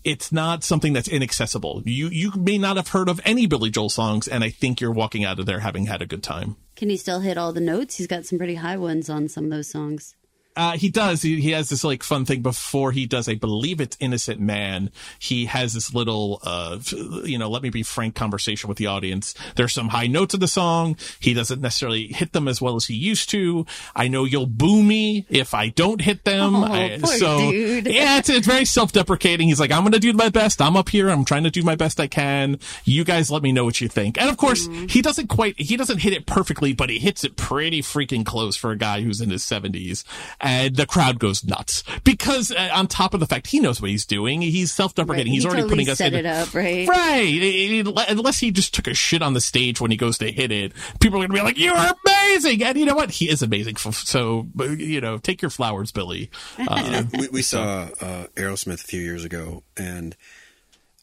it's 0.03 0.31
not 0.31 0.63
something 0.63 0.93
that's 0.93 1.07
inaccessible. 1.07 1.81
You 1.85 2.09
you 2.09 2.31
may 2.35 2.57
not 2.57 2.77
have 2.77 2.89
heard 2.89 3.09
of 3.09 3.21
any 3.25 3.45
Billy 3.45 3.69
Joel 3.69 3.89
songs, 3.89 4.27
and 4.27 4.43
I 4.43 4.49
think 4.49 4.81
you're 4.81 4.91
walking 4.91 5.23
out 5.23 5.39
of 5.39 5.45
there 5.45 5.59
having 5.59 5.85
had 5.85 6.01
a 6.01 6.05
good 6.05 6.23
time. 6.23 6.57
Can 6.75 6.89
he 6.89 6.97
still 6.97 7.19
hit 7.21 7.37
all 7.37 7.53
the 7.53 7.61
notes? 7.61 7.95
He's 7.95 8.07
got 8.07 8.25
some 8.25 8.37
pretty 8.37 8.55
high 8.55 8.77
ones 8.77 9.09
on 9.09 9.29
some 9.29 9.45
of 9.45 9.51
those 9.51 9.69
songs. 9.69 10.15
Uh, 10.55 10.77
he 10.77 10.89
does. 10.89 11.21
He, 11.21 11.41
he 11.41 11.51
has 11.51 11.69
this 11.69 11.83
like 11.83 12.03
fun 12.03 12.25
thing 12.25 12.41
before 12.41 12.91
he 12.91 13.05
does. 13.05 13.27
I 13.27 13.35
believe 13.35 13.81
it's 13.81 13.97
Innocent 13.99 14.39
Man. 14.39 14.91
He 15.19 15.45
has 15.45 15.73
this 15.73 15.93
little, 15.93 16.39
uh, 16.43 16.79
you 17.23 17.37
know, 17.37 17.49
let 17.49 17.63
me 17.63 17.69
be 17.69 17.83
frank 17.83 18.15
conversation 18.15 18.67
with 18.67 18.77
the 18.77 18.87
audience. 18.87 19.33
There's 19.55 19.73
some 19.73 19.89
high 19.89 20.07
notes 20.07 20.33
of 20.33 20.39
the 20.39 20.47
song. 20.47 20.97
He 21.19 21.33
doesn't 21.33 21.61
necessarily 21.61 22.07
hit 22.07 22.33
them 22.33 22.47
as 22.47 22.61
well 22.61 22.75
as 22.75 22.85
he 22.85 22.95
used 22.95 23.29
to. 23.31 23.65
I 23.95 24.07
know 24.07 24.25
you'll 24.25 24.45
boo 24.45 24.83
me 24.83 25.25
if 25.29 25.53
I 25.53 25.69
don't 25.69 26.01
hit 26.01 26.23
them. 26.23 26.55
Oh, 26.55 26.63
I, 26.65 26.97
so 26.99 27.51
dude. 27.51 27.87
yeah, 27.87 28.19
it's, 28.19 28.29
it's 28.29 28.47
very 28.47 28.65
self-deprecating. 28.65 29.47
He's 29.47 29.59
like, 29.59 29.71
I'm 29.71 29.81
going 29.81 29.93
to 29.93 29.99
do 29.99 30.13
my 30.13 30.29
best. 30.29 30.61
I'm 30.61 30.75
up 30.77 30.89
here. 30.89 31.09
I'm 31.09 31.25
trying 31.25 31.43
to 31.43 31.51
do 31.51 31.63
my 31.63 31.75
best 31.75 31.99
I 31.99 32.07
can. 32.07 32.59
You 32.85 33.03
guys 33.03 33.31
let 33.31 33.41
me 33.43 33.51
know 33.51 33.65
what 33.65 33.81
you 33.81 33.87
think. 33.87 34.19
And 34.19 34.29
of 34.29 34.37
course, 34.37 34.67
Mm-hmm. 34.67 34.85
he 34.87 35.01
doesn't 35.01 35.27
quite, 35.27 35.59
he 35.59 35.75
doesn't 35.75 35.97
hit 35.97 36.13
it 36.13 36.25
perfectly, 36.25 36.73
but 36.73 36.89
he 36.89 36.99
hits 36.99 37.23
it 37.23 37.35
pretty 37.35 37.81
freaking 37.81 38.25
close 38.25 38.55
for 38.55 38.71
a 38.71 38.77
guy 38.77 39.01
who's 39.01 39.19
in 39.19 39.29
his 39.29 39.43
seventies. 39.43 40.05
And 40.43 40.75
the 40.75 40.85
crowd 40.85 41.19
goes 41.19 41.43
nuts 41.45 41.83
because 42.03 42.51
uh, 42.51 42.69
on 42.73 42.87
top 42.87 43.13
of 43.13 43.21
the 43.21 43.25
fact 43.25 43.47
he 43.47 43.61
knows 43.61 43.81
what 43.81 43.89
he's 43.89 44.05
doing, 44.05 44.41
he's 44.41 44.73
self-deprecating. 44.73 45.31
Right. 45.31 45.33
He's 45.33 45.43
He 45.43 45.47
already 45.47 45.61
totally 45.61 45.77
putting 45.85 45.89
us 45.89 45.97
set 45.97 46.13
in 46.13 46.19
it 46.19 46.25
up, 46.25 46.53
right? 46.53 46.85
Right. 46.87 48.09
Unless 48.09 48.39
he 48.39 48.51
just 48.51 48.73
took 48.73 48.87
a 48.87 48.93
shit 48.93 49.21
on 49.21 49.33
the 49.33 49.41
stage 49.41 49.79
when 49.79 49.89
he 49.89 49.95
goes 49.97 50.17
to 50.17 50.29
hit 50.29 50.51
it, 50.51 50.73
people 50.99 51.17
are 51.23 51.27
going 51.27 51.29
to 51.29 51.35
be 51.35 51.41
like, 51.41 51.57
you're 51.57 51.73
amazing. 51.75 52.61
And 52.61 52.77
you 52.77 52.85
know 52.85 52.95
what? 52.95 53.09
He 53.11 53.29
is 53.29 53.41
amazing. 53.41 53.77
So, 53.77 54.47
you 54.59 54.99
know, 54.99 55.17
take 55.17 55.41
your 55.41 55.49
flowers, 55.49 55.91
Billy. 55.91 56.29
Uh, 56.65 57.03
we, 57.17 57.27
we 57.29 57.41
saw 57.41 57.89
uh, 58.01 58.27
Aerosmith 58.35 58.83
a 58.83 58.87
few 58.87 59.01
years 59.01 59.23
ago, 59.23 59.63
and 59.77 60.15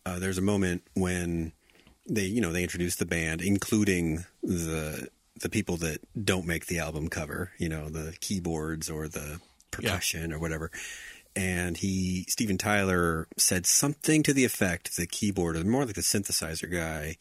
uh, 0.05 0.19
there's 0.19 0.39
a 0.39 0.43
moment 0.43 0.83
when 0.95 1.53
they, 2.09 2.25
you 2.25 2.41
know, 2.41 2.51
they 2.51 2.63
introduced 2.63 2.99
the 2.99 3.07
band, 3.07 3.41
including 3.41 4.25
the 4.43 5.09
the 5.41 5.49
people 5.49 5.77
that 5.79 5.99
don't 6.23 6.47
make 6.47 6.67
the 6.67 6.79
album 6.79 7.09
cover, 7.09 7.53
you 7.59 7.69
know, 7.69 7.89
the 7.89 8.15
keyboards 8.21 8.89
or 8.91 9.09
the 9.09 9.41
percussion 9.71 10.33
or 10.33 10.39
whatever. 10.39 10.71
And 11.37 11.77
he, 11.77 12.25
Steven 12.29 12.59
Tyler, 12.59 13.29
said 13.37 13.67
something 13.67 14.23
to 14.25 14.33
the 14.33 14.45
effect, 14.45 14.89
of 14.89 14.97
the 14.97 15.07
keyboard, 15.07 15.57
or 15.57 15.65
more 15.65 15.85
like 15.85 15.95
the 15.95 16.01
synthesizer 16.01 16.71
guy, 16.71 17.17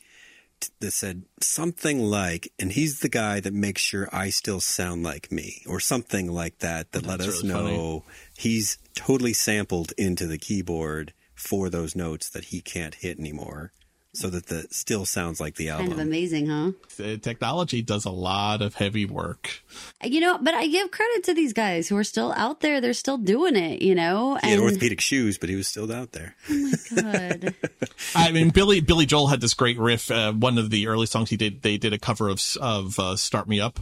t- 0.60 0.70
that 0.80 0.92
said 0.92 1.24
something 1.42 2.00
like, 2.00 2.52
and 2.58 2.72
he's 2.72 3.00
the 3.00 3.10
guy 3.10 3.40
that 3.40 3.54
makes 3.54 3.82
sure 3.82 4.10
I 4.12 4.32
still 4.32 4.60
sound 4.60 5.04
like 5.04 5.32
me, 5.32 5.64
or 5.68 5.80
something 5.80 6.32
like 6.32 6.60
that, 6.60 6.92
that 6.92 7.06
let 7.06 7.20
us 7.22 7.44
really 7.44 7.54
funny. 7.54 7.78
know 7.78 8.04
he's 8.36 8.80
totally 8.96 9.34
sampled 9.34 9.94
into 9.98 10.26
the 10.26 10.40
keyboard 10.40 11.14
for 11.36 11.70
those 11.70 11.96
notes 11.96 12.30
that 12.30 12.46
he 12.46 12.62
can't 12.62 12.96
hit 12.96 13.20
anymore, 13.20 13.72
so 14.20 14.30
that 14.30 14.48
the 14.48 14.68
still 14.70 15.06
sounds 15.06 15.40
like 15.40 15.56
the 15.56 15.70
album. 15.70 15.88
Kind 15.88 16.00
of 16.00 16.06
amazing, 16.06 16.48
huh? 16.48 16.72
uh, 17.00 17.16
technology 17.18 17.82
does 17.82 18.04
a 18.04 18.10
lot 18.10 18.62
of 18.62 18.76
heavy 18.76 19.06
work. 19.06 19.64
You 20.04 20.20
know, 20.20 20.38
but 20.38 20.54
I 20.54 20.68
give 20.68 20.92
credit 20.92 21.24
to 21.26 21.34
these 21.34 21.54
guys 21.54 21.88
who 21.88 21.96
are 21.96 22.04
still 22.04 22.34
out 22.34 22.60
there. 22.60 22.82
They're 22.82 22.94
still 22.94 23.18
doing 23.18 23.56
it, 23.56 23.82
you 23.82 23.96
know? 23.96 24.38
He 24.44 24.50
had 24.50 24.60
orthopedic 24.60 25.00
shoes, 25.00 25.38
but 25.38 25.48
he 25.48 25.56
was 25.56 25.68
still 25.68 25.90
out 25.92 26.12
there. 26.12 26.36
Oh 26.50 26.72
my 26.94 27.02
god. 27.02 27.56
I 28.16 28.32
mean, 28.32 28.50
Billy 28.50 28.82
Billy 28.82 29.06
Joel 29.06 29.28
had 29.28 29.40
this 29.40 29.54
great 29.54 29.80
riff. 29.80 30.12
Uh, 30.12 30.34
one 30.34 30.58
of 30.58 30.70
the 30.70 30.88
early 30.88 31.06
songs 31.06 31.30
he 31.30 31.38
did, 31.38 31.62
they 31.62 31.78
did 31.78 31.94
a 31.94 32.00
cover 32.00 32.28
of 32.28 32.42
of 32.60 33.00
uh, 33.00 33.16
"Start 33.16 33.48
Me 33.48 33.62
Up" 33.62 33.80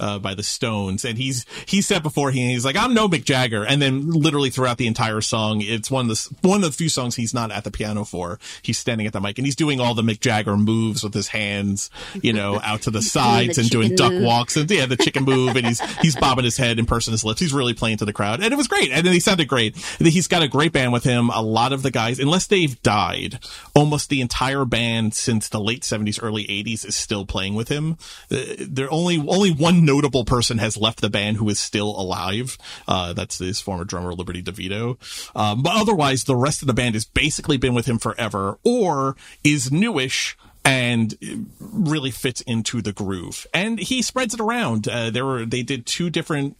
uh, 0.00 0.18
by 0.18 0.34
the 0.34 0.42
Stones, 0.42 1.04
and 1.04 1.18
he's 1.18 1.44
he 1.66 1.80
said 1.82 2.02
before 2.02 2.30
he 2.30 2.46
he's 2.48 2.64
like, 2.64 2.76
"I'm 2.76 2.94
no 2.94 3.08
Mick 3.08 3.24
Jagger," 3.24 3.64
and 3.64 3.80
then 3.80 4.10
literally 4.10 4.50
throughout 4.50 4.78
the 4.78 4.86
entire 4.86 5.20
song, 5.20 5.60
it's 5.60 5.90
one 5.90 6.08
of 6.10 6.16
the 6.16 6.48
one 6.48 6.64
of 6.64 6.70
the 6.70 6.72
few 6.72 6.88
songs 6.88 7.16
he's 7.16 7.34
not 7.34 7.50
at 7.50 7.64
the 7.64 7.70
piano 7.70 8.04
for. 8.04 8.38
He's 8.62 8.78
standing 8.78 9.06
at 9.06 9.12
the 9.12 9.20
mic 9.20 9.38
and 9.38 9.46
he's 9.46 9.56
doing 9.56 9.80
all 9.80 9.94
the 9.94 10.02
Mick 10.02 10.20
Jagger 10.20 10.56
moves 10.56 11.02
with 11.02 11.14
his 11.14 11.28
hands, 11.28 11.90
you 12.22 12.32
know, 12.32 12.60
out 12.64 12.82
to 12.82 12.90
the 12.90 13.02
sides 13.02 13.56
the 13.56 13.62
and 13.62 13.70
doing 13.70 13.94
duck 13.94 14.12
move. 14.12 14.22
walks 14.22 14.56
and 14.56 14.70
yeah, 14.70 14.86
the 14.86 14.96
chicken 14.96 15.24
move, 15.24 15.56
and 15.56 15.66
he's 15.66 15.80
he's 16.00 16.16
bobbing 16.16 16.44
his 16.44 16.56
head 16.56 16.78
and 16.78 16.86
pursing 16.86 17.12
his 17.12 17.24
lips. 17.24 17.40
He's 17.40 17.52
really 17.52 17.74
playing 17.74 17.98
to 17.98 18.04
the 18.04 18.12
crowd, 18.12 18.42
and 18.42 18.52
it 18.52 18.56
was 18.56 18.68
great. 18.68 18.90
And 18.90 19.04
then 19.06 19.12
he 19.12 19.20
sounded 19.20 19.48
great. 19.48 19.76
He's 19.98 20.28
got 20.28 20.42
a 20.42 20.48
great 20.48 20.72
band 20.72 20.92
with 20.92 21.04
him. 21.04 21.30
A 21.30 21.42
lot 21.42 21.72
of 21.72 21.82
the 21.82 21.90
guys, 21.90 22.18
unless 22.18 22.46
they've 22.46 22.80
died, 22.82 23.38
almost 23.74 24.08
the 24.08 24.20
entire 24.20 24.64
band 24.64 25.14
since 25.14 25.48
the 25.48 25.60
late 25.60 25.84
seventies, 25.84 26.18
early 26.20 26.48
eighties 26.50 26.84
is 26.84 26.96
still 26.96 27.26
playing 27.26 27.54
with 27.54 27.68
him. 27.68 27.96
Uh, 28.30 28.38
there 28.58 28.90
only 28.90 29.18
only 29.18 29.50
one 29.50 29.84
notable 29.88 30.24
person 30.24 30.58
has 30.58 30.76
left 30.76 31.00
the 31.00 31.10
band 31.10 31.38
who 31.38 31.48
is 31.48 31.58
still 31.58 31.90
alive. 31.98 32.58
Uh, 32.86 33.12
that's 33.14 33.38
his 33.38 33.60
former 33.60 33.84
drummer 33.84 34.12
Liberty 34.12 34.42
DeVito. 34.42 34.98
Um, 35.34 35.62
but 35.62 35.72
otherwise, 35.74 36.24
the 36.24 36.36
rest 36.36 36.62
of 36.62 36.68
the 36.68 36.74
band 36.74 36.94
has 36.94 37.04
basically 37.04 37.56
been 37.56 37.74
with 37.74 37.86
him 37.86 37.98
forever, 37.98 38.58
or 38.64 39.16
is 39.42 39.72
newish 39.72 40.36
and 40.68 41.16
really 41.58 42.10
fits 42.10 42.42
into 42.42 42.82
the 42.82 42.92
groove. 42.92 43.46
And 43.54 43.78
he 43.78 44.02
spreads 44.02 44.34
it 44.34 44.40
around. 44.40 44.86
Uh, 44.86 45.08
there 45.08 45.24
were 45.24 45.46
they 45.46 45.62
did 45.62 45.86
two 45.86 46.10
different 46.10 46.58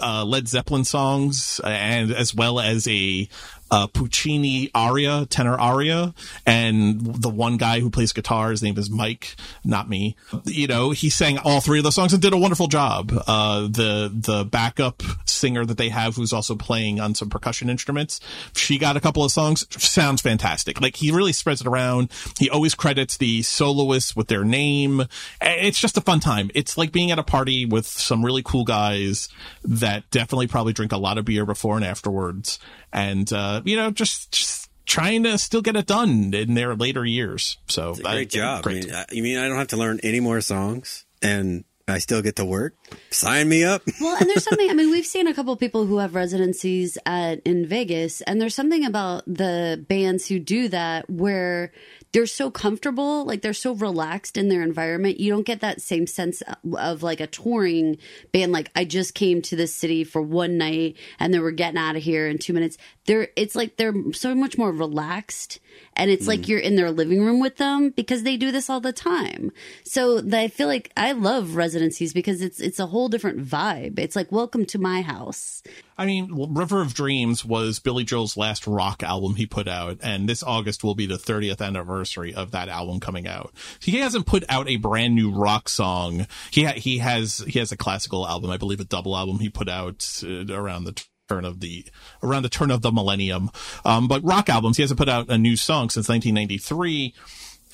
uh, 0.00 0.24
Led 0.24 0.46
Zeppelin 0.46 0.84
songs, 0.84 1.60
and 1.64 2.12
as 2.12 2.32
well 2.32 2.60
as 2.60 2.86
a 2.86 3.28
uh, 3.70 3.86
Puccini 3.86 4.70
aria, 4.74 5.26
tenor 5.26 5.58
aria, 5.58 6.14
and 6.46 7.00
the 7.22 7.28
one 7.28 7.56
guy 7.56 7.80
who 7.80 7.90
plays 7.90 8.12
guitar, 8.12 8.50
his 8.50 8.62
name 8.62 8.78
is 8.78 8.90
Mike, 8.90 9.36
not 9.64 9.88
me. 9.88 10.16
You 10.44 10.66
know, 10.66 10.90
he 10.90 11.10
sang 11.10 11.38
all 11.38 11.60
three 11.60 11.78
of 11.78 11.84
the 11.84 11.90
songs 11.90 12.12
and 12.12 12.22
did 12.22 12.32
a 12.32 12.38
wonderful 12.38 12.68
job. 12.68 13.12
Uh, 13.26 13.62
the 13.62 14.10
the 14.14 14.44
backup 14.44 15.02
singer 15.26 15.64
that 15.64 15.78
they 15.78 15.88
have, 15.88 16.16
who's 16.16 16.32
also 16.32 16.56
playing 16.56 17.00
on 17.00 17.14
some 17.14 17.30
percussion 17.30 17.70
instruments, 17.70 18.20
she 18.54 18.78
got 18.78 18.96
a 18.96 19.00
couple 19.00 19.24
of 19.24 19.32
songs. 19.32 19.66
Sounds 19.82 20.22
fantastic. 20.22 20.80
Like 20.80 20.96
he 20.96 21.10
really 21.10 21.32
spreads 21.32 21.60
it 21.60 21.66
around. 21.66 22.10
He 22.38 22.50
always 22.50 22.74
credits 22.74 23.16
the 23.16 23.42
soloists 23.42 24.16
with 24.16 24.28
their 24.28 24.44
name. 24.44 25.04
It's 25.40 25.80
just 25.80 25.96
a 25.96 26.00
fun 26.00 26.20
time. 26.20 26.50
It's 26.54 26.78
like 26.78 26.92
being 26.92 27.10
at 27.10 27.18
a 27.18 27.22
party 27.22 27.66
with 27.66 27.86
some 27.86 28.24
really 28.24 28.42
cool 28.42 28.64
guys 28.64 29.28
that 29.64 30.08
definitely 30.10 30.46
probably 30.46 30.72
drink 30.72 30.92
a 30.92 30.96
lot 30.96 31.18
of 31.18 31.24
beer 31.24 31.44
before 31.44 31.76
and 31.76 31.84
afterwards, 31.84 32.58
and 32.92 33.30
uh, 33.32 33.62
you 33.64 33.76
know, 33.76 33.90
just 33.90 34.32
just 34.32 34.70
trying 34.86 35.22
to 35.24 35.36
still 35.38 35.60
get 35.62 35.76
it 35.76 35.86
done 35.86 36.32
in 36.32 36.54
their 36.54 36.74
later 36.74 37.04
years. 37.04 37.58
So 37.68 37.90
It's 37.90 38.00
a 38.00 38.02
great 38.02 38.34
I- 38.34 38.38
job. 38.38 38.62
Great. 38.64 38.84
I 38.84 38.86
mean, 38.86 38.94
I, 38.94 39.04
you 39.12 39.22
mean 39.22 39.38
I 39.38 39.48
don't 39.48 39.58
have 39.58 39.68
to 39.68 39.76
learn 39.76 40.00
any 40.02 40.20
more 40.20 40.40
songs 40.40 41.04
and 41.20 41.64
I 41.86 41.98
still 41.98 42.20
get 42.22 42.36
to 42.36 42.44
work? 42.44 42.74
Sign 43.10 43.48
me 43.48 43.64
up. 43.64 43.82
Well, 44.00 44.16
and 44.20 44.28
there's 44.28 44.44
something. 44.44 44.68
I 44.70 44.74
mean, 44.74 44.90
we've 44.90 45.06
seen 45.06 45.26
a 45.26 45.32
couple 45.34 45.52
of 45.54 45.58
people 45.58 45.86
who 45.86 45.98
have 45.98 46.14
residencies 46.14 46.96
at 47.06 47.40
in 47.46 47.66
Vegas, 47.66 48.20
and 48.22 48.40
there's 48.40 48.54
something 48.54 48.84
about 48.84 49.24
the 49.26 49.84
bands 49.88 50.26
who 50.28 50.38
do 50.38 50.68
that 50.68 51.08
where 51.10 51.72
they're 52.12 52.26
so 52.26 52.50
comfortable, 52.50 53.24
like 53.24 53.42
they're 53.42 53.52
so 53.52 53.74
relaxed 53.74 54.36
in 54.36 54.48
their 54.48 54.62
environment. 54.62 55.20
You 55.20 55.30
don't 55.30 55.46
get 55.46 55.60
that 55.60 55.82
same 55.82 56.06
sense 56.06 56.42
of 56.76 57.02
like 57.02 57.20
a 57.20 57.26
touring 57.26 57.98
band. 58.32 58.52
Like 58.52 58.70
I 58.74 58.84
just 58.84 59.14
came 59.14 59.42
to 59.42 59.56
this 59.56 59.74
city 59.74 60.04
for 60.04 60.22
one 60.22 60.56
night, 60.56 60.96
and 61.18 61.32
then 61.32 61.42
we're 61.42 61.50
getting 61.50 61.78
out 61.78 61.96
of 61.96 62.02
here 62.02 62.26
in 62.26 62.38
two 62.38 62.52
minutes. 62.52 62.78
They're 63.06 63.28
it's 63.36 63.54
like 63.54 63.76
they're 63.76 63.94
so 64.12 64.34
much 64.34 64.56
more 64.56 64.72
relaxed, 64.72 65.60
and 65.96 66.10
it's 66.10 66.26
like 66.26 66.40
mm. 66.40 66.48
you're 66.48 66.58
in 66.58 66.76
their 66.76 66.90
living 66.90 67.24
room 67.24 67.40
with 67.40 67.56
them 67.56 67.90
because 67.90 68.22
they 68.22 68.36
do 68.36 68.52
this 68.52 68.70
all 68.70 68.80
the 68.80 68.92
time. 68.92 69.52
So 69.84 70.20
that 70.20 70.40
I 70.40 70.48
feel 70.48 70.68
like 70.68 70.90
I 70.96 71.12
love 71.12 71.56
residencies 71.56 72.14
because 72.14 72.40
it's 72.40 72.60
it's 72.60 72.80
a 72.80 72.86
whole 72.86 73.08
different 73.08 73.44
vibe. 73.44 73.98
It's 73.98 74.16
like 74.16 74.32
welcome 74.32 74.64
to 74.66 74.78
my 74.78 75.02
house. 75.02 75.62
I 75.98 76.06
mean, 76.06 76.30
River 76.32 76.80
of 76.80 76.94
Dreams 76.94 77.44
was 77.44 77.80
Billy 77.80 78.04
Joel's 78.04 78.36
last 78.36 78.68
rock 78.68 79.02
album 79.02 79.34
he 79.34 79.46
put 79.46 79.66
out, 79.66 79.98
and 80.00 80.28
this 80.28 80.44
August 80.44 80.84
will 80.84 80.94
be 80.94 81.06
the 81.06 81.16
30th 81.16 81.60
anniversary 81.60 82.32
of 82.32 82.52
that 82.52 82.68
album 82.68 83.00
coming 83.00 83.26
out. 83.26 83.52
He 83.80 83.98
hasn't 83.98 84.24
put 84.24 84.44
out 84.48 84.68
a 84.68 84.76
brand 84.76 85.16
new 85.16 85.32
rock 85.32 85.68
song. 85.68 86.28
He 86.52 86.62
ha- 86.64 86.74
he 86.76 86.98
has 86.98 87.38
he 87.48 87.58
has 87.58 87.72
a 87.72 87.76
classical 87.76 88.28
album, 88.28 88.50
I 88.50 88.58
believe, 88.58 88.78
a 88.78 88.84
double 88.84 89.16
album 89.16 89.40
he 89.40 89.48
put 89.48 89.68
out 89.68 90.22
uh, 90.22 90.46
around 90.54 90.84
the 90.84 91.04
turn 91.28 91.44
of 91.44 91.58
the 91.58 91.84
around 92.22 92.44
the 92.44 92.48
turn 92.48 92.70
of 92.70 92.82
the 92.82 92.92
millennium. 92.92 93.50
Um, 93.84 94.06
but 94.06 94.22
rock 94.22 94.48
albums, 94.48 94.76
he 94.76 94.84
hasn't 94.84 94.98
put 94.98 95.08
out 95.08 95.28
a 95.28 95.36
new 95.36 95.56
song 95.56 95.90
since 95.90 96.08
1993 96.08 97.12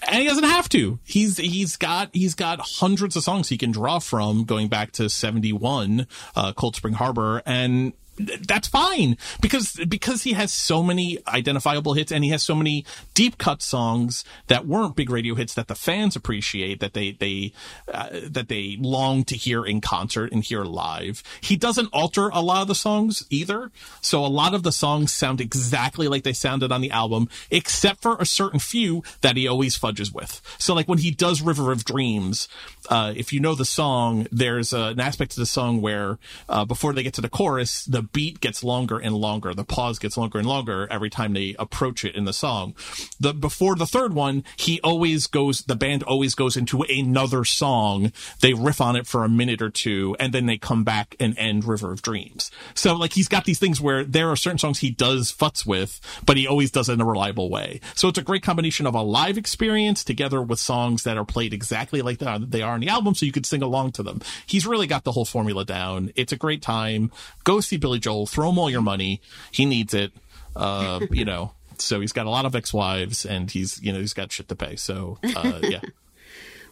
and 0.09 0.16
he 0.16 0.27
doesn't 0.27 0.45
have 0.45 0.68
to. 0.70 0.99
He's 1.05 1.37
he's 1.37 1.77
got 1.77 2.11
he's 2.12 2.35
got 2.35 2.61
hundreds 2.61 3.16
of 3.16 3.22
songs 3.22 3.49
he 3.49 3.59
can 3.59 3.70
draw 3.70 3.99
from 3.99 4.45
going 4.45 4.68
back 4.68 4.93
to 4.93 5.09
71 5.09 6.07
uh 6.37 6.53
Cold 6.53 6.77
Spring 6.77 6.95
Harbor 6.95 7.43
and 7.47 7.93
that's 8.17 8.69
fine 8.69 9.17
because 9.41 9.81
because 9.89 10.23
he 10.23 10.35
has 10.35 10.53
so 10.53 10.83
many 10.83 11.19
identifiable 11.27 11.95
hits 11.95 12.12
and 12.12 12.23
he 12.23 12.31
has 12.31 12.43
so 12.43 12.55
many 12.55 12.85
deep 13.15 13.39
cut 13.39 13.62
songs 13.62 14.25
that 14.47 14.67
weren't 14.67 14.97
big 14.97 15.11
radio 15.11 15.35
hits 15.35 15.55
that 15.55 15.69
the 15.69 15.75
fans 15.75 16.15
appreciate 16.15 16.81
that 16.81 16.93
they 16.95 17.12
they 17.12 17.53
uh, 17.93 18.09
that 18.29 18.49
they 18.49 18.77
long 18.81 19.25
to 19.25 19.37
hear 19.37 19.65
in 19.65 19.81
concert 19.81 20.33
and 20.33 20.45
hear 20.45 20.65
live. 20.65 21.23
He 21.41 21.57
doesn't 21.57 21.89
alter 21.93 22.29
a 22.29 22.41
lot 22.41 22.62
of 22.62 22.69
the 22.69 22.75
songs 22.75 23.25
either, 23.31 23.73
so 24.01 24.25
a 24.25 24.29
lot 24.29 24.55
of 24.55 24.62
the 24.62 24.73
songs 24.73 25.12
sound 25.12 25.41
exactly 25.41 26.09
like 26.09 26.23
they 26.23 26.33
sounded 26.33 26.71
on 26.71 26.81
the 26.81 26.91
album, 26.91 27.29
except 27.51 28.03
for 28.03 28.17
a 28.19 28.27
certain 28.27 28.61
few 28.61 29.03
that 29.23 29.37
he 29.37 29.49
always 29.49 29.77
fudges 29.77 30.12
with. 30.12 30.41
So 30.59 30.75
like 30.75 30.89
when 30.89 30.99
he 30.99 31.11
does 31.11 31.43
River 31.43 31.73
of 31.73 31.85
Dreams, 31.85 32.49
uh, 32.89 33.12
if 33.17 33.33
you 33.33 33.41
know 33.41 33.55
the 33.55 33.65
song, 33.65 34.27
there's 34.31 34.73
uh, 34.73 34.93
an 34.93 35.01
aspect 35.01 35.33
to 35.33 35.41
the 35.41 35.47
song 35.47 35.81
where 35.81 36.19
uh, 36.49 36.65
before 36.65 36.93
they 36.93 37.03
get 37.03 37.15
to 37.15 37.21
the 37.21 37.29
chorus, 37.29 37.85
the 37.85 38.03
beat 38.12 38.40
gets 38.40 38.62
longer 38.64 38.98
and 38.98 39.14
longer, 39.14 39.55
the 39.55 39.64
pause 39.64 39.98
gets 39.98 40.16
longer 40.16 40.38
and 40.38 40.46
longer 40.46 40.86
every 40.90 41.11
time 41.11 41.32
they 41.32 41.55
approach 41.59 42.05
it 42.05 42.14
in 42.14 42.24
the 42.24 42.32
song. 42.32 42.74
The 43.20 43.32
before 43.32 43.74
the 43.76 43.86
third 43.86 44.14
one, 44.14 44.44
he 44.57 44.80
always 44.82 45.26
goes, 45.26 45.62
the 45.62 45.76
band 45.76 46.02
always 46.02 46.34
goes 46.34 46.57
into 46.57 46.82
another 46.82 47.44
song. 47.44 48.12
They 48.40 48.55
riff 48.55 48.80
on 48.80 48.96
it 48.96 49.07
for 49.07 49.24
a 49.24 49.28
minute 49.28 49.62
or 49.62 49.70
two, 49.70 50.16
and 50.20 50.32
then 50.32 50.46
they 50.46 50.59
come 50.59 50.84
back 50.84 51.16
and 51.18 51.36
end 51.38 51.64
River 51.64 51.92
of 51.92 52.02
Dreams. 52.02 52.50
So 52.74 52.94
like 52.94 53.12
he's 53.12 53.28
got 53.28 53.44
these 53.44 53.59
things 53.59 53.80
where 53.80 54.05
there 54.05 54.30
are 54.30 54.36
certain 54.36 54.59
songs 54.59 54.80
he 54.80 54.90
does 54.90 55.32
futz 55.32 55.64
with, 55.64 56.00
but 56.26 56.36
he 56.36 56.46
always 56.46 56.70
does 56.70 56.88
it 56.88 56.94
in 56.94 57.00
a 57.00 57.05
reliable 57.05 57.50
way. 57.50 57.80
So 57.94 58.09
it's 58.09 58.18
a 58.18 58.22
great 58.22 58.42
combination 58.42 58.86
of 58.86 58.94
a 58.94 59.02
live 59.02 59.38
experience 59.38 60.05
together 60.05 60.42
with 60.42 60.59
songs 60.59 61.05
that 61.05 61.16
are 61.16 61.24
played 61.24 61.52
exactly 61.52 62.02
like 62.02 62.18
they 62.18 62.26
are- 62.62 62.74
on 62.74 62.80
the 62.80 62.88
album, 62.88 63.14
so 63.14 63.24
you 63.24 63.32
could 63.32 63.46
sing 63.46 63.62
along 63.62 63.92
to 63.92 64.02
them. 64.02 64.20
He's 64.46 64.66
really 64.66 64.86
got 64.86 65.05
the 65.05 65.12
whole 65.12 65.24
formula 65.24 65.64
down. 65.64 66.11
It's 66.16 66.32
a 66.32 66.36
great 66.36 66.61
time. 66.61 67.11
Go 67.44 67.61
see 67.61 67.76
Billy 67.76 67.93
Joel. 67.99 68.26
Throw 68.26 68.51
him 68.51 68.59
all 68.59 68.70
your 68.70 68.82
money. 68.82 69.20
He 69.51 69.64
needs 69.64 69.95
it. 69.95 70.12
Uh, 70.55 71.01
you 71.11 71.24
know. 71.24 71.53
So 71.78 72.01
he's 72.01 72.12
got 72.12 72.26
a 72.26 72.30
lot 72.30 72.47
of 72.47 72.55
ex-wives, 72.55 73.26
and 73.26 73.51
he's 73.51 73.82
you 73.82 73.92
know 73.92 73.99
he's 73.99 74.14
got 74.14 74.30
shit 74.30 74.49
to 74.49 74.57
pay. 74.57 74.76
So 74.76 75.18
uh, 75.36 75.61
yeah. 75.62 75.80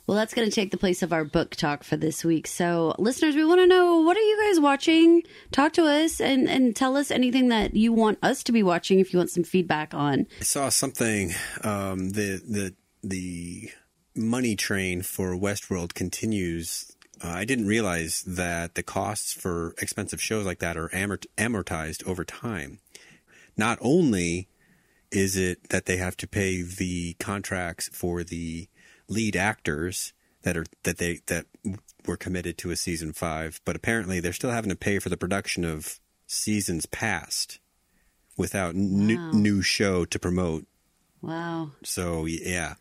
Well, 0.06 0.16
that's 0.16 0.34
going 0.34 0.48
to 0.48 0.54
take 0.54 0.72
the 0.72 0.76
place 0.76 1.02
of 1.02 1.12
our 1.12 1.24
book 1.24 1.54
talk 1.54 1.84
for 1.84 1.96
this 1.96 2.24
week. 2.24 2.48
So, 2.48 2.94
listeners, 2.98 3.36
we 3.36 3.44
want 3.44 3.60
to 3.60 3.66
know 3.66 4.00
what 4.00 4.16
are 4.16 4.20
you 4.20 4.48
guys 4.48 4.58
watching? 4.58 5.22
Talk 5.52 5.74
to 5.74 5.84
us 5.84 6.20
and, 6.20 6.48
and 6.48 6.74
tell 6.74 6.96
us 6.96 7.12
anything 7.12 7.48
that 7.48 7.74
you 7.74 7.92
want 7.92 8.18
us 8.20 8.42
to 8.44 8.52
be 8.52 8.64
watching 8.64 8.98
if 8.98 9.12
you 9.12 9.18
want 9.18 9.30
some 9.30 9.44
feedback 9.44 9.94
on. 9.94 10.26
I 10.40 10.44
saw 10.44 10.68
something. 10.70 11.32
Um, 11.62 12.10
the 12.10 12.42
the 12.44 12.74
the 13.04 13.70
money 14.14 14.56
train 14.56 15.02
for 15.02 15.36
Westworld 15.36 15.94
continues. 15.94 16.91
Uh, 17.22 17.28
I 17.28 17.44
didn't 17.44 17.66
realize 17.66 18.22
that 18.26 18.74
the 18.74 18.82
costs 18.82 19.32
for 19.32 19.74
expensive 19.80 20.20
shows 20.20 20.44
like 20.46 20.58
that 20.58 20.76
are 20.76 20.88
amort- 20.90 21.26
amortized 21.38 22.06
over 22.06 22.24
time. 22.24 22.78
Not 23.56 23.78
only 23.80 24.48
is 25.10 25.36
it 25.36 25.68
that 25.68 25.86
they 25.86 25.98
have 25.98 26.16
to 26.18 26.26
pay 26.26 26.62
the 26.62 27.14
contracts 27.20 27.88
for 27.92 28.24
the 28.24 28.68
lead 29.08 29.36
actors 29.36 30.12
that 30.42 30.56
are 30.56 30.64
that 30.82 30.98
they 30.98 31.20
that 31.26 31.46
were 32.06 32.16
committed 32.16 32.58
to 32.58 32.70
a 32.70 32.76
season 32.76 33.12
five, 33.12 33.60
but 33.64 33.76
apparently 33.76 34.18
they're 34.20 34.32
still 34.32 34.50
having 34.50 34.70
to 34.70 34.76
pay 34.76 34.98
for 34.98 35.08
the 35.10 35.16
production 35.16 35.64
of 35.64 36.00
seasons 36.26 36.86
past 36.86 37.60
without 38.36 38.74
Wow. 38.74 39.30
new 39.32 39.62
show 39.62 40.04
to 40.06 40.18
promote. 40.18 40.66
Wow. 41.20 41.72
So 41.84 42.24
yeah, 42.24 42.74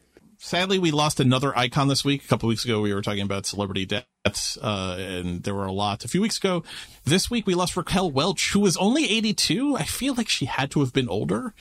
Sadly, 0.44 0.80
we 0.80 0.90
lost 0.90 1.20
another 1.20 1.56
icon 1.56 1.88
this 1.88 2.04
week. 2.04 2.26
A 2.26 2.28
couple 2.28 2.50
weeks 2.50 2.66
ago, 2.66 2.82
we 2.82 2.96
were 2.96 3.04
talking 3.04 3.22
about 3.22 3.46
celebrity 3.46 3.86
deaths, 3.86 4.58
uh, 4.58 4.98
and 4.98 5.44
there 5.44 5.54
were 5.54 5.68
a 5.68 5.72
lot. 5.72 6.04
A 6.04 6.08
few 6.08 6.20
weeks 6.20 6.40
ago, 6.40 6.64
this 7.06 7.30
week 7.30 7.46
we 7.46 7.54
lost 7.54 7.78
Raquel 7.78 8.10
Welch, 8.10 8.52
who 8.52 8.60
was 8.60 8.76
only 8.78 9.04
82. 9.06 9.78
I 9.78 9.84
feel 9.84 10.16
like 10.16 10.28
she 10.28 10.46
had 10.46 10.72
to 10.72 10.80
have 10.80 10.94
been 10.94 11.08
older. 11.08 11.54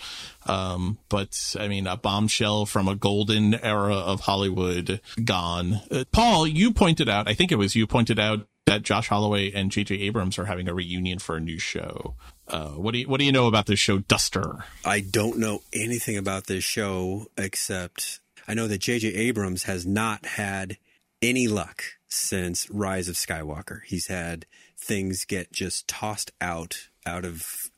Um, 0.46 0.96
but 1.10 1.54
I 1.60 1.68
mean, 1.68 1.86
a 1.86 1.98
bombshell 1.98 2.64
from 2.64 2.88
a 2.88 2.96
golden 2.96 3.52
era 3.54 3.96
of 3.96 4.20
Hollywood 4.20 5.02
gone. 5.22 5.82
Uh, 5.90 6.04
Paul, 6.10 6.46
you 6.46 6.72
pointed 6.72 7.10
out, 7.10 7.28
I 7.28 7.34
think 7.34 7.52
it 7.52 7.56
was 7.56 7.76
you 7.76 7.86
pointed 7.86 8.18
out 8.18 8.46
that 8.64 8.82
Josh 8.82 9.08
Holloway 9.08 9.52
and 9.52 9.70
J.J. 9.70 9.96
Abrams 9.96 10.38
are 10.38 10.46
having 10.46 10.68
a 10.68 10.74
reunion 10.74 11.18
for 11.18 11.36
a 11.36 11.40
new 11.40 11.58
show. 11.58 12.14
Uh, 12.48 12.70
what 12.70 12.92
do 12.92 13.00
you, 13.00 13.08
what 13.08 13.18
do 13.18 13.26
you 13.26 13.32
know 13.32 13.46
about 13.46 13.66
this 13.66 13.78
show, 13.78 13.98
Duster? 13.98 14.64
I 14.86 15.00
don't 15.00 15.38
know 15.38 15.60
anything 15.74 16.16
about 16.16 16.46
this 16.46 16.64
show 16.64 17.26
except 17.36 18.19
I 18.50 18.54
know 18.54 18.66
that 18.66 18.80
J.J. 18.80 19.14
Abrams 19.14 19.62
has 19.62 19.86
not 19.86 20.26
had 20.26 20.76
any 21.22 21.46
luck 21.46 21.84
since 22.08 22.68
Rise 22.68 23.06
of 23.06 23.14
Skywalker. 23.14 23.82
He's 23.86 24.08
had 24.08 24.44
things 24.76 25.24
get 25.24 25.52
just 25.52 25.86
tossed 25.86 26.32
out, 26.40 26.88
out 27.06 27.24
of 27.24 27.70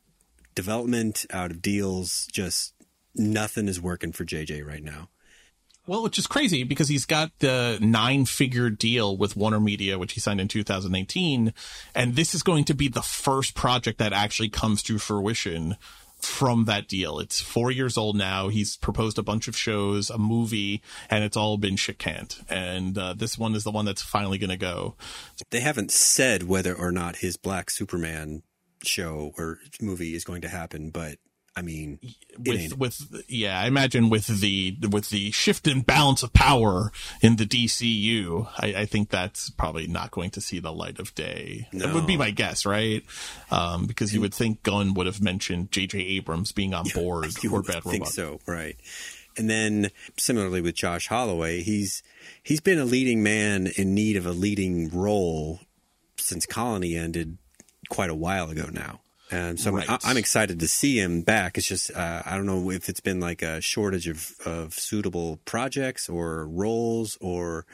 development, 0.55 1.27
out 1.29 1.51
of 1.51 1.61
deals. 1.61 2.27
Just 2.31 2.73
nothing 3.13 3.67
is 3.67 3.79
working 3.79 4.13
for 4.13 4.25
J.J. 4.25 4.63
right 4.63 4.83
now. 4.83 5.09
Well, 5.85 6.01
which 6.01 6.17
is 6.17 6.25
crazy 6.25 6.63
because 6.63 6.89
he's 6.89 7.05
got 7.05 7.29
the 7.37 7.77
nine 7.79 8.25
figure 8.25 8.71
deal 8.71 9.15
with 9.15 9.37
Warner 9.37 9.59
Media, 9.59 9.99
which 9.99 10.13
he 10.13 10.19
signed 10.19 10.41
in 10.41 10.47
2018. 10.47 11.53
And 11.93 12.15
this 12.15 12.33
is 12.33 12.41
going 12.41 12.63
to 12.63 12.73
be 12.73 12.87
the 12.87 13.03
first 13.03 13.53
project 13.53 13.99
that 13.99 14.11
actually 14.11 14.49
comes 14.49 14.81
to 14.83 14.97
fruition 14.97 15.75
from 16.25 16.65
that 16.65 16.87
deal. 16.87 17.19
It's 17.19 17.41
four 17.41 17.71
years 17.71 17.97
old 17.97 18.15
now. 18.15 18.49
He's 18.49 18.77
proposed 18.77 19.17
a 19.17 19.23
bunch 19.23 19.47
of 19.47 19.57
shows, 19.57 20.09
a 20.09 20.17
movie, 20.17 20.81
and 21.09 21.23
it's 21.23 21.37
all 21.37 21.57
been 21.57 21.75
shit 21.75 21.99
canned. 21.99 22.37
And 22.49 22.97
uh, 22.97 23.13
this 23.13 23.37
one 23.37 23.55
is 23.55 23.63
the 23.63 23.71
one 23.71 23.85
that's 23.85 24.01
finally 24.01 24.37
going 24.37 24.49
to 24.49 24.57
go. 24.57 24.95
They 25.51 25.59
haven't 25.59 25.91
said 25.91 26.43
whether 26.43 26.73
or 26.73 26.91
not 26.91 27.17
his 27.17 27.37
Black 27.37 27.69
Superman 27.69 28.43
show 28.83 29.33
or 29.37 29.59
movie 29.81 30.15
is 30.15 30.23
going 30.23 30.41
to 30.41 30.49
happen, 30.49 30.89
but 30.89 31.17
I 31.55 31.61
mean, 31.61 31.99
with 32.39 32.77
with 32.77 33.23
yeah, 33.27 33.59
I 33.59 33.67
imagine 33.67 34.09
with 34.09 34.25
the 34.25 34.75
with 34.89 35.09
the 35.09 35.29
shift 35.29 35.67
in 35.67 35.81
balance 35.81 36.23
of 36.23 36.33
power 36.33 36.91
in 37.21 37.35
the 37.35 37.45
DCU, 37.45 38.47
I, 38.57 38.81
I 38.81 38.85
think 38.85 39.09
that's 39.09 39.51
probably 39.51 39.85
not 39.85 40.09
going 40.09 40.31
to 40.31 40.41
see 40.41 40.59
the 40.59 40.73
light 40.73 40.99
of 40.99 41.13
day. 41.13 41.67
No. 41.71 41.85
That 41.85 41.93
would 41.93 42.07
be 42.07 42.17
my 42.17 42.31
guess, 42.31 42.65
right? 42.65 43.03
Um, 43.51 43.85
because 43.85 44.15
you 44.15 44.21
would 44.21 44.33
think 44.33 44.63
Gunn 44.63 44.95
would 44.95 45.05
have 45.05 45.21
mentioned 45.21 45.71
J.J. 45.71 45.99
Abrams 45.99 46.51
being 46.51 46.73
on 46.73 46.85
board 46.93 47.31
for 47.33 47.61
Bad 47.61 47.85
Robot. 47.85 48.07
so, 48.07 48.39
right? 48.47 48.75
And 49.37 49.47
then 49.47 49.91
similarly 50.17 50.61
with 50.61 50.73
Josh 50.73 51.07
Holloway, 51.07 51.61
he's 51.61 52.01
he's 52.41 52.61
been 52.61 52.79
a 52.79 52.85
leading 52.85 53.21
man 53.21 53.67
in 53.77 53.93
need 53.93 54.15
of 54.15 54.25
a 54.25 54.31
leading 54.31 54.89
role 54.89 55.59
since 56.17 56.47
Colony 56.47 56.95
ended 56.95 57.37
quite 57.89 58.09
a 58.09 58.15
while 58.15 58.49
ago 58.49 58.69
now. 58.71 59.01
And 59.31 59.59
so 59.59 59.71
right. 59.71 59.87
I'm, 60.03 60.17
excited 60.17 60.59
to 60.59 60.67
see 60.67 60.99
him 60.99 61.21
back. 61.21 61.57
It's 61.57 61.67
just 61.67 61.91
uh, 61.91 62.21
I 62.25 62.35
don't 62.35 62.45
know 62.45 62.69
if 62.69 62.89
it's 62.89 62.99
been 62.99 63.19
like 63.19 63.41
a 63.41 63.61
shortage 63.61 64.07
of, 64.07 64.35
of 64.45 64.73
suitable 64.73 65.39
projects 65.45 66.07
or 66.07 66.45
roles 66.45 67.17
or 67.19 67.65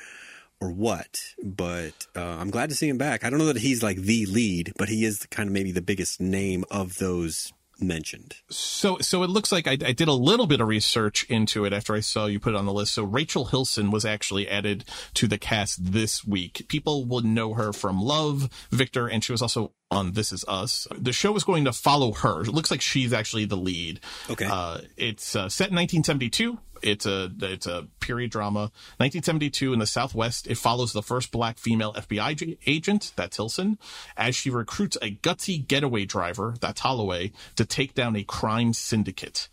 or 0.62 0.72
what, 0.72 1.20
but 1.42 2.08
uh, 2.16 2.22
I'm 2.22 2.50
glad 2.50 2.70
to 2.70 2.76
see 2.76 2.90
him 2.90 2.98
back. 2.98 3.24
I 3.24 3.30
don't 3.30 3.40
know 3.40 3.46
that 3.46 3.58
he's 3.58 3.82
like 3.82 3.98
the 3.98 4.26
lead, 4.26 4.74
but 4.78 4.90
he 4.90 5.06
is 5.06 5.26
kind 5.28 5.48
of 5.48 5.54
maybe 5.54 5.72
the 5.72 5.82
biggest 5.82 6.20
name 6.20 6.66
of 6.70 6.98
those 6.98 7.54
mentioned. 7.82 8.36
So, 8.50 8.98
so 9.00 9.24
it 9.24 9.30
looks 9.30 9.52
like 9.52 9.68
I, 9.68 9.72
I, 9.72 9.92
did 9.94 10.08
a 10.08 10.14
little 10.14 10.48
bit 10.48 10.62
of 10.62 10.68
research 10.68 11.24
into 11.26 11.66
it 11.66 11.74
after 11.74 11.94
I 11.94 12.00
saw 12.00 12.26
you 12.26 12.40
put 12.40 12.54
it 12.54 12.58
on 12.58 12.66
the 12.66 12.74
list. 12.74 12.94
So 12.94 13.04
Rachel 13.04 13.46
Hilson 13.46 13.92
was 13.92 14.06
actually 14.06 14.48
added 14.48 14.86
to 15.16 15.28
the 15.28 15.38
cast 15.38 15.92
this 15.92 16.26
week. 16.26 16.66
People 16.68 17.06
will 17.06 17.22
know 17.22 17.54
her 17.54 17.74
from 17.74 18.02
Love, 18.02 18.50
Victor, 18.72 19.08
and 19.08 19.24
she 19.24 19.32
was 19.32 19.42
also 19.42 19.74
on 19.92 20.12
This 20.14 20.32
Is 20.32 20.46
Us. 20.48 20.88
The 20.96 21.14
show 21.14 21.36
is 21.36 21.44
going 21.44 21.66
to 21.66 21.74
follow 21.74 22.12
her. 22.14 22.42
It 22.42 22.50
looks 22.50 22.72
like 22.72 22.82
she's 22.82 23.14
actually 23.14 23.46
the 23.46 23.58
lead. 23.58 24.00
Okay. 24.30 24.46
Uh, 24.46 24.80
it's 24.98 25.36
uh, 25.36 25.50
set 25.50 25.70
in 25.70 25.76
1972. 25.76 26.60
It's 26.82 27.06
a 27.06 27.32
it's 27.42 27.68
a 27.68 27.88
period 28.00 28.32
drama. 28.32 28.72
1972 28.98 29.74
in 29.74 29.80
the 29.80 29.88
Southwest. 29.88 30.48
It 30.48 30.58
follows 30.58 30.94
the 30.94 31.04
first 31.04 31.32
black 31.32 31.58
female 31.58 31.94
FBI 31.94 32.58
agent, 32.66 33.12
that's 33.16 33.38
Hilson, 33.38 33.78
as 34.18 34.36
she 34.36 34.50
recruits 34.50 34.98
a 35.02 35.16
gutsy 35.16 35.66
getaway 35.66 36.06
driver, 36.06 36.56
that's 36.60 36.82
Holloway, 36.82 37.32
to 37.56 37.66
take 37.66 37.94
down 37.94 38.16
a 38.16 38.24
crime 38.24 38.74
syndicate. 38.74 39.48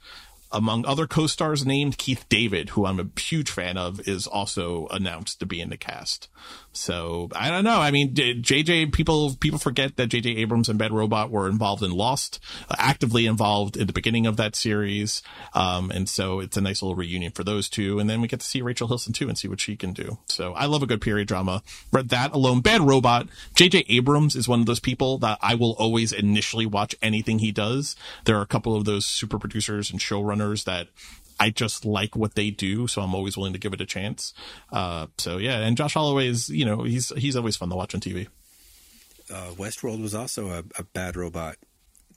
Among 0.52 0.86
other 0.86 1.08
co-stars 1.08 1.66
named 1.66 1.98
Keith 1.98 2.24
David, 2.28 2.70
who 2.70 2.86
I'm 2.86 3.00
a 3.00 3.20
huge 3.20 3.50
fan 3.50 3.76
of, 3.76 4.06
is 4.06 4.28
also 4.28 4.86
announced 4.88 5.40
to 5.40 5.46
be 5.46 5.60
in 5.60 5.70
the 5.70 5.76
cast. 5.76 6.28
So 6.76 7.28
I 7.34 7.50
don't 7.50 7.64
know. 7.64 7.80
I 7.80 7.90
mean, 7.90 8.14
JJ 8.14 8.92
people 8.92 9.34
people 9.40 9.58
forget 9.58 9.96
that 9.96 10.10
JJ 10.10 10.36
Abrams 10.38 10.68
and 10.68 10.78
Bad 10.78 10.92
Robot 10.92 11.30
were 11.30 11.48
involved 11.48 11.82
in 11.82 11.90
Lost, 11.90 12.38
uh, 12.68 12.76
actively 12.78 13.26
involved 13.26 13.76
in 13.76 13.86
the 13.86 13.92
beginning 13.92 14.26
of 14.26 14.36
that 14.36 14.54
series, 14.54 15.22
um, 15.54 15.90
and 15.90 16.08
so 16.08 16.40
it's 16.40 16.56
a 16.56 16.60
nice 16.60 16.82
little 16.82 16.94
reunion 16.94 17.32
for 17.32 17.44
those 17.44 17.68
two. 17.68 17.98
And 17.98 18.08
then 18.08 18.20
we 18.20 18.28
get 18.28 18.40
to 18.40 18.46
see 18.46 18.62
Rachel 18.62 18.88
Hilson 18.88 19.12
too 19.12 19.28
and 19.28 19.38
see 19.38 19.48
what 19.48 19.60
she 19.60 19.76
can 19.76 19.92
do. 19.92 20.18
So 20.26 20.52
I 20.52 20.66
love 20.66 20.82
a 20.82 20.86
good 20.86 21.00
period 21.00 21.28
drama. 21.28 21.62
But 21.90 22.10
that 22.10 22.32
alone, 22.32 22.60
Bad 22.60 22.82
Robot, 22.82 23.28
JJ 23.54 23.86
Abrams 23.88 24.36
is 24.36 24.48
one 24.48 24.60
of 24.60 24.66
those 24.66 24.80
people 24.80 25.18
that 25.18 25.38
I 25.40 25.54
will 25.54 25.72
always 25.78 26.12
initially 26.12 26.66
watch 26.66 26.94
anything 27.00 27.38
he 27.38 27.52
does. 27.52 27.96
There 28.24 28.36
are 28.36 28.42
a 28.42 28.46
couple 28.46 28.76
of 28.76 28.84
those 28.84 29.06
super 29.06 29.38
producers 29.38 29.90
and 29.90 30.00
showrunners 30.00 30.64
that 30.64 30.88
I 31.38 31.50
just 31.50 31.84
like 31.84 32.16
what 32.16 32.34
they 32.34 32.50
do, 32.50 32.86
so 32.86 33.02
I'm 33.02 33.14
always 33.14 33.36
willing 33.36 33.52
to 33.52 33.58
give 33.58 33.72
it 33.72 33.80
a 33.80 33.86
chance. 33.86 34.32
Uh, 34.72 35.06
so 35.18 35.38
yeah, 35.38 35.58
and 35.60 35.76
Josh 35.76 35.94
Holloway 35.94 36.28
is, 36.28 36.48
you 36.48 36.64
know, 36.64 36.82
he's 36.82 37.10
he's 37.16 37.36
always 37.36 37.56
fun 37.56 37.68
to 37.70 37.76
watch 37.76 37.94
on 37.94 38.00
TV. 38.00 38.28
Uh, 39.30 39.50
Westworld 39.56 40.00
was 40.00 40.14
also 40.14 40.50
a, 40.50 40.62
a, 40.78 40.84
bad 40.84 41.16
robot. 41.16 41.56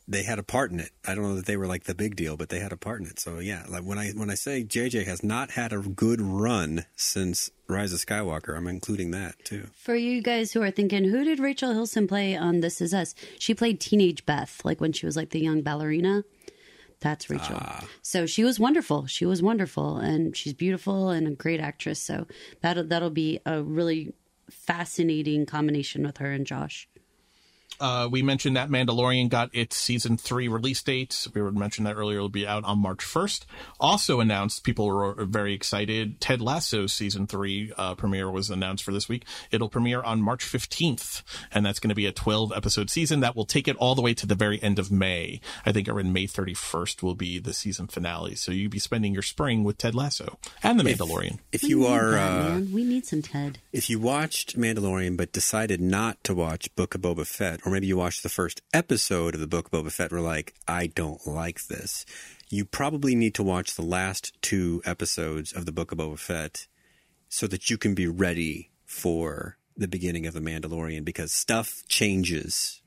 They 0.08 0.24
had 0.24 0.38
a 0.38 0.44
part 0.44 0.72
in 0.72 0.80
it. 0.80 0.92
I 1.08 1.16
don't 1.16 1.24
know 1.24 1.36
that 1.36 1.46
they 1.46 1.58
were 1.58 1.68
like 1.68 1.86
the 1.86 1.96
big 1.96 2.16
deal, 2.16 2.38
but 2.38 2.50
they 2.50 2.60
had 2.60 2.72
a 2.72 2.78
part 2.78 3.02
in 3.02 3.08
it. 3.08 3.20
So 3.20 3.40
yeah, 3.40 3.66
like 3.68 3.84
when 3.84 3.98
I 3.98 4.10
when 4.12 4.30
I 4.30 4.36
say 4.36 4.64
JJ 4.64 5.06
has 5.06 5.24
not 5.24 5.52
had 5.52 5.74
a 5.74 5.80
good 5.80 6.22
run 6.22 6.86
since 6.96 7.52
Rise 7.68 7.94
of 7.94 8.00
Skywalker, 8.00 8.56
I'm 8.56 8.68
including 8.68 9.12
that 9.12 9.44
too. 9.44 9.68
For 9.76 9.96
you 9.96 10.22
guys 10.22 10.52
who 10.52 10.62
are 10.64 10.72
thinking, 10.72 11.04
who 11.04 11.24
did 11.24 11.40
Rachel 11.40 11.74
Hilson 11.74 12.08
play 12.08 12.36
on 12.36 12.62
This 12.62 12.82
Is 12.82 12.94
Us? 12.94 13.14
She 13.38 13.54
played 13.54 13.80
teenage 13.80 14.26
Beth, 14.26 14.62
like 14.64 14.82
when 14.82 14.94
she 14.94 15.06
was 15.06 15.16
like 15.16 15.30
the 15.30 15.40
young 15.40 15.62
ballerina. 15.62 16.24
That's 17.02 17.30
Rachel. 17.30 17.58
Ah. 17.60 17.86
So 18.02 18.26
she 18.26 18.44
was 18.44 18.60
wonderful. 18.60 19.06
She 19.06 19.26
was 19.26 19.42
wonderful, 19.42 19.98
and 19.98 20.36
she's 20.36 20.54
beautiful 20.54 21.10
and 21.10 21.28
a 21.28 21.32
great 21.32 21.62
actress. 21.62 22.02
So 22.02 22.28
that'll 22.62 22.84
that'll 22.86 23.10
be 23.10 23.40
a 23.46 23.62
really 23.62 24.14
fascinating 24.50 25.46
combination 25.46 26.04
with 26.04 26.18
her 26.18 26.32
and 26.32 26.46
Josh. 26.46 26.89
Uh, 27.80 28.08
we 28.12 28.22
mentioned 28.22 28.56
that 28.56 28.70
Mandalorian 28.70 29.30
got 29.30 29.50
its 29.54 29.76
season 29.76 30.18
three 30.18 30.48
release 30.48 30.82
date. 30.82 31.28
We 31.34 31.42
were 31.42 31.52
mentioned 31.52 31.88
that 31.88 31.96
earlier. 31.96 32.18
It'll 32.18 32.30
be 32.30 32.48
out 32.48 32.64
on 32.64 32.80
March 32.80 33.00
1st. 33.00 33.46
Also 33.80 34.20
announced, 34.20 34.64
people 34.64 34.88
were 34.88 35.26
very 35.26 35.54
excited. 35.54 36.20
Ted 36.20 36.42
Lasso's 36.42 36.94
season 36.94 37.28
three 37.28 37.72
uh, 37.78 37.96
premiere 37.96 38.30
was 38.30 38.50
announced 38.50 38.84
for 38.84 38.92
this 38.92 39.08
week. 39.08 39.26
It'll 39.52 39.70
premiere 39.70 40.02
on 40.02 40.22
March 40.22 40.44
15th, 40.46 41.24
and 41.52 41.66
that's 41.66 41.80
going 41.80 41.90
to 41.90 41.96
be 41.96 42.06
a 42.06 42.12
12 42.12 42.52
episode 42.56 42.90
season 42.90 43.22
that 43.22 43.36
will 43.36 43.46
take 43.46 43.68
it 43.68 43.78
all 43.78 43.96
the 43.96 44.02
way 44.02 44.14
to 44.14 44.26
the 44.26 44.36
very 44.36 44.62
end 44.62 44.80
of 44.80 44.92
May. 44.92 45.40
I 45.66 45.72
think 45.72 45.88
around 45.88 46.14
May 46.14 46.28
31st 46.28 47.02
will 47.02 47.16
be 47.16 47.40
the 47.40 47.54
season 47.54 47.88
finale. 47.88 48.36
So 48.36 48.52
you'll 48.52 48.70
be 48.70 48.80
spending 48.80 49.14
your 49.14 49.24
spring 49.24 49.64
with 49.64 49.78
Ted 49.78 49.96
Lasso 49.96 50.38
and 50.64 50.80
The 50.80 50.84
Mandalorian. 50.84 51.40
If, 51.52 51.64
if 51.64 51.70
you 51.70 51.86
are, 51.86 52.12
that, 52.12 52.52
uh, 52.52 52.60
we 52.74 52.84
need 52.84 53.06
some 53.06 53.22
Ted. 53.22 53.60
If 53.72 53.90
you 53.90 54.00
watched 54.00 54.58
Mandalorian 54.58 55.16
but 55.18 55.32
decided 55.32 55.82
not 55.82 56.24
to 56.26 56.34
watch 56.34 56.74
Book 56.76 56.96
of 56.96 57.02
Boba 57.02 57.26
Fett, 57.26 57.59
or 57.66 57.72
maybe 57.72 57.88
you 57.88 57.98
watched 57.98 58.24
the 58.24 58.30
first 58.30 58.62
episode 58.74 59.36
of 59.36 59.42
the 59.42 59.48
book 59.48 59.72
Boba 59.72 59.92
Fett 59.92 60.12
were 60.12 60.22
like, 60.22 60.54
I 60.68 60.88
don't 60.88 61.26
like 61.26 61.68
this. 61.68 62.06
You 62.50 62.66
probably 62.66 63.16
need 63.16 63.36
to 63.36 63.44
watch 63.44 63.76
the 63.76 63.84
last 63.84 64.40
two 64.42 64.82
episodes 64.86 65.54
of 65.54 65.66
the 65.66 65.72
book 65.72 65.92
of 65.92 65.98
Boba 65.98 66.18
Fett 66.18 66.68
so 67.28 67.48
that 67.48 67.70
you 67.70 67.78
can 67.78 67.94
be 67.94 68.08
ready 68.08 68.72
for 68.86 69.58
the 69.78 69.88
beginning 69.88 70.26
of 70.26 70.34
the 70.34 70.42
Mandalorian 70.42 71.06
because 71.06 71.32
stuff 71.32 71.84
changes 71.88 72.82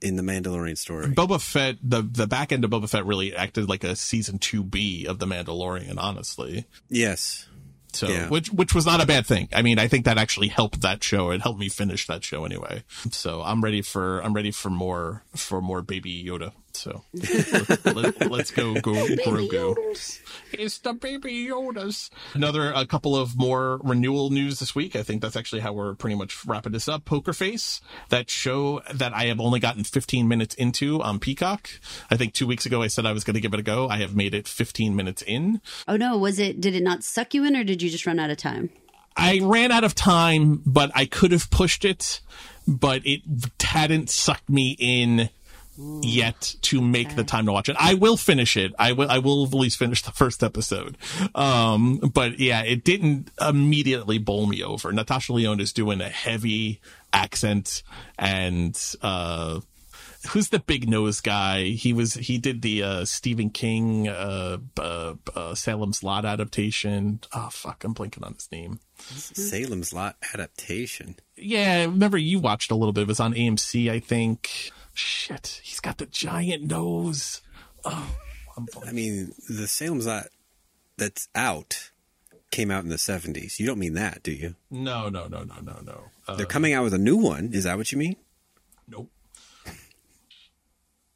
in 0.00 0.16
the 0.16 0.22
Mandalorian 0.22 0.76
story. 0.76 1.06
Boba 1.06 1.40
Fett, 1.40 1.76
the 1.82 2.02
the 2.02 2.26
back 2.26 2.52
end 2.52 2.64
of 2.64 2.70
Boba 2.70 2.88
Fett 2.88 3.06
really 3.06 3.34
acted 3.34 3.68
like 3.68 3.84
a 3.84 3.96
season 3.96 4.38
two 4.38 4.62
B 4.62 5.06
of 5.06 5.18
the 5.18 5.26
Mandalorian, 5.26 5.96
honestly. 5.98 6.66
Yes. 6.88 7.48
So, 7.94 8.08
yeah. 8.08 8.28
which 8.28 8.48
which 8.50 8.74
was 8.74 8.86
not 8.86 9.02
a 9.02 9.06
bad 9.06 9.26
thing. 9.26 9.48
I 9.52 9.62
mean, 9.62 9.78
I 9.78 9.88
think 9.88 10.04
that 10.04 10.18
actually 10.18 10.48
helped 10.48 10.80
that 10.82 11.02
show. 11.02 11.30
It 11.30 11.42
helped 11.42 11.60
me 11.60 11.68
finish 11.68 12.06
that 12.06 12.24
show 12.24 12.44
anyway. 12.44 12.82
So 13.10 13.42
I'm 13.42 13.62
ready 13.62 13.82
for 13.82 14.20
I'm 14.20 14.34
ready 14.34 14.50
for 14.50 14.70
more 14.70 15.22
for 15.34 15.60
more 15.60 15.82
Baby 15.82 16.24
Yoda. 16.24 16.52
So 16.76 17.04
let, 17.14 18.20
us 18.22 18.50
go, 18.50 18.74
go, 18.74 18.92
Grogu. 18.92 20.20
It's 20.52 20.78
the 20.78 20.92
baby 20.92 21.46
Yodas. 21.46 22.10
Another, 22.34 22.72
a 22.74 22.86
couple 22.86 23.16
of 23.16 23.36
more 23.36 23.78
renewal 23.82 24.30
news 24.30 24.58
this 24.58 24.74
week. 24.74 24.96
I 24.96 25.02
think 25.02 25.22
that's 25.22 25.36
actually 25.36 25.60
how 25.60 25.72
we're 25.72 25.94
pretty 25.94 26.16
much 26.16 26.44
wrapping 26.44 26.72
this 26.72 26.88
up. 26.88 27.04
Poker 27.04 27.32
Face, 27.32 27.80
that 28.08 28.30
show 28.30 28.80
that 28.92 29.14
I 29.14 29.24
have 29.26 29.40
only 29.40 29.60
gotten 29.60 29.84
15 29.84 30.26
minutes 30.26 30.54
into 30.54 31.02
on 31.02 31.18
Peacock. 31.18 31.70
I 32.10 32.16
think 32.16 32.34
two 32.34 32.46
weeks 32.46 32.66
ago 32.66 32.82
I 32.82 32.88
said 32.88 33.06
I 33.06 33.12
was 33.12 33.24
going 33.24 33.34
to 33.34 33.40
give 33.40 33.54
it 33.54 33.60
a 33.60 33.64
go. 33.64 33.88
I 33.88 33.98
have 33.98 34.14
made 34.14 34.34
it 34.34 34.48
15 34.48 34.94
minutes 34.96 35.22
in. 35.22 35.60
Oh 35.86 35.96
no, 35.96 36.18
was 36.18 36.38
it, 36.38 36.60
did 36.60 36.74
it 36.74 36.82
not 36.82 37.04
suck 37.04 37.34
you 37.34 37.44
in 37.44 37.56
or 37.56 37.64
did 37.64 37.82
you 37.82 37.90
just 37.90 38.06
run 38.06 38.18
out 38.18 38.30
of 38.30 38.36
time? 38.36 38.70
I 39.16 39.40
ran 39.42 39.70
out 39.70 39.84
of 39.84 39.94
time, 39.94 40.60
but 40.66 40.90
I 40.94 41.06
could 41.06 41.30
have 41.32 41.50
pushed 41.50 41.84
it, 41.84 42.20
but 42.66 43.02
it 43.04 43.22
hadn't 43.62 44.10
sucked 44.10 44.48
me 44.48 44.76
in 44.78 45.30
yet 45.76 46.54
to 46.62 46.80
make 46.80 47.08
okay. 47.08 47.16
the 47.16 47.24
time 47.24 47.46
to 47.46 47.52
watch 47.52 47.68
it. 47.68 47.76
I 47.78 47.94
will 47.94 48.16
finish 48.16 48.56
it. 48.56 48.72
I 48.78 48.92
will. 48.92 49.10
I 49.10 49.18
will 49.18 49.44
at 49.44 49.54
least 49.54 49.78
finish 49.78 50.02
the 50.02 50.12
first 50.12 50.42
episode. 50.42 50.96
Um, 51.34 51.98
but 51.98 52.38
yeah, 52.38 52.62
it 52.62 52.84
didn't 52.84 53.30
immediately 53.40 54.18
bowl 54.18 54.46
me 54.46 54.62
over. 54.62 54.92
Natasha 54.92 55.32
Lyonne 55.32 55.60
is 55.60 55.72
doing 55.72 56.00
a 56.00 56.08
heavy 56.08 56.80
accent, 57.12 57.82
and 58.18 58.78
uh, 59.02 59.60
who's 60.30 60.48
the 60.48 60.58
big 60.58 60.88
nose 60.88 61.20
guy? 61.20 61.64
He 61.64 61.92
was. 61.92 62.14
He 62.14 62.38
did 62.38 62.62
the 62.62 62.82
uh, 62.82 63.04
Stephen 63.04 63.50
King 63.50 64.08
uh, 64.08 64.58
uh, 64.78 65.14
uh 65.34 65.54
Salem's 65.54 66.02
Lot 66.02 66.24
adaptation. 66.24 67.20
Oh 67.32 67.48
fuck, 67.50 67.84
I'm 67.84 67.94
blanking 67.94 68.24
on 68.24 68.34
his 68.34 68.50
name. 68.52 68.80
Salem's 68.98 69.92
Lot 69.92 70.16
adaptation. 70.32 71.16
Yeah, 71.36 71.82
remember 71.82 72.16
you 72.16 72.38
watched 72.38 72.70
a 72.70 72.76
little 72.76 72.92
bit. 72.92 73.02
It 73.02 73.08
was 73.08 73.20
on 73.20 73.34
AMC, 73.34 73.90
I 73.90 73.98
think. 73.98 74.70
Shit, 74.94 75.60
he's 75.62 75.80
got 75.80 75.98
the 75.98 76.06
giant 76.06 76.64
nose. 76.64 77.42
Oh, 77.84 78.16
I 78.86 78.92
mean, 78.92 79.32
the 79.48 79.66
Salem's 79.66 80.06
Lot 80.06 80.28
that's 80.96 81.28
out 81.34 81.90
came 82.50 82.70
out 82.70 82.84
in 82.84 82.88
the 82.90 82.96
70s. 82.96 83.58
You 83.58 83.66
don't 83.66 83.80
mean 83.80 83.94
that, 83.94 84.22
do 84.22 84.30
you? 84.30 84.54
No, 84.70 85.08
no, 85.08 85.26
no, 85.26 85.42
no, 85.42 85.56
no, 85.60 85.80
no. 85.84 86.04
Uh, 86.28 86.36
They're 86.36 86.46
coming 86.46 86.72
out 86.72 86.84
with 86.84 86.94
a 86.94 86.98
new 86.98 87.16
one. 87.16 87.50
Is 87.52 87.64
that 87.64 87.76
what 87.76 87.90
you 87.90 87.98
mean? 87.98 88.14
Nope. 88.86 89.10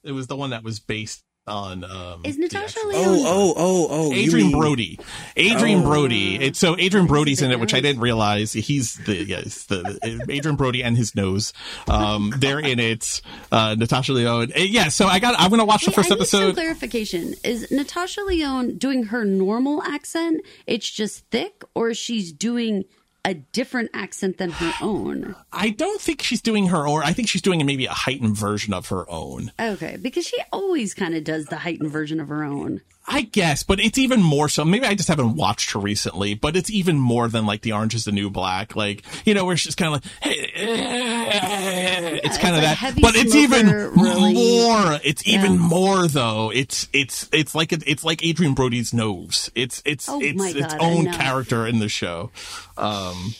it 0.02 0.12
was 0.12 0.26
the 0.26 0.36
one 0.36 0.50
that 0.50 0.64
was 0.64 0.80
based 0.80 1.22
on 1.48 1.84
um, 1.84 2.20
Is 2.24 2.38
Natasha 2.38 2.78
actual- 2.78 2.88
Lyonne? 2.92 3.04
Oh, 3.08 3.24
oh, 3.26 3.54
oh, 3.56 3.86
oh. 3.90 4.12
Adrien 4.12 4.48
mean- 4.48 4.58
Brody. 4.58 4.98
Adrien 5.36 5.82
Brody. 5.82 6.36
It's 6.36 6.58
so 6.58 6.76
Adrien 6.78 7.06
Brody's 7.06 7.42
in 7.42 7.50
it, 7.50 7.58
which 7.60 7.74
I 7.74 7.80
didn't 7.80 8.00
realize. 8.02 8.52
He's 8.52 8.94
the 9.04 9.16
yes, 9.16 9.64
the 9.64 9.98
Adrien 10.30 10.56
Brody 10.56 10.82
and 10.84 10.96
his 10.96 11.14
nose. 11.14 11.52
Um, 11.88 12.32
they're 12.38 12.60
in 12.60 12.78
it. 12.78 13.20
Uh, 13.50 13.74
Natasha 13.78 14.12
Lyonne. 14.12 14.52
Uh, 14.56 14.60
Yeah. 14.60 14.88
So 14.88 15.06
I 15.06 15.18
got. 15.18 15.34
I'm 15.38 15.50
gonna 15.50 15.64
watch 15.64 15.84
the 15.84 15.90
first 15.92 16.12
I 16.12 16.16
need 16.16 16.26
some 16.26 16.42
episode. 16.42 16.54
clarification. 16.54 17.34
Is 17.44 17.70
Natasha 17.70 18.22
Lyonne 18.22 18.76
doing 18.78 19.04
her 19.04 19.24
normal 19.24 19.82
accent? 19.82 20.42
It's 20.66 20.88
just 20.90 21.24
thick, 21.30 21.62
or 21.74 21.94
she's 21.94 22.32
doing 22.32 22.84
a 23.24 23.34
different 23.34 23.90
accent 23.94 24.38
than 24.38 24.50
her 24.50 24.72
own? 24.80 25.34
I 25.52 25.70
don't 25.70 26.00
think 26.00 26.22
she's 26.22 26.40
doing 26.40 26.68
her 26.68 26.86
own. 26.86 27.02
I 27.02 27.12
think 27.12 27.28
she's 27.28 27.42
doing 27.42 27.64
maybe 27.64 27.86
a 27.86 27.92
heightened 27.92 28.36
version 28.36 28.72
of 28.72 28.88
her 28.88 29.08
own. 29.10 29.52
Okay, 29.60 29.96
because 30.00 30.26
she 30.26 30.38
always 30.52 30.94
kind 30.94 31.14
of 31.14 31.24
does 31.24 31.46
the 31.46 31.56
heightened 31.56 31.90
version 31.90 32.20
of 32.20 32.28
her 32.28 32.44
own. 32.44 32.80
I 33.10 33.22
guess, 33.22 33.62
but 33.62 33.80
it's 33.80 33.96
even 33.96 34.22
more 34.22 34.50
so. 34.50 34.66
Maybe 34.66 34.84
I 34.84 34.94
just 34.94 35.08
haven't 35.08 35.34
watched 35.34 35.72
her 35.72 35.78
recently, 35.78 36.34
but 36.34 36.56
it's 36.56 36.70
even 36.70 36.98
more 36.98 37.26
than 37.28 37.46
like 37.46 37.62
the 37.62 37.72
Orange 37.72 37.94
is 37.94 38.04
the 38.04 38.12
New 38.12 38.28
Black. 38.28 38.76
Like, 38.76 39.02
you 39.24 39.32
know, 39.32 39.46
where 39.46 39.56
she's 39.56 39.74
kind 39.74 39.94
of 39.94 40.04
like, 40.04 40.12
hey, 40.22 42.20
it's 42.22 42.36
kind 42.38 42.54
of 42.54 42.60
that. 42.62 42.94
But 43.00 43.14
it's 43.16 43.34
even 43.34 43.66
really. 43.66 44.34
more. 44.34 45.00
It's 45.02 45.26
even 45.26 45.52
Yeah. 45.54 45.58
more 45.58 46.06
though. 46.06 46.50
It's, 46.52 46.88
it's, 46.92 47.28
it's 47.32 47.54
like, 47.54 47.72
it's 47.72 48.04
like 48.04 48.22
Adrien 48.22 48.54
Brody's 48.54 48.92
nose. 48.92 49.50
It's, 49.54 49.82
it's, 49.86 50.08
Oh 50.08 50.20
it's 50.20 50.36
my 50.38 50.50
its 50.50 50.74
God, 50.74 50.76
own 50.80 51.10
character 51.12 51.66
in 51.66 51.78
the 51.78 51.88
show. 51.88 52.30
Um, 52.76 53.34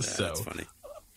so 0.00 0.24
That's 0.24 0.40
funny. 0.42 0.64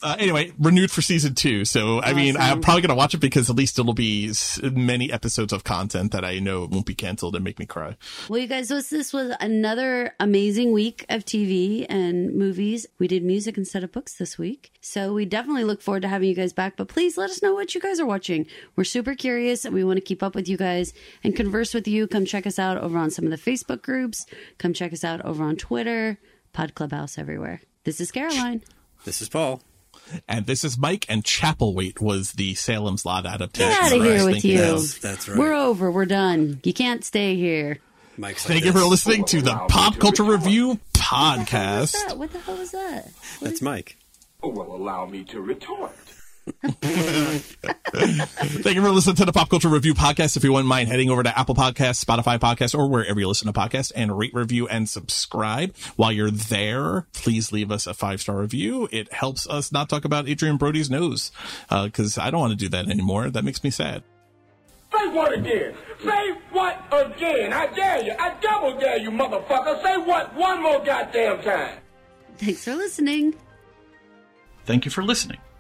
Uh, 0.03 0.15
anyway, 0.18 0.52
renewed 0.57 0.90
for 0.90 1.02
season 1.02 1.36
two. 1.36 1.65
So, 1.65 2.02
I 2.02 2.14
mean, 2.14 2.36
I'm 2.38 2.61
probably 2.61 2.82
going 2.82 2.90
to 2.90 2.95
watch 2.95 3.14
it 3.14 3.19
because 3.19 3.49
at 3.49 3.56
least 3.56 3.78
it'll 3.78 3.94
be 3.94 4.34
many 4.61 5.11
episodes 5.11 5.53
of 5.53 5.64
content 5.64 6.11
that 6.11 6.26
I 6.26 6.40
know 6.40 6.68
won't 6.69 6.86
be 6.86 6.95
canceled 6.95 7.36
and 7.36 7.44
make 7.44 7.60
me 7.60 7.65
cry. 7.65 7.98
Well, 8.28 8.40
you 8.40 8.48
guys, 8.48 8.69
this, 8.69 8.90
this 8.90 9.14
was 9.14 9.36
another 9.40 10.15
amazing 10.19 10.72
week 10.72 11.06
of 11.10 11.23
TV 11.23 11.86
and 11.88 12.34
movies. 12.34 12.88
We 12.98 13.07
did 13.07 13.23
music 13.23 13.57
instead 13.57 13.84
of 13.84 13.91
books 13.91 14.15
this 14.15 14.38
week. 14.38 14.72
So 14.82 15.14
we 15.14 15.26
definitely 15.26 15.64
look 15.64 15.82
forward 15.82 16.02
to 16.02 16.07
having 16.07 16.30
you 16.30 16.36
guys 16.36 16.53
back. 16.53 16.78
But 16.78 16.88
please 16.88 17.18
let 17.18 17.30
us 17.30 17.44
know 17.44 17.53
what 17.53 17.76
you 17.76 17.82
guys 17.82 17.99
are 17.99 18.06
watching. 18.06 18.48
We're 18.76 18.84
super 18.84 19.14
curious 19.14 19.65
and 19.65 19.73
we 19.73 19.84
want 19.84 19.98
to 19.98 20.02
keep 20.02 20.23
up 20.23 20.34
with 20.36 20.49
you 20.49 20.57
guys 20.57 20.94
and 21.23 21.36
converse 21.36 21.73
with 21.73 21.88
you. 21.88 22.07
Come 22.07 22.26
check 22.26 22.48
us 22.48 22.57
out 22.57 22.78
over 22.78 22.98
on 22.98 23.11
some 23.11 23.26
of 23.26 23.32
the 23.32 23.38
Facebook 23.38 23.82
groups. 23.82 24.26
Come 24.57 24.73
check 24.73 24.94
us 24.94 25.03
out 25.03 25.23
over 25.23 25.44
on 25.44 25.57
Twitter, 25.57 26.18
Pod 26.53 26.73
Clubhouse, 26.73 27.18
everywhere. 27.18 27.61
This 27.84 28.02
is 28.02 28.11
Caroline. 28.11 28.64
This 29.06 29.22
is 29.22 29.30
Paul. 29.30 29.61
And 30.28 30.46
this 30.46 30.64
is 30.64 30.78
Mike, 30.78 31.06
and 31.10 31.24
Chapelwaite 31.24 32.02
was 32.02 32.34
the 32.34 32.54
Salem's 32.56 33.06
Lot 33.06 33.26
adaptation. 33.26 33.70
Get 33.72 33.82
out 33.82 33.94
of 33.94 34.00
that 34.00 34.08
I 34.10 34.18
here 34.18 34.26
with 34.26 34.46
you. 34.46 34.58
That's- 34.58 34.98
that's 35.00 35.28
right. 35.30 35.38
We're 35.38 35.54
over. 35.54 35.92
We're 35.92 36.06
done. 36.06 36.60
You 36.64 36.74
can't 36.74 37.04
stay 37.04 37.36
here. 37.36 37.80
Mike's 38.18 38.44
like 38.46 38.54
Thank 38.62 38.66
you 38.66 38.72
for 38.74 38.86
listening 38.86 39.24
to 39.26 39.42
the 39.42 39.56
Pop 39.70 39.98
Culture 39.98 40.24
Review 40.24 40.68
What 40.70 40.80
the 40.94 41.00
hell 41.02 41.40
was 41.40 41.48
podcast. 41.48 42.08
that? 42.08 42.18
What 42.18 42.32
the 42.34 42.40
hell 42.40 42.58
was 42.58 42.72
that? 42.72 43.06
What 43.06 43.50
That's 43.50 43.62
Mike. 43.62 43.98
Oh, 44.44 44.50
well, 44.50 44.76
allow 44.76 45.06
me 45.06 45.24
to 45.26 45.40
retort. 45.42 45.96
Thank 46.62 46.76
you 48.76 48.82
for 48.82 48.90
listening 48.90 49.16
to 49.18 49.26
the 49.26 49.32
Pop 49.34 49.50
Culture 49.50 49.70
Review 49.70 49.94
podcast. 49.94 50.38
If 50.38 50.44
you 50.44 50.52
wouldn't 50.52 50.68
mind 50.68 50.90
heading 50.90 51.10
over 51.10 51.22
to 51.22 51.40
Apple 51.40 51.56
Podcasts, 51.56 52.04
Spotify 52.04 52.40
Podcasts, 52.40 52.78
or 52.78 52.90
wherever 52.90 53.20
you 53.20 53.28
listen 53.28 53.52
to 53.52 53.54
podcasts 53.54 53.92
and 53.96 54.18
rate, 54.18 54.34
review, 54.34 54.68
and 54.68 54.90
subscribe. 54.90 55.76
While 55.96 56.12
you're 56.12 56.32
there, 56.32 57.06
please 57.14 57.52
leave 57.52 57.72
us 57.72 57.86
a 57.86 57.94
five 57.94 58.22
star 58.22 58.38
review. 58.38 58.90
It 58.92 59.14
helps 59.14 59.48
us 59.48 59.72
not 59.72 59.90
talk 59.90 60.04
about 60.04 60.28
Adrien 60.28 60.58
Brody's 60.58 60.90
nose, 60.90 61.32
uh, 61.70 61.86
because 61.86 62.18
I 62.18 62.32
don't 62.32 62.40
want 62.40 62.52
to 62.52 62.58
do 62.58 62.70
that 62.70 62.90
anymore. 62.90 63.30
That 63.30 63.44
makes 63.44 63.64
me 63.64 63.70
sad. 63.70 64.04
Say 64.92 65.08
what 65.08 65.34
again? 65.34 65.76
Say 66.04 66.32
what 66.52 66.84
again? 66.92 67.54
I 67.54 67.68
dare 67.68 68.04
you. 68.04 68.16
I 68.20 68.36
double 68.42 68.80
dare 68.80 68.98
you, 68.98 69.12
motherfucker. 69.12 69.82
Say 69.84 69.98
what 69.98 70.36
one 70.36 70.64
more 70.64 70.84
goddamn 70.84 71.42
time. 71.44 71.78
Thanks 72.38 72.64
for 72.64 72.76
listening. 72.76 73.36
Thank 74.66 74.86
you 74.86 74.92
for 74.92 75.04
listening. 75.04 75.38